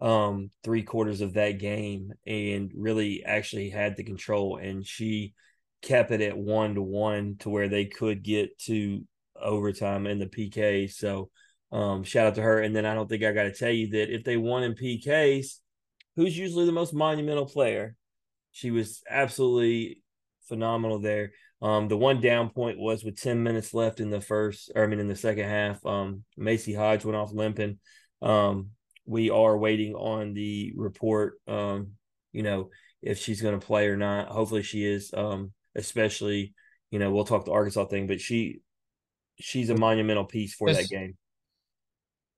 um 0.00 0.50
three 0.64 0.82
quarters 0.82 1.20
of 1.20 1.34
that 1.34 1.60
game 1.60 2.12
and 2.26 2.72
really 2.74 3.22
actually 3.24 3.70
had 3.70 3.96
the 3.96 4.02
control 4.02 4.56
and 4.56 4.84
she 4.84 5.32
kept 5.80 6.10
it 6.10 6.20
at 6.20 6.36
one 6.36 6.74
to 6.74 6.82
one 6.82 7.36
to 7.38 7.48
where 7.48 7.68
they 7.68 7.84
could 7.84 8.24
get 8.24 8.58
to 8.58 9.06
overtime 9.40 10.08
in 10.08 10.18
the 10.18 10.26
PK. 10.26 10.90
So 10.92 11.30
um 11.70 12.02
shout 12.02 12.26
out 12.26 12.34
to 12.36 12.42
her. 12.42 12.60
And 12.60 12.74
then 12.74 12.84
I 12.84 12.94
don't 12.94 13.08
think 13.08 13.22
I 13.22 13.32
gotta 13.32 13.52
tell 13.52 13.70
you 13.70 13.90
that 13.90 14.12
if 14.12 14.24
they 14.24 14.36
won 14.36 14.64
in 14.64 14.74
PKs, 14.74 15.58
who's 16.16 16.36
usually 16.36 16.66
the 16.66 16.72
most 16.72 16.92
monumental 16.92 17.46
player? 17.46 17.94
She 18.52 18.70
was 18.70 19.02
absolutely 19.08 20.02
phenomenal 20.48 20.98
there. 20.98 21.32
Um, 21.60 21.88
the 21.88 21.96
one 21.96 22.20
down 22.20 22.50
point 22.50 22.78
was 22.78 23.04
with 23.04 23.20
10 23.20 23.42
minutes 23.42 23.72
left 23.72 24.00
in 24.00 24.10
the 24.10 24.20
first, 24.20 24.70
or 24.74 24.84
I 24.84 24.86
mean, 24.86 24.98
in 24.98 25.08
the 25.08 25.16
second 25.16 25.48
half. 25.48 25.84
Um, 25.86 26.24
Macy 26.36 26.74
Hodge 26.74 27.04
went 27.04 27.16
off 27.16 27.32
limping. 27.32 27.78
Um, 28.20 28.70
we 29.06 29.30
are 29.30 29.56
waiting 29.56 29.94
on 29.94 30.34
the 30.34 30.72
report. 30.76 31.34
Um, 31.46 31.92
you 32.32 32.42
know, 32.42 32.70
if 33.02 33.18
she's 33.18 33.42
going 33.42 33.58
to 33.58 33.66
play 33.66 33.88
or 33.88 33.96
not. 33.96 34.28
Hopefully, 34.28 34.62
she 34.62 34.84
is. 34.84 35.12
Um, 35.12 35.52
especially, 35.74 36.54
you 36.90 36.98
know, 36.98 37.10
we'll 37.10 37.24
talk 37.24 37.44
the 37.44 37.52
Arkansas 37.52 37.86
thing, 37.86 38.06
but 38.06 38.20
she 38.20 38.60
she's 39.38 39.70
a 39.70 39.76
monumental 39.76 40.24
piece 40.24 40.54
for 40.54 40.72
that 40.72 40.88
game. 40.88 41.16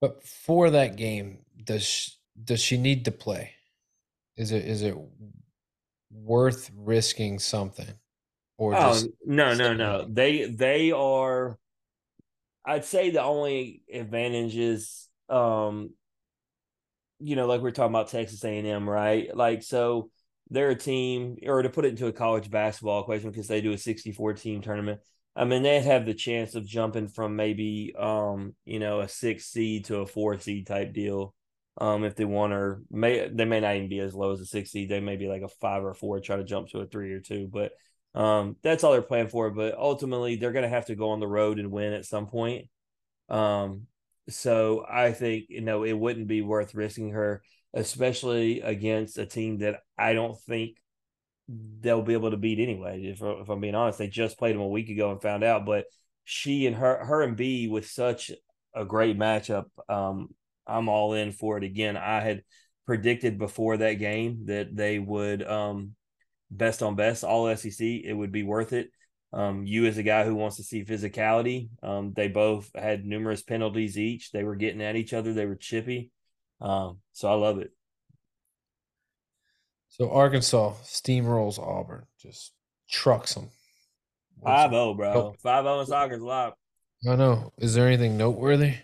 But 0.01 0.23
for 0.23 0.69
that 0.71 0.97
game, 0.97 1.39
does 1.63 1.83
she, 1.83 2.11
does 2.43 2.61
she 2.61 2.77
need 2.77 3.05
to 3.05 3.11
play? 3.11 3.51
Is 4.37 4.51
it 4.51 4.65
is 4.65 4.81
it 4.81 4.95
worth 6.23 6.71
risking 6.75 7.39
something? 7.39 7.93
Or 8.57 8.73
oh, 8.75 9.01
no, 9.25 9.53
no, 9.53 9.73
no. 9.73 10.07
They 10.09 10.45
they 10.45 10.91
are. 10.91 11.57
I'd 12.65 12.85
say 12.85 13.09
the 13.09 13.21
only 13.21 13.83
advantage 13.91 14.55
is 14.55 15.07
um 15.29 15.91
you 17.19 17.35
know, 17.35 17.47
like 17.47 17.61
we 17.61 17.69
are 17.69 17.73
talking 17.73 17.93
about 17.93 18.09
Texas 18.09 18.43
A&M, 18.43 18.89
right? 18.89 19.35
Like, 19.35 19.63
so 19.63 20.09
they're 20.49 20.69
a 20.69 20.75
team, 20.75 21.37
or 21.45 21.61
to 21.61 21.69
put 21.69 21.85
it 21.85 21.89
into 21.89 22.07
a 22.07 22.13
college 22.13 22.49
basketball 22.49 23.01
equation, 23.01 23.31
because 23.31 23.47
they 23.47 23.61
do 23.61 23.71
a 23.71 23.77
64 23.77 24.33
team 24.33 24.61
tournament. 24.61 24.99
I 25.35 25.45
mean, 25.45 25.63
they 25.63 25.81
have 25.81 26.05
the 26.05 26.13
chance 26.13 26.55
of 26.55 26.65
jumping 26.65 27.07
from 27.07 27.35
maybe, 27.35 27.93
um, 27.97 28.55
you 28.65 28.79
know, 28.79 29.01
a 29.01 29.07
six 29.07 29.45
seed 29.45 29.85
to 29.85 29.97
a 29.97 30.05
four 30.05 30.39
seed 30.39 30.67
type 30.67 30.93
deal, 30.93 31.33
um, 31.77 32.03
if 32.03 32.15
they 32.15 32.25
want, 32.25 32.53
or 32.53 32.81
may 32.89 33.27
they 33.27 33.45
may 33.45 33.59
not 33.59 33.75
even 33.75 33.89
be 33.89 33.99
as 33.99 34.13
low 34.13 34.31
as 34.31 34.39
a 34.39 34.45
six 34.45 34.71
seed. 34.71 34.89
They 34.89 34.99
may 34.99 35.17
be 35.17 35.27
like 35.27 35.41
a 35.41 35.47
five 35.47 35.83
or 35.83 35.93
four, 35.93 36.19
try 36.19 36.37
to 36.37 36.43
jump 36.43 36.69
to 36.69 36.79
a 36.79 36.85
three 36.85 37.11
or 37.11 37.19
two, 37.19 37.49
but 37.51 37.73
um, 38.13 38.55
that's 38.63 38.83
all 38.83 38.93
they're 38.93 39.01
playing 39.01 39.29
for. 39.29 39.49
But 39.51 39.77
ultimately, 39.77 40.35
they're 40.35 40.53
going 40.53 40.63
to 40.63 40.69
have 40.69 40.85
to 40.85 40.95
go 40.95 41.09
on 41.09 41.19
the 41.19 41.27
road 41.27 41.59
and 41.59 41.71
win 41.71 41.93
at 41.93 42.05
some 42.05 42.27
point. 42.27 42.67
Um, 43.29 43.87
so 44.29 44.85
I 44.89 45.11
think 45.11 45.45
you 45.49 45.61
know 45.61 45.83
it 45.83 45.93
wouldn't 45.93 46.27
be 46.27 46.41
worth 46.41 46.75
risking 46.75 47.11
her, 47.11 47.43
especially 47.73 48.61
against 48.61 49.17
a 49.17 49.25
team 49.25 49.59
that 49.59 49.81
I 49.97 50.13
don't 50.13 50.39
think 50.41 50.77
they'll 51.47 52.01
be 52.01 52.13
able 52.13 52.31
to 52.31 52.37
beat 52.37 52.59
anyway. 52.59 53.03
If, 53.03 53.21
if 53.21 53.49
I'm 53.49 53.59
being 53.59 53.75
honest, 53.75 53.99
they 53.99 54.07
just 54.07 54.37
played 54.39 54.55
them 54.55 54.61
a 54.61 54.67
week 54.67 54.89
ago 54.89 55.11
and 55.11 55.21
found 55.21 55.43
out. 55.43 55.65
But 55.65 55.85
she 56.23 56.65
and 56.65 56.75
her, 56.75 57.05
her 57.05 57.21
and 57.21 57.37
B 57.37 57.67
with 57.67 57.87
such 57.87 58.31
a 58.73 58.85
great 58.85 59.17
matchup. 59.17 59.65
Um, 59.87 60.29
I'm 60.67 60.89
all 60.89 61.13
in 61.13 61.31
for 61.31 61.57
it 61.57 61.63
again. 61.63 61.97
I 61.97 62.19
had 62.21 62.43
predicted 62.85 63.37
before 63.37 63.77
that 63.77 63.93
game 63.93 64.45
that 64.45 64.75
they 64.75 64.99
would 64.99 65.43
um, 65.43 65.95
best 66.51 66.83
on 66.83 66.95
best 66.95 67.23
all 67.23 67.53
SEC. 67.55 67.79
It 67.79 68.13
would 68.13 68.31
be 68.31 68.43
worth 68.43 68.73
it. 68.73 68.89
Um, 69.33 69.65
you 69.65 69.85
as 69.85 69.97
a 69.97 70.03
guy 70.03 70.23
who 70.23 70.35
wants 70.35 70.57
to 70.57 70.63
see 70.63 70.85
physicality, 70.85 71.69
um, 71.83 72.13
they 72.15 72.29
both 72.29 72.71
had 72.73 73.05
numerous 73.05 73.41
penalties 73.41 73.97
each. 73.97 74.31
They 74.31 74.43
were 74.43 74.55
getting 74.55 74.81
at 74.81 74.95
each 74.95 75.13
other. 75.13 75.33
They 75.33 75.45
were 75.45 75.55
chippy. 75.55 76.11
Um, 76.61 76.99
so 77.11 77.27
I 77.27 77.33
love 77.33 77.59
it. 77.59 77.71
So 79.89 80.09
Arkansas 80.11 80.73
steamrolls 80.83 81.59
Auburn, 81.59 82.05
just 82.21 82.53
trucks 82.89 83.33
them. 83.33 83.49
Five 84.43 84.71
zero, 84.71 84.89
oh, 84.89 84.93
bro. 84.93 85.35
Five 85.41 85.63
zero 85.63 85.77
oh 85.77 85.79
in 85.81 85.85
soccer's 85.87 86.21
a 86.21 86.25
lot. 86.25 86.53
I 87.09 87.15
know. 87.15 87.53
Is 87.57 87.73
there 87.73 87.87
anything 87.87 88.17
noteworthy? 88.17 88.75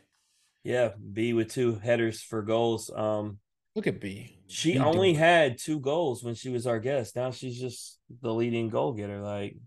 Yeah, 0.64 0.90
B 1.14 1.34
with 1.34 1.52
two 1.52 1.76
headers 1.76 2.22
for 2.22 2.44
goals. 2.44 2.92
Um, 2.94 3.40
look 3.76 3.88
at 3.88 4.00
B. 4.00 4.40
She 4.48 4.74
B 4.74 4.80
only 4.80 5.14
had 5.14 5.58
two 5.58 5.80
goals 5.80 6.24
when 6.24 6.36
she 6.36 6.50
was 6.50 6.68
our 6.68 6.80
guest. 6.80 7.16
Now 7.16 7.32
she's 7.32 7.60
just 7.60 8.00
the 8.22 8.34
leading 8.34 8.70
goal 8.70 8.94
getter. 8.94 9.22
Like 9.22 9.58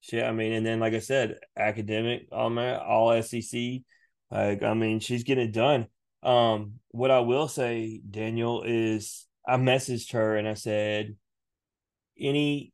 she, 0.00 0.20
I 0.20 0.32
mean, 0.32 0.52
and 0.52 0.66
then 0.66 0.80
like 0.80 0.94
I 0.94 1.00
said, 1.00 1.38
academic, 1.56 2.28
all 2.30 2.56
all 2.58 3.22
SEC. 3.22 3.80
Like 4.30 4.62
I 4.62 4.74
mean, 4.74 5.00
she's 5.00 5.24
getting 5.24 5.48
it 5.48 5.52
done. 5.52 5.86
Um, 6.22 6.74
what 6.90 7.10
I 7.10 7.20
will 7.20 7.48
say, 7.48 8.00
Daniel, 8.08 8.62
is 8.64 9.26
I 9.46 9.56
messaged 9.56 10.12
her 10.12 10.36
and 10.36 10.46
I 10.46 10.54
said, 10.54 11.16
any 12.18 12.72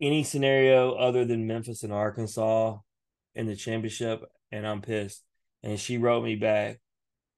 any 0.00 0.24
scenario 0.24 0.92
other 0.92 1.24
than 1.24 1.46
Memphis 1.46 1.82
and 1.82 1.92
Arkansas 1.92 2.78
in 3.34 3.46
the 3.46 3.54
championship, 3.54 4.22
and 4.50 4.66
I'm 4.66 4.82
pissed. 4.82 5.22
And 5.62 5.78
she 5.78 5.98
wrote 5.98 6.24
me 6.24 6.36
back, 6.36 6.80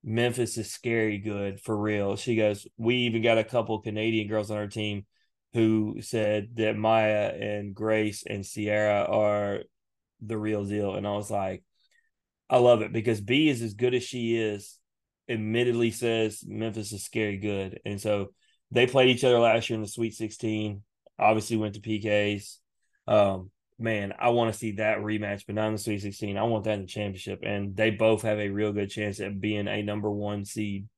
Memphis 0.02 0.58
is 0.58 0.70
scary 0.70 1.18
good 1.18 1.60
for 1.60 1.76
real. 1.76 2.16
She 2.16 2.36
goes, 2.36 2.66
We 2.76 2.96
even 2.96 3.22
got 3.22 3.38
a 3.38 3.44
couple 3.44 3.80
Canadian 3.80 4.28
girls 4.28 4.50
on 4.50 4.58
our 4.58 4.66
team 4.66 5.06
who 5.54 5.98
said 6.00 6.56
that 6.56 6.76
Maya 6.76 7.32
and 7.38 7.74
Grace 7.74 8.24
and 8.28 8.44
Sierra 8.44 9.06
are 9.08 9.60
the 10.20 10.36
real 10.36 10.64
deal. 10.64 10.94
And 10.94 11.06
I 11.06 11.12
was 11.12 11.30
like, 11.30 11.62
I 12.50 12.58
love 12.58 12.82
it 12.82 12.92
because 12.92 13.20
B 13.20 13.48
is 13.48 13.62
as 13.62 13.74
good 13.74 13.94
as 13.94 14.02
she 14.02 14.36
is, 14.36 14.78
admittedly 15.28 15.90
says 15.90 16.44
Memphis 16.46 16.92
is 16.92 17.04
scary 17.04 17.38
good. 17.38 17.80
And 17.84 18.00
so 18.00 18.28
they 18.70 18.86
played 18.86 19.08
each 19.08 19.24
other 19.24 19.38
last 19.38 19.70
year 19.70 19.76
in 19.76 19.82
the 19.82 19.88
Sweet 19.88 20.14
16, 20.14 20.82
obviously 21.18 21.56
went 21.56 21.74
to 21.74 21.80
PKs. 21.80 22.58
Um, 23.06 23.50
man, 23.84 24.14
I 24.18 24.30
want 24.30 24.52
to 24.52 24.58
see 24.58 24.72
that 24.72 24.98
rematch, 24.98 25.44
but 25.46 25.54
not 25.54 25.68
in 25.68 25.74
the 25.74 25.78
Sweet 25.78 26.00
16. 26.00 26.36
I 26.36 26.42
want 26.42 26.64
that 26.64 26.74
in 26.74 26.80
the 26.80 26.86
championship. 26.88 27.42
And 27.44 27.76
they 27.76 27.90
both 27.90 28.22
have 28.22 28.40
a 28.40 28.48
real 28.48 28.72
good 28.72 28.90
chance 28.90 29.20
at 29.20 29.40
being 29.40 29.68
a 29.68 29.82
number 29.82 30.10
one 30.10 30.44
seed. 30.44 30.88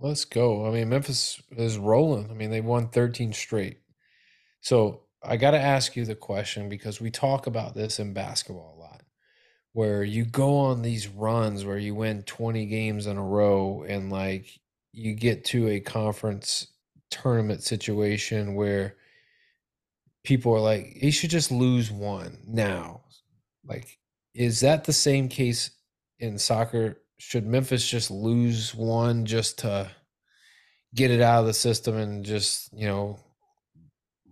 Let's 0.00 0.24
go. 0.24 0.66
I 0.66 0.70
mean, 0.70 0.88
Memphis 0.88 1.42
is 1.50 1.76
rolling. 1.76 2.30
I 2.30 2.34
mean, 2.34 2.50
they 2.50 2.60
won 2.60 2.88
13 2.88 3.32
straight. 3.32 3.80
So 4.60 5.02
I 5.22 5.36
got 5.36 5.50
to 5.50 5.60
ask 5.60 5.96
you 5.96 6.04
the 6.04 6.14
question 6.14 6.68
because 6.68 7.00
we 7.00 7.10
talk 7.10 7.46
about 7.46 7.74
this 7.74 7.98
in 7.98 8.14
basketball 8.14 8.76
a 8.78 8.80
lot, 8.80 9.02
where 9.72 10.04
you 10.04 10.24
go 10.24 10.56
on 10.56 10.82
these 10.82 11.08
runs 11.08 11.64
where 11.64 11.78
you 11.78 11.94
win 11.94 12.22
20 12.22 12.66
games 12.66 13.06
in 13.06 13.16
a 13.16 13.22
row 13.22 13.84
and 13.86 14.10
like 14.10 14.46
you 14.92 15.14
get 15.14 15.44
to 15.46 15.68
a 15.68 15.80
conference 15.80 16.68
tournament 17.10 17.62
situation 17.62 18.54
where 18.54 18.96
people 20.24 20.54
are 20.54 20.60
like, 20.60 21.02
you 21.02 21.12
should 21.12 21.30
just 21.30 21.52
lose 21.52 21.90
one 21.90 22.38
now. 22.46 23.02
Like, 23.64 23.98
is 24.34 24.60
that 24.60 24.84
the 24.84 24.92
same 24.92 25.28
case 25.28 25.70
in 26.18 26.38
soccer? 26.38 27.00
Should 27.18 27.46
Memphis 27.46 27.88
just 27.88 28.10
lose 28.10 28.74
one 28.74 29.24
just 29.24 29.60
to 29.60 29.90
get 30.94 31.10
it 31.10 31.20
out 31.20 31.40
of 31.40 31.46
the 31.46 31.54
system 31.54 31.96
and 31.96 32.24
just 32.24 32.72
you 32.72 32.86
know 32.86 33.18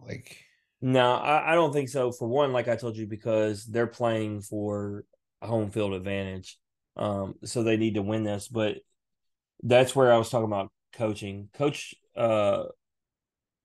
like 0.07 0.37
no 0.81 1.15
I, 1.15 1.53
I 1.53 1.55
don't 1.55 1.73
think 1.73 1.89
so. 1.89 2.13
For 2.13 2.29
one 2.29 2.53
like 2.53 2.69
i 2.69 2.77
told 2.77 2.97
you 2.97 3.07
because 3.07 3.65
they're 3.65 3.89
playing 3.89 4.43
for 4.43 5.05
home 5.41 5.71
field 5.71 5.93
advantage 5.93 6.57
um 6.97 7.35
so 7.45 7.63
they 7.65 7.77
need 7.77 7.95
to 7.95 8.03
win 8.03 8.23
this 8.23 8.47
but 8.47 8.77
that's 9.65 9.97
where 9.97 10.13
i 10.13 10.19
was 10.19 10.31
talking 10.31 10.47
about 10.47 10.71
coaching. 10.93 11.49
Coach 11.55 11.95
uh 12.17 12.65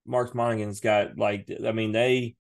mark 0.08 0.34
monaghan's 0.34 0.80
got 0.80 1.18
like 1.18 1.50
i 1.66 1.72
mean 1.72 1.92
they 1.92 2.36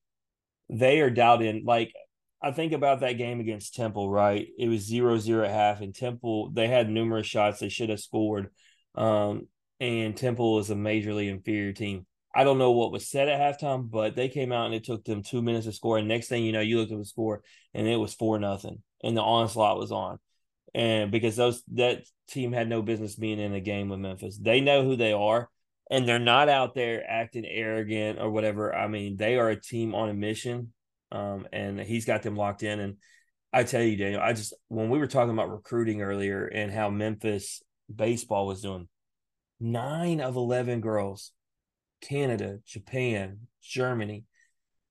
they 0.69 0.99
are 1.01 1.09
doubting 1.09 1.63
like 1.65 1.93
I 2.41 2.51
think 2.51 2.71
about 2.71 2.99
that 2.99 3.13
game 3.13 3.39
against 3.39 3.73
Temple, 3.73 4.09
right? 4.09 4.47
It 4.59 4.67
was 4.67 4.81
zero 4.81 5.17
zero 5.17 5.43
at 5.43 5.51
half, 5.51 5.81
and 5.81 5.93
Temple 5.93 6.51
they 6.51 6.67
had 6.67 6.89
numerous 6.89 7.25
shots 7.25 7.59
they 7.59 7.69
should 7.69 7.89
have 7.89 7.99
scored. 7.99 8.51
Um, 8.95 9.47
and 9.79 10.15
Temple 10.15 10.59
is 10.59 10.69
a 10.69 10.75
majorly 10.75 11.29
inferior 11.29 11.73
team. 11.73 12.05
I 12.35 12.43
don't 12.43 12.59
know 12.59 12.71
what 12.71 12.91
was 12.91 13.09
said 13.09 13.27
at 13.29 13.39
halftime, 13.39 13.89
but 13.89 14.15
they 14.15 14.29
came 14.29 14.51
out 14.51 14.67
and 14.67 14.75
it 14.75 14.83
took 14.83 15.03
them 15.03 15.23
two 15.23 15.41
minutes 15.41 15.65
to 15.65 15.71
score. 15.71 15.97
And 15.97 16.07
next 16.07 16.27
thing 16.27 16.43
you 16.43 16.51
know, 16.51 16.59
you 16.59 16.77
looked 16.77 16.91
at 16.91 16.97
the 16.99 17.05
score 17.05 17.41
and 17.73 17.87
it 17.87 17.95
was 17.95 18.13
four 18.13 18.37
nothing, 18.37 18.83
and 19.03 19.17
the 19.17 19.21
onslaught 19.21 19.79
was 19.79 19.91
on. 19.91 20.19
And 20.75 21.09
because 21.11 21.35
those 21.35 21.63
that 21.73 22.03
team 22.27 22.51
had 22.51 22.69
no 22.69 22.83
business 22.83 23.15
being 23.15 23.39
in 23.39 23.53
a 23.53 23.59
game 23.59 23.89
with 23.89 23.99
Memphis, 23.99 24.37
they 24.37 24.61
know 24.61 24.83
who 24.83 24.95
they 24.95 25.13
are. 25.13 25.49
And 25.89 26.07
they're 26.07 26.19
not 26.19 26.49
out 26.49 26.75
there 26.75 27.03
acting 27.09 27.45
arrogant 27.45 28.19
or 28.19 28.29
whatever. 28.29 28.75
I 28.75 28.87
mean, 28.87 29.15
they 29.17 29.37
are 29.37 29.49
a 29.49 29.59
team 29.59 29.95
on 29.95 30.09
a 30.09 30.13
mission, 30.13 30.73
um, 31.11 31.47
and 31.53 31.79
he's 31.79 32.05
got 32.05 32.23
them 32.23 32.35
locked 32.35 32.63
in. 32.63 32.79
And 32.79 32.97
I 33.53 33.63
tell 33.63 33.81
you, 33.81 33.95
Daniel, 33.95 34.21
I 34.21 34.33
just 34.33 34.53
when 34.67 34.89
we 34.89 34.99
were 34.99 35.07
talking 35.07 35.33
about 35.33 35.51
recruiting 35.51 36.01
earlier 36.01 36.45
and 36.45 36.71
how 36.71 36.89
Memphis 36.89 37.61
baseball 37.93 38.47
was 38.47 38.61
doing, 38.61 38.87
nine 39.59 40.19
of 40.19 40.35
eleven 40.35 40.81
girls, 40.81 41.31
Canada, 42.01 42.59
Japan, 42.65 43.47
Germany. 43.61 44.25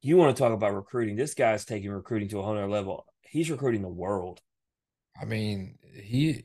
You 0.03 0.17
want 0.17 0.37
to 0.37 0.41
talk 0.41 0.53
about 0.53 0.75
recruiting? 0.75 1.17
This 1.17 1.35
guy's 1.35 1.65
taking 1.65 1.91
recruiting 1.91 2.29
to 2.29 2.39
a 2.39 2.43
whole 2.43 2.57
other 2.57 2.69
level. 2.69 3.07
He's 3.23 3.51
recruiting 3.51 3.83
the 3.83 3.89
world. 3.89 4.41
I 5.21 5.25
mean, 5.25 5.79
he 5.95 6.45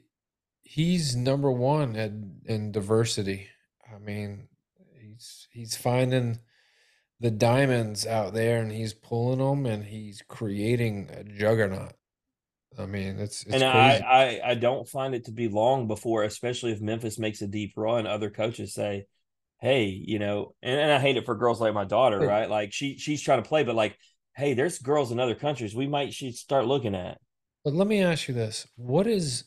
he's 0.64 1.16
number 1.16 1.52
one 1.52 1.96
at 1.96 2.12
in 2.46 2.72
diversity. 2.72 3.50
I 3.94 4.00
mean, 4.00 4.48
he's 5.00 5.48
he's 5.52 5.76
finding 5.76 6.40
the 7.20 7.32
diamonds 7.32 8.08
out 8.08 8.34
there 8.34 8.62
and 8.62 8.72
he's 8.72 8.94
pulling 8.94 9.40
them 9.40 9.66
and 9.66 9.86
he's 9.86 10.24
creating 10.28 11.10
a 11.12 11.24
juggernaut. 11.24 11.94
I 12.80 12.86
mean, 12.86 13.20
it's, 13.20 13.44
it's 13.44 13.54
and 13.54 13.64
I, 13.64 14.40
I 14.44 14.52
I 14.52 14.56
don't 14.56 14.88
find 14.88 15.14
it 15.14 15.26
to 15.26 15.32
be 15.32 15.48
long 15.50 15.88
before, 15.88 16.24
especially 16.24 16.72
if 16.72 16.82
Memphis 16.82 17.20
makes 17.20 17.42
a 17.42 17.48
deep 17.48 17.74
run, 17.76 18.08
other 18.08 18.30
coaches 18.30 18.74
say, 18.74 19.06
"Hey, 19.60 19.86
you 19.86 20.20
know," 20.20 20.56
and, 20.62 20.80
and 20.80 20.92
I 20.92 21.00
hate 21.00 21.18
it 21.18 21.26
for 21.26 21.36
girls 21.36 21.60
like 21.60 21.74
my 21.74 21.84
daughter, 21.84 22.20
right? 22.20 22.50
Like 22.50 22.72
she 22.72 22.98
she's 22.98 23.22
trying 23.22 23.44
to 23.44 23.48
play, 23.48 23.64
but 23.64 23.76
like, 23.76 23.98
hey, 24.36 24.54
there's 24.54 24.80
girls 24.80 25.12
in 25.12 25.20
other 25.20 25.36
countries 25.36 25.76
we 25.76 25.88
might 25.88 26.14
should 26.14 26.36
start 26.36 26.66
looking 26.66 26.96
at. 26.96 27.20
But 27.64 27.74
let 27.74 27.88
me 27.88 28.02
ask 28.02 28.30
you 28.30 28.34
this: 28.34 28.66
What 28.78 29.06
is 29.06 29.44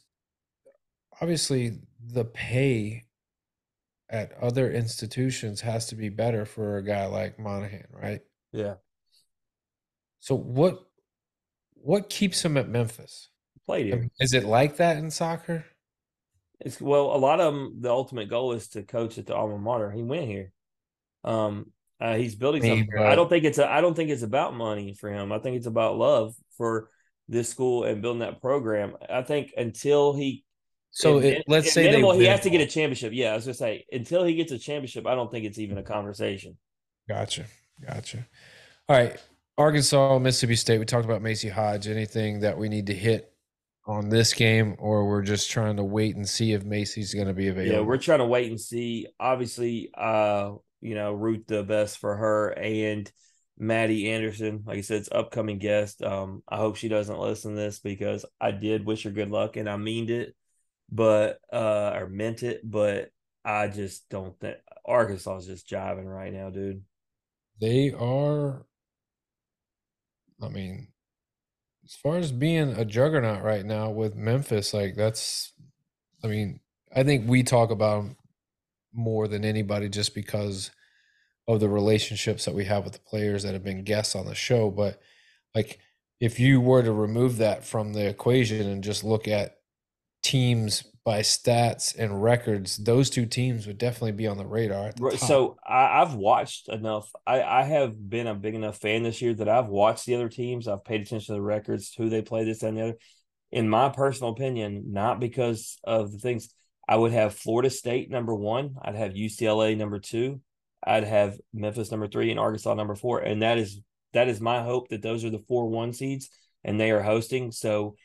obviously 1.20 1.78
the 2.06 2.26
pay 2.26 3.04
at 4.10 4.32
other 4.40 4.70
institutions 4.70 5.60
has 5.60 5.86
to 5.86 5.96
be 5.96 6.08
better 6.08 6.44
for 6.44 6.76
a 6.76 6.84
guy 6.84 7.06
like 7.06 7.38
Monaghan, 7.38 7.86
right? 7.90 8.20
Yeah. 8.52 8.74
So 10.20 10.34
what 10.34 10.80
what 11.74 12.08
keeps 12.08 12.44
him 12.44 12.56
at 12.56 12.68
Memphis? 12.68 13.28
Played 13.66 13.86
here. 13.86 14.08
Is 14.20 14.34
it 14.34 14.44
like 14.44 14.76
that 14.76 14.98
in 14.98 15.10
soccer? 15.10 15.64
It's 16.60 16.80
well, 16.80 17.14
a 17.14 17.18
lot 17.18 17.40
of 17.40 17.52
them. 17.52 17.80
The 17.80 17.90
ultimate 17.90 18.28
goal 18.28 18.52
is 18.52 18.68
to 18.68 18.82
coach 18.82 19.18
at 19.18 19.26
the 19.26 19.34
alma 19.34 19.58
mater. 19.58 19.90
He 19.90 20.02
went 20.02 20.26
here. 20.26 20.52
Um, 21.24 21.72
uh, 22.00 22.16
he's 22.16 22.34
building 22.34 22.62
something. 22.62 22.88
Here. 22.94 23.06
I 23.06 23.14
don't 23.14 23.28
think 23.28 23.44
it's 23.44 23.58
a. 23.58 23.70
I 23.70 23.80
don't 23.80 23.94
think 23.94 24.10
it's 24.10 24.22
about 24.22 24.54
money 24.54 24.94
for 24.94 25.10
him. 25.10 25.32
I 25.32 25.38
think 25.38 25.56
it's 25.56 25.66
about 25.66 25.96
love 25.96 26.34
for 26.56 26.88
this 27.28 27.48
school 27.48 27.84
and 27.84 28.02
building 28.02 28.20
that 28.20 28.40
program. 28.40 28.96
I 29.08 29.22
think 29.22 29.52
until 29.56 30.14
he 30.14 30.43
so 30.94 31.18
it, 31.18 31.44
let's 31.48 31.72
say 31.72 31.90
minimal, 31.90 32.12
he 32.12 32.24
has 32.26 32.40
to 32.40 32.50
get 32.50 32.60
a 32.60 32.66
championship. 32.66 33.12
Yeah, 33.12 33.32
I 33.32 33.34
was 33.34 33.44
gonna 33.44 33.54
say 33.54 33.84
until 33.90 34.24
he 34.24 34.36
gets 34.36 34.52
a 34.52 34.58
championship, 34.58 35.06
I 35.06 35.16
don't 35.16 35.28
think 35.28 35.44
it's 35.44 35.58
even 35.58 35.76
a 35.76 35.82
conversation. 35.82 36.56
Gotcha, 37.08 37.46
gotcha. 37.84 38.24
All 38.88 38.96
right, 38.96 39.20
Arkansas, 39.58 40.18
Mississippi 40.20 40.54
State. 40.54 40.78
We 40.78 40.84
talked 40.84 41.04
about 41.04 41.20
Macy 41.20 41.48
Hodge. 41.48 41.88
Anything 41.88 42.40
that 42.40 42.56
we 42.56 42.68
need 42.68 42.86
to 42.86 42.94
hit 42.94 43.32
on 43.86 44.08
this 44.08 44.32
game, 44.32 44.76
or 44.78 45.08
we're 45.08 45.22
just 45.22 45.50
trying 45.50 45.76
to 45.78 45.84
wait 45.84 46.14
and 46.14 46.28
see 46.28 46.52
if 46.52 46.64
Macy's 46.64 47.12
going 47.12 47.26
to 47.26 47.34
be 47.34 47.48
available? 47.48 47.74
Yeah, 47.74 47.80
we're 47.80 47.98
trying 47.98 48.20
to 48.20 48.26
wait 48.26 48.48
and 48.48 48.60
see. 48.60 49.08
Obviously, 49.18 49.90
uh, 49.96 50.52
you 50.80 50.94
know, 50.94 51.12
root 51.12 51.44
the 51.48 51.64
best 51.64 51.98
for 51.98 52.16
her 52.16 52.50
and 52.50 53.10
Maddie 53.58 54.10
Anderson. 54.10 54.62
Like 54.64 54.78
I 54.78 54.82
said, 54.82 54.98
it's 54.98 55.12
upcoming 55.12 55.58
guest. 55.58 56.02
Um, 56.04 56.44
I 56.48 56.56
hope 56.56 56.76
she 56.76 56.88
doesn't 56.88 57.18
listen 57.18 57.56
to 57.56 57.60
this 57.60 57.80
because 57.80 58.24
I 58.40 58.52
did 58.52 58.86
wish 58.86 59.02
her 59.02 59.10
good 59.10 59.30
luck 59.30 59.56
and 59.56 59.68
I 59.68 59.76
meaned 59.76 60.10
it 60.10 60.36
but 60.94 61.40
uh 61.52 61.92
or 61.94 62.08
meant 62.08 62.42
it, 62.42 62.60
but 62.62 63.10
I 63.44 63.68
just 63.68 64.08
don't 64.08 64.38
think 64.38 64.56
Arkansas 64.86 65.38
is 65.38 65.46
just 65.46 65.68
jiving 65.68 66.06
right 66.06 66.32
now, 66.32 66.50
dude. 66.50 66.82
They 67.60 67.92
are 67.92 68.64
I 70.40 70.48
mean, 70.48 70.88
as 71.84 71.94
far 71.94 72.16
as 72.16 72.32
being 72.32 72.70
a 72.72 72.84
juggernaut 72.84 73.42
right 73.42 73.64
now 73.64 73.90
with 73.90 74.14
Memphis, 74.14 74.72
like 74.72 74.94
that's 74.94 75.52
I 76.22 76.28
mean, 76.28 76.60
I 76.94 77.02
think 77.02 77.28
we 77.28 77.42
talk 77.42 77.70
about 77.70 78.02
them 78.02 78.16
more 78.92 79.26
than 79.26 79.44
anybody 79.44 79.88
just 79.88 80.14
because 80.14 80.70
of 81.48 81.60
the 81.60 81.68
relationships 81.68 82.44
that 82.44 82.54
we 82.54 82.64
have 82.66 82.84
with 82.84 82.94
the 82.94 83.00
players 83.00 83.42
that 83.42 83.52
have 83.52 83.64
been 83.64 83.82
guests 83.82 84.14
on 84.14 84.26
the 84.26 84.34
show. 84.34 84.70
But 84.70 85.00
like 85.56 85.80
if 86.20 86.38
you 86.38 86.60
were 86.60 86.82
to 86.82 86.92
remove 86.92 87.38
that 87.38 87.64
from 87.64 87.92
the 87.92 88.06
equation 88.06 88.68
and 88.68 88.84
just 88.84 89.02
look 89.02 89.26
at 89.26 89.56
teams 90.24 90.82
by 91.04 91.20
stats 91.20 91.96
and 91.96 92.22
records, 92.22 92.78
those 92.78 93.10
two 93.10 93.26
teams 93.26 93.66
would 93.66 93.76
definitely 93.76 94.12
be 94.12 94.26
on 94.26 94.38
the 94.38 94.46
radar. 94.46 94.90
The 94.96 95.18
so 95.18 95.58
I, 95.64 96.00
have 96.00 96.14
watched 96.14 96.68
enough. 96.70 97.10
I, 97.26 97.42
I 97.42 97.62
have 97.62 98.08
been 98.08 98.26
a 98.26 98.34
big 98.34 98.54
enough 98.54 98.78
fan 98.80 99.02
this 99.02 99.20
year 99.20 99.34
that 99.34 99.48
I've 99.48 99.68
watched 99.68 100.06
the 100.06 100.14
other 100.14 100.30
teams. 100.30 100.66
I've 100.66 100.84
paid 100.84 101.02
attention 101.02 101.26
to 101.26 101.32
the 101.34 101.42
records, 101.42 101.94
who 101.94 102.08
they 102.08 102.22
play, 102.22 102.44
this 102.44 102.62
and 102.62 102.76
the 102.76 102.82
other. 102.82 102.96
In 103.52 103.68
my 103.68 103.90
personal 103.90 104.32
opinion, 104.32 104.92
not 104.92 105.20
because 105.20 105.78
of 105.84 106.10
the 106.10 106.18
things, 106.18 106.48
I 106.88 106.96
would 106.96 107.12
have 107.12 107.34
Florida 107.34 107.70
State 107.70 108.10
number 108.10 108.34
one. 108.34 108.76
I'd 108.82 108.96
have 108.96 109.12
UCLA 109.12 109.76
number 109.76 109.98
two. 109.98 110.40
I'd 110.82 111.04
have 111.04 111.38
Memphis 111.52 111.90
number 111.90 112.08
three 112.08 112.30
and 112.30 112.40
Arkansas 112.40 112.74
number 112.74 112.94
four. 112.94 113.20
And 113.20 113.42
that 113.42 113.58
is 113.58 113.80
that 114.14 114.28
is 114.28 114.40
my 114.40 114.62
hope 114.62 114.88
that 114.88 115.02
those 115.02 115.24
are 115.24 115.30
the 115.30 115.44
four 115.48 115.68
one 115.68 115.92
seeds 115.92 116.30
and 116.62 116.80
they 116.80 116.90
are 116.90 117.02
hosting. 117.02 117.52
So 117.52 117.96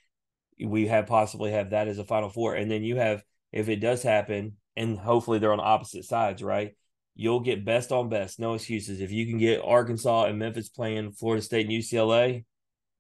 we 0.64 0.88
have 0.88 1.08
possibly 1.08 1.52
have 1.52 1.72
that 1.72 1.88
as 1.88 1.98
a 1.98 2.04
final 2.04 2.30
four. 2.30 2.56
And 2.56 2.70
then 2.70 2.84
you 2.84 2.98
have, 2.98 3.24
if 3.52 3.70
it 3.70 3.78
does 3.78 4.04
happen, 4.04 4.58
and 4.76 4.98
hopefully 4.98 5.40
they're 5.40 5.54
on 5.54 5.60
opposite 5.60 6.06
sides, 6.06 6.42
right? 6.42 6.76
You'll 7.16 7.42
get 7.42 7.66
best 7.66 7.92
on 7.92 8.10
best, 8.10 8.40
no 8.40 8.54
excuses. 8.54 9.02
If 9.02 9.12
you 9.12 9.26
can 9.26 9.38
get 9.38 9.62
Arkansas 9.64 10.26
and 10.26 10.40
Memphis 10.40 10.70
playing 10.70 11.12
Florida 11.12 11.42
State 11.42 11.66
and 11.66 11.76
UCLA, 11.76 12.46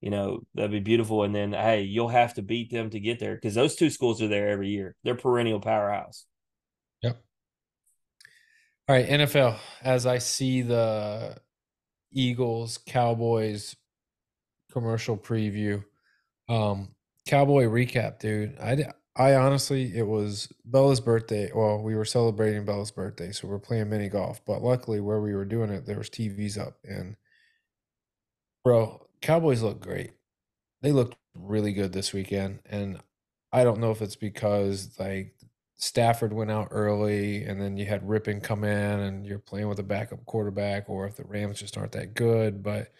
you 0.02 0.10
know, 0.10 0.42
that'd 0.54 0.72
be 0.72 0.80
beautiful. 0.80 1.24
And 1.24 1.34
then, 1.34 1.54
hey, 1.54 1.82
you'll 1.82 2.10
have 2.10 2.34
to 2.36 2.42
beat 2.42 2.72
them 2.72 2.90
to 2.90 3.00
get 3.00 3.20
there 3.20 3.36
because 3.36 3.56
those 3.56 3.76
two 3.76 3.90
schools 3.90 4.22
are 4.22 4.28
there 4.28 4.50
every 4.50 4.70
year. 4.70 4.96
They're 5.04 5.16
perennial 5.16 5.60
powerhouse. 5.60 6.26
Yep. 7.02 7.22
All 8.88 8.96
right, 8.96 9.08
NFL. 9.08 9.58
As 9.82 10.06
I 10.06 10.18
see 10.18 10.62
the 10.62 11.38
Eagles 12.12 12.80
Cowboys 12.86 13.76
commercial 14.72 15.18
preview, 15.18 15.84
um, 16.48 16.90
Cowboy 17.30 17.66
recap, 17.66 18.18
dude. 18.18 18.58
I, 18.60 18.86
I 19.16 19.36
honestly, 19.36 19.96
it 19.96 20.08
was 20.08 20.52
Bella's 20.66 21.00
birthday. 21.00 21.52
Well, 21.54 21.80
we 21.84 21.94
were 21.94 22.04
celebrating 22.04 22.66
Bella's 22.66 22.90
birthday, 22.90 23.32
so 23.32 23.48
we 23.48 23.54
are 23.54 23.60
playing 23.60 23.88
mini 23.88 24.10
golf. 24.10 24.44
But 24.48 24.64
luckily, 24.64 25.00
where 25.00 25.22
we 25.22 25.36
were 25.36 25.46
doing 25.46 25.70
it, 25.70 25.86
there 25.86 26.00
was 26.00 26.10
TVs 26.10 26.58
up, 26.58 26.80
and 26.84 27.18
bro, 28.64 29.06
Cowboys 29.22 29.62
look 29.62 29.80
great. 29.80 30.14
They 30.82 30.92
looked 30.92 31.18
really 31.36 31.72
good 31.72 31.94
this 31.94 32.14
weekend, 32.14 32.62
and 32.66 33.00
I 33.54 33.64
don't 33.64 33.80
know 33.80 33.92
if 33.92 34.02
it's 34.02 34.16
because 34.16 34.98
like 34.98 35.36
Stafford 35.76 36.34
went 36.34 36.50
out 36.50 36.70
early, 36.72 37.44
and 37.44 37.62
then 37.62 37.78
you 37.78 37.86
had 37.86 38.08
Rypien 38.08 38.42
come 38.42 38.64
in, 38.64 39.00
and 39.02 39.24
you're 39.24 39.38
playing 39.38 39.70
with 39.70 39.78
a 39.78 39.84
backup 39.84 40.26
quarterback, 40.26 40.90
or 40.90 41.06
if 41.06 41.18
the 41.18 41.26
Rams 41.26 41.60
just 41.60 41.78
aren't 41.78 41.92
that 41.92 42.16
good, 42.16 42.64
but 42.64 42.92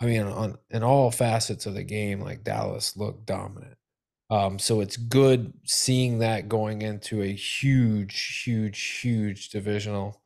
I 0.00 0.06
mean, 0.06 0.22
on 0.22 0.56
in 0.70 0.82
all 0.82 1.10
facets 1.10 1.66
of 1.66 1.74
the 1.74 1.84
game, 1.84 2.20
like 2.20 2.44
Dallas 2.44 2.96
looked 2.96 3.26
dominant. 3.26 3.76
Um, 4.30 4.58
so 4.58 4.80
it's 4.80 4.96
good 4.96 5.52
seeing 5.64 6.20
that 6.20 6.48
going 6.48 6.82
into 6.82 7.20
a 7.22 7.32
huge, 7.32 8.42
huge, 8.44 8.80
huge 9.02 9.50
divisional 9.50 10.22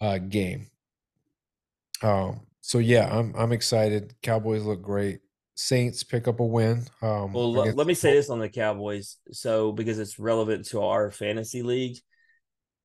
uh, 0.00 0.18
game. 0.18 0.66
Um, 2.02 2.40
so 2.60 2.78
yeah, 2.78 3.08
I'm 3.10 3.34
I'm 3.36 3.52
excited. 3.52 4.14
Cowboys 4.22 4.64
look 4.64 4.82
great. 4.82 5.20
Saints 5.54 6.02
pick 6.02 6.26
up 6.26 6.40
a 6.40 6.44
win. 6.44 6.84
Um, 7.00 7.32
well, 7.32 7.52
let 7.52 7.86
me 7.86 7.94
say 7.94 8.12
this 8.12 8.28
on 8.28 8.40
the 8.40 8.48
Cowboys, 8.48 9.18
so 9.30 9.70
because 9.70 9.98
it's 10.00 10.18
relevant 10.18 10.66
to 10.66 10.82
our 10.82 11.10
fantasy 11.10 11.62
league. 11.62 11.96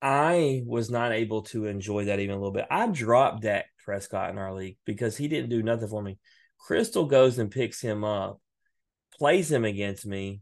I 0.02 0.62
was 0.66 0.90
not 0.90 1.12
able 1.12 1.42
to 1.42 1.66
enjoy 1.66 2.06
that 2.06 2.20
even 2.20 2.34
a 2.34 2.38
little 2.38 2.52
bit. 2.52 2.66
I 2.70 2.86
dropped 2.86 3.42
Dak 3.42 3.66
Prescott 3.84 4.30
in 4.30 4.38
our 4.38 4.54
league 4.54 4.78
because 4.84 5.16
he 5.16 5.28
didn't 5.28 5.50
do 5.50 5.62
nothing 5.62 5.88
for 5.88 6.02
me. 6.02 6.18
Crystal 6.58 7.06
goes 7.06 7.38
and 7.38 7.50
picks 7.50 7.80
him 7.80 8.04
up, 8.04 8.40
plays 9.18 9.50
him 9.50 9.64
against 9.64 10.06
me, 10.06 10.40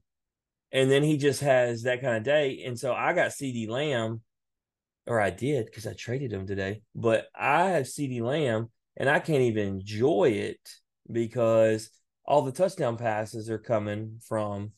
and 0.73 0.91
then 0.91 1.03
he 1.03 1.17
just 1.17 1.41
has 1.41 1.83
that 1.83 2.01
kind 2.01 2.17
of 2.17 2.23
day. 2.23 2.63
And 2.67 2.79
so 2.79 2.93
I 2.93 3.13
got 3.13 3.31
CeeDee 3.31 3.69
Lamb, 3.69 4.21
or 5.07 5.21
I 5.21 5.31
did 5.31 5.67
because 5.67 5.87
I 5.87 5.95
traded 5.95 6.33
him 6.33 6.47
today, 6.47 6.83
but 6.95 7.27
I 7.35 7.71
have 7.71 7.87
CeeDee 7.87 8.21
Lamb 8.21 8.69
and 8.97 9.09
I 9.09 9.21
can't 9.21 9.43
even 9.43 9.69
enjoy 9.69 10.31
it 10.31 10.61
because 11.11 11.91
all 12.25 12.43
the 12.43 12.53
touchdown 12.53 12.97
passes 12.99 13.49
are 13.49 13.59
coming 13.59 14.21
from 14.27 14.73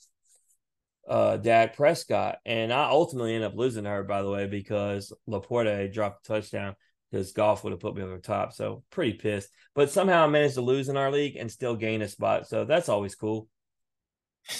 uh 1.11 1.37
Dak 1.37 1.77
Prescott. 1.77 2.39
And 2.47 2.73
I 2.73 2.85
ultimately 2.85 3.35
end 3.35 3.45
up 3.45 3.55
losing 3.55 3.85
her, 3.85 4.03
by 4.05 4.23
the 4.23 4.31
way, 4.31 4.47
because 4.47 5.13
LaPorta 5.29 5.93
dropped 5.93 6.27
a 6.27 6.29
touchdown 6.29 6.77
because 7.11 7.33
golf 7.33 7.65
would 7.65 7.73
have 7.73 7.81
put 7.81 7.97
me 7.97 8.03
over 8.03 8.17
the 8.17 8.23
top. 8.23 8.53
So 8.53 8.85
pretty 8.91 9.15
pissed. 9.15 9.51
But 9.75 9.91
somehow 9.91 10.25
I 10.25 10.29
managed 10.29 10.55
to 10.55 10.61
lose 10.63 10.89
in 10.89 10.97
our 10.97 11.11
league 11.11 11.37
and 11.37 11.51
still 11.51 11.75
gain 11.75 12.01
a 12.03 12.09
spot. 12.09 12.47
So 12.47 12.65
that's 12.65 12.89
always 12.89 13.15
cool. 13.17 13.49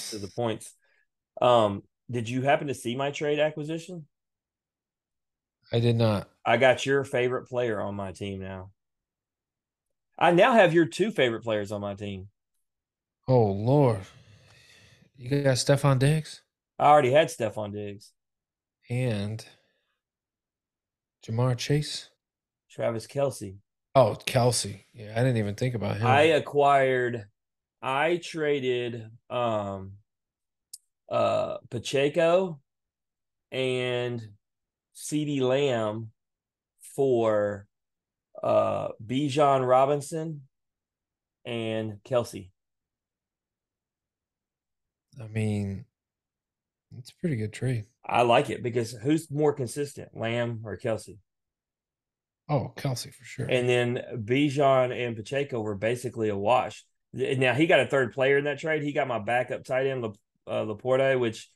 to 0.09 0.17
the 0.19 0.27
points. 0.27 0.73
Um, 1.41 1.83
did 2.09 2.27
you 2.27 2.41
happen 2.41 2.67
to 2.67 2.73
see 2.73 2.95
my 2.95 3.11
trade 3.11 3.39
acquisition? 3.39 4.05
I 5.71 5.79
did 5.79 5.95
not. 5.95 6.29
I 6.45 6.57
got 6.57 6.85
your 6.85 7.05
favorite 7.05 7.47
player 7.47 7.79
on 7.79 7.95
my 7.95 8.11
team 8.11 8.41
now. 8.41 8.71
I 10.19 10.31
now 10.31 10.53
have 10.53 10.73
your 10.73 10.85
two 10.85 11.11
favorite 11.11 11.43
players 11.43 11.71
on 11.71 11.79
my 11.79 11.95
team. 11.95 12.27
Oh 13.27 13.45
Lord. 13.45 14.01
You 15.21 15.43
got 15.43 15.55
Stefon 15.57 15.99
Diggs 15.99 16.41
I 16.79 16.85
already 16.85 17.11
had 17.11 17.27
Stefon 17.27 17.73
Diggs, 17.73 18.11
and 18.89 19.45
Ja'Marr 21.23 21.55
Chase. 21.55 22.09
Travis 22.71 23.05
Kelce. 23.05 23.57
Oh, 23.93 24.17
Kelce. 24.25 24.85
Yeah, 24.93 25.11
I 25.13 25.19
didn't 25.19 25.37
even 25.37 25.53
think 25.53 25.75
about 25.75 25.97
him. 25.97 26.07
I 26.07 26.21
acquired 26.23 27.25
I 27.83 28.19
traded 28.23 29.11
um 29.29 29.93
uh 31.07 31.57
Pacheco 31.69 32.59
and 33.51 34.27
CeeDee 34.95 35.41
Lamb 35.41 36.09
for 36.95 37.67
uh 38.41 38.87
Bijan 39.05 39.67
Robinson 39.67 40.47
and 41.45 41.99
Kelce. 42.03 42.49
I 45.19 45.27
mean, 45.27 45.85
it's 46.97 47.11
a 47.11 47.15
pretty 47.15 47.35
good 47.35 47.53
trade. 47.53 47.85
I 48.05 48.21
like 48.23 48.49
it 48.49 48.63
because 48.63 48.91
who's 48.91 49.29
more 49.31 49.53
consistent, 49.53 50.09
Lamb 50.13 50.61
or 50.63 50.77
Kelce? 50.77 51.17
Oh, 52.49 52.73
Kelce 52.75 53.13
for 53.13 53.23
sure. 53.23 53.47
And 53.47 53.67
then 53.67 54.01
Bijan 54.15 54.91
and 54.91 55.15
Pacheco 55.15 55.61
were 55.61 55.75
basically 55.75 56.29
a 56.29 56.37
wash. 56.37 56.83
Now 57.13 57.53
he 57.53 57.67
got 57.67 57.81
a 57.81 57.87
third 57.87 58.13
player 58.13 58.37
in 58.37 58.45
that 58.45 58.59
trade. 58.59 58.83
He 58.83 58.93
got 58.93 59.07
my 59.07 59.19
backup 59.19 59.63
tight 59.63 59.87
end, 59.87 60.05
uh, 60.05 60.65
LaPorta, 60.65 61.19
which 61.19 61.49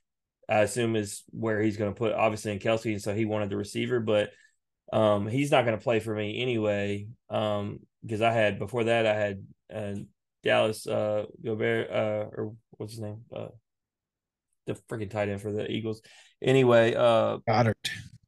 I 0.48 0.60
assume 0.60 0.96
is 0.96 1.24
where 1.32 1.62
he's 1.62 1.78
going 1.78 1.94
to 1.94 1.98
put 1.98 2.14
obviously 2.14 2.52
in 2.52 2.60
Kelce, 2.60 2.92
and 2.92 3.02
so 3.02 3.16
he 3.16 3.26
wanted 3.26 3.50
the 3.50 3.58
receiver, 3.58 4.00
but 4.00 4.32
um, 4.94 5.28
he's 5.28 5.52
not 5.52 5.66
going 5.66 5.78
to 5.78 5.84
play 5.84 6.00
for 6.00 6.14
me 6.14 6.42
anyway. 6.42 7.08
Um, 7.30 7.80
because 8.04 8.22
I 8.22 8.32
had 8.32 8.60
before 8.60 8.84
that 8.84 9.08
I 9.08 9.16
had 9.16 9.46
uh, 9.74 9.96
Dallas 10.44 10.86
uh 10.86 11.26
Gobert 11.44 11.90
uh 11.90 12.30
or 12.32 12.56
what's 12.78 12.94
his 12.94 13.02
name 13.02 13.22
uh 13.36 13.48
the 14.68 14.74
freaking 14.90 15.10
tight 15.10 15.30
end 15.30 15.42
for 15.42 15.52
the 15.52 15.70
Eagles. 15.70 16.02
Anyway, 16.42 16.96
uh 16.96 17.38
Goedert. 17.48 17.76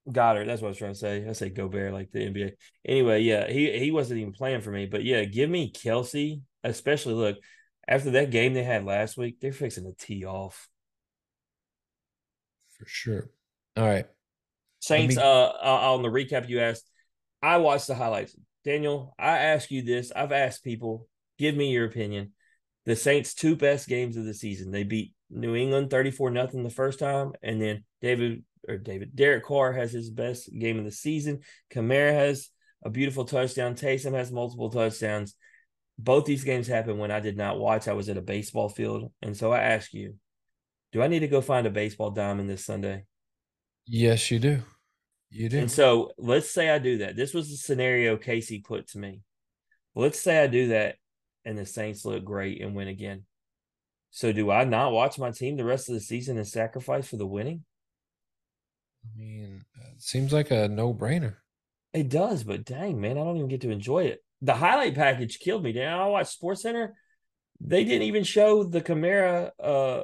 Goedert. 0.10 0.46
that's 0.46 0.62
what 0.62 0.68
I 0.68 0.70
was 0.70 0.78
trying 0.78 0.94
to 0.94 1.00
say. 1.00 1.28
I 1.28 1.34
say 1.34 1.50
Gobert 1.50 1.94
like 1.94 2.12
the 2.12 2.20
NBA. 2.20 2.52
Anyway, 2.86 3.22
yeah, 3.22 3.50
he 3.50 3.78
he 3.78 3.92
wasn't 3.92 4.20
even 4.20 4.34
playing 4.34 4.62
for 4.62 4.72
me, 4.72 4.86
but 4.86 5.04
yeah, 5.04 5.24
give 5.26 5.50
me 5.50 5.72
Kelce, 5.72 6.42
especially 6.64 7.16
look 7.16 7.38
after 7.88 8.12
that 8.12 8.32
game 8.32 8.54
they 8.54 8.64
had 8.64 8.86
last 8.86 9.18
week. 9.18 9.40
They're 9.40 9.52
fixing 9.52 9.86
to 9.86 9.94
tee 9.94 10.26
off 10.26 10.70
for 12.78 12.86
sure. 12.88 13.30
All 13.76 13.86
right, 13.86 14.06
Saints. 14.80 15.16
Me... 15.16 15.22
Uh, 15.22 15.28
on 15.28 16.04
the 16.04 16.10
recap 16.10 16.48
you 16.48 16.60
asked, 16.60 16.90
I 17.42 17.58
watched 17.58 17.88
the 17.88 17.96
highlights. 17.96 18.36
Daniel, 18.64 19.16
I 19.18 19.38
ask 19.40 19.72
you 19.72 19.82
this. 19.82 20.12
I've 20.16 20.32
asked 20.32 20.64
people 20.64 21.08
Give 21.38 21.56
me 21.56 21.72
your 21.72 21.86
opinion. 21.86 22.34
The 22.88 22.96
Saints' 22.96 23.34
two 23.34 23.58
best 23.58 23.90
games 23.90 24.16
of 24.16 24.24
the 24.24 24.34
season. 24.34 24.72
They 24.72 24.84
beat 24.84 25.12
New 25.30 25.56
England 25.56 25.90
34 25.90 26.32
nothing 26.32 26.64
the 26.64 26.70
first 26.70 27.00
time, 27.00 27.34
and 27.44 27.62
then 27.62 27.84
David 28.02 28.46
or 28.66 28.78
David 28.78 29.14
Derek 29.14 29.44
Carr 29.44 29.74
has 29.74 29.92
his 29.92 30.10
best 30.10 30.50
game 30.58 30.80
of 30.80 30.86
the 30.86 30.92
season. 30.92 31.42
Kamara 31.70 32.14
has 32.14 32.48
a 32.86 32.90
beautiful 32.90 33.26
touchdown. 33.26 33.76
Taysom 33.76 34.14
has 34.14 34.32
multiple 34.32 34.70
touchdowns. 34.70 35.36
Both 36.00 36.24
these 36.24 36.46
games 36.46 36.66
happened 36.66 36.98
when 36.98 37.12
I 37.12 37.20
did 37.20 37.36
not 37.36 37.60
watch. 37.60 37.90
I 37.90 37.94
was 37.94 38.08
at 38.08 38.16
a 38.16 38.22
baseball 38.22 38.70
field, 38.70 39.12
and 39.22 39.36
so 39.36 39.52
I 39.52 39.60
ask 39.60 39.94
you, 39.94 40.16
do 40.94 41.02
I 41.02 41.08
need 41.08 41.20
to 41.20 41.28
go 41.28 41.42
find 41.42 41.68
a 41.68 41.72
baseball 41.72 42.12
diamond 42.12 42.50
this 42.50 42.64
Sunday? 42.64 43.04
Yes, 43.86 44.32
you 44.32 44.40
do. 44.40 44.62
You 45.30 45.50
do. 45.50 45.60
And 45.60 45.70
so 45.70 46.14
let's 46.18 46.50
say 46.50 46.70
I 46.70 46.80
do 46.80 47.00
that. 47.00 47.18
This 47.18 47.34
was 47.34 47.50
the 47.50 47.58
scenario 47.58 48.16
Casey 48.16 48.60
put 48.62 48.88
to 48.92 48.98
me. 48.98 49.20
Let's 49.94 50.22
say 50.22 50.42
I 50.42 50.48
do 50.48 50.70
that 50.70 50.96
and 51.48 51.58
the 51.58 51.66
Saints 51.66 52.04
look 52.04 52.26
great 52.26 52.62
and 52.62 52.76
win 52.76 52.90
again. 52.90 53.24
So 54.12 54.34
do 54.34 54.52
I 54.52 54.66
not 54.66 54.92
watch 54.92 55.18
my 55.18 55.32
team 55.32 55.56
the 55.56 55.64
rest 55.64 55.88
of 55.88 55.96
the 55.96 56.02
season 56.02 56.38
and 56.38 56.48
sacrifice 56.48 57.08
for 57.08 57.16
the 57.16 57.26
winning? 57.26 57.64
I 59.06 59.18
mean, 59.18 59.64
it 59.96 60.02
seems 60.02 60.34
like 60.34 60.52
a 60.52 60.68
no-brainer. 60.68 61.36
It 61.94 62.10
does, 62.10 62.44
but 62.44 62.66
dang, 62.66 63.00
man, 63.00 63.18
I 63.18 63.24
don't 63.24 63.38
even 63.38 63.48
get 63.48 63.62
to 63.62 63.72
enjoy 63.72 64.04
it. 64.06 64.24
The 64.42 64.54
highlight 64.54 64.96
package 64.96 65.40
killed 65.40 65.64
me. 65.64 65.72
Now 65.72 66.04
I 66.04 66.10
watched 66.10 66.32
Sports 66.34 66.62
Center. 66.62 66.96
They 67.62 67.86
didn't 67.86 68.04
even 68.04 68.24
show 68.24 68.64
the 68.64 68.82
Kamara 68.82 69.52
uh, 69.64 70.04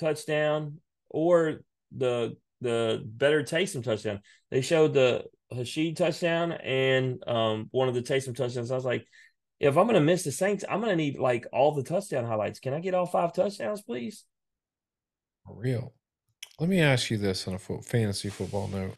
touchdown 0.00 0.78
or 1.10 1.60
the 1.96 2.36
the 2.60 3.02
better 3.04 3.42
Taysom 3.42 3.84
touchdown. 3.84 4.20
They 4.50 4.62
showed 4.62 4.94
the 4.94 5.24
Rashid 5.52 5.96
touchdown 5.96 6.52
and 6.52 7.22
um, 7.26 7.68
one 7.72 7.88
of 7.88 7.94
the 7.94 8.02
Taysom 8.02 8.34
touchdowns. 8.34 8.70
I 8.70 8.74
was 8.76 8.84
like, 8.84 9.06
if 9.62 9.78
I'm 9.78 9.84
going 9.84 9.94
to 9.94 10.00
miss 10.00 10.24
the 10.24 10.32
Saints, 10.32 10.64
I'm 10.68 10.80
going 10.80 10.90
to 10.90 10.96
need 10.96 11.20
like 11.20 11.46
all 11.52 11.72
the 11.72 11.84
touchdown 11.84 12.24
highlights. 12.24 12.58
Can 12.58 12.74
I 12.74 12.80
get 12.80 12.94
all 12.94 13.06
five 13.06 13.32
touchdowns, 13.32 13.80
please? 13.80 14.24
For 15.46 15.54
real. 15.54 15.94
Let 16.58 16.68
me 16.68 16.80
ask 16.80 17.10
you 17.10 17.16
this 17.16 17.46
on 17.46 17.54
a 17.54 17.58
fantasy 17.58 18.28
football 18.28 18.66
note. 18.66 18.96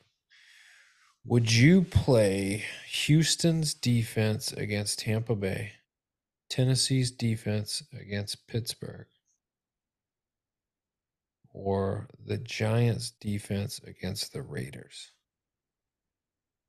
Would 1.27 1.53
you 1.53 1.82
play 1.82 2.65
Houston's 2.89 3.74
defense 3.74 4.53
against 4.53 5.01
Tampa 5.01 5.36
Bay, 5.36 5.73
Tennessee's 6.49 7.11
defense 7.11 7.82
against 7.99 8.47
Pittsburgh, 8.49 9.07
or 11.53 12.09
the 12.24 12.39
Giants' 12.39 13.12
defense 13.20 13.81
against 13.86 14.32
the 14.32 14.43
Raiders? 14.43 15.12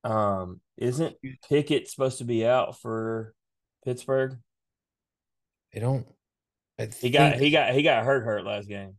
Um, 0.04 0.60
isn't 0.78 1.16
Pickett 1.48 1.90
supposed 1.90 2.18
to 2.18 2.26
be 2.26 2.46
out 2.46 2.80
for 2.80 3.34
Pittsburgh. 3.86 4.38
They 5.74 5.80
don't. 5.80 6.08
I 6.80 6.90
he 7.00 7.10
got 7.10 7.38
he 7.38 7.52
got 7.52 7.74
he 7.74 7.84
got 7.84 8.04
hurt 8.04 8.26
hurt 8.26 8.46
last 8.46 8.68
game. 8.68 8.98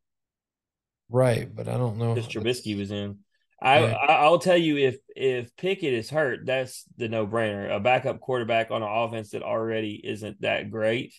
Right, 1.08 1.52
but 1.54 1.68
I 1.68 1.76
don't 1.76 1.98
know. 1.98 2.14
Because 2.14 2.30
Trubisky 2.30 2.76
was 2.78 2.90
in. 2.90 3.18
I, 3.60 3.78
I'll 3.78 4.38
tell 4.38 4.56
you 4.56 4.76
if 4.76 4.98
if 5.14 5.56
Pickett 5.56 5.94
is 5.94 6.10
hurt, 6.10 6.40
that's 6.44 6.84
the 6.96 7.08
no 7.08 7.26
brainer. 7.26 7.74
A 7.74 7.80
backup 7.80 8.20
quarterback 8.20 8.70
on 8.70 8.82
an 8.82 8.88
offense 8.88 9.30
that 9.30 9.42
already 9.42 10.00
isn't 10.04 10.42
that 10.42 10.70
great. 10.70 11.14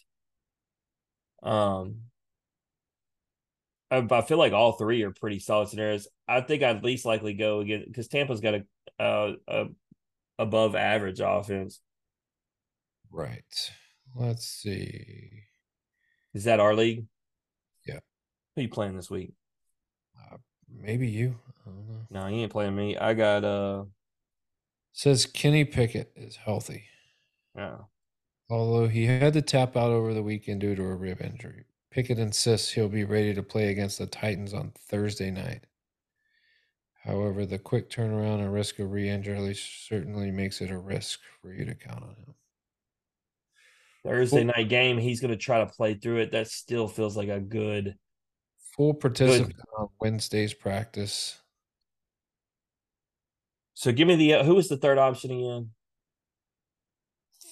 Um, 1.41 2.01
I, 3.89 4.05
I 4.09 4.21
feel 4.21 4.37
like 4.37 4.53
all 4.53 4.73
three 4.73 5.03
are 5.03 5.11
pretty 5.11 5.39
solid 5.39 5.69
scenarios. 5.69 6.07
I 6.27 6.41
think 6.41 6.61
I'd 6.61 6.83
least 6.83 7.05
likely 7.05 7.33
go 7.33 7.61
again 7.61 7.85
because 7.87 8.07
Tampa's 8.07 8.41
got 8.41 8.55
a, 8.55 8.63
a, 8.99 9.33
a 9.47 9.65
above 10.37 10.75
average 10.75 11.19
offense. 11.19 11.79
Right. 13.17 13.71
Let's 14.13 14.45
see. 14.45 15.41
Is 16.35 16.43
that 16.43 16.59
our 16.59 16.75
league? 16.75 17.07
Yeah. 17.83 18.01
Who 18.55 18.61
you 18.61 18.69
playing 18.69 18.95
this 18.95 19.09
week? 19.09 19.33
Uh, 20.15 20.37
maybe 20.69 21.07
you. 21.07 21.33
No, 22.11 22.27
he 22.27 22.43
ain't 22.43 22.51
playing 22.51 22.75
me. 22.75 22.95
I 22.95 23.15
got 23.15 23.43
uh 23.43 23.85
says 24.93 25.25
Kenny 25.25 25.65
Pickett 25.65 26.11
is 26.15 26.35
healthy. 26.35 26.83
Yeah. 27.55 27.77
Although 28.51 28.87
he 28.87 29.07
had 29.07 29.33
to 29.33 29.41
tap 29.41 29.75
out 29.75 29.89
over 29.89 30.13
the 30.13 30.21
weekend 30.21 30.61
due 30.61 30.75
to 30.75 30.83
a 30.83 30.95
rib 30.95 31.19
injury. 31.19 31.65
Pickett 31.89 32.19
insists 32.19 32.69
he'll 32.69 32.87
be 32.87 33.03
ready 33.03 33.33
to 33.33 33.41
play 33.41 33.69
against 33.69 33.97
the 33.97 34.05
Titans 34.05 34.53
on 34.53 34.73
Thursday 34.77 35.31
night. 35.31 35.63
However, 37.03 37.47
the 37.47 37.57
quick 37.57 37.89
turnaround 37.89 38.41
and 38.41 38.53
risk 38.53 38.77
of 38.77 38.91
re 38.91 39.09
injury 39.09 39.55
certainly 39.55 40.29
makes 40.29 40.61
it 40.61 40.69
a 40.69 40.77
risk 40.77 41.21
for 41.41 41.51
you 41.51 41.65
to 41.65 41.73
count 41.73 42.03
on 42.03 42.09
him. 42.09 42.35
Thursday 44.07 44.43
night 44.43 44.69
game, 44.69 44.97
he's 44.97 45.19
going 45.19 45.31
to 45.31 45.37
try 45.37 45.59
to 45.59 45.65
play 45.65 45.95
through 45.95 46.17
it. 46.19 46.31
That 46.31 46.47
still 46.47 46.87
feels 46.87 47.17
like 47.17 47.29
a 47.29 47.39
good 47.39 47.95
full 48.77 48.93
participant 48.93 49.55
good. 49.55 49.65
on 49.77 49.89
Wednesday's 49.99 50.53
practice. 50.53 51.39
So 53.73 53.91
give 53.91 54.07
me 54.07 54.15
the 54.15 54.43
who 54.43 54.55
was 54.55 54.69
the 54.69 54.77
third 54.77 54.97
option 54.97 55.31
again? 55.31 55.71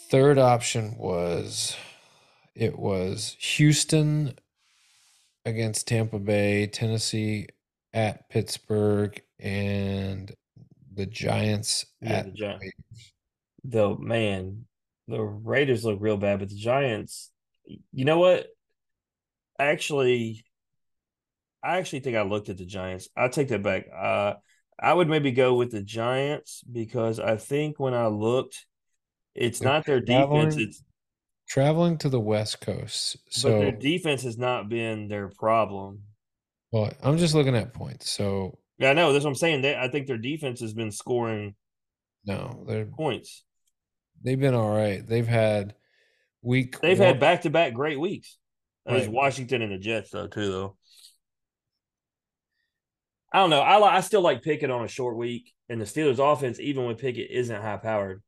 Third 0.09 0.37
option 0.37 0.95
was 0.97 1.75
it 2.55 2.77
was 2.77 3.35
Houston 3.39 4.35
against 5.45 5.87
Tampa 5.87 6.19
Bay, 6.19 6.67
Tennessee 6.67 7.47
at 7.93 8.29
Pittsburgh, 8.29 9.21
and 9.39 10.33
the 10.93 11.05
Giants 11.05 11.85
yeah, 12.01 12.13
at 12.13 12.25
the 12.25 12.31
Giants. 12.31 12.73
Though 13.63 13.95
man, 13.97 14.65
the 15.07 15.21
Raiders 15.21 15.85
look 15.85 15.97
real 16.01 16.17
bad, 16.17 16.39
but 16.39 16.49
the 16.49 16.55
Giants, 16.55 17.31
you 17.91 18.05
know 18.05 18.19
what? 18.19 18.47
Actually, 19.59 20.45
I 21.63 21.77
actually 21.77 22.01
think 22.01 22.15
I 22.15 22.23
looked 22.23 22.49
at 22.49 22.57
the 22.57 22.65
Giants. 22.65 23.09
I 23.15 23.27
take 23.27 23.49
that 23.49 23.63
back. 23.63 23.85
Uh, 23.95 24.33
I 24.79 24.93
would 24.93 25.07
maybe 25.07 25.31
go 25.31 25.53
with 25.55 25.71
the 25.71 25.81
Giants 25.81 26.63
because 26.69 27.19
I 27.19 27.37
think 27.37 27.79
when 27.79 27.93
I 27.93 28.07
looked, 28.07 28.65
it's 29.33 29.59
They're 29.59 29.71
not 29.71 29.85
their 29.85 29.99
defense. 29.99 30.57
It's 30.57 30.83
traveling 31.47 31.97
to 31.99 32.09
the 32.09 32.19
West 32.19 32.61
Coast. 32.61 33.17
So 33.29 33.51
but 33.51 33.59
their 33.59 33.71
defense 33.71 34.23
has 34.23 34.37
not 34.37 34.69
been 34.69 35.07
their 35.07 35.29
problem. 35.29 36.01
Well, 36.71 36.91
I'm 37.01 37.17
just 37.17 37.35
looking 37.35 37.55
at 37.55 37.73
points. 37.73 38.09
So 38.09 38.57
yeah, 38.77 38.89
I 38.89 38.93
know 38.93 39.13
that's 39.13 39.23
what 39.23 39.31
I'm 39.31 39.35
saying. 39.35 39.61
They, 39.61 39.75
I 39.75 39.87
think 39.87 40.07
their 40.07 40.17
defense 40.17 40.59
has 40.59 40.73
been 40.73 40.91
scoring 40.91 41.55
No, 42.25 42.65
they're 42.67 42.85
points. 42.85 43.43
They've 44.25 44.39
been 44.39 44.55
all 44.55 44.75
right. 44.75 45.05
They've 45.05 45.27
had 45.27 45.75
week. 46.41 46.81
They've 46.81 46.97
one, 46.97 47.07
had 47.07 47.19
back 47.19 47.43
to 47.43 47.51
back 47.51 47.75
great 47.75 47.99
weeks. 47.99 48.37
It 48.87 48.93
was 48.93 49.07
Washington 49.07 49.61
and 49.61 49.71
the 49.71 49.77
Jets 49.77 50.09
though 50.09 50.27
too 50.27 50.51
though. 50.51 50.77
I 53.31 53.37
don't 53.37 53.51
know. 53.51 53.61
I 53.61 53.97
I 53.97 54.01
still 54.01 54.21
like 54.21 54.41
Pickett 54.41 54.71
on 54.71 54.83
a 54.83 54.87
short 54.87 55.15
week, 55.15 55.53
and 55.69 55.79
the 55.79 55.85
Steelers' 55.85 56.19
offense, 56.19 56.59
even 56.59 56.85
when 56.85 56.95
Pickett 56.95 57.29
isn't 57.29 57.61
high 57.61 57.77
powered. 57.77 58.23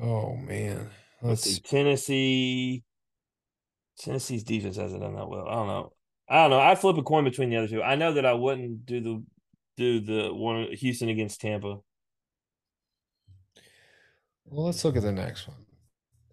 Oh 0.00 0.34
man, 0.34 0.88
Let's 1.20 1.44
let's 1.44 1.56
see, 1.56 1.60
Tennessee. 1.60 2.84
Tennessee's 3.98 4.44
defense 4.44 4.76
hasn't 4.76 5.02
done 5.02 5.14
that 5.14 5.28
well. 5.28 5.46
I 5.46 5.54
don't 5.56 5.66
know. 5.66 5.92
I 6.26 6.34
don't 6.36 6.50
know. 6.50 6.60
I'd 6.60 6.78
flip 6.78 6.96
a 6.96 7.02
coin 7.02 7.24
between 7.24 7.50
the 7.50 7.56
other 7.58 7.68
two. 7.68 7.82
I 7.82 7.96
know 7.96 8.14
that 8.14 8.24
I 8.24 8.32
wouldn't 8.32 8.86
do 8.86 9.00
the 9.00 9.22
do 9.76 10.00
the 10.00 10.32
one 10.32 10.68
Houston 10.72 11.10
against 11.10 11.42
Tampa. 11.42 11.80
Well. 14.50 14.66
Let's 14.66 14.84
look 14.84 14.96
at 14.96 15.02
the 15.02 15.12
next 15.12 15.48
one. 15.48 15.56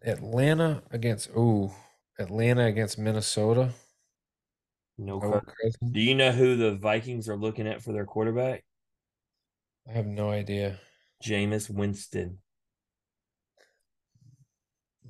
Atlanta 0.03 0.84
against 0.91 1.30
ooh, 1.31 1.72
Atlanta 2.19 2.65
against 2.65 2.98
Minnesota. 2.98 3.72
No. 4.98 5.19
Kirk. 5.19 5.53
Do 5.91 5.99
you 5.99 6.15
know 6.15 6.31
who 6.31 6.56
the 6.56 6.76
Vikings 6.76 7.30
are 7.30 7.38
looking 7.38 7.68
at 7.68 7.81
for 7.81 7.94
their 7.94 8.06
quarterback? 8.06 8.64
I 9.88 9.91
have 9.91 10.07
no 10.07 10.31
idea, 10.31 10.80
Jameis 11.23 11.69
Winston. 11.69 12.39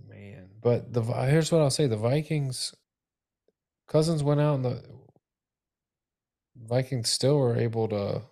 man. 0.07 0.49
But 0.61 0.93
the 0.93 1.01
here's 1.01 1.51
what 1.51 1.61
I'll 1.61 1.69
say: 1.69 1.87
the 1.87 1.97
Vikings. 1.97 2.73
Cousins 3.87 4.21
went 4.21 4.41
out, 4.41 4.55
and 4.55 4.65
the 4.65 4.83
Vikings 6.55 7.09
still 7.09 7.37
were 7.37 7.55
able 7.55 7.87
to 7.87 8.23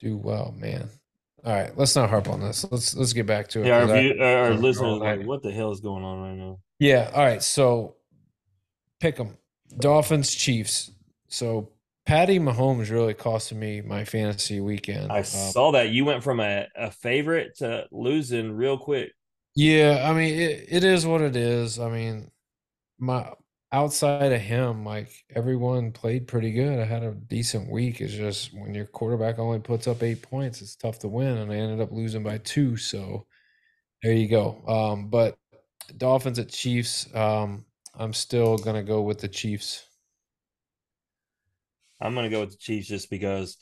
do 0.00 0.16
well, 0.16 0.54
man. 0.58 0.88
All 1.44 1.52
right, 1.54 1.76
let's 1.76 1.96
not 1.96 2.10
harp 2.10 2.28
on 2.28 2.40
this. 2.40 2.66
Let's 2.70 2.94
let's 2.94 3.12
get 3.12 3.26
back 3.26 3.48
to 3.48 3.60
it. 3.62 3.66
Yeah, 3.66 3.76
our, 3.76 3.80
'cause 3.82 3.90
I- 3.92 4.00
view, 4.02 4.22
our 4.22 4.54
listeners 4.54 4.92
are 5.00 5.16
like, 5.16 5.26
what 5.26 5.42
the 5.42 5.50
hell 5.52 5.70
is 5.72 5.80
going 5.80 6.04
on 6.04 6.20
right 6.20 6.36
now? 6.36 6.58
Yeah. 6.78 7.10
All 7.14 7.24
right. 7.24 7.42
So 7.42 7.96
pick 9.00 9.16
them. 9.16 9.36
Dolphins, 9.78 10.34
Chiefs. 10.34 10.90
So 11.28 11.70
Patty 12.06 12.38
Mahomes 12.38 12.90
really 12.90 13.14
costed 13.14 13.56
me 13.56 13.80
my 13.80 14.04
fantasy 14.04 14.60
weekend. 14.60 15.10
I 15.12 15.18
Um, 15.18 15.24
saw 15.24 15.70
that 15.72 15.90
you 15.90 16.04
went 16.04 16.22
from 16.24 16.40
a, 16.40 16.66
a 16.76 16.90
favorite 16.90 17.56
to 17.58 17.86
losing 17.92 18.52
real 18.52 18.76
quick. 18.78 19.12
yeah. 19.54 20.06
I 20.10 20.12
mean, 20.12 20.34
it, 20.38 20.66
it 20.68 20.84
is 20.84 21.06
what 21.06 21.20
it 21.22 21.36
is. 21.36 21.78
I 21.78 21.88
mean, 21.90 22.30
my 22.98 23.30
outside 23.72 24.32
of 24.32 24.40
him, 24.40 24.84
like 24.84 25.10
everyone 25.34 25.92
played 25.92 26.26
pretty 26.28 26.52
good. 26.52 26.78
I 26.78 26.84
had 26.84 27.02
a 27.02 27.12
decent 27.12 27.70
week. 27.70 28.00
It's 28.00 28.12
just 28.12 28.52
when 28.54 28.74
your 28.74 28.86
quarterback 28.86 29.38
only 29.38 29.60
puts 29.60 29.86
up 29.86 30.02
eight 30.02 30.22
points, 30.22 30.62
it's 30.62 30.76
tough 30.76 30.98
to 31.00 31.08
win. 31.08 31.38
And 31.38 31.52
I 31.52 31.56
ended 31.56 31.80
up 31.80 31.92
losing 31.92 32.22
by 32.22 32.38
two. 32.38 32.76
So 32.76 33.26
there 34.02 34.12
you 34.12 34.28
go. 34.28 34.62
Um, 34.66 35.08
but 35.08 35.36
Dolphins 35.96 36.38
at 36.38 36.48
Chiefs. 36.50 37.08
Um, 37.14 37.64
I'm 37.94 38.12
still 38.12 38.56
gonna 38.58 38.84
go 38.84 39.02
with 39.02 39.18
the 39.20 39.28
Chiefs. 39.28 39.84
I'm 42.00 42.14
going 42.14 42.24
to 42.24 42.34
go 42.34 42.40
with 42.40 42.52
the 42.52 42.56
Chiefs 42.56 42.88
just 42.88 43.10
because 43.10 43.56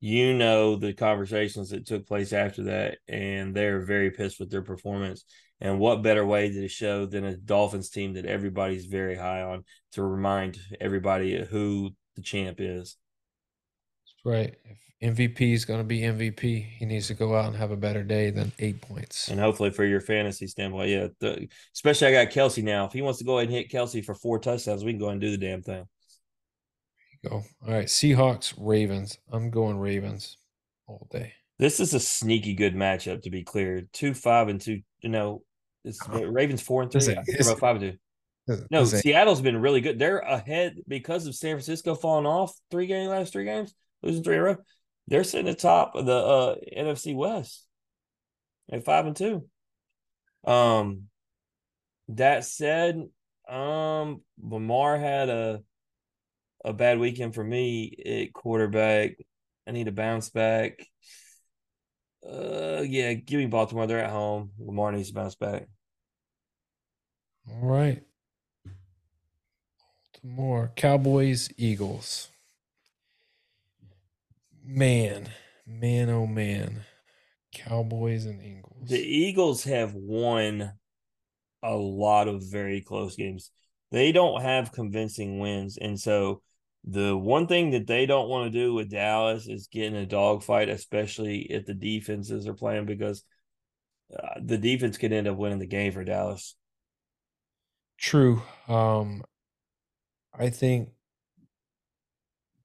you 0.00 0.34
know 0.34 0.76
the 0.76 0.92
conversations 0.92 1.70
that 1.70 1.86
took 1.86 2.06
place 2.06 2.32
after 2.32 2.64
that, 2.64 2.98
and 3.08 3.54
they're 3.54 3.80
very 3.80 4.10
pissed 4.10 4.40
with 4.40 4.50
their 4.50 4.62
performance. 4.62 5.24
And 5.60 5.80
what 5.80 6.02
better 6.02 6.24
way 6.24 6.50
to 6.50 6.68
show 6.68 7.06
than 7.06 7.24
a 7.24 7.36
Dolphins 7.36 7.90
team 7.90 8.14
that 8.14 8.26
everybody's 8.26 8.86
very 8.86 9.16
high 9.16 9.42
on 9.42 9.64
to 9.92 10.02
remind 10.02 10.58
everybody 10.80 11.44
who 11.44 11.90
the 12.14 12.22
champ 12.22 12.58
is? 12.60 12.96
That's 14.04 14.24
right. 14.24 14.54
If 14.64 14.78
MVP 15.00 15.52
is 15.52 15.64
going 15.64 15.80
to 15.80 15.84
be 15.84 16.00
MVP, 16.00 16.64
he 16.64 16.84
needs 16.84 17.06
to 17.06 17.14
go 17.14 17.36
out 17.36 17.46
and 17.46 17.56
have 17.56 17.70
a 17.70 17.76
better 17.76 18.02
day 18.02 18.30
than 18.30 18.52
eight 18.58 18.80
points. 18.80 19.28
And 19.28 19.38
hopefully, 19.38 19.70
for 19.70 19.84
your 19.84 20.00
fantasy 20.00 20.48
standpoint, 20.48 20.90
yeah, 20.90 21.08
the, 21.20 21.48
especially 21.74 22.08
I 22.08 22.24
got 22.24 22.32
Kelce 22.32 22.62
now. 22.62 22.86
If 22.86 22.92
he 22.92 23.02
wants 23.02 23.18
to 23.20 23.24
go 23.24 23.38
ahead 23.38 23.48
and 23.48 23.56
hit 23.56 23.70
Kelce 23.70 24.04
for 24.04 24.14
four 24.14 24.38
touchdowns, 24.40 24.84
we 24.84 24.92
can 24.92 24.98
go 24.98 25.06
ahead 25.06 25.14
and 25.14 25.20
do 25.20 25.30
the 25.30 25.38
damn 25.38 25.62
thing. 25.62 25.84
Go. 27.24 27.42
All 27.66 27.74
right. 27.74 27.86
Seahawks, 27.86 28.54
Ravens. 28.56 29.18
I'm 29.32 29.50
going 29.50 29.78
Ravens 29.78 30.36
all 30.86 31.06
day. 31.10 31.32
This 31.58 31.80
is 31.80 31.94
a 31.94 32.00
sneaky 32.00 32.54
good 32.54 32.74
matchup, 32.74 33.22
to 33.22 33.30
be 33.30 33.42
clear. 33.42 33.82
Two 33.92 34.14
five 34.14 34.48
and 34.48 34.60
two. 34.60 34.82
You 35.00 35.10
know, 35.10 35.42
it's 35.84 36.06
Ravens 36.08 36.62
four 36.62 36.82
and 36.82 36.90
three. 36.90 37.00
Listen, 37.00 37.18
I 37.18 37.22
think 37.22 37.38
they're 37.38 37.48
about 37.48 37.60
five 37.60 37.82
and 37.82 37.92
two. 37.92 37.98
No, 38.70 38.84
Seattle's 38.84 39.42
been 39.42 39.60
really 39.60 39.80
good. 39.80 39.98
They're 39.98 40.18
ahead 40.18 40.76
because 40.88 41.26
of 41.26 41.34
San 41.34 41.56
Francisco 41.56 41.94
falling 41.94 42.26
off 42.26 42.54
three 42.70 42.86
game 42.86 43.08
last 43.08 43.32
three 43.32 43.44
games, 43.44 43.74
losing 44.02 44.24
three 44.24 44.36
in 44.36 44.40
a 44.40 44.44
row. 44.44 44.56
They're 45.06 45.24
sitting 45.24 45.48
at 45.48 45.58
top 45.58 45.94
of 45.94 46.06
the 46.06 46.16
uh, 46.16 46.56
NFC 46.76 47.14
West 47.14 47.66
at 48.70 48.84
five 48.84 49.06
and 49.06 49.16
two. 49.16 49.46
Um, 50.46 51.04
that 52.08 52.44
said, 52.44 53.02
um, 53.48 54.22
Lamar 54.40 54.98
had 54.98 55.28
a 55.28 55.62
a 56.64 56.72
bad 56.72 56.98
weekend 56.98 57.34
for 57.34 57.44
me 57.44 57.94
at 58.04 58.32
quarterback. 58.32 59.12
I 59.66 59.72
need 59.72 59.84
to 59.84 59.92
bounce 59.92 60.30
back. 60.30 60.86
Uh, 62.26 62.82
yeah, 62.86 63.14
give 63.14 63.38
me 63.38 63.46
Baltimore. 63.46 63.86
They're 63.86 64.04
at 64.04 64.10
home. 64.10 64.50
Lamar 64.58 64.92
needs 64.92 65.08
to 65.08 65.14
bounce 65.14 65.34
back. 65.34 65.68
all 67.50 67.68
right. 67.68 68.02
More 70.22 70.72
Cowboys, 70.74 71.48
Eagles. 71.56 72.28
Man, 74.64 75.30
man, 75.66 76.10
oh 76.10 76.26
man. 76.26 76.84
Cowboys 77.54 78.26
and 78.26 78.42
Eagles. 78.42 78.88
The 78.88 79.00
Eagles 79.00 79.64
have 79.64 79.94
won 79.94 80.72
a 81.62 81.74
lot 81.74 82.28
of 82.28 82.42
very 82.42 82.80
close 82.80 83.16
games. 83.16 83.50
They 83.90 84.12
don't 84.12 84.42
have 84.42 84.72
convincing 84.72 85.38
wins. 85.38 85.78
And 85.78 85.98
so 85.98 86.42
the 86.84 87.16
one 87.16 87.46
thing 87.46 87.70
that 87.70 87.86
they 87.86 88.06
don't 88.06 88.28
want 88.28 88.52
to 88.52 88.58
do 88.58 88.72
with 88.74 88.90
Dallas 88.90 89.46
is 89.48 89.66
get 89.66 89.86
in 89.86 89.96
a 89.96 90.06
dogfight, 90.06 90.68
especially 90.68 91.40
if 91.50 91.66
the 91.66 91.74
defenses 91.74 92.46
are 92.46 92.54
playing, 92.54 92.86
because 92.86 93.22
uh, 94.16 94.40
the 94.42 94.58
defense 94.58 94.96
could 94.98 95.12
end 95.12 95.28
up 95.28 95.36
winning 95.36 95.58
the 95.58 95.66
game 95.66 95.92
for 95.92 96.04
Dallas. 96.04 96.56
True. 97.98 98.42
Um, 98.68 99.22
I 100.38 100.50
think. 100.50 100.90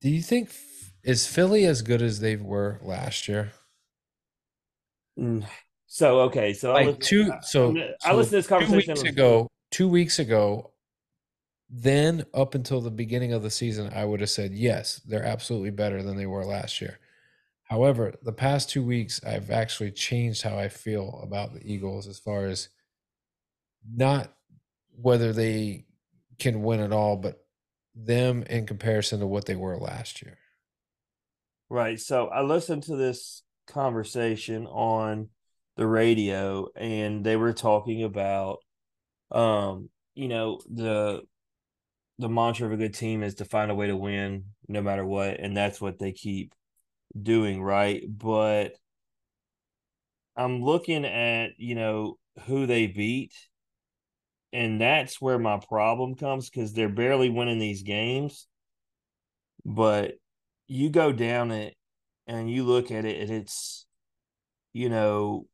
Do 0.01 0.09
you 0.09 0.21
think 0.21 0.51
is 1.03 1.25
Philly 1.25 1.65
as 1.65 1.81
good 1.81 2.01
as 2.01 2.19
they 2.19 2.35
were 2.35 2.79
last 2.83 3.27
year? 3.27 3.51
Mm. 5.17 5.45
So, 5.87 6.21
okay. 6.21 6.53
So, 6.53 6.71
I 6.71 6.73
Like 6.73 6.85
listened- 6.99 7.03
two. 7.03 7.31
I- 7.33 7.39
So 7.41 7.71
I 7.71 7.95
so 8.11 8.15
listened 8.15 8.29
to 8.29 8.29
this 8.31 8.45
two 8.45 8.49
conversation. 8.49 8.93
weeks 8.95 9.03
ago. 9.03 9.47
Two 9.71 9.87
weeks 9.89 10.19
ago. 10.19 10.72
Then 11.75 12.23
up 12.35 12.53
until 12.53 12.81
the 12.81 12.91
beginning 12.91 13.33
of 13.33 13.41
the 13.41 13.49
season, 13.49 13.91
I 13.95 14.05
would 14.05 14.19
have 14.19 14.29
said 14.29 14.53
yes, 14.53 15.01
they're 15.07 15.25
absolutely 15.25 15.71
better 15.71 16.03
than 16.03 16.15
they 16.15 16.27
were 16.27 16.45
last 16.45 16.79
year. 16.79 16.99
However, 17.63 18.13
the 18.21 18.31
past 18.31 18.69
two 18.69 18.83
weeks, 18.83 19.19
I've 19.25 19.49
actually 19.49 19.89
changed 19.89 20.43
how 20.43 20.55
I 20.55 20.69
feel 20.69 21.19
about 21.23 21.51
the 21.51 21.65
Eagles 21.65 22.07
as 22.07 22.19
far 22.19 22.45
as 22.45 22.69
not 23.91 24.31
whether 24.91 25.33
they 25.33 25.85
can 26.37 26.61
win 26.61 26.79
at 26.79 26.93
all, 26.93 27.17
but 27.17 27.43
them 27.95 28.43
in 28.43 28.67
comparison 28.67 29.19
to 29.21 29.25
what 29.25 29.47
they 29.47 29.55
were 29.55 29.77
last 29.77 30.21
year. 30.21 30.37
Right. 31.69 31.99
So 31.99 32.27
I 32.27 32.43
listened 32.43 32.83
to 32.83 32.95
this 32.95 33.41
conversation 33.65 34.67
on 34.67 35.29
the 35.75 35.87
radio 35.87 36.67
and 36.75 37.23
they 37.23 37.35
were 37.35 37.53
talking 37.53 38.03
about 38.03 38.59
um, 39.31 39.89
you 40.13 40.27
know, 40.27 40.59
the 40.71 41.23
the 42.19 42.29
mantra 42.29 42.67
of 42.67 42.73
a 42.73 42.77
good 42.77 42.93
team 42.93 43.23
is 43.23 43.35
to 43.35 43.45
find 43.45 43.71
a 43.71 43.75
way 43.75 43.87
to 43.87 43.95
win 43.95 44.45
no 44.67 44.81
matter 44.81 45.05
what, 45.05 45.39
and 45.39 45.55
that's 45.55 45.81
what 45.81 45.99
they 45.99 46.11
keep 46.11 46.53
doing, 47.19 47.61
right? 47.61 48.03
But 48.07 48.75
I'm 50.35 50.63
looking 50.63 51.05
at, 51.05 51.51
you 51.57 51.75
know, 51.75 52.17
who 52.45 52.65
they 52.65 52.87
beat, 52.87 53.33
and 54.51 54.79
that's 54.79 55.19
where 55.19 55.39
my 55.39 55.59
problem 55.67 56.15
comes 56.15 56.49
because 56.49 56.73
they're 56.73 56.89
barely 56.89 57.29
winning 57.29 57.59
these 57.59 57.83
games. 57.83 58.47
But 59.65 60.15
you 60.67 60.89
go 60.89 61.11
down 61.11 61.51
it 61.51 61.75
and 62.27 62.49
you 62.49 62.63
look 62.63 62.91
at 62.91 63.05
it, 63.05 63.21
and 63.21 63.31
it's, 63.31 63.85
you 64.73 64.89
know, 64.89 65.47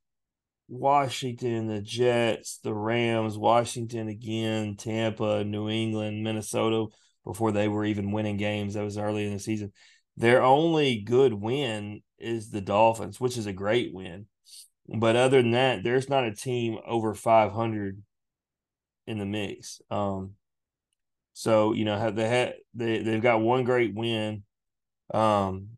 Washington, 0.70 1.68
the 1.68 1.82
Jets, 1.82 2.60
the 2.64 2.74
Rams, 2.74 3.38
Washington 3.38 4.08
again, 4.08 4.76
Tampa, 4.78 5.44
New 5.44 5.70
England, 5.70 6.24
Minnesota 6.24 6.88
before 7.26 7.52
they 7.52 7.68
were 7.68 7.86
even 7.86 8.12
winning 8.12 8.38
games. 8.38 8.76
That 8.76 8.84
was 8.84 8.98
early 8.98 9.26
in 9.26 9.34
the 9.34 9.40
season. 9.40 9.74
Their 10.18 10.44
only 10.44 11.00
good 11.02 11.34
win 11.34 12.02
is 12.18 12.52
the 12.52 12.62
Dolphins, 12.62 13.20
which 13.20 13.38
is 13.38 13.48
a 13.48 13.54
great 13.54 13.94
win. 13.94 14.28
But 14.88 15.16
other 15.16 15.42
than 15.42 15.52
that, 15.52 15.84
there's 15.84 16.10
not 16.10 16.26
a 16.26 16.36
team 16.36 16.80
over 16.86 17.14
500 17.14 18.02
in 19.08 19.20
the 19.20 19.26
mix. 19.26 19.82
Um, 19.90 20.36
so 21.34 21.74
you 21.74 21.86
know, 21.86 21.98
have 21.98 22.16
they 22.16 22.28
had 22.28 22.56
they 22.74 23.00
they've 23.02 23.22
got 23.22 23.42
one 23.42 23.64
great 23.64 23.94
win 23.94 24.44
Um, 25.14 25.78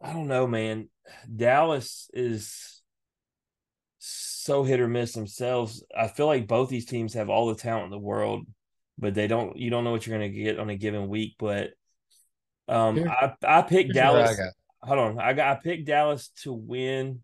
I 0.00 0.12
don't 0.12 0.28
know, 0.28 0.46
man. 0.46 0.88
Dallas 1.34 2.10
is 2.12 2.73
so 4.44 4.62
hit 4.62 4.78
or 4.78 4.88
miss 4.88 5.14
themselves. 5.14 5.82
I 5.96 6.06
feel 6.06 6.26
like 6.26 6.46
both 6.46 6.68
these 6.68 6.84
teams 6.84 7.14
have 7.14 7.30
all 7.30 7.46
the 7.46 7.54
talent 7.54 7.86
in 7.86 7.90
the 7.90 7.98
world, 7.98 8.46
but 8.98 9.14
they 9.14 9.26
don't. 9.26 9.56
You 9.56 9.70
don't 9.70 9.84
know 9.84 9.90
what 9.90 10.06
you're 10.06 10.18
going 10.18 10.30
to 10.30 10.38
get 10.38 10.58
on 10.58 10.68
a 10.68 10.76
given 10.76 11.08
week. 11.08 11.36
But 11.38 11.70
um, 12.68 12.96
Here, 12.96 13.08
I 13.08 13.32
I 13.42 13.62
picked 13.62 13.94
Dallas. 13.94 14.38
I 14.38 14.86
hold 14.86 14.98
on, 14.98 15.18
I 15.18 15.32
got 15.32 15.56
I 15.56 15.60
picked 15.60 15.86
Dallas 15.86 16.28
to 16.42 16.52
win 16.52 17.22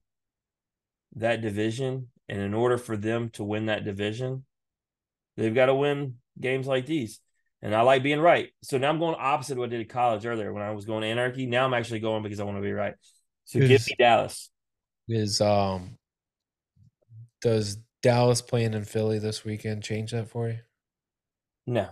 that 1.17 1.43
division, 1.43 2.09
and 2.27 2.41
in 2.41 2.55
order 2.55 2.79
for 2.79 2.97
them 2.97 3.29
to 3.35 3.45
win 3.45 3.67
that 3.67 3.85
division, 3.85 4.47
they've 5.37 5.55
got 5.55 5.67
to 5.67 5.75
win 5.75 6.15
games 6.41 6.67
like 6.67 6.87
these. 6.87 7.21
And 7.61 7.75
I 7.75 7.83
like 7.83 8.03
being 8.03 8.21
right. 8.21 8.49
So 8.63 8.79
now 8.79 8.89
I'm 8.89 8.99
going 8.99 9.17
opposite 9.19 9.53
of 9.53 9.59
what 9.59 9.67
I 9.67 9.73
did 9.73 9.83
at 9.83 9.91
college 9.91 10.25
earlier 10.25 10.55
when 10.55 10.63
I 10.63 10.71
was 10.71 10.87
going 10.87 11.05
anarchy. 11.05 11.45
Now 11.45 11.67
I'm 11.67 11.75
actually 11.75 12.01
going 12.01 12.23
because 12.23 12.41
I 12.41 12.45
want 12.45 12.57
to 12.57 12.63
be 12.63 12.73
right. 12.73 12.95
So 13.45 13.59
give 13.61 13.87
me 13.87 13.97
Dallas. 13.99 14.51
Is 15.07 15.43
um 15.43 15.99
does 17.41 17.79
Dallas 18.03 18.43
playing 18.43 18.75
in 18.75 18.85
Philly 18.85 19.19
this 19.19 19.45
weekend 19.45 19.83
change 19.83 20.13
that 20.13 20.29
for 20.29 20.49
you? 20.49 20.59
No. 21.67 21.89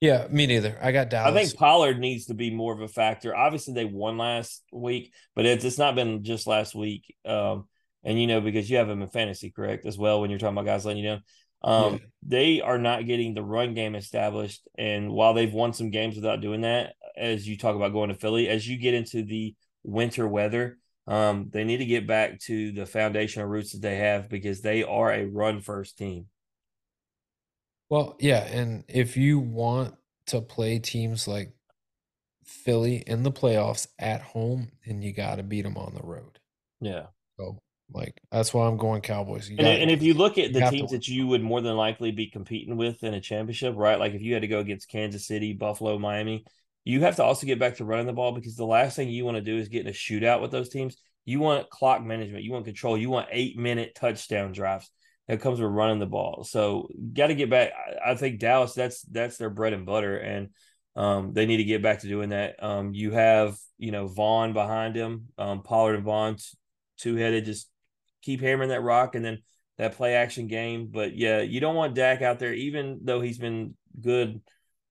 Yeah, 0.00 0.28
me 0.30 0.46
neither. 0.46 0.78
I 0.80 0.92
got 0.92 1.10
Dallas. 1.10 1.34
I 1.34 1.34
think 1.34 1.58
Pollard 1.58 1.98
needs 1.98 2.26
to 2.26 2.34
be 2.34 2.50
more 2.50 2.72
of 2.72 2.80
a 2.80 2.88
factor. 2.88 3.34
Obviously, 3.34 3.74
they 3.74 3.84
won 3.84 4.16
last 4.16 4.62
week, 4.72 5.12
but 5.34 5.44
it's 5.44 5.64
it's 5.64 5.78
not 5.78 5.96
been 5.96 6.22
just 6.22 6.46
last 6.46 6.74
week. 6.74 7.16
Um, 7.24 7.66
and 8.04 8.20
you 8.20 8.28
know 8.28 8.40
because 8.40 8.70
you 8.70 8.76
have 8.76 8.88
him 8.88 9.02
in 9.02 9.08
fantasy, 9.08 9.50
correct, 9.50 9.86
as 9.86 9.98
well. 9.98 10.20
When 10.20 10.30
you're 10.30 10.38
talking 10.38 10.56
about 10.56 10.66
guys 10.66 10.84
letting 10.84 11.02
you 11.02 11.10
down, 11.10 11.22
um, 11.62 11.92
yeah. 11.94 11.98
they 12.22 12.60
are 12.60 12.78
not 12.78 13.06
getting 13.06 13.34
the 13.34 13.42
run 13.42 13.74
game 13.74 13.96
established. 13.96 14.68
And 14.78 15.10
while 15.10 15.34
they've 15.34 15.52
won 15.52 15.72
some 15.72 15.90
games 15.90 16.14
without 16.14 16.40
doing 16.40 16.60
that, 16.60 16.94
as 17.16 17.46
you 17.48 17.58
talk 17.58 17.74
about 17.74 17.92
going 17.92 18.10
to 18.10 18.14
Philly, 18.14 18.48
as 18.48 18.68
you 18.68 18.78
get 18.78 18.94
into 18.94 19.24
the 19.24 19.56
winter 19.82 20.28
weather, 20.28 20.78
um, 21.08 21.48
they 21.50 21.64
need 21.64 21.78
to 21.78 21.86
get 21.86 22.06
back 22.06 22.38
to 22.40 22.70
the 22.70 22.84
foundational 22.84 23.48
roots 23.48 23.72
that 23.72 23.80
they 23.80 23.96
have 23.96 24.28
because 24.28 24.60
they 24.60 24.84
are 24.84 25.10
a 25.10 25.24
run 25.24 25.62
first 25.62 25.96
team. 25.96 26.26
Well, 27.88 28.16
yeah, 28.20 28.44
and 28.44 28.84
if 28.88 29.16
you 29.16 29.38
want 29.38 29.94
to 30.26 30.42
play 30.42 30.78
teams 30.78 31.26
like 31.26 31.52
Philly 32.44 32.96
in 33.06 33.22
the 33.22 33.32
playoffs 33.32 33.88
at 33.98 34.20
home, 34.20 34.70
then 34.86 35.00
you 35.00 35.14
got 35.14 35.36
to 35.36 35.42
beat 35.42 35.62
them 35.62 35.78
on 35.78 35.94
the 35.94 36.02
road. 36.02 36.38
Yeah. 36.82 37.06
So, 37.38 37.58
like, 37.90 38.20
that's 38.30 38.52
why 38.52 38.66
I'm 38.66 38.76
going 38.76 39.00
Cowboys. 39.00 39.48
And, 39.48 39.60
and, 39.60 39.90
if 39.90 40.02
you 40.02 40.12
look 40.12 40.36
at 40.36 40.52
the 40.52 40.60
teams 40.68 40.90
that 40.90 41.08
you 41.08 41.26
would 41.28 41.42
more 41.42 41.62
than 41.62 41.74
likely 41.74 42.10
be 42.10 42.26
competing 42.26 42.76
with 42.76 43.02
in 43.02 43.14
a 43.14 43.20
championship, 43.22 43.72
right? 43.78 43.98
Like 43.98 44.12
if 44.12 44.20
you 44.20 44.34
had 44.34 44.42
to 44.42 44.48
go 44.48 44.58
against 44.58 44.90
Kansas 44.90 45.26
City, 45.26 45.54
Buffalo, 45.54 45.98
Miami, 45.98 46.44
you 46.88 47.02
have 47.02 47.16
to 47.16 47.22
also 47.22 47.46
get 47.46 47.58
back 47.58 47.76
to 47.76 47.84
running 47.84 48.06
the 48.06 48.14
ball 48.14 48.32
because 48.32 48.56
the 48.56 48.64
last 48.64 48.96
thing 48.96 49.10
you 49.10 49.22
want 49.22 49.36
to 49.36 49.42
do 49.42 49.58
is 49.58 49.68
get 49.68 49.82
in 49.82 49.88
a 49.88 49.92
shootout 49.92 50.40
with 50.40 50.50
those 50.50 50.70
teams. 50.70 50.96
You 51.26 51.38
want 51.38 51.68
clock 51.68 52.02
management, 52.02 52.44
you 52.44 52.50
want 52.50 52.64
control, 52.64 52.96
you 52.96 53.10
want 53.10 53.28
eight 53.30 53.58
minute 53.58 53.94
touchdown 53.94 54.52
drives 54.52 54.90
that 55.26 55.42
comes 55.42 55.60
with 55.60 55.70
running 55.70 55.98
the 55.98 56.06
ball. 56.06 56.44
So 56.44 56.88
got 57.12 57.26
to 57.26 57.34
get 57.34 57.50
back. 57.50 57.72
I 58.02 58.14
think 58.14 58.40
Dallas 58.40 58.72
that's 58.72 59.02
that's 59.02 59.36
their 59.36 59.50
bread 59.50 59.74
and 59.74 59.84
butter, 59.84 60.16
and 60.16 60.48
um, 60.96 61.34
they 61.34 61.44
need 61.44 61.58
to 61.58 61.64
get 61.64 61.82
back 61.82 62.00
to 62.00 62.08
doing 62.08 62.30
that. 62.30 62.62
Um, 62.62 62.94
you 62.94 63.10
have 63.10 63.58
you 63.76 63.92
know 63.92 64.06
Vaughn 64.06 64.54
behind 64.54 64.96
him, 64.96 65.26
um, 65.36 65.62
Pollard 65.62 65.96
and 65.96 66.04
Vaughn 66.04 66.36
two 66.96 67.16
headed. 67.16 67.44
Just 67.44 67.68
keep 68.22 68.40
hammering 68.40 68.70
that 68.70 68.82
rock, 68.82 69.14
and 69.14 69.22
then 69.22 69.42
that 69.76 69.96
play 69.96 70.14
action 70.14 70.46
game. 70.46 70.88
But 70.90 71.14
yeah, 71.14 71.42
you 71.42 71.60
don't 71.60 71.76
want 71.76 71.94
Dak 71.94 72.22
out 72.22 72.38
there, 72.38 72.54
even 72.54 73.00
though 73.02 73.20
he's 73.20 73.38
been 73.38 73.74
good. 74.00 74.40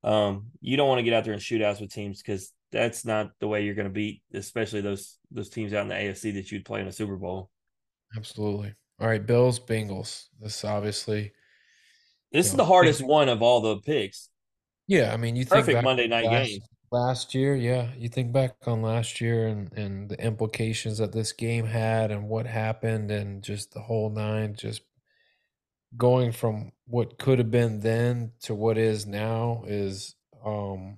Um, 0.07 0.51
you 0.61 0.77
don't 0.77 0.87
want 0.87 0.99
to 0.99 1.03
get 1.03 1.13
out 1.13 1.25
there 1.25 1.33
and 1.33 1.41
shootouts 1.41 1.81
with 1.81 1.91
teams 1.91 2.21
because 2.21 2.53
that's 2.71 3.03
not 3.03 3.31
the 3.41 3.47
way 3.47 3.65
you're 3.65 3.75
going 3.75 3.89
to 3.89 3.93
beat, 3.93 4.21
especially 4.33 4.79
those 4.79 5.17
those 5.31 5.49
teams 5.49 5.73
out 5.73 5.81
in 5.81 5.89
the 5.89 5.95
AFC 5.95 6.33
that 6.35 6.49
you'd 6.49 6.63
play 6.63 6.79
in 6.79 6.87
a 6.87 6.93
Super 6.93 7.17
Bowl. 7.17 7.49
Absolutely. 8.15 8.73
All 9.01 9.07
right, 9.07 9.25
Bills, 9.25 9.59
Bengals. 9.59 10.27
This 10.39 10.63
obviously. 10.63 11.33
This 12.31 12.47
is 12.47 12.53
know, 12.53 12.57
the 12.59 12.65
hardest 12.65 13.05
one 13.05 13.27
of 13.27 13.41
all 13.41 13.59
the 13.59 13.77
picks. 13.81 14.29
Yeah, 14.87 15.13
I 15.13 15.17
mean, 15.17 15.35
you 15.35 15.43
think 15.43 15.65
perfect 15.65 15.83
Monday 15.83 16.07
night 16.07 16.23
last, 16.23 16.47
game. 16.47 16.59
Last 16.89 17.35
year, 17.35 17.53
yeah, 17.53 17.89
you 17.97 18.07
think 18.07 18.31
back 18.31 18.55
on 18.65 18.81
last 18.81 19.19
year 19.19 19.47
and 19.47 19.73
and 19.73 20.07
the 20.07 20.23
implications 20.23 20.99
that 20.99 21.11
this 21.11 21.33
game 21.33 21.65
had 21.65 22.11
and 22.11 22.29
what 22.29 22.47
happened 22.47 23.11
and 23.11 23.43
just 23.43 23.73
the 23.73 23.81
whole 23.81 24.09
nine, 24.09 24.55
just 24.57 24.83
going 25.95 26.31
from 26.31 26.71
what 26.85 27.17
could 27.17 27.39
have 27.39 27.51
been 27.51 27.79
then 27.79 28.31
to 28.41 28.53
what 28.53 28.77
is 28.77 29.05
now 29.05 29.63
is 29.67 30.15
um 30.45 30.97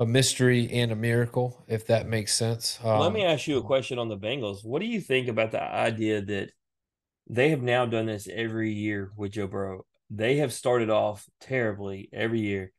a 0.00 0.06
mystery 0.06 0.68
and 0.72 0.90
a 0.90 0.96
miracle, 0.96 1.62
if 1.68 1.86
that 1.88 2.08
makes 2.08 2.34
sense. 2.34 2.78
Um, 2.82 3.00
Let 3.00 3.12
me 3.12 3.22
ask 3.22 3.46
you 3.46 3.58
a 3.58 3.62
question 3.62 3.98
on 3.98 4.08
the 4.08 4.16
Bengals. 4.16 4.64
What 4.64 4.80
do 4.80 4.86
you 4.86 4.98
think 4.98 5.28
about 5.28 5.50
the 5.50 5.62
idea 5.62 6.22
that 6.22 6.50
they 7.28 7.50
have 7.50 7.60
now 7.60 7.84
done 7.84 8.06
this 8.06 8.26
every 8.26 8.72
year 8.72 9.12
with 9.14 9.32
Joe 9.32 9.46
Burrow? 9.46 9.84
They 10.08 10.38
have 10.38 10.54
started 10.54 10.88
off 10.88 11.26
terribly 11.42 12.08
every 12.14 12.40
year. 12.40 12.72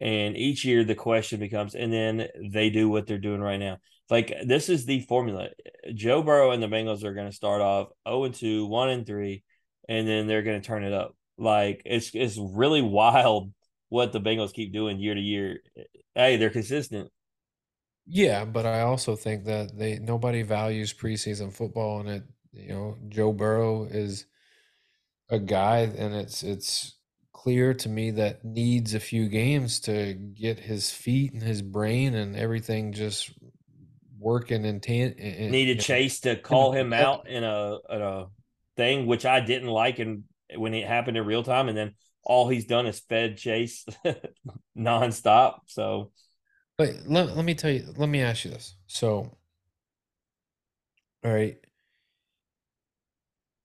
And 0.00 0.36
each 0.36 0.64
year 0.64 0.84
the 0.84 0.94
question 0.94 1.40
becomes, 1.40 1.74
and 1.74 1.92
then 1.92 2.28
they 2.50 2.70
do 2.70 2.88
what 2.88 3.06
they're 3.06 3.18
doing 3.18 3.40
right 3.40 3.58
now. 3.58 3.78
Like 4.08 4.32
this 4.46 4.68
is 4.68 4.86
the 4.86 5.00
formula. 5.00 5.48
Joe 5.92 6.22
Burrow 6.22 6.52
and 6.52 6.62
the 6.62 6.68
Bengals 6.68 7.02
are 7.02 7.14
going 7.14 7.28
to 7.28 7.36
start 7.36 7.60
off 7.60 7.88
0 8.08 8.24
and 8.24 8.34
2, 8.34 8.66
1 8.66 8.90
and 8.90 9.06
3, 9.06 9.42
and 9.90 10.06
then 10.06 10.28
they're 10.28 10.42
going 10.42 10.60
to 10.60 10.66
turn 10.66 10.84
it 10.84 10.94
up. 10.94 11.14
Like 11.36 11.82
it's 11.84 12.12
it's 12.14 12.38
really 12.38 12.80
wild 12.98 13.52
what 13.90 14.12
the 14.12 14.20
Bengals 14.20 14.54
keep 14.54 14.72
doing 14.72 15.00
year 15.00 15.14
to 15.14 15.20
year 15.20 15.58
hey, 16.14 16.36
they're 16.36 16.50
consistent. 16.50 17.10
Yeah, 18.06 18.44
but 18.44 18.66
I 18.66 18.80
also 18.80 19.16
think 19.16 19.44
that 19.44 19.76
they 19.76 19.98
nobody 19.98 20.42
values 20.42 20.94
preseason 20.94 21.52
football, 21.52 22.00
and 22.00 22.08
it 22.08 22.22
you 22.52 22.68
know 22.68 22.96
Joe 23.08 23.32
Burrow 23.32 23.84
is 23.84 24.26
a 25.28 25.38
guy, 25.38 25.80
and 25.80 26.14
it's 26.14 26.42
it's 26.42 26.96
clear 27.32 27.72
to 27.74 27.88
me 27.88 28.10
that 28.12 28.44
needs 28.44 28.94
a 28.94 29.00
few 29.00 29.28
games 29.28 29.80
to 29.80 30.14
get 30.14 30.58
his 30.58 30.90
feet 30.90 31.32
and 31.32 31.42
his 31.42 31.62
brain 31.62 32.14
and 32.14 32.36
everything 32.36 32.92
just 32.92 33.30
working 34.18 34.64
in 34.64 34.80
tan- 34.80 35.14
needed 35.16 35.80
Chase 35.80 36.20
to 36.20 36.36
call 36.36 36.72
him 36.72 36.92
out 36.92 37.28
in 37.28 37.44
a 37.44 37.78
in 37.88 38.02
a 38.02 38.26
thing 38.76 39.06
which 39.06 39.26
I 39.26 39.40
didn't 39.40 39.68
like 39.68 39.98
and 39.98 40.24
when 40.56 40.74
it 40.74 40.86
happened 40.86 41.16
in 41.16 41.24
real 41.24 41.42
time 41.42 41.68
and 41.68 41.76
then 41.76 41.94
all 42.22 42.48
he's 42.48 42.66
done 42.66 42.86
is 42.86 43.00
fed 43.00 43.36
Chase 43.36 43.84
nonstop. 44.78 45.60
So, 45.66 46.12
but 46.76 46.90
let, 47.06 47.36
let 47.36 47.44
me 47.44 47.54
tell 47.54 47.70
you, 47.70 47.92
let 47.96 48.08
me 48.08 48.20
ask 48.20 48.44
you 48.44 48.50
this. 48.50 48.74
So, 48.86 49.36
all 51.24 51.32
right, 51.32 51.58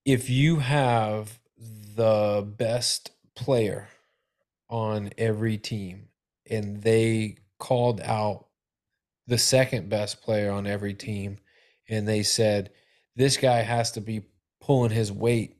if 0.04 0.30
you 0.30 0.56
have 0.56 1.38
the 1.58 2.46
best 2.56 3.10
player 3.34 3.88
on 4.68 5.10
every 5.18 5.58
team 5.58 6.08
and 6.48 6.82
they 6.82 7.36
called 7.58 8.00
out 8.02 8.46
the 9.26 9.38
second 9.38 9.88
best 9.88 10.22
player 10.22 10.50
on 10.50 10.66
every 10.66 10.94
team 10.94 11.38
and 11.88 12.06
they 12.06 12.22
said, 12.22 12.70
this 13.16 13.36
guy 13.36 13.62
has 13.62 13.92
to 13.92 14.00
be 14.00 14.22
pulling 14.66 14.90
his 14.90 15.12
weight 15.12 15.56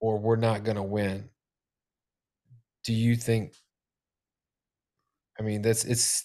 or 0.00 0.18
we're 0.18 0.36
not 0.36 0.64
going 0.64 0.76
to 0.76 0.82
win. 0.82 1.28
Do 2.84 2.92
you 2.92 3.14
think? 3.14 3.54
I 5.38 5.42
mean, 5.42 5.62
that's 5.62 5.84
it's 5.84 6.24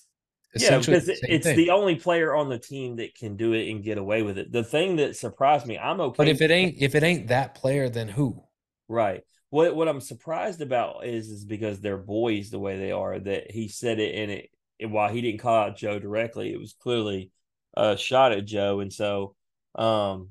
yeah 0.55 0.79
because 0.79 1.05
the 1.05 1.17
it's 1.27 1.45
thing. 1.45 1.57
the 1.57 1.69
only 1.69 1.95
player 1.95 2.33
on 2.35 2.49
the 2.49 2.57
team 2.57 2.95
that 2.97 3.15
can 3.15 3.35
do 3.35 3.53
it 3.53 3.69
and 3.69 3.83
get 3.83 3.97
away 3.97 4.23
with 4.23 4.37
it. 4.37 4.51
The 4.51 4.63
thing 4.63 4.95
that 4.97 5.15
surprised 5.15 5.67
me, 5.67 5.77
I'm 5.77 6.01
okay. 6.01 6.15
But 6.17 6.27
if 6.29 6.41
it 6.41 6.51
ain't 6.51 6.75
if 6.79 6.95
it 6.95 7.03
ain't 7.03 7.27
that 7.27 7.55
player, 7.55 7.89
then 7.89 8.07
who? 8.07 8.43
Right. 8.87 9.21
What 9.49 9.75
what 9.75 9.87
I'm 9.87 10.01
surprised 10.01 10.61
about 10.61 11.05
is 11.05 11.29
is 11.29 11.45
because 11.45 11.79
they're 11.79 11.97
boys 11.97 12.49
the 12.49 12.59
way 12.59 12.77
they 12.77 12.91
are. 12.91 13.19
That 13.19 13.51
he 13.51 13.67
said 13.67 13.99
it 13.99 14.15
and 14.15 14.31
it 14.31 14.49
and 14.79 14.91
while 14.91 15.11
he 15.11 15.21
didn't 15.21 15.41
call 15.41 15.55
out 15.55 15.77
Joe 15.77 15.99
directly, 15.99 16.51
it 16.51 16.59
was 16.59 16.73
clearly 16.73 17.31
a 17.75 17.97
shot 17.97 18.31
at 18.31 18.45
Joe. 18.45 18.79
And 18.79 18.91
so 18.91 19.35
um 19.75 20.29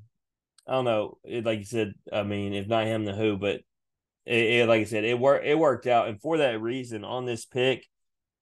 I 0.66 0.72
don't 0.72 0.84
know. 0.84 1.18
It, 1.24 1.44
like 1.44 1.58
you 1.60 1.64
said, 1.64 1.94
I 2.12 2.22
mean, 2.22 2.54
if 2.54 2.66
not 2.66 2.86
him, 2.86 3.04
the 3.04 3.14
who? 3.14 3.36
But 3.36 3.60
it, 4.26 4.44
it, 4.44 4.68
like 4.68 4.82
I 4.82 4.84
said, 4.84 5.04
it 5.04 5.18
worked. 5.18 5.44
It 5.46 5.58
worked 5.58 5.86
out, 5.86 6.08
and 6.08 6.20
for 6.20 6.38
that 6.38 6.60
reason, 6.60 7.04
on 7.04 7.24
this 7.24 7.44
pick, 7.44 7.86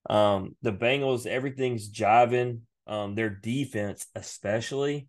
um, 0.09 0.57
the 0.63 0.73
Bengals, 0.73 1.27
everything's 1.27 1.91
jiving. 1.91 2.61
Um, 2.87 3.15
their 3.15 3.31
defense, 3.31 4.07
especially, 4.17 5.07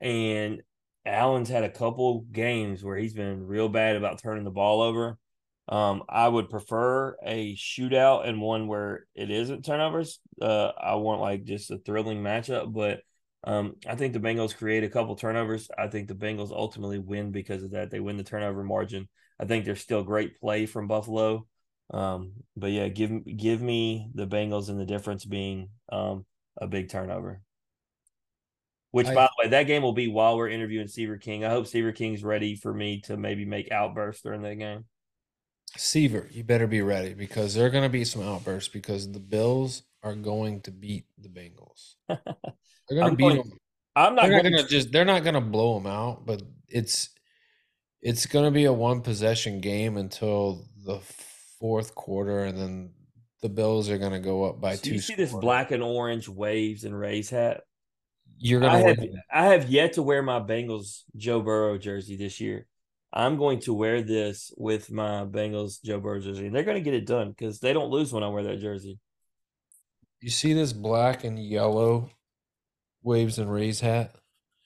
and 0.00 0.62
Allen's 1.04 1.48
had 1.50 1.64
a 1.64 1.68
couple 1.68 2.20
games 2.32 2.82
where 2.82 2.96
he's 2.96 3.12
been 3.12 3.46
real 3.46 3.68
bad 3.68 3.96
about 3.96 4.22
turning 4.22 4.44
the 4.44 4.50
ball 4.50 4.80
over. 4.80 5.18
Um, 5.68 6.04
I 6.08 6.26
would 6.26 6.50
prefer 6.50 7.16
a 7.22 7.54
shootout 7.54 8.26
and 8.26 8.40
one 8.40 8.66
where 8.66 9.06
it 9.14 9.30
isn't 9.30 9.64
turnovers. 9.64 10.20
Uh, 10.40 10.72
I 10.78 10.94
want 10.96 11.20
like 11.20 11.44
just 11.44 11.70
a 11.70 11.78
thrilling 11.78 12.22
matchup, 12.22 12.72
but 12.72 13.00
um, 13.44 13.76
I 13.86 13.96
think 13.96 14.12
the 14.12 14.20
Bengals 14.20 14.56
create 14.56 14.84
a 14.84 14.88
couple 14.88 15.16
turnovers. 15.16 15.68
I 15.76 15.88
think 15.88 16.08
the 16.08 16.14
Bengals 16.14 16.52
ultimately 16.52 16.98
win 16.98 17.32
because 17.32 17.62
of 17.62 17.72
that. 17.72 17.90
They 17.90 18.00
win 18.00 18.16
the 18.16 18.24
turnover 18.24 18.62
margin. 18.62 19.08
I 19.40 19.46
think 19.46 19.64
there's 19.64 19.80
still 19.80 20.04
great 20.04 20.38
play 20.40 20.66
from 20.66 20.86
Buffalo. 20.86 21.46
Um, 21.92 22.32
but 22.56 22.70
yeah, 22.70 22.88
give 22.88 23.10
give 23.24 23.60
me 23.60 24.10
the 24.14 24.26
Bengals 24.26 24.68
and 24.68 24.78
the 24.78 24.86
difference 24.86 25.24
being 25.24 25.70
um, 25.90 26.24
a 26.56 26.66
big 26.66 26.88
turnover. 26.88 27.42
Which, 28.92 29.08
I, 29.08 29.14
by 29.14 29.24
the 29.24 29.42
way, 29.42 29.50
that 29.50 29.64
game 29.64 29.82
will 29.82 29.94
be 29.94 30.06
while 30.06 30.36
we're 30.36 30.48
interviewing 30.48 30.86
Seaver 30.86 31.16
King. 31.16 31.44
I 31.44 31.50
hope 31.50 31.66
Seaver 31.66 31.92
King's 31.92 32.22
ready 32.22 32.54
for 32.54 32.72
me 32.72 33.00
to 33.02 33.16
maybe 33.16 33.44
make 33.44 33.72
outbursts 33.72 34.22
during 34.22 34.42
that 34.42 34.56
game. 34.56 34.84
Seaver, 35.76 36.28
you 36.30 36.44
better 36.44 36.66
be 36.66 36.82
ready 36.82 37.14
because 37.14 37.54
there 37.54 37.66
are 37.66 37.70
going 37.70 37.84
to 37.84 37.88
be 37.88 38.04
some 38.04 38.22
outbursts 38.22 38.68
because 38.68 39.10
the 39.10 39.18
Bills 39.18 39.82
are 40.02 40.14
going 40.14 40.60
to 40.62 40.70
beat 40.70 41.04
the 41.18 41.28
Bengals. 41.28 41.94
They're 42.08 42.98
going 42.98 43.10
to 43.10 43.16
beat 43.16 43.22
going, 43.22 43.36
them. 43.36 43.52
I'm 43.94 44.14
not 44.14 44.28
going 44.28 44.44
to 44.44 44.66
just. 44.66 44.92
They're 44.92 45.04
not 45.04 45.22
going 45.22 45.34
to 45.34 45.40
blow 45.40 45.78
them 45.78 45.86
out, 45.86 46.26
but 46.26 46.42
it's 46.68 47.10
it's 48.00 48.26
going 48.26 48.44
to 48.44 48.50
be 48.50 48.64
a 48.64 48.72
one 48.72 49.00
possession 49.00 49.60
game 49.60 49.96
until 49.96 50.66
the 50.84 50.98
fourth 51.60 51.94
quarter, 51.94 52.44
and 52.44 52.58
then 52.58 52.90
the 53.42 53.48
Bills 53.48 53.88
are 53.90 53.98
going 53.98 54.12
to 54.12 54.18
go 54.18 54.44
up 54.44 54.60
by 54.60 54.76
so 54.76 54.82
two. 54.82 54.94
You 54.94 55.00
see 55.00 55.14
this 55.14 55.32
black 55.32 55.70
and 55.70 55.82
orange 55.82 56.28
waves 56.28 56.84
and 56.84 56.98
Rays 56.98 57.30
hat. 57.30 57.62
You're 58.38 58.60
gonna. 58.60 58.72
I 58.72 58.80
have, 58.80 58.98
I 59.32 59.44
have 59.44 59.70
yet 59.70 59.94
to 59.94 60.02
wear 60.02 60.22
my 60.22 60.40
Bengals 60.40 61.02
Joe 61.16 61.40
Burrow 61.40 61.78
jersey 61.78 62.16
this 62.16 62.40
year. 62.40 62.66
I'm 63.12 63.36
going 63.36 63.60
to 63.60 63.74
wear 63.74 64.02
this 64.02 64.52
with 64.56 64.90
my 64.90 65.24
Bengals 65.24 65.82
Joe 65.82 66.00
Burrow 66.00 66.20
jersey, 66.20 66.46
and 66.46 66.54
they're 66.54 66.64
going 66.64 66.78
to 66.78 66.82
get 66.82 66.94
it 66.94 67.06
done 67.06 67.28
because 67.28 67.60
they 67.60 67.72
don't 67.72 67.90
lose 67.90 68.12
when 68.12 68.22
I 68.22 68.28
wear 68.28 68.42
that 68.44 68.60
jersey. 68.60 68.98
You 70.22 70.30
see 70.30 70.52
this 70.52 70.72
black 70.72 71.24
and 71.24 71.36
yellow 71.36 72.10
waves 73.02 73.40
and 73.40 73.52
rays 73.52 73.80
hat? 73.80 74.14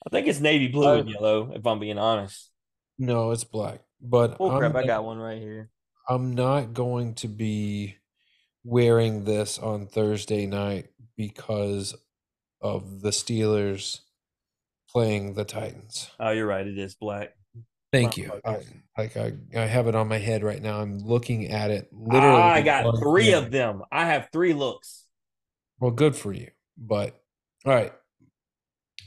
I 0.07 0.11
think 0.11 0.27
it's 0.27 0.39
navy 0.39 0.69
blue 0.69 0.87
I, 0.87 0.97
and 0.99 1.09
oh. 1.09 1.13
yellow. 1.13 1.53
If 1.55 1.67
I'm 1.67 1.79
being 1.79 1.99
honest. 1.99 2.51
No, 2.99 3.31
it's 3.31 3.45
black. 3.45 3.81
But 4.01 4.37
oh 4.39 4.59
crap! 4.59 4.75
I 4.75 4.85
got 4.85 5.05
one 5.05 5.17
right 5.17 5.41
here. 5.41 5.71
I'm 6.07 6.35
not 6.35 6.75
going 6.75 7.15
to 7.17 7.29
be 7.29 7.97
wearing 8.65 9.25
this 9.25 9.59
on 9.59 9.87
Thursday 9.87 10.47
night 10.47 10.89
because 11.17 11.95
of 12.61 13.01
the 13.01 13.11
Steelers 13.11 14.01
playing 14.91 15.35
the 15.35 15.45
Titans. 15.45 16.11
Oh, 16.21 16.31
you're 16.31 16.47
right. 16.47 16.67
It 16.67 16.79
is 16.79 16.95
black. 16.95 17.33
Thank 17.93 18.19
you. 18.19 18.31
I, 18.45 18.59
like 18.99 19.17
I, 19.17 19.33
I 19.57 19.61
have 19.63 19.87
it 19.87 19.95
on 19.95 20.09
my 20.09 20.19
head 20.19 20.43
right 20.45 20.61
now. 20.61 20.81
I'm 20.81 20.99
looking 20.99 21.49
at 21.49 21.71
it. 21.71 21.89
Literally, 21.93 22.43
I 22.43 22.61
got 22.61 22.99
three 22.99 23.33
of 23.33 23.51
them. 23.51 23.83
I 23.91 24.05
have 24.05 24.29
three 24.33 24.53
looks. 24.53 25.06
Well, 25.81 25.91
good 25.91 26.17
for 26.17 26.33
you. 26.33 26.51
But 26.77 27.21
all 27.65 27.75
right, 27.75 27.93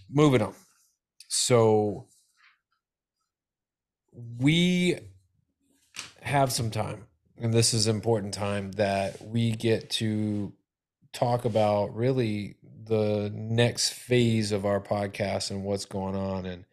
moving 0.10 0.42
on. 0.42 0.54
So 1.30 2.08
we 4.40 5.00
have 6.22 6.52
some 6.52 6.72
time, 6.72 7.08
and 7.38 7.54
this 7.54 7.74
is 7.74 7.88
important 7.88 8.34
time 8.34 8.72
that 8.74 9.22
we 9.22 9.52
get 9.52 9.90
to 9.92 10.54
talk 11.14 11.46
about 11.46 11.96
really 11.96 12.56
the 12.86 13.32
next 13.34 13.94
phase 13.94 14.52
of 14.52 14.66
our 14.66 14.82
podcast 14.82 15.52
and 15.52 15.64
what's 15.64 15.86
going 15.86 16.16
on. 16.16 16.46
And 16.46 16.66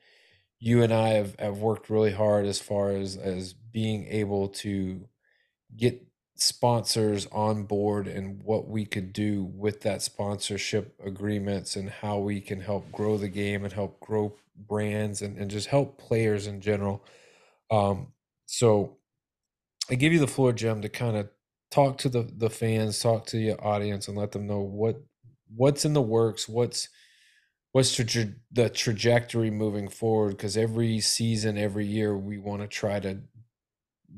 you 0.61 0.83
and 0.83 0.93
I 0.93 1.11
have, 1.11 1.39
have 1.41 1.59
worked 1.59 1.91
really 1.91 2.13
hard 2.13 2.47
as 2.47 2.61
far 2.61 2.91
as 2.93 3.17
as 3.17 3.55
being 3.55 4.07
able 4.09 4.49
to 4.49 5.09
get 5.77 6.06
sponsors 6.37 7.27
on 7.33 7.65
board 7.65 8.07
and 8.07 8.43
what 8.43 8.69
we 8.69 8.85
could 8.85 9.13
do 9.13 9.45
with 9.55 9.81
that 9.83 10.03
sponsorship 10.03 10.95
agreements 11.05 11.77
and 11.77 11.89
how 11.89 12.19
we 12.19 12.41
can 12.41 12.61
help 12.61 12.91
grow 12.93 13.17
the 13.17 13.29
game 13.29 13.65
and 13.65 13.73
help 13.73 13.99
grow 14.01 14.37
brands 14.57 15.23
and, 15.23 15.37
and 15.39 15.51
just 15.51 15.69
help 15.69 15.99
players 15.99 16.47
in 16.47 16.61
general. 16.61 17.05
Um, 17.71 18.13
so 18.47 18.99
I 19.91 19.95
give 19.95 20.13
you 20.13 20.19
the 20.19 20.27
floor, 20.27 20.53
Jim, 20.53 20.83
to 20.83 20.89
kind 20.89 21.17
of 21.17 21.29
talk 21.71 21.99
to 21.99 22.09
the 22.09 22.29
the 22.37 22.51
fans, 22.51 22.99
talk 23.01 23.27
to 23.27 23.39
your 23.39 23.65
audience, 23.65 24.09
and 24.09 24.17
let 24.17 24.33
them 24.33 24.47
know 24.47 24.61
what 24.61 24.97
what's 25.55 25.85
in 25.85 25.93
the 25.93 26.03
works, 26.03 26.49
what's 26.49 26.89
what's 27.73 27.95
tra- 27.95 28.35
the 28.53 28.71
trajectory 28.71 29.51
moving 29.51 29.89
forward. 29.89 30.31
Because 30.31 30.57
every 30.57 31.01
season, 31.01 31.59
every 31.59 31.87
year, 31.87 32.17
we 32.17 32.39
want 32.39 32.63
to 32.63 32.69
try 32.69 33.01
to 33.01 33.19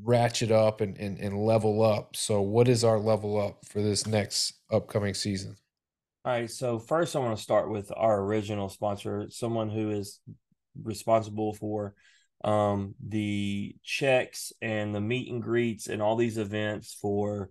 ratchet 0.02 0.50
up 0.50 0.80
and, 0.80 0.96
and 0.98 1.18
and 1.18 1.44
level 1.44 1.82
up. 1.82 2.16
So, 2.16 2.40
what 2.40 2.68
is 2.68 2.84
our 2.84 2.98
level 2.98 3.40
up 3.40 3.64
for 3.66 3.82
this 3.82 4.06
next 4.06 4.54
upcoming 4.70 5.14
season? 5.14 5.56
All 6.24 6.32
right. 6.32 6.50
So 6.50 6.78
first, 6.78 7.16
I 7.16 7.20
want 7.20 7.36
to 7.36 7.42
start 7.42 7.70
with 7.70 7.90
our 7.96 8.20
original 8.20 8.68
sponsor, 8.68 9.28
someone 9.30 9.70
who 9.70 9.90
is 9.90 10.20
responsible 10.82 11.54
for 11.54 11.94
um, 12.44 12.94
the 13.06 13.74
checks 13.82 14.52
and 14.60 14.94
the 14.94 15.00
meet 15.00 15.32
and 15.32 15.42
greets 15.42 15.86
and 15.86 16.02
all 16.02 16.16
these 16.16 16.38
events 16.38 16.96
for 17.00 17.50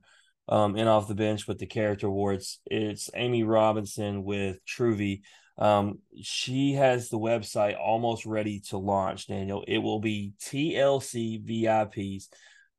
um, 0.50 0.76
in 0.76 0.88
off 0.88 1.08
the 1.08 1.16
bench 1.16 1.48
with 1.48 1.58
the 1.58 1.66
character 1.66 2.08
awards. 2.08 2.60
It's 2.66 3.10
Amy 3.16 3.44
Robinson 3.44 4.24
with 4.24 4.60
Truvy. 4.66 5.22
Um, 5.58 6.00
she 6.22 6.74
has 6.74 7.10
the 7.10 7.18
website 7.18 7.78
almost 7.80 8.26
ready 8.26 8.60
to 8.70 8.78
launch, 8.78 9.28
Daniel. 9.28 9.64
It 9.68 9.80
will 9.80 10.00
be 10.00 10.34
TLC 10.42 11.44
VIPs. 11.44 12.28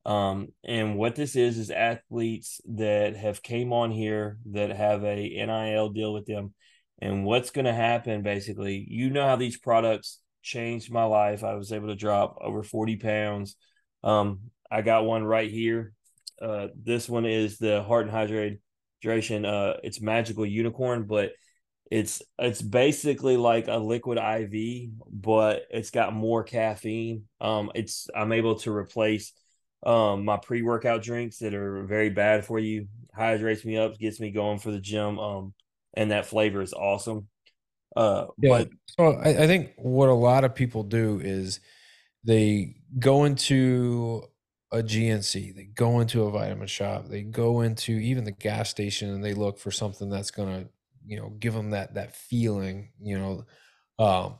Um, 0.05 0.49
and 0.65 0.97
what 0.97 1.17
this 1.17 1.37
is 1.37 1.59
is 1.59 1.71
athletes 1.71 2.61
that 2.67 3.17
have 3.17 3.43
came 3.43 3.73
on 3.73 3.91
here 3.91 4.39
that 4.53 4.71
have 4.71 5.05
a 5.05 5.29
NIL 5.29 5.91
deal 5.91 6.13
with 6.13 6.27
them. 6.27 6.55
And 7.01 7.25
what's 7.25 7.51
going 7.51 7.67
to 7.67 7.75
happen 7.75 8.23
basically, 8.23 8.87
you 8.89 9.11
know 9.11 9.27
how 9.27 9.37
these 9.37 9.59
products 9.59 10.21
changed 10.43 10.91
my 10.91 11.05
life. 11.05 11.45
I 11.45 11.55
was 11.55 11.73
able 11.73 11.89
to 11.89 11.97
drop 11.97 12.39
over 12.41 12.63
40 12.63 12.97
pounds. 12.97 13.57
Um, 14.03 14.51
I 14.71 14.83
got 14.83 15.05
one 15.05 15.25
right 15.25 15.51
here. 15.51 15.93
Uh, 16.41 16.69
this 16.81 17.09
one 17.09 17.27
is 17.27 17.59
the 17.59 17.83
Heart 17.83 18.07
and 18.07 18.11
Hydrate 18.13 18.59
Hydration. 19.05 19.45
Uh, 19.45 19.79
it's 19.83 20.01
magical 20.01 20.47
unicorn, 20.47 21.05
but 21.05 21.33
it's 21.90 22.23
it's 22.39 22.62
basically 22.62 23.36
like 23.36 23.69
a 23.69 23.78
liquid 23.78 24.19
IV, 24.19 24.90
but 25.10 25.62
it's 25.70 25.90
got 25.90 26.12
more 26.12 26.44
caffeine. 26.44 27.24
Um, 27.40 27.70
it's 27.74 28.09
I'm 28.15 28.32
able 28.32 28.56
to 28.60 28.73
replace 28.73 29.32
um 29.85 30.24
my 30.24 30.36
pre 30.36 30.62
workout 30.62 31.02
drinks 31.02 31.39
that 31.39 31.55
are 31.55 31.85
very 31.85 32.10
bad 32.10 32.44
for 32.44 32.59
you. 32.59 32.89
Hydrates 33.15 33.65
me 33.65 33.77
up, 33.77 33.98
gets 33.98 34.20
me 34.20 34.31
going 34.31 34.59
for 34.59 34.70
the 34.70 34.81
gym. 34.81 35.19
Um, 35.19 35.55
and 35.94 36.10
that 36.10 36.27
flavor 36.27 36.62
is 36.62 36.73
awesome. 36.73 37.28
Uh, 37.97 38.27
yeah. 38.39 38.51
But, 38.51 38.69
so 38.86 39.12
I, 39.15 39.31
I 39.31 39.47
think 39.47 39.73
what 39.77 40.09
a 40.09 40.15
lot 40.15 40.44
of 40.44 40.55
people 40.55 40.85
do 40.85 41.20
is 41.23 41.60
they 42.24 42.77
go 42.98 43.24
into 43.24 44.23
a 44.70 44.78
GNC, 44.78 45.55
they 45.55 45.65
go 45.65 46.01
into 46.01 46.24
a 46.24 46.31
vitamin 46.31 46.66
shop, 46.66 47.09
they 47.09 47.23
go 47.23 47.62
into 47.62 47.93
even 47.93 48.24
the 48.24 48.32
gas 48.32 48.69
station 48.69 49.10
and 49.10 49.24
they 49.24 49.35
look 49.35 49.59
for 49.59 49.70
something 49.70 50.10
that's 50.10 50.31
going 50.31 50.65
to, 50.65 50.70
you 51.09 51.18
know, 51.18 51.30
give 51.40 51.55
them 51.55 51.70
that 51.70 51.94
that 51.94 52.14
feeling, 52.14 52.90
you 53.01 53.18
know. 53.18 53.44
Um, 53.98 54.39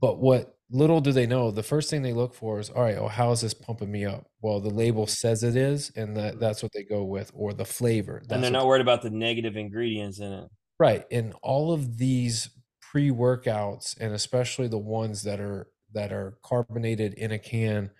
but 0.00 0.18
what 0.18 0.54
little 0.70 1.00
do 1.00 1.12
they 1.12 1.26
know, 1.26 1.50
the 1.50 1.62
first 1.62 1.90
thing 1.90 2.02
they 2.02 2.12
look 2.12 2.34
for 2.34 2.58
is, 2.58 2.70
all 2.70 2.82
right, 2.82 2.96
oh, 2.96 3.08
how 3.08 3.32
is 3.32 3.40
this 3.40 3.54
pumping 3.54 3.90
me 3.90 4.04
up? 4.04 4.26
Well, 4.40 4.60
the 4.60 4.70
label 4.70 5.06
says 5.06 5.42
it 5.42 5.56
is, 5.56 5.90
and 5.96 6.16
that 6.16 6.38
that's 6.38 6.62
what 6.62 6.72
they 6.72 6.84
go 6.84 7.04
with, 7.04 7.30
or 7.34 7.52
the 7.52 7.64
flavor. 7.64 8.22
and 8.30 8.42
they're 8.42 8.50
not 8.50 8.66
worried 8.66 8.82
about 8.82 9.02
the 9.02 9.10
negative 9.10 9.56
ingredients 9.56 10.20
in 10.20 10.32
it. 10.32 10.48
Right. 10.78 11.04
And 11.10 11.34
all 11.42 11.72
of 11.72 11.98
these 11.98 12.50
pre-workouts 12.80 13.96
and 14.00 14.14
especially 14.14 14.68
the 14.68 14.78
ones 14.78 15.22
that 15.22 15.40
are 15.40 15.68
that 15.92 16.12
are 16.12 16.38
carbonated 16.42 17.12
in 17.14 17.32
a 17.32 17.38
can 17.38 17.90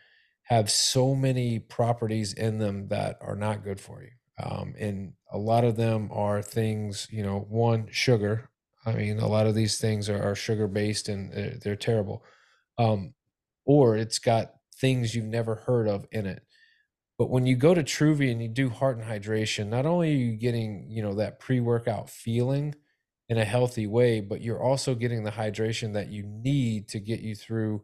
have 0.45 0.71
so 0.71 1.15
many 1.15 1.59
properties 1.59 2.33
in 2.33 2.59
them 2.59 2.89
that 2.89 3.19
are 3.21 3.37
not 3.37 3.63
good 3.63 3.81
for 3.81 4.03
you 4.03 4.11
um, 4.43 4.75
and 4.79 5.13
a 5.33 5.39
lot 5.39 5.65
of 5.65 5.77
them 5.77 6.11
are 6.13 6.43
things 6.43 7.09
you 7.11 7.23
know 7.23 7.41
one 7.49 7.89
sugar. 7.91 8.51
I 8.87 8.93
mean 8.93 9.19
a 9.19 9.29
lot 9.29 9.47
of 9.47 9.55
these 9.55 9.79
things 9.79 10.09
are, 10.09 10.23
are 10.23 10.35
sugar 10.35 10.69
based 10.69 11.09
and 11.09 11.33
they're, 11.33 11.59
they're 11.63 11.77
terrible. 11.77 12.25
Um, 12.79 13.15
or 13.65 13.97
it's 13.97 14.19
got 14.19 14.55
things 14.77 15.15
you've 15.15 15.25
never 15.25 15.57
heard 15.57 15.89
of 15.89 16.07
in 16.13 16.27
it. 16.27 16.43
But 17.19 17.31
when 17.31 17.47
you 17.47 17.57
go 17.57 17.75
to 17.75 17.83
Truvy 17.83 18.31
and 18.31 18.41
you 18.41 18.49
do 18.49 18.71
heart 18.71 18.97
and 18.97 19.07
hydration, 19.07 19.67
not 19.67 19.87
only 19.87 20.11
are 20.11 20.17
you 20.17 20.37
getting, 20.37 20.87
you 20.89 21.03
know, 21.03 21.15
that 21.15 21.41
pre-workout 21.41 22.09
feeling, 22.09 22.77
in 23.29 23.39
a 23.39 23.45
healthy 23.45 23.87
way, 23.87 24.21
but 24.21 24.41
you're 24.41 24.63
also 24.63 24.95
getting 24.95 25.23
the 25.23 25.31
hydration 25.31 25.93
that 25.93 26.09
you 26.09 26.23
need 26.25 26.89
to 26.89 26.99
get 26.99 27.21
you 27.21 27.35
through 27.35 27.83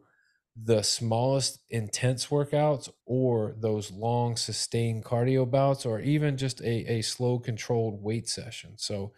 the 0.55 0.81
smallest 0.81 1.59
intense 1.69 2.27
workouts 2.27 2.89
or 3.05 3.55
those 3.59 3.91
long 3.91 4.37
sustained 4.37 5.03
cardio 5.03 5.49
bouts 5.49 5.85
or 5.85 5.99
even 5.99 6.37
just 6.37 6.61
a, 6.61 6.93
a 6.93 7.01
slow 7.01 7.37
controlled 7.37 8.01
weight 8.01 8.29
session. 8.29 8.73
So 8.77 9.11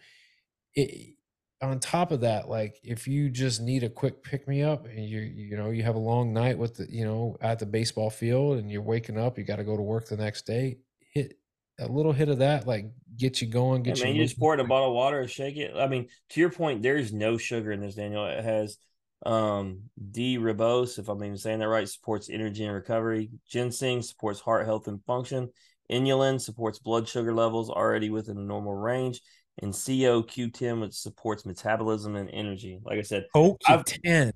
it, 0.74 1.14
on 1.62 1.78
top 1.78 2.10
of 2.10 2.20
that, 2.20 2.48
like 2.48 2.78
if 2.82 3.06
you 3.06 3.30
just 3.30 3.60
need 3.60 3.84
a 3.84 3.88
quick 3.88 4.22
pick 4.22 4.48
me 4.48 4.62
up 4.62 4.86
and 4.86 5.04
you 5.04 5.20
you 5.20 5.56
know 5.56 5.70
you 5.70 5.82
have 5.82 5.96
a 5.96 6.00
long 6.00 6.32
night 6.32 6.56
with 6.56 6.76
the 6.76 6.86
you 6.88 7.04
know 7.04 7.36
at 7.40 7.58
the 7.58 7.66
baseball 7.66 8.10
field 8.10 8.58
and 8.58 8.70
you're 8.70 8.82
waking 8.82 9.18
up, 9.18 9.38
you 9.38 9.44
got 9.44 9.56
to 9.56 9.64
go 9.64 9.76
to 9.76 9.82
work 9.82 10.08
the 10.08 10.16
next 10.16 10.46
day. 10.46 10.78
Hit 11.12 11.38
a 11.80 11.86
little 11.86 12.12
hit 12.12 12.28
of 12.28 12.38
that, 12.38 12.66
like 12.66 12.86
get 13.16 13.40
you 13.40 13.48
going, 13.48 13.82
get 13.82 13.98
yeah, 13.98 14.04
you. 14.04 14.10
Man, 14.10 14.16
you 14.16 14.24
just 14.24 14.38
pour 14.38 14.54
it 14.54 14.60
in 14.60 14.66
a 14.66 14.68
bottle 14.68 14.88
of 14.88 14.94
water, 14.94 15.20
and 15.20 15.30
shake 15.30 15.56
it. 15.56 15.72
I 15.76 15.86
mean, 15.86 16.08
to 16.30 16.40
your 16.40 16.50
point, 16.50 16.82
there's 16.82 17.12
no 17.12 17.36
sugar 17.38 17.72
in 17.72 17.80
this, 17.80 17.94
Daniel. 17.94 18.26
It 18.26 18.44
has 18.44 18.78
um 19.26 19.82
D 20.10 20.38
ribose, 20.38 20.98
if 20.98 21.08
I'm 21.08 21.22
even 21.24 21.36
saying 21.36 21.58
that 21.58 21.68
right, 21.68 21.88
supports 21.88 22.30
energy 22.30 22.64
and 22.64 22.74
recovery. 22.74 23.30
Ginseng 23.48 24.02
supports 24.02 24.40
heart 24.40 24.66
health 24.66 24.88
and 24.88 25.04
function. 25.04 25.50
Inulin 25.90 26.40
supports 26.40 26.78
blood 26.78 27.08
sugar 27.08 27.34
levels 27.34 27.70
already 27.70 28.10
within 28.10 28.36
a 28.36 28.42
normal 28.42 28.74
range, 28.74 29.20
and 29.62 29.72
CoQ10, 29.72 30.80
which 30.80 30.94
supports 30.94 31.46
metabolism 31.46 32.14
and 32.14 32.30
energy. 32.30 32.78
Like 32.84 32.98
I 32.98 33.02
said, 33.02 33.26
CoQ10. 33.34 34.32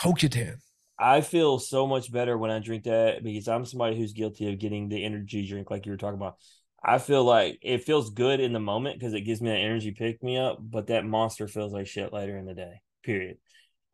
CoQ10. 0.00 0.56
I 0.98 1.20
feel 1.20 1.58
so 1.58 1.86
much 1.86 2.10
better 2.10 2.38
when 2.38 2.50
I 2.50 2.58
drink 2.58 2.84
that 2.84 3.22
because 3.22 3.48
I'm 3.48 3.66
somebody 3.66 3.96
who's 3.96 4.12
guilty 4.14 4.50
of 4.50 4.58
getting 4.58 4.88
the 4.88 5.04
energy 5.04 5.46
drink, 5.46 5.70
like 5.70 5.86
you 5.86 5.92
were 5.92 5.98
talking 5.98 6.18
about. 6.18 6.36
I 6.82 6.98
feel 6.98 7.24
like 7.24 7.58
it 7.62 7.84
feels 7.84 8.10
good 8.10 8.40
in 8.40 8.52
the 8.52 8.60
moment 8.60 8.98
because 8.98 9.12
it 9.12 9.22
gives 9.22 9.40
me 9.40 9.50
that 9.50 9.56
energy 9.56 9.90
pick 9.90 10.22
me 10.22 10.38
up, 10.38 10.58
but 10.60 10.86
that 10.86 11.04
monster 11.04 11.48
feels 11.48 11.72
like 11.72 11.86
shit 11.86 12.12
later 12.12 12.36
in 12.38 12.46
the 12.46 12.54
day. 12.54 12.80
Period. 13.02 13.38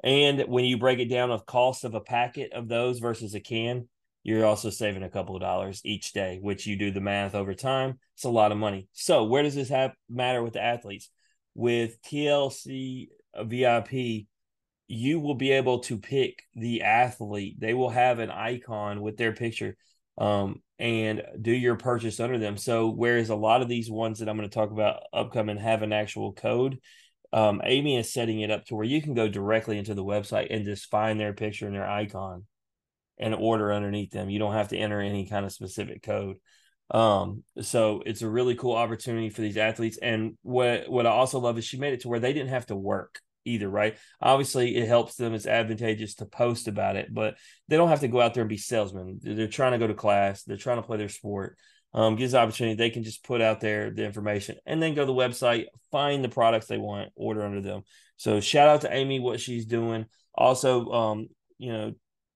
And 0.02 0.40
when 0.48 0.64
you 0.64 0.78
break 0.78 0.98
it 0.98 1.08
down 1.08 1.30
of 1.30 1.46
cost 1.46 1.84
of 1.84 1.94
a 1.94 2.00
packet 2.00 2.52
of 2.52 2.68
those 2.68 2.98
versus 2.98 3.34
a 3.34 3.40
can, 3.40 3.88
you're 4.24 4.44
also 4.44 4.70
saving 4.70 5.02
a 5.02 5.10
couple 5.10 5.34
of 5.34 5.42
dollars 5.42 5.80
each 5.84 6.12
day, 6.12 6.38
which 6.40 6.66
you 6.66 6.76
do 6.76 6.90
the 6.90 7.00
math 7.00 7.34
over 7.34 7.54
time. 7.54 7.98
It's 8.14 8.24
a 8.24 8.30
lot 8.30 8.52
of 8.52 8.58
money. 8.58 8.88
So 8.92 9.24
where 9.24 9.42
does 9.42 9.54
this 9.54 9.68
have 9.68 9.92
matter 10.08 10.42
with 10.42 10.54
the 10.54 10.62
athletes? 10.62 11.08
With 11.54 12.00
TLC 12.02 13.08
VIP, 13.44 14.26
you 14.86 15.20
will 15.20 15.34
be 15.34 15.52
able 15.52 15.80
to 15.80 15.98
pick 15.98 16.42
the 16.54 16.82
athlete. 16.82 17.56
They 17.58 17.74
will 17.74 17.90
have 17.90 18.18
an 18.18 18.30
icon 18.30 19.00
with 19.00 19.16
their 19.16 19.32
picture 19.32 19.76
um, 20.18 20.62
and 20.78 21.22
do 21.40 21.52
your 21.52 21.76
purchase 21.76 22.20
under 22.20 22.38
them. 22.38 22.56
So, 22.56 22.88
whereas 22.90 23.30
a 23.30 23.36
lot 23.36 23.62
of 23.62 23.68
these 23.68 23.90
ones 23.90 24.18
that 24.18 24.28
I'm 24.28 24.36
going 24.36 24.48
to 24.48 24.54
talk 24.54 24.70
about 24.70 25.02
upcoming 25.12 25.56
have 25.56 25.82
an 25.82 25.92
actual 25.92 26.32
code, 26.32 26.78
um, 27.32 27.60
Amy 27.64 27.96
is 27.96 28.12
setting 28.12 28.40
it 28.40 28.50
up 28.50 28.64
to 28.66 28.74
where 28.74 28.84
you 28.84 29.00
can 29.00 29.14
go 29.14 29.28
directly 29.28 29.78
into 29.78 29.94
the 29.94 30.04
website 30.04 30.48
and 30.50 30.64
just 30.64 30.90
find 30.90 31.18
their 31.18 31.32
picture 31.32 31.66
and 31.66 31.74
their 31.74 31.88
icon 31.88 32.44
and 33.18 33.34
order 33.34 33.72
underneath 33.72 34.10
them. 34.10 34.30
You 34.30 34.38
don't 34.38 34.54
have 34.54 34.68
to 34.68 34.76
enter 34.76 35.00
any 35.00 35.26
kind 35.26 35.46
of 35.46 35.52
specific 35.52 36.02
code. 36.02 36.36
Um, 36.90 37.42
so 37.62 38.02
it's 38.04 38.22
a 38.22 38.28
really 38.28 38.54
cool 38.54 38.74
opportunity 38.74 39.30
for 39.30 39.40
these 39.40 39.56
athletes. 39.56 39.98
And 39.98 40.36
what 40.42 40.90
what 40.90 41.06
I 41.06 41.10
also 41.10 41.38
love 41.38 41.56
is 41.56 41.64
she 41.64 41.78
made 41.78 41.94
it 41.94 42.00
to 42.00 42.08
where 42.08 42.20
they 42.20 42.32
didn't 42.32 42.50
have 42.50 42.66
to 42.66 42.76
work 42.76 43.18
either, 43.44 43.68
right? 43.68 43.96
Obviously, 44.20 44.76
it 44.76 44.86
helps 44.86 45.16
them. 45.16 45.34
It's 45.34 45.46
advantageous 45.46 46.16
to 46.16 46.26
post 46.26 46.68
about 46.68 46.96
it, 46.96 47.12
but 47.12 47.36
they 47.68 47.76
don't 47.76 47.88
have 47.88 48.00
to 48.00 48.08
go 48.08 48.20
out 48.20 48.34
there 48.34 48.42
and 48.42 48.48
be 48.48 48.58
salesmen. 48.58 49.20
They're 49.22 49.48
trying 49.48 49.72
to 49.72 49.78
go 49.78 49.86
to 49.86 49.94
class. 49.94 50.42
They're 50.42 50.56
trying 50.56 50.78
to 50.78 50.82
play 50.82 50.98
their 50.98 51.08
sport. 51.08 51.56
Um, 51.94 52.16
gives 52.16 52.32
the 52.32 52.38
opportunity. 52.38 52.74
They 52.74 52.88
can 52.90 53.02
just 53.02 53.22
put 53.22 53.42
out 53.42 53.60
there 53.60 53.90
the 53.90 54.04
information 54.04 54.56
and 54.64 54.82
then 54.82 54.94
go 54.94 55.02
to 55.02 55.06
the 55.06 55.12
website, 55.12 55.66
find 55.90 56.24
the 56.24 56.30
products 56.30 56.66
they 56.66 56.78
want, 56.78 57.10
order 57.14 57.44
under 57.44 57.60
them. 57.60 57.82
So 58.16 58.40
shout 58.40 58.68
out 58.68 58.80
to 58.82 58.92
Amy, 58.94 59.20
what 59.20 59.40
she's 59.40 59.66
doing. 59.66 60.06
Also, 60.34 60.90
um, 60.90 61.28
you 61.58 61.70
know, 61.72 61.92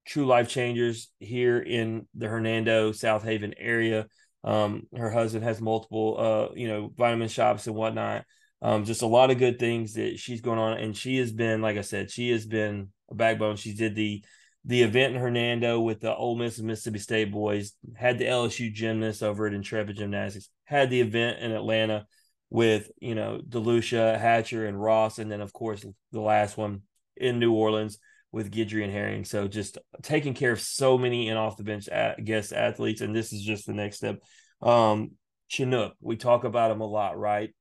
True 0.07 0.27
Life 0.27 0.49
Changers 0.49 1.11
here 1.19 1.59
in 1.59 2.07
the 2.15 2.29
Hernando 2.29 2.93
South 2.93 3.25
Haven 3.25 3.55
area. 3.57 4.07
Um, 4.45 4.83
her 4.95 5.11
husband 5.11 5.45
has 5.45 5.61
multiple, 5.61 6.17
uh, 6.19 6.55
you 6.55 6.69
know, 6.69 6.93
vitamin 6.97 7.29
shops 7.29 7.67
and 7.67 7.75
whatnot. 7.75 8.25
Um, 8.63 8.85
just 8.85 9.03
a 9.03 9.07
lot 9.07 9.31
of 9.31 9.39
good 9.39 9.59
things 9.59 9.95
that 9.95 10.19
she's 10.19 10.41
going 10.41 10.59
on, 10.59 10.79
and 10.79 10.97
she 10.97 11.19
has 11.19 11.33
been, 11.33 11.61
like 11.61 11.77
I 11.77 11.83
said, 11.83 12.11
she 12.11 12.31
has 12.31 12.47
been 12.47 12.89
a 13.11 13.15
backbone. 13.15 13.57
She 13.57 13.75
did 13.75 13.95
the 13.95 14.25
the 14.67 14.83
event 14.83 15.15
in 15.15 15.21
Hernando 15.21 15.81
with 15.81 16.01
the 16.01 16.15
Ole 16.15 16.35
Miss 16.35 16.59
and 16.59 16.67
Mississippi 16.67 16.99
State 16.99 17.31
boys, 17.31 17.73
had 17.95 18.19
the 18.19 18.25
LSU 18.25 18.73
gymnasts 18.73 19.23
over 19.23 19.47
at 19.47 19.55
Intrepid 19.55 19.97
Gymnastics, 19.97 20.51
had 20.65 20.91
the 20.91 21.01
event 21.01 21.39
in 21.39 21.53
Atlanta 21.53 22.07
with 22.51 22.91
you 23.01 23.15
know 23.15 23.41
Delucia, 23.49 24.19
Hatcher, 24.19 24.67
and 24.67 24.81
Ross, 24.81 25.19
and 25.21 25.31
then 25.31 25.41
of 25.41 25.53
course 25.53 25.87
the 26.11 26.21
last 26.21 26.57
one 26.57 26.83
in 27.17 27.39
New 27.39 27.53
Orleans 27.53 27.99
with 28.33 28.53
Guidry 28.53 28.83
and 28.83 28.93
Herring. 28.93 29.25
So 29.25 29.47
just 29.47 29.79
taking 30.03 30.35
care 30.35 30.51
of 30.51 30.61
so 30.61 30.99
many 30.99 31.29
and 31.29 31.39
off 31.39 31.57
the 31.57 31.63
bench 31.63 31.89
at, 31.89 32.25
guest 32.25 32.53
athletes, 32.53 33.01
and 33.01 33.15
this 33.15 33.33
is 33.33 33.43
just 33.43 33.67
the 33.67 33.73
next 33.73 33.99
step. 33.99 34.21
Um, 34.61 35.13
Chinook, 35.47 35.95
we 36.01 36.17
talk 36.17 36.43
about 36.43 36.71
them 36.71 36.81
a 36.81 36.87
lot, 36.87 37.17
right? 37.17 37.55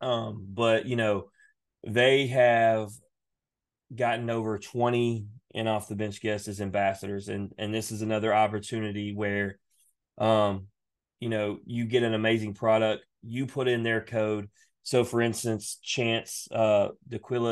Um, 0.00 0.46
but 0.52 0.86
you 0.86 0.96
know, 0.96 1.30
they 1.86 2.26
have 2.26 2.90
gotten 3.94 4.30
over 4.30 4.58
20 4.58 5.26
and 5.54 5.68
off 5.68 5.88
the 5.88 5.96
bench 5.96 6.20
guests 6.20 6.48
as 6.48 6.60
ambassadors, 6.60 7.28
and 7.28 7.52
and 7.58 7.74
this 7.74 7.90
is 7.90 8.02
another 8.02 8.34
opportunity 8.34 9.14
where 9.14 9.58
um, 10.18 10.68
you 11.20 11.28
know, 11.28 11.58
you 11.64 11.86
get 11.86 12.02
an 12.02 12.14
amazing 12.14 12.54
product, 12.54 13.04
you 13.22 13.46
put 13.46 13.68
in 13.68 13.82
their 13.82 14.02
code. 14.02 14.48
So 14.82 15.04
for 15.04 15.22
instance, 15.22 15.78
Chance 15.82 16.48
uh 16.52 16.88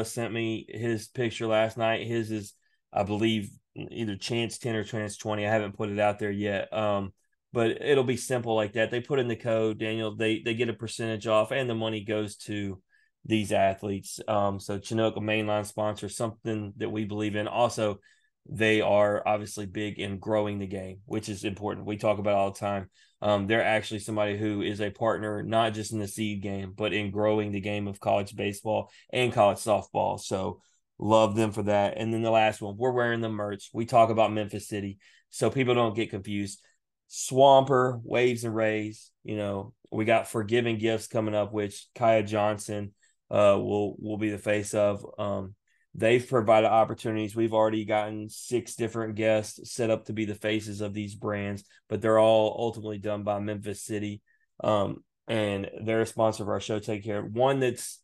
sent 0.04 0.32
me 0.32 0.66
his 0.68 1.08
picture 1.08 1.46
last 1.46 1.78
night. 1.78 2.06
His 2.06 2.30
is, 2.30 2.52
I 2.92 3.04
believe, 3.04 3.50
either 3.74 4.16
Chance 4.16 4.58
10 4.58 4.74
or 4.74 4.84
Chance 4.84 5.16
20. 5.16 5.46
I 5.46 5.50
haven't 5.50 5.76
put 5.76 5.88
it 5.88 5.98
out 5.98 6.18
there 6.18 6.30
yet. 6.30 6.70
Um, 6.72 7.12
but 7.54 7.82
it'll 7.82 8.04
be 8.04 8.18
simple 8.18 8.54
like 8.54 8.74
that. 8.74 8.90
They 8.90 9.00
put 9.00 9.18
in 9.18 9.28
the 9.28 9.36
code, 9.36 9.78
Daniel. 9.78 10.14
They 10.14 10.40
they 10.40 10.54
get 10.54 10.68
a 10.68 10.74
percentage 10.74 11.26
off, 11.26 11.50
and 11.50 11.68
the 11.68 11.74
money 11.74 12.04
goes 12.04 12.36
to 12.48 12.82
these 13.24 13.52
athletes. 13.52 14.20
Um, 14.26 14.58
so 14.58 14.78
Chinook, 14.78 15.16
a 15.16 15.20
mainline 15.20 15.66
sponsor, 15.66 16.08
something 16.08 16.72
that 16.78 16.90
we 16.90 17.04
believe 17.04 17.36
in. 17.36 17.46
Also, 17.48 18.00
they 18.48 18.80
are 18.80 19.22
obviously 19.26 19.66
big 19.66 20.00
in 20.00 20.18
growing 20.18 20.58
the 20.58 20.66
game, 20.66 20.98
which 21.04 21.28
is 21.28 21.44
important. 21.44 21.86
We 21.86 21.96
talk 21.96 22.18
about 22.18 22.34
all 22.34 22.50
the 22.50 22.58
time. 22.58 22.90
Um, 23.20 23.46
they're 23.46 23.64
actually 23.64 24.00
somebody 24.00 24.36
who 24.36 24.62
is 24.62 24.80
a 24.80 24.90
partner, 24.90 25.44
not 25.44 25.74
just 25.74 25.92
in 25.92 26.00
the 26.00 26.08
seed 26.08 26.42
game, 26.42 26.72
but 26.76 26.92
in 26.92 27.12
growing 27.12 27.52
the 27.52 27.60
game 27.60 27.86
of 27.86 28.00
college 28.00 28.34
baseball 28.34 28.90
and 29.12 29.32
college 29.32 29.58
softball. 29.58 30.18
So 30.18 30.60
love 30.98 31.36
them 31.36 31.52
for 31.52 31.62
that. 31.64 31.98
And 31.98 32.12
then 32.12 32.22
the 32.22 32.32
last 32.32 32.60
one, 32.60 32.76
we're 32.76 32.90
wearing 32.90 33.20
the 33.20 33.28
merch. 33.28 33.70
We 33.72 33.86
talk 33.86 34.10
about 34.10 34.32
Memphis 34.32 34.68
City, 34.68 34.98
so 35.30 35.50
people 35.50 35.74
don't 35.74 35.94
get 35.94 36.10
confused. 36.10 36.60
Swamper, 37.06 38.00
Waves 38.02 38.42
and 38.42 38.56
Rays. 38.56 39.12
You 39.22 39.36
know, 39.36 39.72
we 39.92 40.04
got 40.04 40.28
Forgiving 40.28 40.78
Gifts 40.78 41.06
coming 41.06 41.34
up, 41.34 41.52
which 41.52 41.86
Kaya 41.94 42.24
Johnson 42.24 42.92
uh, 43.32 43.58
will 43.58 43.96
will 43.98 44.18
be 44.18 44.30
the 44.30 44.38
face 44.38 44.74
of. 44.74 45.04
Um, 45.18 45.54
they've 45.94 46.26
provided 46.26 46.68
opportunities. 46.68 47.34
We've 47.34 47.54
already 47.54 47.84
gotten 47.84 48.28
six 48.28 48.76
different 48.76 49.16
guests 49.16 49.72
set 49.72 49.90
up 49.90 50.04
to 50.04 50.12
be 50.12 50.24
the 50.24 50.34
faces 50.34 50.80
of 50.80 50.94
these 50.94 51.14
brands, 51.14 51.64
but 51.88 52.00
they're 52.00 52.20
all 52.20 52.54
ultimately 52.58 52.98
done 52.98 53.24
by 53.24 53.40
Memphis 53.40 53.82
City. 53.82 54.22
Um, 54.62 55.02
and 55.26 55.70
they're 55.82 56.02
a 56.02 56.06
sponsor 56.06 56.44
of 56.44 56.48
our 56.48 56.60
show. 56.60 56.78
Take 56.78 57.04
care. 57.04 57.22
One 57.22 57.58
that's 57.58 58.00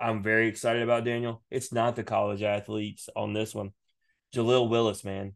I'm 0.00 0.22
very 0.22 0.48
excited 0.48 0.82
about, 0.82 1.04
Daniel. 1.04 1.42
It's 1.50 1.72
not 1.72 1.96
the 1.96 2.04
college 2.04 2.42
athletes 2.42 3.08
on 3.14 3.34
this 3.34 3.54
one. 3.54 3.72
Jaleel 4.34 4.70
Willis, 4.70 5.04
man 5.04 5.34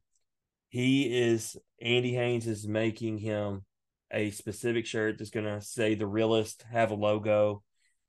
he 0.74 1.04
is 1.04 1.56
Andy 1.80 2.12
Haynes 2.14 2.48
is 2.48 2.66
making 2.66 3.18
him 3.18 3.64
a 4.10 4.32
specific 4.32 4.86
shirt 4.86 5.18
that's 5.18 5.30
going 5.30 5.46
to 5.46 5.60
say 5.60 5.94
the 5.94 6.04
realist, 6.04 6.64
have 6.68 6.90
a 6.90 6.96
logo, 6.96 7.62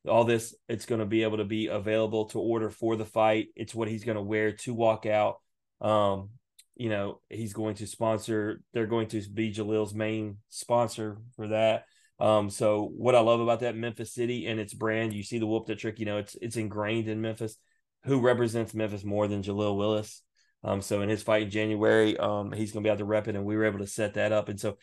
all 0.08 0.24
this. 0.24 0.56
It's 0.68 0.86
going 0.86 1.00
to 1.00 1.06
be 1.06 1.24
able 1.24 1.38
to 1.38 1.46
be 1.46 1.68
available 1.68 2.26
to 2.26 2.40
order 2.40 2.70
for 2.70 2.96
the 2.96 3.06
fight. 3.06 3.48
It's 3.56 3.76
what 3.76 3.88
he's 3.88 4.04
going 4.04 4.18
to 4.18 4.22
wear 4.22 4.52
to 4.52 4.74
walk 4.74 5.06
out. 5.06 5.42
Um, 5.82 6.30
you 6.76 6.90
know, 6.90 7.22
he's 7.30 7.54
going 7.54 7.76
to 7.76 7.88
sponsor. 7.88 8.62
They're 8.74 8.88
going 8.88 9.08
to 9.10 9.22
be 9.30 9.54
Jaleel's 9.54 9.94
main 9.94 10.38
sponsor 10.50 11.18
for 11.36 11.48
that. 11.50 11.86
Um, 12.20 12.50
so 12.50 12.90
what 12.96 13.16
I 13.16 13.20
love 13.20 13.40
about 13.40 13.62
that 13.62 13.76
Memphis 13.76 14.14
City 14.14 14.48
and 14.48 14.60
its 14.60 14.74
brand, 14.74 15.14
you 15.14 15.24
see 15.24 15.40
the 15.40 15.48
whoop 15.48 15.66
that 15.68 15.80
trick. 15.80 16.00
You 16.00 16.06
know, 16.06 16.18
it's 16.18 16.36
it's 16.42 16.58
ingrained 16.58 17.08
in 17.08 17.22
Memphis. 17.22 17.58
Who 18.06 18.22
represents 18.22 18.74
Memphis 18.74 19.04
more 19.04 19.28
than 19.28 19.42
Jaleel 19.42 19.78
Willis? 19.78 20.22
Um, 20.64 20.82
so 20.82 21.02
in 21.02 21.10
his 21.10 21.22
fight 21.22 21.44
in 21.44 21.50
January, 21.52 22.18
um, 22.18 22.52
he's 22.52 22.72
going 22.72 22.84
to 22.84 22.88
be 22.88 22.90
able 22.90 23.00
to 23.00 23.06
rep 23.06 23.28
it, 23.28 23.36
and 23.36 23.46
we 23.46 23.56
were 23.56 23.66
able 23.66 23.80
to 23.80 23.88
set 23.88 24.16
that 24.16 24.32
up. 24.32 24.50
And 24.50 24.60
so, 24.60 24.78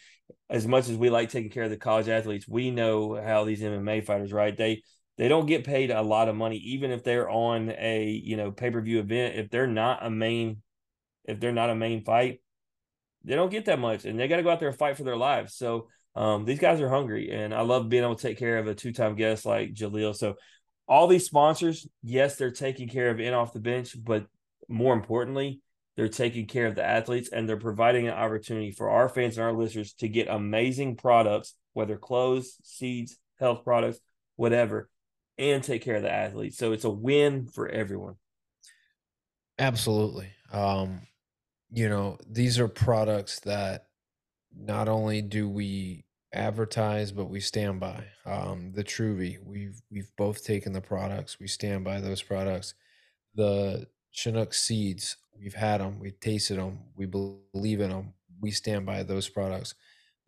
as 0.48 0.66
much 0.66 0.88
as 0.88 0.96
we 0.96 1.10
like 1.10 1.28
taking 1.28 1.50
care 1.50 1.64
of 1.64 1.70
the 1.70 1.76
college 1.76 2.08
athletes, 2.08 2.46
we 2.46 2.70
know 2.70 3.20
how 3.20 3.44
these 3.44 3.60
MMA 3.60 4.04
fighters, 4.04 4.32
right? 4.32 4.56
They 4.56 4.82
they 5.18 5.28
don't 5.28 5.46
get 5.46 5.64
paid 5.64 5.90
a 5.90 6.02
lot 6.02 6.28
of 6.28 6.36
money, 6.36 6.56
even 6.56 6.90
if 6.90 7.04
they're 7.04 7.28
on 7.28 7.70
a 7.70 8.04
you 8.04 8.36
know 8.36 8.50
pay 8.50 8.70
per 8.70 8.80
view 8.80 9.00
event. 9.00 9.36
If 9.36 9.50
they're 9.50 9.66
not 9.66 10.04
a 10.04 10.10
main, 10.10 10.62
if 11.24 11.40
they're 11.40 11.52
not 11.52 11.70
a 11.70 11.74
main 11.74 12.04
fight, 12.04 12.40
they 13.24 13.34
don't 13.34 13.50
get 13.50 13.66
that 13.66 13.78
much, 13.78 14.04
and 14.04 14.18
they 14.18 14.28
got 14.28 14.36
to 14.36 14.42
go 14.42 14.50
out 14.50 14.60
there 14.60 14.68
and 14.68 14.78
fight 14.78 14.96
for 14.96 15.04
their 15.04 15.16
lives. 15.16 15.54
So 15.54 15.88
um, 16.14 16.44
these 16.44 16.58
guys 16.58 16.80
are 16.80 16.88
hungry, 16.88 17.30
and 17.30 17.54
I 17.54 17.62
love 17.62 17.88
being 17.88 18.02
able 18.02 18.16
to 18.16 18.22
take 18.22 18.38
care 18.38 18.58
of 18.58 18.66
a 18.66 18.74
two 18.74 18.92
time 18.92 19.14
guest 19.14 19.46
like 19.46 19.74
Jaleel. 19.74 20.14
So 20.14 20.36
all 20.88 21.06
these 21.06 21.26
sponsors, 21.26 21.86
yes, 22.02 22.36
they're 22.36 22.50
taking 22.50 22.88
care 22.88 23.10
of 23.10 23.20
in 23.20 23.34
off 23.34 23.52
the 23.52 23.60
bench, 23.60 23.96
but 24.02 24.26
more 24.68 24.94
importantly, 24.94 25.60
they're 25.96 26.08
taking 26.08 26.46
care 26.46 26.66
of 26.66 26.74
the 26.74 26.84
athletes 26.84 27.28
and 27.30 27.48
they're 27.48 27.56
providing 27.56 28.08
an 28.08 28.14
opportunity 28.14 28.70
for 28.70 28.88
our 28.90 29.08
fans 29.08 29.36
and 29.36 29.44
our 29.44 29.52
listeners 29.52 29.92
to 29.94 30.08
get 30.08 30.28
amazing 30.28 30.96
products, 30.96 31.54
whether 31.74 31.96
clothes, 31.96 32.56
seeds, 32.64 33.18
health 33.38 33.64
products, 33.64 34.00
whatever, 34.36 34.88
and 35.38 35.62
take 35.62 35.82
care 35.82 35.96
of 35.96 36.02
the 36.02 36.12
athletes. 36.12 36.58
So 36.58 36.72
it's 36.72 36.84
a 36.84 36.90
win 36.90 37.46
for 37.46 37.68
everyone. 37.68 38.16
Absolutely. 39.58 40.28
Um, 40.52 41.06
you 41.70 41.88
know, 41.88 42.18
these 42.28 42.58
are 42.58 42.68
products 42.68 43.40
that 43.40 43.86
not 44.54 44.88
only 44.88 45.22
do 45.22 45.48
we 45.48 46.04
advertise, 46.34 47.12
but 47.12 47.26
we 47.26 47.40
stand 47.40 47.80
by. 47.80 48.04
Um, 48.26 48.72
the 48.72 48.84
Truvy, 48.84 49.38
we've 49.42 49.80
we've 49.90 50.10
both 50.16 50.44
taken 50.44 50.72
the 50.72 50.80
products, 50.80 51.38
we 51.38 51.46
stand 51.46 51.84
by 51.84 52.00
those 52.00 52.22
products. 52.22 52.74
The 53.34 53.86
Chinook 54.10 54.52
seeds, 54.52 55.16
we've 55.38 55.54
had 55.54 55.80
them, 55.80 55.98
we've 55.98 56.18
tasted 56.20 56.58
them, 56.58 56.80
we 56.96 57.06
believe 57.06 57.80
in 57.80 57.90
them, 57.90 58.14
we 58.40 58.50
stand 58.50 58.84
by 58.84 59.02
those 59.02 59.28
products. 59.28 59.74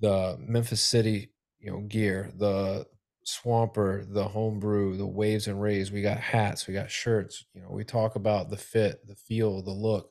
The 0.01 0.37
Memphis 0.39 0.83
City, 0.83 1.31
you 1.59 1.71
know 1.71 1.81
gear, 1.81 2.33
the 2.37 2.87
Swamper, 3.25 4.05
the 4.07 4.25
homebrew, 4.25 4.97
the 4.97 5.07
waves 5.07 5.47
and 5.47 5.61
rays. 5.61 5.91
We 5.91 6.03
got 6.03 6.19
hats, 6.19 6.67
we 6.67 6.75
got 6.75 6.91
shirts. 6.91 7.45
You 7.55 7.63
know, 7.63 7.71
we 7.71 7.85
talk 7.85 8.17
about 8.17 8.51
the 8.51 8.57
fit, 8.57 9.07
the 9.07 9.17
feel, 9.17 9.63
the 9.63 9.71
look. 9.71 10.11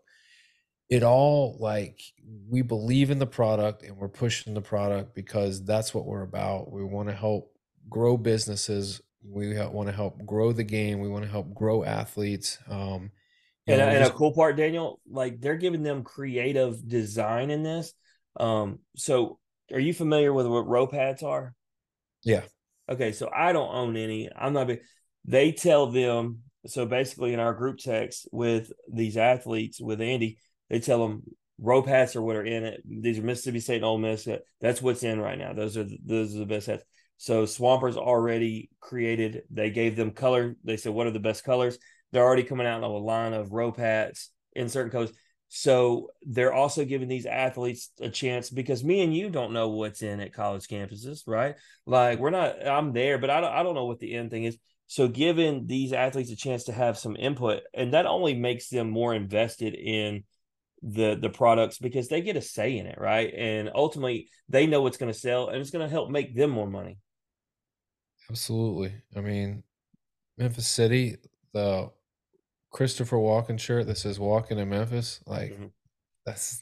It 0.90 1.04
all 1.04 1.58
like 1.60 2.02
we 2.50 2.62
believe 2.62 3.10
in 3.10 3.20
the 3.20 3.26
product 3.26 3.84
and 3.84 3.98
we're 3.98 4.10
pushing 4.10 4.54
the 4.54 4.62
product 4.62 5.16
because 5.16 5.64
that's 5.64 5.94
what 5.94 6.06
we're 6.06 6.24
about. 6.24 6.72
We 6.72 6.84
want 6.84 7.10
to 7.10 7.16
help 7.16 7.56
grow 7.90 8.18
businesses. 8.18 9.02
We 9.24 9.58
want 9.58 9.88
to 9.88 9.96
help 9.96 10.26
grow 10.26 10.52
the 10.52 10.64
game. 10.64 11.00
We 11.00 11.08
want 11.08 11.24
to 11.24 11.32
help 11.32 11.54
grow 11.54 11.84
athletes. 11.84 12.58
Um, 12.70 13.12
and, 13.66 13.80
know, 13.80 13.88
and 13.88 14.00
just, 14.00 14.12
a 14.12 14.16
cool 14.16 14.34
part, 14.34 14.58
Daniel, 14.58 15.00
like 15.10 15.40
they're 15.40 15.56
giving 15.56 15.84
them 15.84 16.04
creative 16.04 16.86
design 16.88 17.50
in 17.50 17.64
this. 17.64 17.94
Um, 18.38 18.80
so 18.98 19.40
are 19.72 19.80
you 19.80 19.94
familiar 19.94 20.34
with 20.34 20.48
what 20.48 20.68
rope 20.68 20.94
hats 20.94 21.24
are? 21.24 21.56
Yeah. 22.24 22.42
Okay, 22.90 23.12
so 23.12 23.30
I 23.34 23.54
don't 23.54 23.74
own 23.74 23.96
any. 23.96 24.30
I'm 24.36 24.54
not. 24.54 24.68
Big, 24.68 24.82
they 25.26 25.52
tell 25.52 25.88
them 25.88 26.40
so 26.66 26.86
basically 26.86 27.34
in 27.34 27.40
our 27.40 27.54
group 27.54 27.78
text 27.78 28.28
with 28.32 28.72
these 28.92 29.18
athletes 29.18 29.82
with 29.82 30.02
Andy, 30.02 30.38
they 30.70 30.80
tell 30.80 31.06
them 31.06 31.24
rope 31.60 31.88
hats 31.88 32.16
are 32.16 32.22
what 32.22 32.36
are 32.36 32.46
in 32.46 32.64
it. 32.64 32.82
These 32.86 33.20
are 33.20 33.24
Mississippi 33.24 33.60
State 33.60 33.78
and 33.78 33.86
Ole 33.86 33.98
Miss. 33.98 34.28
That's 34.62 34.82
what's 34.82 35.04
in 35.04 35.20
right 35.20 35.38
now. 35.38 35.54
Those 35.54 35.78
are 35.78 35.84
the, 35.84 35.98
those 36.04 36.36
are 36.36 36.40
the 36.40 36.46
best 36.46 36.68
hats. 36.68 36.84
So 37.18 37.46
Swampers 37.46 37.98
already 37.98 38.70
created. 38.80 39.44
They 39.50 39.70
gave 39.70 39.96
them 39.96 40.12
color. 40.12 40.56
They 40.64 40.78
said 40.78 40.94
what 40.94 41.08
are 41.08 41.12
the 41.12 41.20
best 41.20 41.44
colors. 41.44 41.78
They're 42.12 42.24
already 42.24 42.44
coming 42.44 42.68
out 42.68 42.78
in 42.78 42.84
a 42.84 42.88
line 42.88 43.34
of 43.34 43.52
rope 43.52 43.78
hats 43.78 44.30
in 44.54 44.70
certain 44.70 44.92
colors. 44.92 45.12
So 45.56 46.10
they're 46.24 46.52
also 46.52 46.84
giving 46.84 47.08
these 47.08 47.28
athletes 47.28 47.92
a 48.02 48.10
chance 48.10 48.50
because 48.50 48.84
me 48.84 49.04
and 49.04 49.16
you 49.16 49.30
don't 49.30 49.54
know 49.54 49.70
what's 49.70 50.02
in 50.02 50.20
at 50.20 50.34
college 50.34 50.66
campuses, 50.66 51.28
right? 51.28 51.54
Like 51.86 52.18
we're 52.18 52.32
not, 52.32 52.68
I'm 52.68 52.92
there, 52.92 53.20
but 53.20 53.30
I 53.30 53.40
don't, 53.40 53.54
I 53.54 53.62
don't 53.62 53.76
know 53.76 53.86
what 53.86 54.00
the 54.00 54.16
end 54.16 54.32
thing 54.32 54.46
is. 54.46 54.58
So 54.88 55.08
giving 55.08 55.68
these 55.68 55.94
athletes 55.94 56.32
a 56.32 56.36
chance 56.36 56.64
to 56.64 56.72
have 56.72 56.98
some 56.98 57.16
input, 57.16 57.62
and 57.72 57.94
that 57.94 58.08
only 58.08 58.34
makes 58.34 58.70
them 58.70 58.90
more 58.90 59.14
invested 59.14 59.76
in 59.76 60.24
the 60.82 61.16
the 61.22 61.30
products 61.30 61.78
because 61.78 62.08
they 62.10 62.22
get 62.22 62.36
a 62.36 62.42
say 62.42 62.80
in 62.80 62.88
it, 62.88 62.98
right? 63.00 63.32
And 63.32 63.70
ultimately, 63.76 64.30
they 64.50 64.66
know 64.66 64.82
what's 64.82 64.98
going 64.98 65.14
to 65.14 65.18
sell, 65.18 65.50
and 65.50 65.62
it's 65.62 65.70
going 65.70 65.86
to 65.86 65.92
help 65.92 66.10
make 66.10 66.36
them 66.36 66.50
more 66.50 66.68
money. 66.68 66.98
Absolutely. 68.28 68.96
I 69.16 69.22
mean, 69.22 69.62
Memphis 70.36 70.68
City, 70.68 71.18
the 71.54 71.92
Christopher 72.74 73.18
Walken 73.18 73.60
shirt 73.60 73.88
that 73.88 73.98
says 73.98 74.20
"Walking 74.20 74.60
in 74.60 74.68
Memphis." 74.68 75.22
Like 75.26 75.54
mm-hmm. 75.54 75.68
that's 76.26 76.62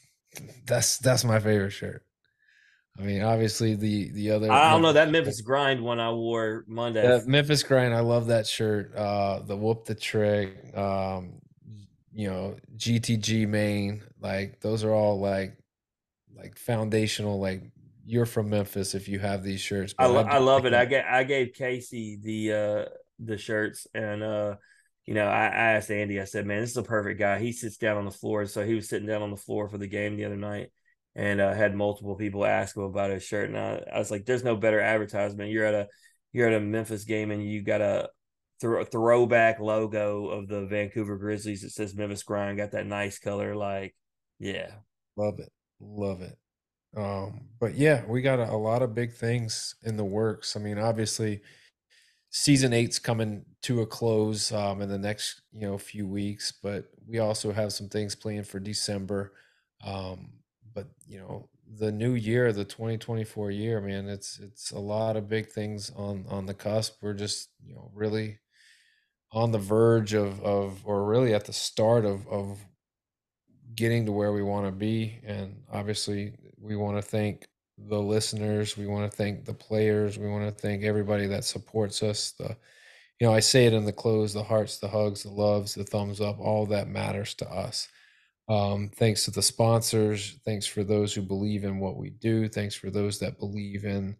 that's 0.66 0.98
that's 0.98 1.24
my 1.24 1.40
favorite 1.40 1.70
shirt. 1.70 2.04
I 2.98 3.02
mean, 3.02 3.22
obviously 3.22 3.74
the 3.74 4.12
the 4.12 4.30
other. 4.30 4.52
I 4.52 4.70
don't 4.70 4.82
know 4.82 4.92
that 4.92 5.10
Memphis 5.10 5.40
grind 5.40 5.82
one 5.82 5.98
I 5.98 6.12
wore 6.12 6.64
Monday. 6.68 7.02
That 7.02 7.26
Memphis 7.26 7.62
grind, 7.62 7.94
I 7.94 8.00
love 8.00 8.26
that 8.26 8.46
shirt. 8.46 8.94
Uh, 8.94 9.40
the 9.40 9.56
whoop 9.56 9.86
the 9.86 9.94
trick, 9.94 10.76
um, 10.76 11.40
you 12.12 12.28
know, 12.28 12.56
GTG 12.76 13.48
main, 13.48 14.02
like 14.20 14.60
those 14.60 14.84
are 14.84 14.92
all 14.92 15.18
like 15.18 15.56
like 16.36 16.58
foundational. 16.58 17.40
Like 17.40 17.62
you're 18.04 18.26
from 18.26 18.50
Memphis 18.50 18.94
if 18.94 19.08
you 19.08 19.18
have 19.18 19.42
these 19.42 19.60
shirts. 19.60 19.94
I, 19.98 20.04
I, 20.04 20.38
love 20.38 20.66
it. 20.66 20.74
I 20.74 20.84
get 20.84 21.06
I 21.06 21.24
gave 21.24 21.54
Casey 21.54 22.18
the 22.20 22.52
uh 22.52 22.84
the 23.18 23.38
shirts 23.38 23.86
and 23.94 24.22
uh 24.22 24.56
you 25.06 25.14
know, 25.14 25.26
I, 25.26 25.46
I, 25.46 25.72
asked 25.72 25.90
Andy, 25.90 26.20
I 26.20 26.24
said, 26.24 26.46
man, 26.46 26.60
this 26.60 26.70
is 26.70 26.76
a 26.76 26.82
perfect 26.82 27.18
guy. 27.18 27.38
He 27.38 27.52
sits 27.52 27.76
down 27.76 27.96
on 27.96 28.04
the 28.04 28.10
floor. 28.10 28.46
So 28.46 28.64
he 28.64 28.74
was 28.74 28.88
sitting 28.88 29.08
down 29.08 29.22
on 29.22 29.30
the 29.30 29.36
floor 29.36 29.68
for 29.68 29.78
the 29.78 29.88
game 29.88 30.16
the 30.16 30.24
other 30.24 30.36
night 30.36 30.70
and 31.14 31.40
uh, 31.40 31.52
had 31.52 31.74
multiple 31.74 32.14
people 32.14 32.44
ask 32.44 32.76
him 32.76 32.84
about 32.84 33.10
his 33.10 33.24
shirt. 33.24 33.48
And 33.48 33.58
I, 33.58 33.82
I, 33.92 33.98
was 33.98 34.10
like, 34.10 34.24
there's 34.24 34.44
no 34.44 34.56
better 34.56 34.80
advertisement. 34.80 35.50
You're 35.50 35.66
at 35.66 35.74
a, 35.74 35.88
you're 36.32 36.48
at 36.48 36.54
a 36.54 36.60
Memphis 36.60 37.04
game 37.04 37.30
and 37.30 37.44
you 37.44 37.62
got 37.62 37.80
a, 37.80 38.08
th- 38.60 38.88
throwback 38.90 39.58
logo 39.60 40.28
of 40.28 40.48
the 40.48 40.66
Vancouver 40.66 41.18
Grizzlies. 41.18 41.64
It 41.64 41.70
says 41.70 41.94
Memphis 41.94 42.22
Grind, 42.22 42.56
got 42.56 42.72
that 42.72 42.86
nice 42.86 43.18
color. 43.18 43.56
Like, 43.56 43.94
yeah. 44.38 44.70
Love 45.16 45.40
it. 45.40 45.50
Love 45.80 46.22
it. 46.22 46.38
Um, 46.96 47.48
but 47.58 47.74
yeah, 47.74 48.04
we 48.06 48.22
got 48.22 48.38
a, 48.38 48.50
a 48.50 48.56
lot 48.56 48.82
of 48.82 48.94
big 48.94 49.14
things 49.14 49.74
in 49.82 49.96
the 49.96 50.04
works. 50.04 50.56
I 50.56 50.60
mean, 50.60 50.78
obviously, 50.78 51.40
season 52.32 52.72
eight's 52.72 52.98
coming 52.98 53.44
to 53.60 53.82
a 53.82 53.86
close 53.86 54.50
um, 54.52 54.80
in 54.82 54.88
the 54.88 54.98
next 54.98 55.42
you 55.52 55.66
know 55.68 55.78
few 55.78 56.06
weeks, 56.06 56.50
but 56.50 56.86
we 57.06 57.20
also 57.20 57.52
have 57.52 57.72
some 57.72 57.88
things 57.88 58.14
planned 58.14 58.48
for 58.48 58.58
December. 58.58 59.34
Um, 59.84 60.32
but 60.74 60.88
you 61.06 61.18
know 61.18 61.48
the 61.78 61.92
new 61.92 62.14
year, 62.14 62.52
the 62.52 62.64
2024 62.64 63.50
year, 63.50 63.80
man, 63.80 64.08
it's 64.08 64.40
it's 64.40 64.72
a 64.72 64.78
lot 64.78 65.16
of 65.16 65.28
big 65.28 65.50
things 65.50 65.90
on 65.96 66.24
on 66.28 66.46
the 66.46 66.54
cusp. 66.54 66.96
We're 67.02 67.14
just 67.14 67.50
you 67.64 67.74
know 67.74 67.90
really 67.94 68.38
on 69.32 69.52
the 69.52 69.58
verge 69.58 70.14
of 70.14 70.42
of 70.42 70.80
or 70.86 71.04
really 71.04 71.34
at 71.34 71.44
the 71.44 71.52
start 71.52 72.04
of 72.04 72.26
of 72.28 72.58
getting 73.74 74.06
to 74.06 74.12
where 74.12 74.32
we 74.32 74.42
want 74.42 74.66
to 74.66 74.72
be, 74.72 75.18
and 75.24 75.62
obviously 75.70 76.32
we 76.58 76.76
want 76.76 76.96
to 76.96 77.02
thank 77.02 77.46
the 77.88 78.00
listeners. 78.00 78.76
We 78.76 78.86
want 78.86 79.10
to 79.10 79.16
thank 79.16 79.44
the 79.44 79.54
players. 79.54 80.18
We 80.18 80.28
want 80.28 80.44
to 80.44 80.62
thank 80.62 80.84
everybody 80.84 81.26
that 81.28 81.44
supports 81.44 82.02
us. 82.02 82.32
The, 82.32 82.56
you 83.20 83.26
know, 83.26 83.34
I 83.34 83.40
say 83.40 83.66
it 83.66 83.72
in 83.72 83.84
the 83.84 83.92
close: 83.92 84.32
the 84.32 84.42
hearts, 84.42 84.78
the 84.78 84.88
hugs, 84.88 85.22
the 85.22 85.30
loves, 85.30 85.74
the 85.74 85.84
thumbs 85.84 86.20
up. 86.20 86.38
All 86.40 86.66
that 86.66 86.88
matters 86.88 87.34
to 87.34 87.50
us. 87.50 87.88
Um, 88.48 88.90
thanks 88.96 89.24
to 89.24 89.30
the 89.30 89.42
sponsors. 89.42 90.38
Thanks 90.44 90.66
for 90.66 90.84
those 90.84 91.14
who 91.14 91.22
believe 91.22 91.64
in 91.64 91.78
what 91.78 91.96
we 91.96 92.10
do. 92.10 92.48
Thanks 92.48 92.74
for 92.74 92.90
those 92.90 93.18
that 93.20 93.38
believe 93.38 93.84
in 93.84 94.16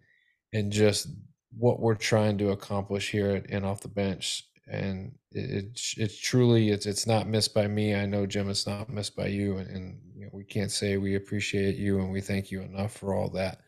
in 0.52 0.70
just 0.70 1.08
what 1.56 1.80
we're 1.80 1.94
trying 1.94 2.38
to 2.38 2.50
accomplish 2.50 3.10
here 3.10 3.30
at 3.30 3.50
and 3.50 3.64
off 3.64 3.80
the 3.80 3.88
bench. 3.88 4.44
And 4.68 5.12
it's 5.32 5.94
it's 5.98 6.18
truly 6.18 6.70
it's 6.70 6.86
it's 6.86 7.06
not 7.06 7.28
missed 7.28 7.52
by 7.52 7.66
me. 7.66 7.94
I 7.94 8.06
know 8.06 8.26
Jim, 8.26 8.48
it's 8.48 8.66
not 8.66 8.88
missed 8.88 9.16
by 9.16 9.26
you, 9.26 9.58
and, 9.58 9.68
and 9.68 10.00
you 10.14 10.24
know, 10.24 10.30
we 10.32 10.44
can't 10.44 10.70
say 10.70 10.96
we 10.96 11.16
appreciate 11.16 11.76
you 11.76 11.98
and 11.98 12.12
we 12.12 12.20
thank 12.20 12.50
you 12.50 12.62
enough 12.62 12.96
for 12.96 13.14
all 13.14 13.28
that. 13.30 13.58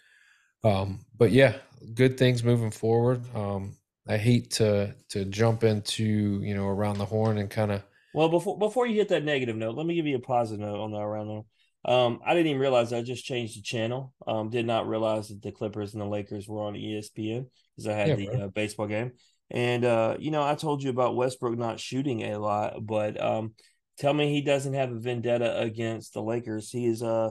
Um, 0.63 1.05
but 1.17 1.31
yeah, 1.31 1.57
good 1.95 2.17
things 2.17 2.43
moving 2.43 2.71
forward. 2.71 3.23
Um, 3.35 3.77
I 4.09 4.17
hate 4.17 4.51
to 4.53 4.95
to 5.11 5.25
jump 5.25 5.65
into 5.65 6.05
you 6.43 6.55
know 6.55 6.67
around 6.67 6.99
the 6.99 7.05
horn 7.05 7.39
and 7.39 7.51
kind 7.51 7.73
of. 7.73 7.83
Well, 8.13 8.29
before 8.29 8.59
before 8.59 8.87
you 8.87 8.95
hit 8.95 9.09
that 9.09 9.25
negative 9.25 9.57
note, 9.57 9.77
let 9.77 9.87
me 9.87 9.95
give 9.95 10.07
you 10.07 10.17
a 10.17 10.21
positive 10.21 10.65
note 10.65 10.81
on 10.81 10.93
that 10.93 10.99
around 10.99 11.29
the. 11.29 11.43
Um, 11.87 12.21
I 12.25 12.33
didn't 12.33 12.47
even 12.47 12.61
realize 12.61 12.93
I 12.93 13.03
just 13.03 13.27
changed 13.27 13.59
the 13.59 13.63
channel. 13.63 14.15
Um, 14.27 14.49
did 14.49 14.67
not 14.67 14.89
realize 14.89 15.29
that 15.29 15.43
the 15.43 15.53
Clippers 15.53 15.93
and 15.93 16.01
the 16.01 16.07
Lakers 16.07 16.49
were 16.49 16.63
on 16.63 16.75
ESPN 16.75 17.47
because 17.77 17.89
I 17.89 17.93
had 17.93 18.09
yeah, 18.09 18.15
the 18.15 18.45
uh, 18.45 18.49
baseball 18.49 18.87
game. 18.87 19.13
And 19.55 19.87
uh, 19.87 20.17
you 20.19 20.31
know, 20.31 20.43
I 20.43 20.55
told 20.57 20.83
you 20.83 20.91
about 20.91 21.17
Westbrook 21.17 21.57
not 21.57 21.81
shooting 21.81 22.23
a 22.23 22.39
lot, 22.39 22.85
but 22.85 23.19
um, 23.23 23.55
Tell 23.97 24.13
me 24.13 24.33
he 24.33 24.41
doesn't 24.41 24.75
have 24.75 24.91
a 24.91 24.99
vendetta 24.99 25.61
against 25.61 26.15
the 26.15 26.23
Lakers. 26.23 26.71
He 26.71 26.87
is 26.87 27.03
uh 27.03 27.31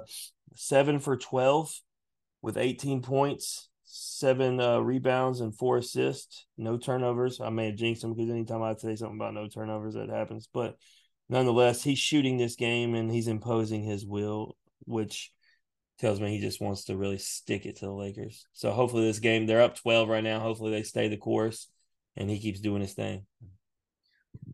seven 0.55 0.99
for 0.99 1.17
twelve 1.17 1.73
with 2.41 2.57
18 2.57 3.01
points, 3.01 3.69
seven 3.85 4.59
uh, 4.59 4.79
rebounds, 4.79 5.39
and 5.39 5.55
four 5.55 5.77
assists. 5.77 6.45
No 6.57 6.77
turnovers. 6.77 7.39
I 7.39 7.49
may 7.49 7.67
have 7.67 7.75
jinxed 7.75 8.03
him 8.03 8.13
because 8.13 8.29
anytime 8.29 8.61
I 8.61 8.75
say 8.75 8.95
something 8.95 9.17
about 9.17 9.33
no 9.33 9.47
turnovers, 9.47 9.93
that 9.93 10.09
happens. 10.09 10.49
But 10.53 10.77
nonetheless, 11.29 11.83
he's 11.83 11.99
shooting 11.99 12.37
this 12.37 12.55
game 12.55 12.95
and 12.95 13.09
he's 13.09 13.29
imposing 13.29 13.83
his 13.83 14.05
will, 14.05 14.57
which 14.85 15.31
tells 15.99 16.19
me 16.19 16.31
he 16.31 16.41
just 16.41 16.59
wants 16.59 16.85
to 16.85 16.97
really 16.97 17.17
stick 17.17 17.65
it 17.65 17.77
to 17.77 17.85
the 17.85 17.93
Lakers. 17.93 18.45
So 18.51 18.71
hopefully 18.71 19.05
this 19.05 19.19
game, 19.19 19.45
they're 19.45 19.61
up 19.61 19.77
12 19.77 20.09
right 20.09 20.23
now. 20.23 20.41
Hopefully 20.41 20.71
they 20.71 20.83
stay 20.83 21.07
the 21.07 21.17
course 21.17 21.69
and 22.17 22.29
he 22.29 22.39
keeps 22.39 22.59
doing 22.59 22.81
his 22.81 22.93
thing. 22.93 23.25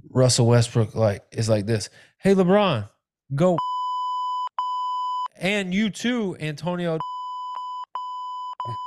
Russell 0.10 0.48
Westbrook 0.48 0.95
like 0.95 1.23
is 1.31 1.49
like 1.49 1.65
this. 1.65 1.90
Hey 2.18 2.34
LeBron, 2.34 2.90
go 3.36 3.57
and 5.40 5.73
you 5.73 5.90
too, 5.90 6.36
Antonio. 6.40 6.99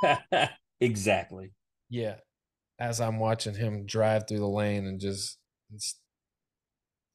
exactly. 0.79 1.51
Yeah. 1.89 2.15
As 2.79 3.01
I'm 3.01 3.19
watching 3.19 3.55
him 3.55 3.85
drive 3.85 4.27
through 4.27 4.39
the 4.39 4.47
lane 4.47 4.85
and 4.85 4.99
just 4.99 5.37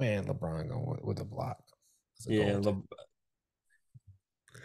man, 0.01 0.25
LeBron 0.25 0.69
going 0.69 0.87
with, 0.87 1.03
with 1.03 1.21
a 1.21 1.25
block. 1.25 1.59
Yeah, 2.27 2.59
Le- 2.59 2.83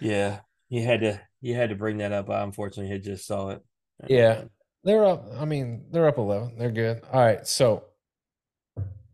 yeah. 0.02 0.40
You 0.70 0.84
had 0.84 1.02
to 1.02 1.22
you 1.41 1.56
had 1.56 1.70
to 1.70 1.76
bring 1.76 1.98
that 1.98 2.11
up. 2.11 2.30
I 2.30 2.41
unfortunately 2.41 2.91
had 2.91 3.03
just 3.03 3.28
saw 3.28 3.49
it. 3.49 3.61
Yeah. 4.07 4.30
Uh, 4.30 4.45
They're 4.84 5.05
up. 5.05 5.26
I 5.38 5.45
mean, 5.45 5.85
they're 5.91 6.07
up 6.07 6.18
11. 6.18 6.57
They're 6.57 6.72
good. 6.72 7.01
All 7.11 7.22
right. 7.22 7.47
So 7.47 7.85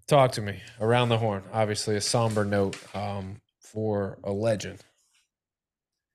Talk 0.10 0.32
to 0.32 0.42
me. 0.42 0.60
Around 0.82 1.10
the 1.10 1.20
horn, 1.20 1.44
obviously 1.54 1.96
a 1.96 2.02
somber 2.02 2.44
note 2.44 2.76
um, 2.96 3.42
for 3.62 4.18
a 4.24 4.32
legend. 4.32 4.80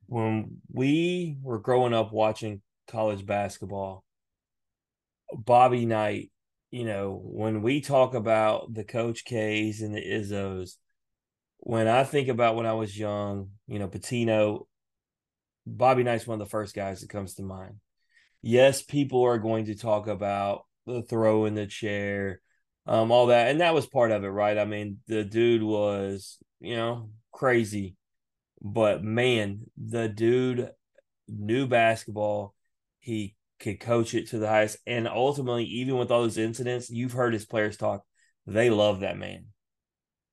When 0.06 0.56
we 0.68 1.38
were 1.40 1.60
growing 1.60 1.94
up 1.94 2.12
watching 2.12 2.60
college 2.88 3.24
basketball, 3.24 4.02
Bobby 5.32 5.86
Knight, 5.86 6.32
you 6.72 6.84
know, 6.84 7.22
when 7.22 7.62
we 7.62 7.80
talk 7.80 8.14
about 8.14 8.74
the 8.74 8.82
Coach 8.82 9.24
K's 9.24 9.80
and 9.80 9.94
the 9.94 10.04
Izzos, 10.04 10.72
when 11.58 11.86
I 11.86 12.02
think 12.02 12.26
about 12.26 12.56
when 12.56 12.66
I 12.66 12.72
was 12.72 12.98
young, 12.98 13.50
you 13.68 13.78
know, 13.78 13.86
Pitino, 13.86 14.66
Bobby 15.64 16.02
Knight's 16.02 16.26
one 16.26 16.40
of 16.40 16.44
the 16.44 16.50
first 16.50 16.74
guys 16.74 17.00
that 17.02 17.10
comes 17.10 17.34
to 17.34 17.44
mind. 17.44 17.76
Yes, 18.44 18.82
people 18.82 19.22
are 19.24 19.38
going 19.38 19.66
to 19.66 19.74
talk 19.74 20.06
about 20.06 20.66
the 20.86 21.02
throw 21.02 21.46
in 21.46 21.54
the 21.54 21.66
chair, 21.66 22.40
um, 22.86 23.10
all 23.10 23.28
that, 23.28 23.50
and 23.50 23.60
that 23.62 23.74
was 23.74 23.86
part 23.86 24.10
of 24.10 24.22
it, 24.22 24.28
right? 24.28 24.58
I 24.58 24.66
mean, 24.66 24.98
the 25.06 25.24
dude 25.24 25.62
was, 25.62 26.38
you 26.60 26.76
know, 26.76 27.08
crazy, 27.32 27.96
but 28.60 29.02
man, 29.02 29.60
the 29.82 30.08
dude 30.08 30.70
knew 31.26 31.66
basketball. 31.66 32.54
He 32.98 33.34
could 33.60 33.80
coach 33.80 34.14
it 34.14 34.28
to 34.28 34.38
the 34.38 34.48
highest, 34.48 34.76
and 34.86 35.08
ultimately, 35.08 35.64
even 35.64 35.96
with 35.96 36.10
all 36.10 36.22
those 36.22 36.38
incidents, 36.38 36.90
you've 36.90 37.12
heard 37.12 37.32
his 37.32 37.46
players 37.46 37.78
talk. 37.78 38.04
They 38.46 38.68
love 38.68 39.00
that 39.00 39.16
man. 39.16 39.46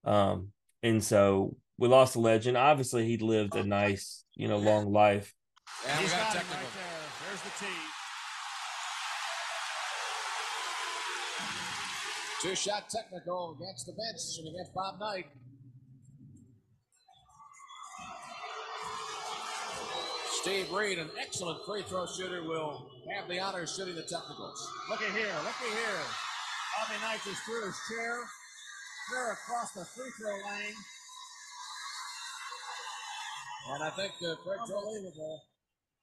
Um, 0.03 0.49
and 0.83 1.01
so 1.01 1.55
we 1.77 1.87
lost 1.87 2.17
a 2.17 2.19
legend. 2.19 2.57
Obviously, 2.57 3.07
he 3.07 3.17
lived 3.17 3.55
a 3.55 3.63
nice, 3.63 4.25
you 4.35 4.49
know, 4.49 4.57
long 4.57 4.91
life. 4.91 5.33
And 5.87 6.90
Two 12.41 12.55
shot 12.55 12.89
technical 12.89 13.55
against 13.55 13.85
the 13.85 13.91
bench 13.91 14.39
and 14.39 14.47
against 14.47 14.73
Bob 14.73 14.99
Knight. 14.99 15.27
Steve 20.41 20.71
Reid, 20.71 20.97
an 20.97 21.11
excellent 21.21 21.63
free 21.67 21.83
throw 21.83 22.07
shooter, 22.07 22.41
will 22.41 22.89
have 23.15 23.29
the 23.29 23.39
honor 23.39 23.61
of 23.61 23.69
shooting 23.69 23.93
the 23.93 24.01
technicals. 24.01 24.67
Looky 24.89 25.05
here, 25.13 25.31
looky 25.43 25.69
here. 25.71 26.01
Bobby 26.79 26.99
Knight 27.03 27.19
just 27.23 27.43
threw 27.43 27.63
his 27.63 27.75
chair 27.87 28.17
clear 29.07 29.33
across 29.33 29.73
the 29.73 29.85
free 29.85 30.09
throw 30.19 30.31
lane. 30.31 30.73
And 33.69 33.83
I 33.83 33.89
think 33.91 34.13
uh, 34.25 34.33
Craig 34.43 34.59
unbelievable. 34.63 35.43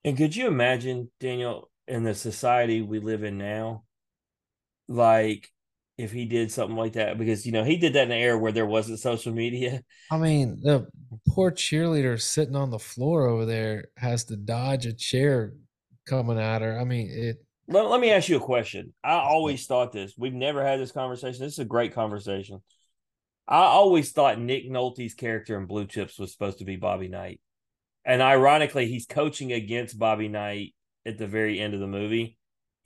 And 0.05 0.17
could 0.17 0.37
you 0.37 0.47
imagine, 0.47 1.11
Daniel, 1.19 1.69
in 1.89 2.05
the 2.05 2.15
society 2.15 2.81
we 2.81 3.01
live 3.01 3.25
in 3.25 3.39
now, 3.39 3.83
like 4.87 5.51
if 5.99 6.13
he 6.13 6.25
did 6.25 6.51
something 6.53 6.77
like 6.77 6.93
that 6.93 7.19
because 7.19 7.45
you 7.45 7.51
know 7.51 7.65
he 7.65 7.77
did 7.77 7.93
that 7.93 8.05
in 8.05 8.13
an 8.13 8.19
era 8.19 8.39
where 8.39 8.53
there 8.53 8.67
wasn't 8.67 9.01
social 9.01 9.33
media. 9.33 9.83
I 10.11 10.17
mean, 10.17 10.61
the 10.63 10.87
poor 11.29 11.51
cheerleader 11.51 12.21
sitting 12.21 12.57
on 12.57 12.71
the 12.71 12.79
floor 12.79 13.27
over 13.27 13.45
there 13.45 13.89
has 13.97 14.25
to 14.27 14.37
dodge 14.37 14.87
a 14.87 14.93
chair 14.93 15.53
coming 16.07 16.39
at 16.39 16.63
her. 16.63 16.79
I 16.79 16.85
mean, 16.85 17.11
it. 17.11 17.45
Let, 17.67 17.91
let 17.91 18.01
me 18.01 18.13
ask 18.13 18.29
you 18.29 18.37
a 18.37 18.41
question. 18.41 18.95
I 19.05 19.15
always 19.15 19.67
thought 19.67 19.93
this. 19.93 20.15
We've 20.17 20.33
never 20.33 20.65
had 20.65 20.81
this 20.81 20.93
conversation. 20.93 21.41
This 21.41 21.55
is 21.55 21.59
a 21.59 21.67
great 21.67 21.93
conversation. 21.93 22.63
I 23.47 23.59
always 23.59 24.13
thought 24.13 24.41
Nick 24.41 24.71
Nolte's 24.71 25.15
character 25.15 25.59
in 25.59 25.67
Blue 25.67 25.87
Chips 25.87 26.19
was 26.19 26.33
supposed 26.33 26.59
to 26.59 26.65
be 26.65 26.77
Bobby 26.77 27.09
Knight. 27.09 27.41
And 28.05 28.23
ironically, 28.23 28.87
he's 28.87 29.07
coaching 29.07 29.53
against 29.53 29.99
Bobby 29.99 30.29
Knight 30.29 30.75
at 31.05 31.19
the 31.19 31.27
very 31.27 31.59
end 31.59 31.75
of 31.75 31.81
the 31.81 31.87
movie 31.87 32.38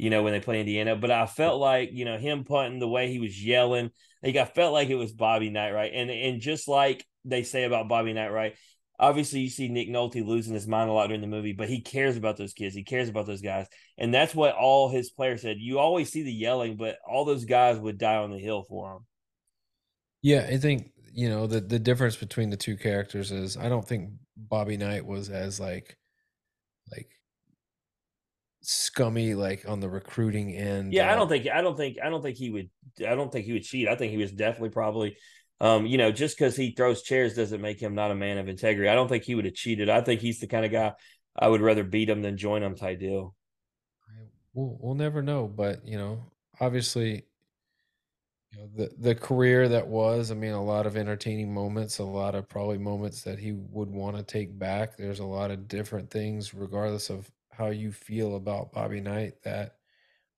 you 0.02 0.10
know, 0.10 0.24
when 0.24 0.32
they 0.32 0.40
play 0.40 0.58
Indiana. 0.58 0.96
But 0.96 1.12
I 1.12 1.26
felt 1.26 1.60
like, 1.60 1.90
you 1.92 2.04
know, 2.04 2.18
him 2.18 2.42
punting 2.42 2.80
the 2.80 2.88
way 2.88 3.08
he 3.08 3.20
was 3.20 3.40
yelling, 3.40 3.92
like 4.20 4.34
I 4.34 4.44
felt 4.44 4.72
like 4.72 4.88
it 4.88 4.96
was 4.96 5.12
Bobby 5.12 5.48
Knight, 5.48 5.70
right? 5.70 5.92
And 5.94 6.10
and 6.10 6.40
just 6.40 6.66
like 6.66 7.06
they 7.24 7.44
say 7.44 7.62
about 7.62 7.88
Bobby 7.88 8.12
Knight, 8.12 8.32
right? 8.32 8.56
Obviously, 8.98 9.40
you 9.40 9.48
see 9.48 9.68
Nick 9.68 9.88
Nolte 9.88 10.26
losing 10.26 10.54
his 10.54 10.66
mind 10.66 10.90
a 10.90 10.92
lot 10.92 11.06
during 11.06 11.20
the 11.20 11.28
movie, 11.28 11.52
but 11.52 11.68
he 11.68 11.82
cares 11.82 12.16
about 12.16 12.36
those 12.36 12.52
kids. 12.52 12.74
He 12.74 12.82
cares 12.82 13.08
about 13.08 13.26
those 13.26 13.42
guys. 13.42 13.68
And 13.96 14.12
that's 14.12 14.34
what 14.34 14.56
all 14.56 14.88
his 14.88 15.10
players 15.10 15.42
said. 15.42 15.58
You 15.60 15.78
always 15.78 16.10
see 16.10 16.24
the 16.24 16.32
yelling, 16.32 16.76
but 16.76 16.98
all 17.08 17.24
those 17.24 17.44
guys 17.44 17.78
would 17.78 17.96
die 17.96 18.16
on 18.16 18.32
the 18.32 18.38
hill 18.40 18.64
for 18.68 18.94
him. 18.94 19.06
Yeah, 20.20 20.48
I 20.50 20.56
think, 20.56 20.90
you 21.12 21.28
know, 21.28 21.46
the 21.46 21.60
the 21.60 21.78
difference 21.78 22.16
between 22.16 22.50
the 22.50 22.56
two 22.56 22.76
characters 22.76 23.30
is 23.30 23.56
I 23.56 23.68
don't 23.68 23.86
think 23.86 24.10
Bobby 24.36 24.76
Knight 24.76 25.06
was 25.06 25.30
as 25.30 25.60
like 25.60 25.96
like 26.90 27.08
scummy 28.62 29.34
like 29.34 29.68
on 29.68 29.80
the 29.80 29.88
recruiting 29.88 30.56
end. 30.56 30.92
Yeah, 30.92 31.10
uh, 31.10 31.12
I 31.12 31.16
don't 31.16 31.28
think 31.28 31.46
I 31.48 31.60
don't 31.60 31.76
think 31.76 31.98
I 32.02 32.08
don't 32.08 32.22
think 32.22 32.36
he 32.36 32.50
would 32.50 32.70
I 33.00 33.14
don't 33.14 33.30
think 33.30 33.46
he 33.46 33.52
would 33.52 33.64
cheat. 33.64 33.88
I 33.88 33.96
think 33.96 34.10
he 34.10 34.18
was 34.18 34.32
definitely 34.32 34.70
probably 34.70 35.16
um, 35.62 35.86
you 35.86 35.96
know, 35.96 36.10
just 36.10 36.36
because 36.36 36.56
he 36.56 36.72
throws 36.72 37.02
chairs 37.02 37.34
doesn't 37.34 37.60
make 37.60 37.80
him 37.80 37.94
not 37.94 38.10
a 38.10 38.16
man 38.16 38.38
of 38.38 38.48
integrity. 38.48 38.88
I 38.88 38.96
don't 38.96 39.06
think 39.06 39.22
he 39.22 39.36
would 39.36 39.44
have 39.44 39.54
cheated. 39.54 39.88
I 39.88 40.00
think 40.00 40.20
he's 40.20 40.40
the 40.40 40.48
kind 40.48 40.64
of 40.64 40.72
guy 40.72 40.92
I 41.38 41.46
would 41.46 41.60
rather 41.60 41.84
beat 41.84 42.10
him 42.10 42.20
than 42.20 42.36
join 42.36 42.64
him 42.64 42.74
type 42.74 42.98
deal. 42.98 43.36
We'll, 44.54 44.76
we'll 44.80 44.94
never 44.96 45.22
know, 45.22 45.46
but 45.46 45.86
you 45.86 45.96
know, 45.96 46.24
obviously, 46.60 47.26
you 48.50 48.58
know, 48.58 48.68
the 48.74 48.90
the 48.98 49.14
career 49.14 49.68
that 49.68 49.86
was. 49.86 50.32
I 50.32 50.34
mean, 50.34 50.50
a 50.50 50.62
lot 50.62 50.84
of 50.84 50.96
entertaining 50.96 51.54
moments, 51.54 52.00
a 52.00 52.04
lot 52.04 52.34
of 52.34 52.48
probably 52.48 52.78
moments 52.78 53.22
that 53.22 53.38
he 53.38 53.52
would 53.52 53.88
want 53.88 54.16
to 54.16 54.24
take 54.24 54.58
back. 54.58 54.96
There's 54.96 55.20
a 55.20 55.24
lot 55.24 55.52
of 55.52 55.68
different 55.68 56.10
things, 56.10 56.52
regardless 56.52 57.08
of 57.08 57.30
how 57.52 57.68
you 57.68 57.92
feel 57.92 58.36
about 58.36 58.72
Bobby 58.72 59.00
Knight 59.00 59.34
that 59.44 59.76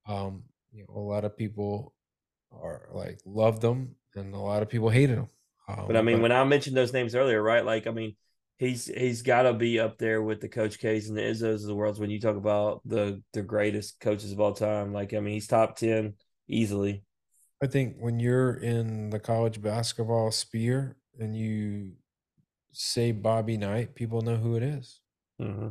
um 0.07 0.43
you 0.73 0.85
know 0.87 0.95
a 0.97 1.01
lot 1.01 1.25
of 1.25 1.37
people 1.37 1.95
are 2.53 2.89
like 2.93 3.21
loved 3.25 3.63
them 3.63 3.95
and 4.15 4.35
a 4.35 4.39
lot 4.39 4.63
of 4.63 4.69
people 4.69 4.89
hated 4.89 5.17
him. 5.17 5.29
Um, 5.69 5.87
but 5.87 5.97
I 5.97 6.03
mean, 6.03 6.17
but, 6.17 6.23
when 6.23 6.33
I 6.33 6.45
mentioned 6.45 6.77
those 6.77 6.93
names 6.93 7.15
earlier, 7.15 7.43
right? 7.43 7.65
Like, 7.65 7.87
I 7.87 7.91
mean, 7.91 8.15
he's 8.59 8.87
he's 8.87 9.23
got 9.23 9.43
to 9.43 9.53
be 9.53 9.81
up 9.81 9.99
there 9.99 10.23
with 10.23 10.41
the 10.41 10.49
Coach 10.49 10.79
K's 10.79 11.09
and 11.09 11.17
the 11.17 11.23
Izzos 11.23 11.55
of 11.55 11.63
the 11.63 11.75
world 11.75 11.99
when 11.99 12.11
you 12.11 12.21
talk 12.21 12.37
about 12.37 12.83
the 12.85 13.23
the 13.33 13.43
greatest 13.43 14.01
coaches 14.01 14.33
of 14.33 14.41
all 14.41 14.53
time. 14.53 14.93
Like, 14.93 15.15
I 15.15 15.21
mean, 15.21 15.35
he's 15.35 15.47
top 15.47 15.77
ten 15.77 16.15
easily. 16.49 17.03
I 17.63 17.67
think 17.67 17.97
when 17.99 18.21
you're 18.21 18.55
in 18.55 19.11
the 19.11 19.21
college 19.21 19.63
basketball 19.63 20.31
sphere 20.31 20.97
and 21.19 21.35
you 21.35 21.93
say 22.73 23.13
Bobby 23.13 23.57
Knight, 23.57 23.95
people 23.95 24.21
know 24.21 24.37
who 24.37 24.57
it 24.57 24.63
is. 24.63 25.01
Mm-hmm 25.41 25.69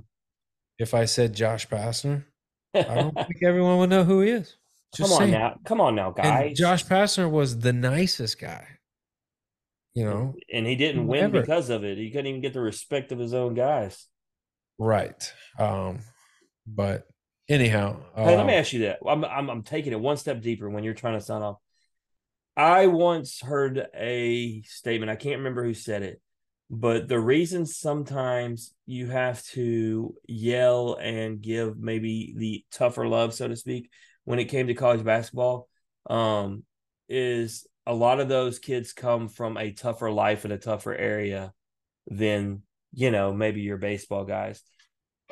if 0.80 0.94
I 0.94 1.06
said 1.06 1.34
Josh 1.34 1.68
Pastner, 1.68 2.26
I 2.74 2.82
don't 2.84 3.14
think 3.16 3.44
everyone 3.44 3.78
would 3.80 3.90
know 3.90 4.04
who 4.04 4.22
he 4.22 4.32
is. 4.32 4.58
Just 4.96 5.10
Come 5.10 5.14
on 5.14 5.20
saying. 5.20 5.32
now. 5.32 5.56
Come 5.66 5.82
on 5.82 5.96
now, 5.96 6.12
guys. 6.12 6.48
And 6.48 6.56
Josh 6.56 6.86
Pastner 6.86 7.30
was 7.30 7.60
the 7.60 7.74
nicest 7.74 8.40
guy. 8.40 8.68
You 9.96 10.06
know, 10.06 10.36
and 10.52 10.66
he 10.66 10.76
didn't 10.76 11.06
win 11.06 11.26
ever. 11.26 11.42
because 11.42 11.70
of 11.70 11.84
it. 11.84 12.00
He 12.00 12.10
couldn't 12.10 12.26
even 12.26 12.42
get 12.42 12.54
the 12.54 12.62
respect 12.62 13.12
of 13.12 13.20
his 13.20 13.34
own 13.34 13.54
guys. 13.54 14.08
Right. 14.80 15.32
Um, 15.60 16.00
but 16.66 17.08
anyhow, 17.48 17.98
hey, 18.16 18.36
let 18.36 18.48
me 18.48 18.54
um 18.54 18.60
ask 18.60 18.74
you 18.74 18.80
that. 18.82 19.00
I'm, 19.08 19.24
I'm 19.24 19.50
I'm 19.52 19.62
taking 19.62 19.94
it 19.94 20.00
one 20.00 20.18
step 20.18 20.42
deeper 20.42 20.68
when 20.68 20.84
you're 20.84 20.96
trying 20.96 21.20
to 21.20 21.24
sign 21.24 21.44
off. 21.44 21.58
I 22.58 22.88
once 22.88 23.40
heard 23.40 23.86
a 23.96 24.64
statement. 24.64 25.12
I 25.12 25.16
can't 25.16 25.38
remember 25.38 25.64
who 25.64 25.76
said 25.76 26.02
it, 26.02 26.22
but 26.76 27.08
the 27.08 27.20
reason 27.20 27.68
sometimes 27.68 28.74
you 28.88 29.06
have 29.06 29.44
to 29.46 30.16
yell 30.28 30.98
and 31.00 31.40
give 31.40 31.78
maybe 31.78 32.34
the 32.36 32.66
tougher 32.72 33.08
love, 33.08 33.36
so 33.36 33.48
to 33.48 33.56
speak, 33.56 33.92
when 34.24 34.40
it 34.40 34.46
came 34.46 34.66
to 34.66 34.74
college 34.74 35.04
basketball, 35.04 35.70
um, 36.10 36.64
is 37.08 37.68
a 37.86 37.94
lot 37.94 38.20
of 38.20 38.28
those 38.28 38.58
kids 38.58 38.92
come 38.92 39.28
from 39.28 39.56
a 39.56 39.72
tougher 39.72 40.10
life 40.10 40.46
in 40.46 40.52
a 40.52 40.58
tougher 40.58 40.96
area 40.96 41.54
than 42.08 42.64
you 42.92 43.12
know 43.12 43.32
maybe 43.32 43.62
your 43.62 43.78
baseball 43.78 44.26
guys 44.26 44.64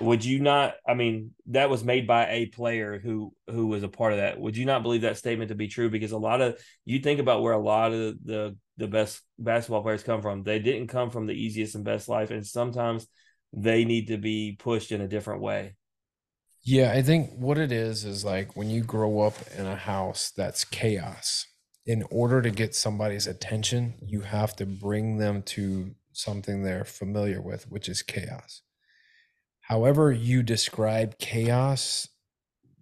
would 0.01 0.23
you 0.23 0.39
not 0.39 0.75
i 0.87 0.93
mean 0.93 1.31
that 1.47 1.69
was 1.69 1.83
made 1.83 2.07
by 2.07 2.27
a 2.27 2.45
player 2.47 2.99
who 2.99 3.33
who 3.47 3.67
was 3.67 3.83
a 3.83 3.87
part 3.87 4.13
of 4.13 4.19
that. 4.19 4.39
Would 4.39 4.57
you 4.57 4.65
not 4.65 4.83
believe 4.83 5.01
that 5.01 5.17
statement 5.17 5.49
to 5.49 5.55
be 5.55 5.67
true? 5.67 5.89
Because 5.89 6.11
a 6.11 6.17
lot 6.17 6.41
of 6.41 6.59
you 6.85 6.99
think 6.99 7.19
about 7.19 7.41
where 7.41 7.53
a 7.53 7.59
lot 7.59 7.91
of 7.93 8.23
the 8.23 8.57
the 8.77 8.87
best 8.87 9.21
basketball 9.37 9.83
players 9.83 10.03
come 10.03 10.21
from. 10.21 10.43
They 10.43 10.59
didn't 10.59 10.87
come 10.87 11.09
from 11.09 11.27
the 11.27 11.33
easiest 11.33 11.75
and 11.75 11.83
best 11.83 12.09
life 12.09 12.31
and 12.31 12.45
sometimes 12.45 13.07
they 13.53 13.85
need 13.85 14.07
to 14.07 14.17
be 14.17 14.55
pushed 14.57 14.91
in 14.91 15.01
a 15.01 15.07
different 15.07 15.41
way. 15.41 15.75
Yeah 16.63 16.91
i 16.91 17.01
think 17.01 17.31
what 17.35 17.57
it 17.57 17.71
is 17.71 18.05
is 18.05 18.23
like 18.23 18.55
when 18.55 18.69
you 18.69 18.83
grow 18.83 19.21
up 19.21 19.33
in 19.57 19.65
a 19.65 19.75
house 19.75 20.31
that's 20.35 20.63
chaos 20.63 21.47
in 21.87 22.03
order 22.11 22.39
to 22.41 22.51
get 22.51 22.75
somebody's 22.75 23.25
attention 23.25 23.95
you 24.05 24.21
have 24.21 24.55
to 24.57 24.65
bring 24.67 25.17
them 25.17 25.41
to 25.41 25.95
something 26.13 26.61
they're 26.61 26.85
familiar 26.85 27.41
with 27.41 27.69
which 27.71 27.89
is 27.89 28.03
chaos 28.03 28.61
however 29.71 30.11
you 30.11 30.43
describe 30.43 31.17
chaos, 31.17 32.09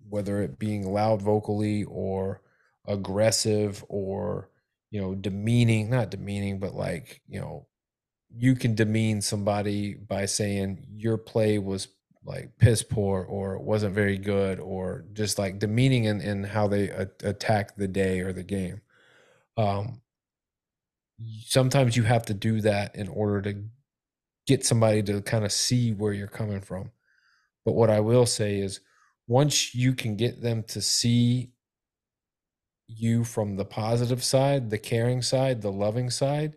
whether 0.10 0.42
it 0.42 0.58
being 0.58 0.92
loud 0.92 1.22
vocally 1.22 1.84
or 1.84 2.42
aggressive 2.88 3.86
or 3.90 4.50
you 4.90 5.00
know 5.00 5.14
demeaning 5.14 5.92
not 5.92 6.10
demeaning 6.10 6.60
but 6.60 6.74
like 6.74 7.22
you 7.28 7.40
know 7.40 7.68
you 8.36 8.56
can 8.56 8.74
demean 8.74 9.22
somebody 9.22 9.94
by 9.94 10.26
saying 10.26 10.84
your 10.92 11.16
play 11.16 11.60
was 11.60 11.90
like 12.26 12.58
piss 12.58 12.82
poor 12.82 13.22
or 13.22 13.60
wasn't 13.60 13.94
very 13.94 14.18
good 14.18 14.60
or 14.60 15.06
just 15.14 15.38
like 15.38 15.60
demeaning 15.60 16.06
in, 16.06 16.20
in 16.22 16.44
how 16.44 16.68
they 16.68 16.90
a- 16.90 17.10
attack 17.24 17.76
the 17.78 17.88
day 17.88 18.22
or 18.22 18.34
the 18.34 18.44
game. 18.44 18.82
Um 19.58 20.02
sometimes 21.46 21.96
you 21.96 22.04
have 22.04 22.26
to 22.26 22.34
do 22.34 22.62
that 22.62 22.96
in 22.96 23.08
order 23.08 23.42
to 23.44 23.64
get 24.50 24.66
somebody 24.66 25.04
to 25.04 25.22
kind 25.22 25.46
of 25.46 25.52
see 25.52 25.94
where 25.94 26.12
you're 26.12 26.28
coming 26.28 26.60
from. 26.60 26.90
But 27.66 27.74
what 27.74 27.92
I 27.92 28.00
will 28.00 28.26
say 28.26 28.60
is 28.60 28.80
once 29.28 29.76
you 29.76 29.94
can 29.94 30.16
get 30.16 30.42
them 30.42 30.64
to 30.70 30.82
see 30.82 31.52
you 32.88 33.24
from 33.24 33.58
the 33.58 33.66
positive 33.66 34.24
side, 34.24 34.72
the 34.72 34.80
caring 34.80 35.22
side, 35.22 35.62
the 35.62 35.72
loving 35.72 36.10
side, 36.10 36.56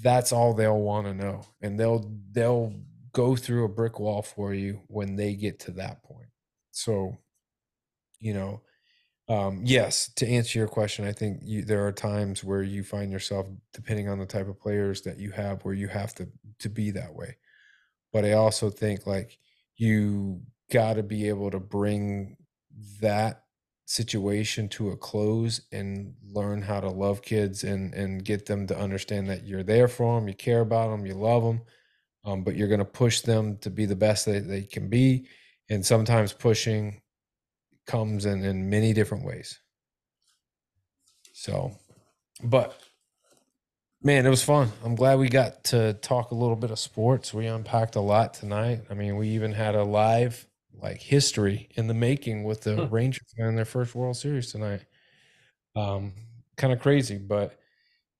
that's 0.00 0.30
all 0.32 0.54
they'll 0.54 0.80
want 0.80 1.08
to 1.08 1.14
know. 1.14 1.44
And 1.60 1.78
they'll 1.78 2.08
they'll 2.30 2.72
go 3.12 3.34
through 3.34 3.64
a 3.64 3.68
brick 3.68 3.98
wall 3.98 4.22
for 4.22 4.54
you 4.54 4.82
when 4.86 5.16
they 5.16 5.34
get 5.34 5.58
to 5.58 5.72
that 5.72 6.04
point. 6.04 6.28
So, 6.70 7.18
you 8.20 8.32
know, 8.32 8.62
um, 9.28 9.60
yes, 9.62 10.10
to 10.16 10.26
answer 10.26 10.58
your 10.58 10.68
question, 10.68 11.04
I 11.06 11.12
think 11.12 11.40
you, 11.42 11.62
there 11.62 11.86
are 11.86 11.92
times 11.92 12.42
where 12.42 12.62
you 12.62 12.82
find 12.82 13.12
yourself, 13.12 13.46
depending 13.74 14.08
on 14.08 14.18
the 14.18 14.26
type 14.26 14.48
of 14.48 14.58
players 14.58 15.02
that 15.02 15.18
you 15.18 15.30
have, 15.32 15.64
where 15.64 15.74
you 15.74 15.88
have 15.88 16.14
to 16.14 16.28
to 16.60 16.68
be 16.70 16.90
that 16.92 17.14
way. 17.14 17.36
But 18.12 18.24
I 18.24 18.32
also 18.32 18.70
think 18.70 19.06
like 19.06 19.38
you 19.76 20.42
got 20.72 20.94
to 20.94 21.02
be 21.02 21.28
able 21.28 21.50
to 21.50 21.60
bring 21.60 22.36
that 23.00 23.44
situation 23.86 24.68
to 24.68 24.90
a 24.90 24.96
close 24.96 25.62
and 25.72 26.14
learn 26.22 26.62
how 26.62 26.80
to 26.80 26.90
love 26.90 27.22
kids 27.22 27.64
and 27.64 27.94
and 27.94 28.24
get 28.24 28.46
them 28.46 28.66
to 28.66 28.78
understand 28.78 29.28
that 29.28 29.44
you're 29.46 29.62
there 29.62 29.88
for 29.88 30.18
them, 30.18 30.28
you 30.28 30.34
care 30.34 30.60
about 30.60 30.90
them, 30.90 31.06
you 31.06 31.14
love 31.14 31.42
them, 31.44 31.60
um, 32.24 32.44
but 32.44 32.56
you're 32.56 32.68
going 32.68 32.78
to 32.78 32.84
push 32.84 33.20
them 33.22 33.58
to 33.58 33.70
be 33.70 33.86
the 33.86 33.96
best 33.96 34.26
that 34.26 34.48
they 34.48 34.62
can 34.62 34.88
be. 34.88 35.28
And 35.70 35.84
sometimes 35.84 36.32
pushing 36.32 37.00
comes 37.88 38.26
in 38.26 38.44
in 38.44 38.70
many 38.70 38.94
different 38.94 39.26
ways. 39.26 39.60
So, 41.32 41.78
but 42.44 42.78
man, 44.02 44.26
it 44.26 44.30
was 44.30 44.42
fun. 44.42 44.70
I'm 44.84 44.94
glad 44.94 45.18
we 45.18 45.28
got 45.28 45.64
to 45.64 45.94
talk 45.94 46.30
a 46.30 46.34
little 46.34 46.56
bit 46.56 46.70
of 46.70 46.78
sports. 46.78 47.34
We 47.34 47.46
unpacked 47.46 47.96
a 47.96 48.00
lot 48.00 48.34
tonight. 48.34 48.82
I 48.90 48.94
mean, 48.94 49.16
we 49.16 49.28
even 49.30 49.52
had 49.52 49.74
a 49.74 49.84
live 49.84 50.46
like 50.72 51.00
history 51.00 51.68
in 51.74 51.88
the 51.88 51.94
making 51.94 52.44
with 52.44 52.62
the 52.62 52.76
Hmm. 52.76 52.86
Rangers 52.86 53.26
in 53.36 53.56
their 53.56 53.64
first 53.64 53.94
World 53.94 54.16
Series 54.16 54.52
tonight. 54.52 54.82
Um, 55.76 56.14
kind 56.56 56.72
of 56.72 56.80
crazy, 56.80 57.18
but 57.18 57.58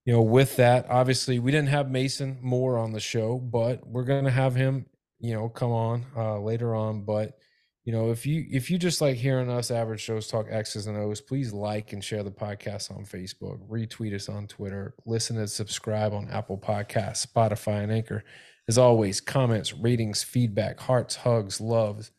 you 0.05 0.13
know, 0.13 0.21
with 0.23 0.57
that, 0.57 0.87
obviously 0.89 1.39
we 1.39 1.51
didn't 1.51 1.69
have 1.69 1.91
Mason 1.91 2.39
Moore 2.41 2.77
on 2.77 2.93
the 2.93 2.99
show, 3.01 3.37
but 3.39 3.87
we're 3.87 4.05
gonna 4.05 4.31
have 4.31 4.55
him, 4.55 4.87
you 5.19 5.33
know, 5.33 5.49
come 5.49 5.71
on 5.71 6.05
uh 6.15 6.39
later 6.39 6.75
on. 6.75 7.03
But 7.05 7.39
you 7.85 7.93
know, 7.93 8.11
if 8.11 8.25
you 8.25 8.45
if 8.51 8.69
you 8.69 8.77
just 8.77 9.01
like 9.01 9.15
hearing 9.15 9.49
us 9.49 9.71
average 9.71 10.01
shows 10.01 10.27
talk 10.27 10.47
X's 10.49 10.87
and 10.87 10.97
O's, 10.97 11.21
please 11.21 11.53
like 11.53 11.93
and 11.93 12.03
share 12.03 12.23
the 12.23 12.31
podcast 12.31 12.91
on 12.91 13.05
Facebook, 13.05 13.67
retweet 13.69 14.13
us 14.13 14.29
on 14.29 14.47
Twitter, 14.47 14.93
listen 15.05 15.37
and 15.37 15.49
subscribe 15.49 16.13
on 16.13 16.29
Apple 16.29 16.57
Podcasts, 16.57 17.25
Spotify, 17.25 17.83
and 17.83 17.91
Anchor. 17.91 18.23
As 18.67 18.77
always, 18.77 19.19
comments, 19.19 19.73
ratings, 19.73 20.21
feedback, 20.21 20.79
hearts, 20.79 21.15
hugs, 21.15 21.59
loves. 21.59 22.11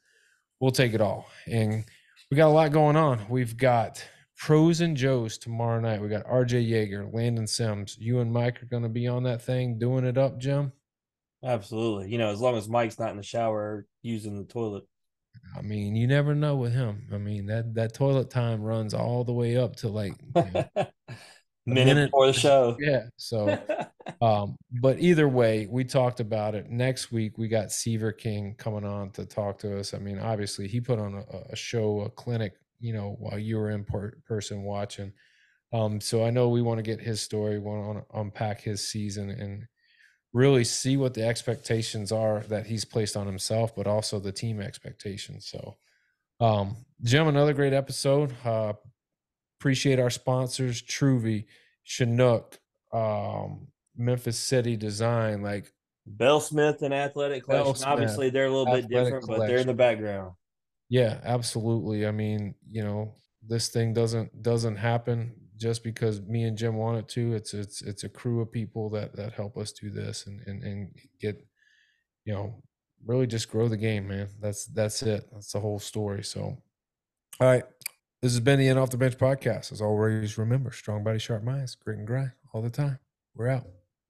We'll 0.59 0.73
take 0.73 0.95
it 0.95 1.01
all. 1.01 1.29
And 1.47 1.85
we 2.31 2.37
got 2.37 2.49
a 2.49 2.51
lot 2.51 2.73
going 2.73 2.97
on. 2.97 3.25
We've 3.29 3.57
got 3.57 4.05
pros 4.37 4.81
and 4.81 4.97
Joes 4.97 5.39
tomorrow 5.39 5.81
night. 5.81 6.01
We 6.01 6.09
got 6.09 6.27
RJ 6.27 6.69
Yeager, 6.69 7.13
Landon 7.15 7.47
Sims. 7.47 7.97
You 8.01 8.21
and 8.21 8.33
Mike 8.33 8.63
are 8.63 8.67
going 8.67 8.83
to 8.83 8.89
be 8.89 9.07
on 9.07 9.23
that 9.25 9.43
thing 9.43 9.79
doing 9.79 10.05
it 10.05 10.19
up, 10.19 10.39
Jim. 10.39 10.73
Absolutely. 11.45 12.11
You 12.11 12.19
know, 12.19 12.31
as 12.31 12.41
long 12.41 12.57
as 12.57 12.69
Mike's 12.69 12.99
not 12.99 13.11
in 13.11 13.17
the 13.17 13.23
shower 13.23 13.87
using 14.03 14.39
the 14.39 14.45
toilet. 14.45 14.85
I 15.57 15.63
mean, 15.63 15.97
you 15.97 16.07
never 16.07 16.35
know 16.35 16.57
with 16.57 16.73
him. 16.73 17.09
I 17.13 17.19
mean, 17.19 17.47
that 17.47 17.75
that 17.75 17.95
toilet 17.95 18.31
time 18.31 18.63
runs 18.63 18.95
all 18.95 19.25
the 19.25 19.33
way 19.33 19.57
up 19.57 19.77
to 19.77 19.89
like 19.89 20.15
you 20.37 20.43
know, 20.53 20.65
minute, 21.67 21.87
minute- 21.87 22.11
before 22.11 22.27
the 22.27 22.33
show. 22.33 22.77
yeah. 22.81 23.05
So 23.17 23.59
Um, 24.23 24.57
but 24.81 24.99
either 24.99 25.29
way, 25.29 25.67
we 25.71 25.85
talked 25.85 26.21
about 26.21 26.55
it. 26.55 26.69
Next 26.71 27.13
week, 27.13 27.39
we 27.39 27.49
got 27.49 27.73
Seaver 27.73 28.13
King 28.13 28.55
coming 28.59 28.85
on 28.85 29.11
to 29.13 29.25
talk 29.25 29.59
to 29.61 29.79
us. 29.79 29.95
I 29.95 29.99
mean, 29.99 30.19
obviously, 30.19 30.69
he 30.69 30.81
put 30.81 30.99
on 30.99 31.15
a, 31.15 31.53
a 31.53 31.57
show, 31.57 32.01
a 32.01 32.11
clinic, 32.11 32.55
you 32.81 32.93
know, 32.93 33.17
while 33.19 33.39
you 33.39 33.57
were 33.59 33.71
in 33.71 33.85
per- 33.85 34.17
person 34.27 34.63
watching. 34.63 35.13
Um, 35.73 36.01
so 36.01 36.25
I 36.25 36.31
know 36.31 36.49
we 36.49 36.63
want 36.63 36.79
to 36.79 36.83
get 36.83 37.01
his 37.01 37.21
story, 37.21 37.59
want 37.59 37.99
to 37.99 38.19
unpack 38.19 38.61
his 38.61 38.89
season, 38.89 39.31
and 39.31 39.67
really 40.33 40.65
see 40.65 40.97
what 40.97 41.15
the 41.15 41.27
expectations 41.27 42.13
are 42.13 42.41
that 42.49 42.67
he's 42.67 42.85
placed 42.85 43.17
on 43.17 43.27
himself, 43.27 43.75
but 43.75 43.87
also 43.87 44.19
the 44.19 44.33
team 44.33 44.61
expectations. 44.61 45.47
So, 45.47 45.77
um, 46.41 46.77
Jim, 47.03 47.27
another 47.27 47.53
great 47.53 47.73
episode. 47.73 48.33
Uh, 48.45 48.75
appreciate 49.59 49.99
our 49.99 50.11
sponsors, 50.11 50.83
Truvy, 50.83 51.47
Chinook, 51.83 52.59
um, 52.93 53.69
Memphis 53.97 54.39
City 54.39 54.77
Design, 54.77 55.43
like 55.43 55.73
Bell 56.07 56.41
Smith 56.41 56.83
and 56.83 56.95
Athletic 56.95 57.45
Collection. 57.45 57.75
Smith, 57.75 57.89
Obviously, 57.89 58.31
they're 58.31 58.47
a 58.47 58.51
little 58.51 58.73
bit 58.73 58.89
different, 58.89 59.27
but 59.27 59.47
they're 59.47 59.59
in 59.59 59.67
the 59.67 59.75
background. 59.75 60.33
yeah, 60.89 61.19
absolutely. 61.25 62.07
I 62.07 62.11
mean, 62.13 62.55
you 62.71 62.85
know, 62.85 63.15
this 63.47 63.69
thing 63.69 63.93
doesn't 63.93 64.43
doesn't 64.43 64.77
happen 64.77 65.35
just 65.61 65.85
because 65.85 66.23
me 66.23 66.45
and 66.45 66.57
Jim 66.57 66.77
want 66.77 66.99
it 66.99 67.09
to. 67.11 67.35
It's 67.35 67.55
it's 67.55 67.83
it's 67.83 68.05
a 68.05 68.09
crew 68.09 68.41
of 68.41 68.51
people 68.51 68.89
that 68.91 69.15
that 69.17 69.35
help 69.35 69.57
us 69.57 69.73
do 69.73 69.91
this 69.91 70.27
and 70.27 70.41
and 70.47 70.65
and 70.65 70.95
get, 71.21 71.45
you 72.25 72.33
know, 72.33 72.63
really 73.05 73.27
just 73.27 73.51
grow 73.51 73.69
the 73.69 73.77
game, 73.77 74.09
man. 74.09 74.29
That's 74.41 74.65
that's 74.67 75.03
it. 75.03 75.29
That's 75.33 75.53
the 75.53 75.61
whole 75.61 75.79
story. 75.79 76.25
So, 76.25 76.41
all 76.41 77.47
right. 77.47 77.65
This 78.23 78.33
has 78.33 78.41
been 78.41 78.59
the 78.59 78.69
In 78.69 78.77
Off 78.77 78.91
the 78.91 78.99
Bench 78.99 79.17
podcast. 79.17 79.73
As 79.73 79.81
always, 79.81 80.37
remember 80.37 80.73
strong 80.73 81.03
body, 81.03 81.19
sharp 81.19 81.43
minds, 81.43 81.75
grit 81.75 81.97
and 81.97 82.07
grind 82.07 82.33
all 82.53 82.61
the 82.61 82.69
time. 82.69 82.99
We're 83.35 83.49
out. 83.49 83.80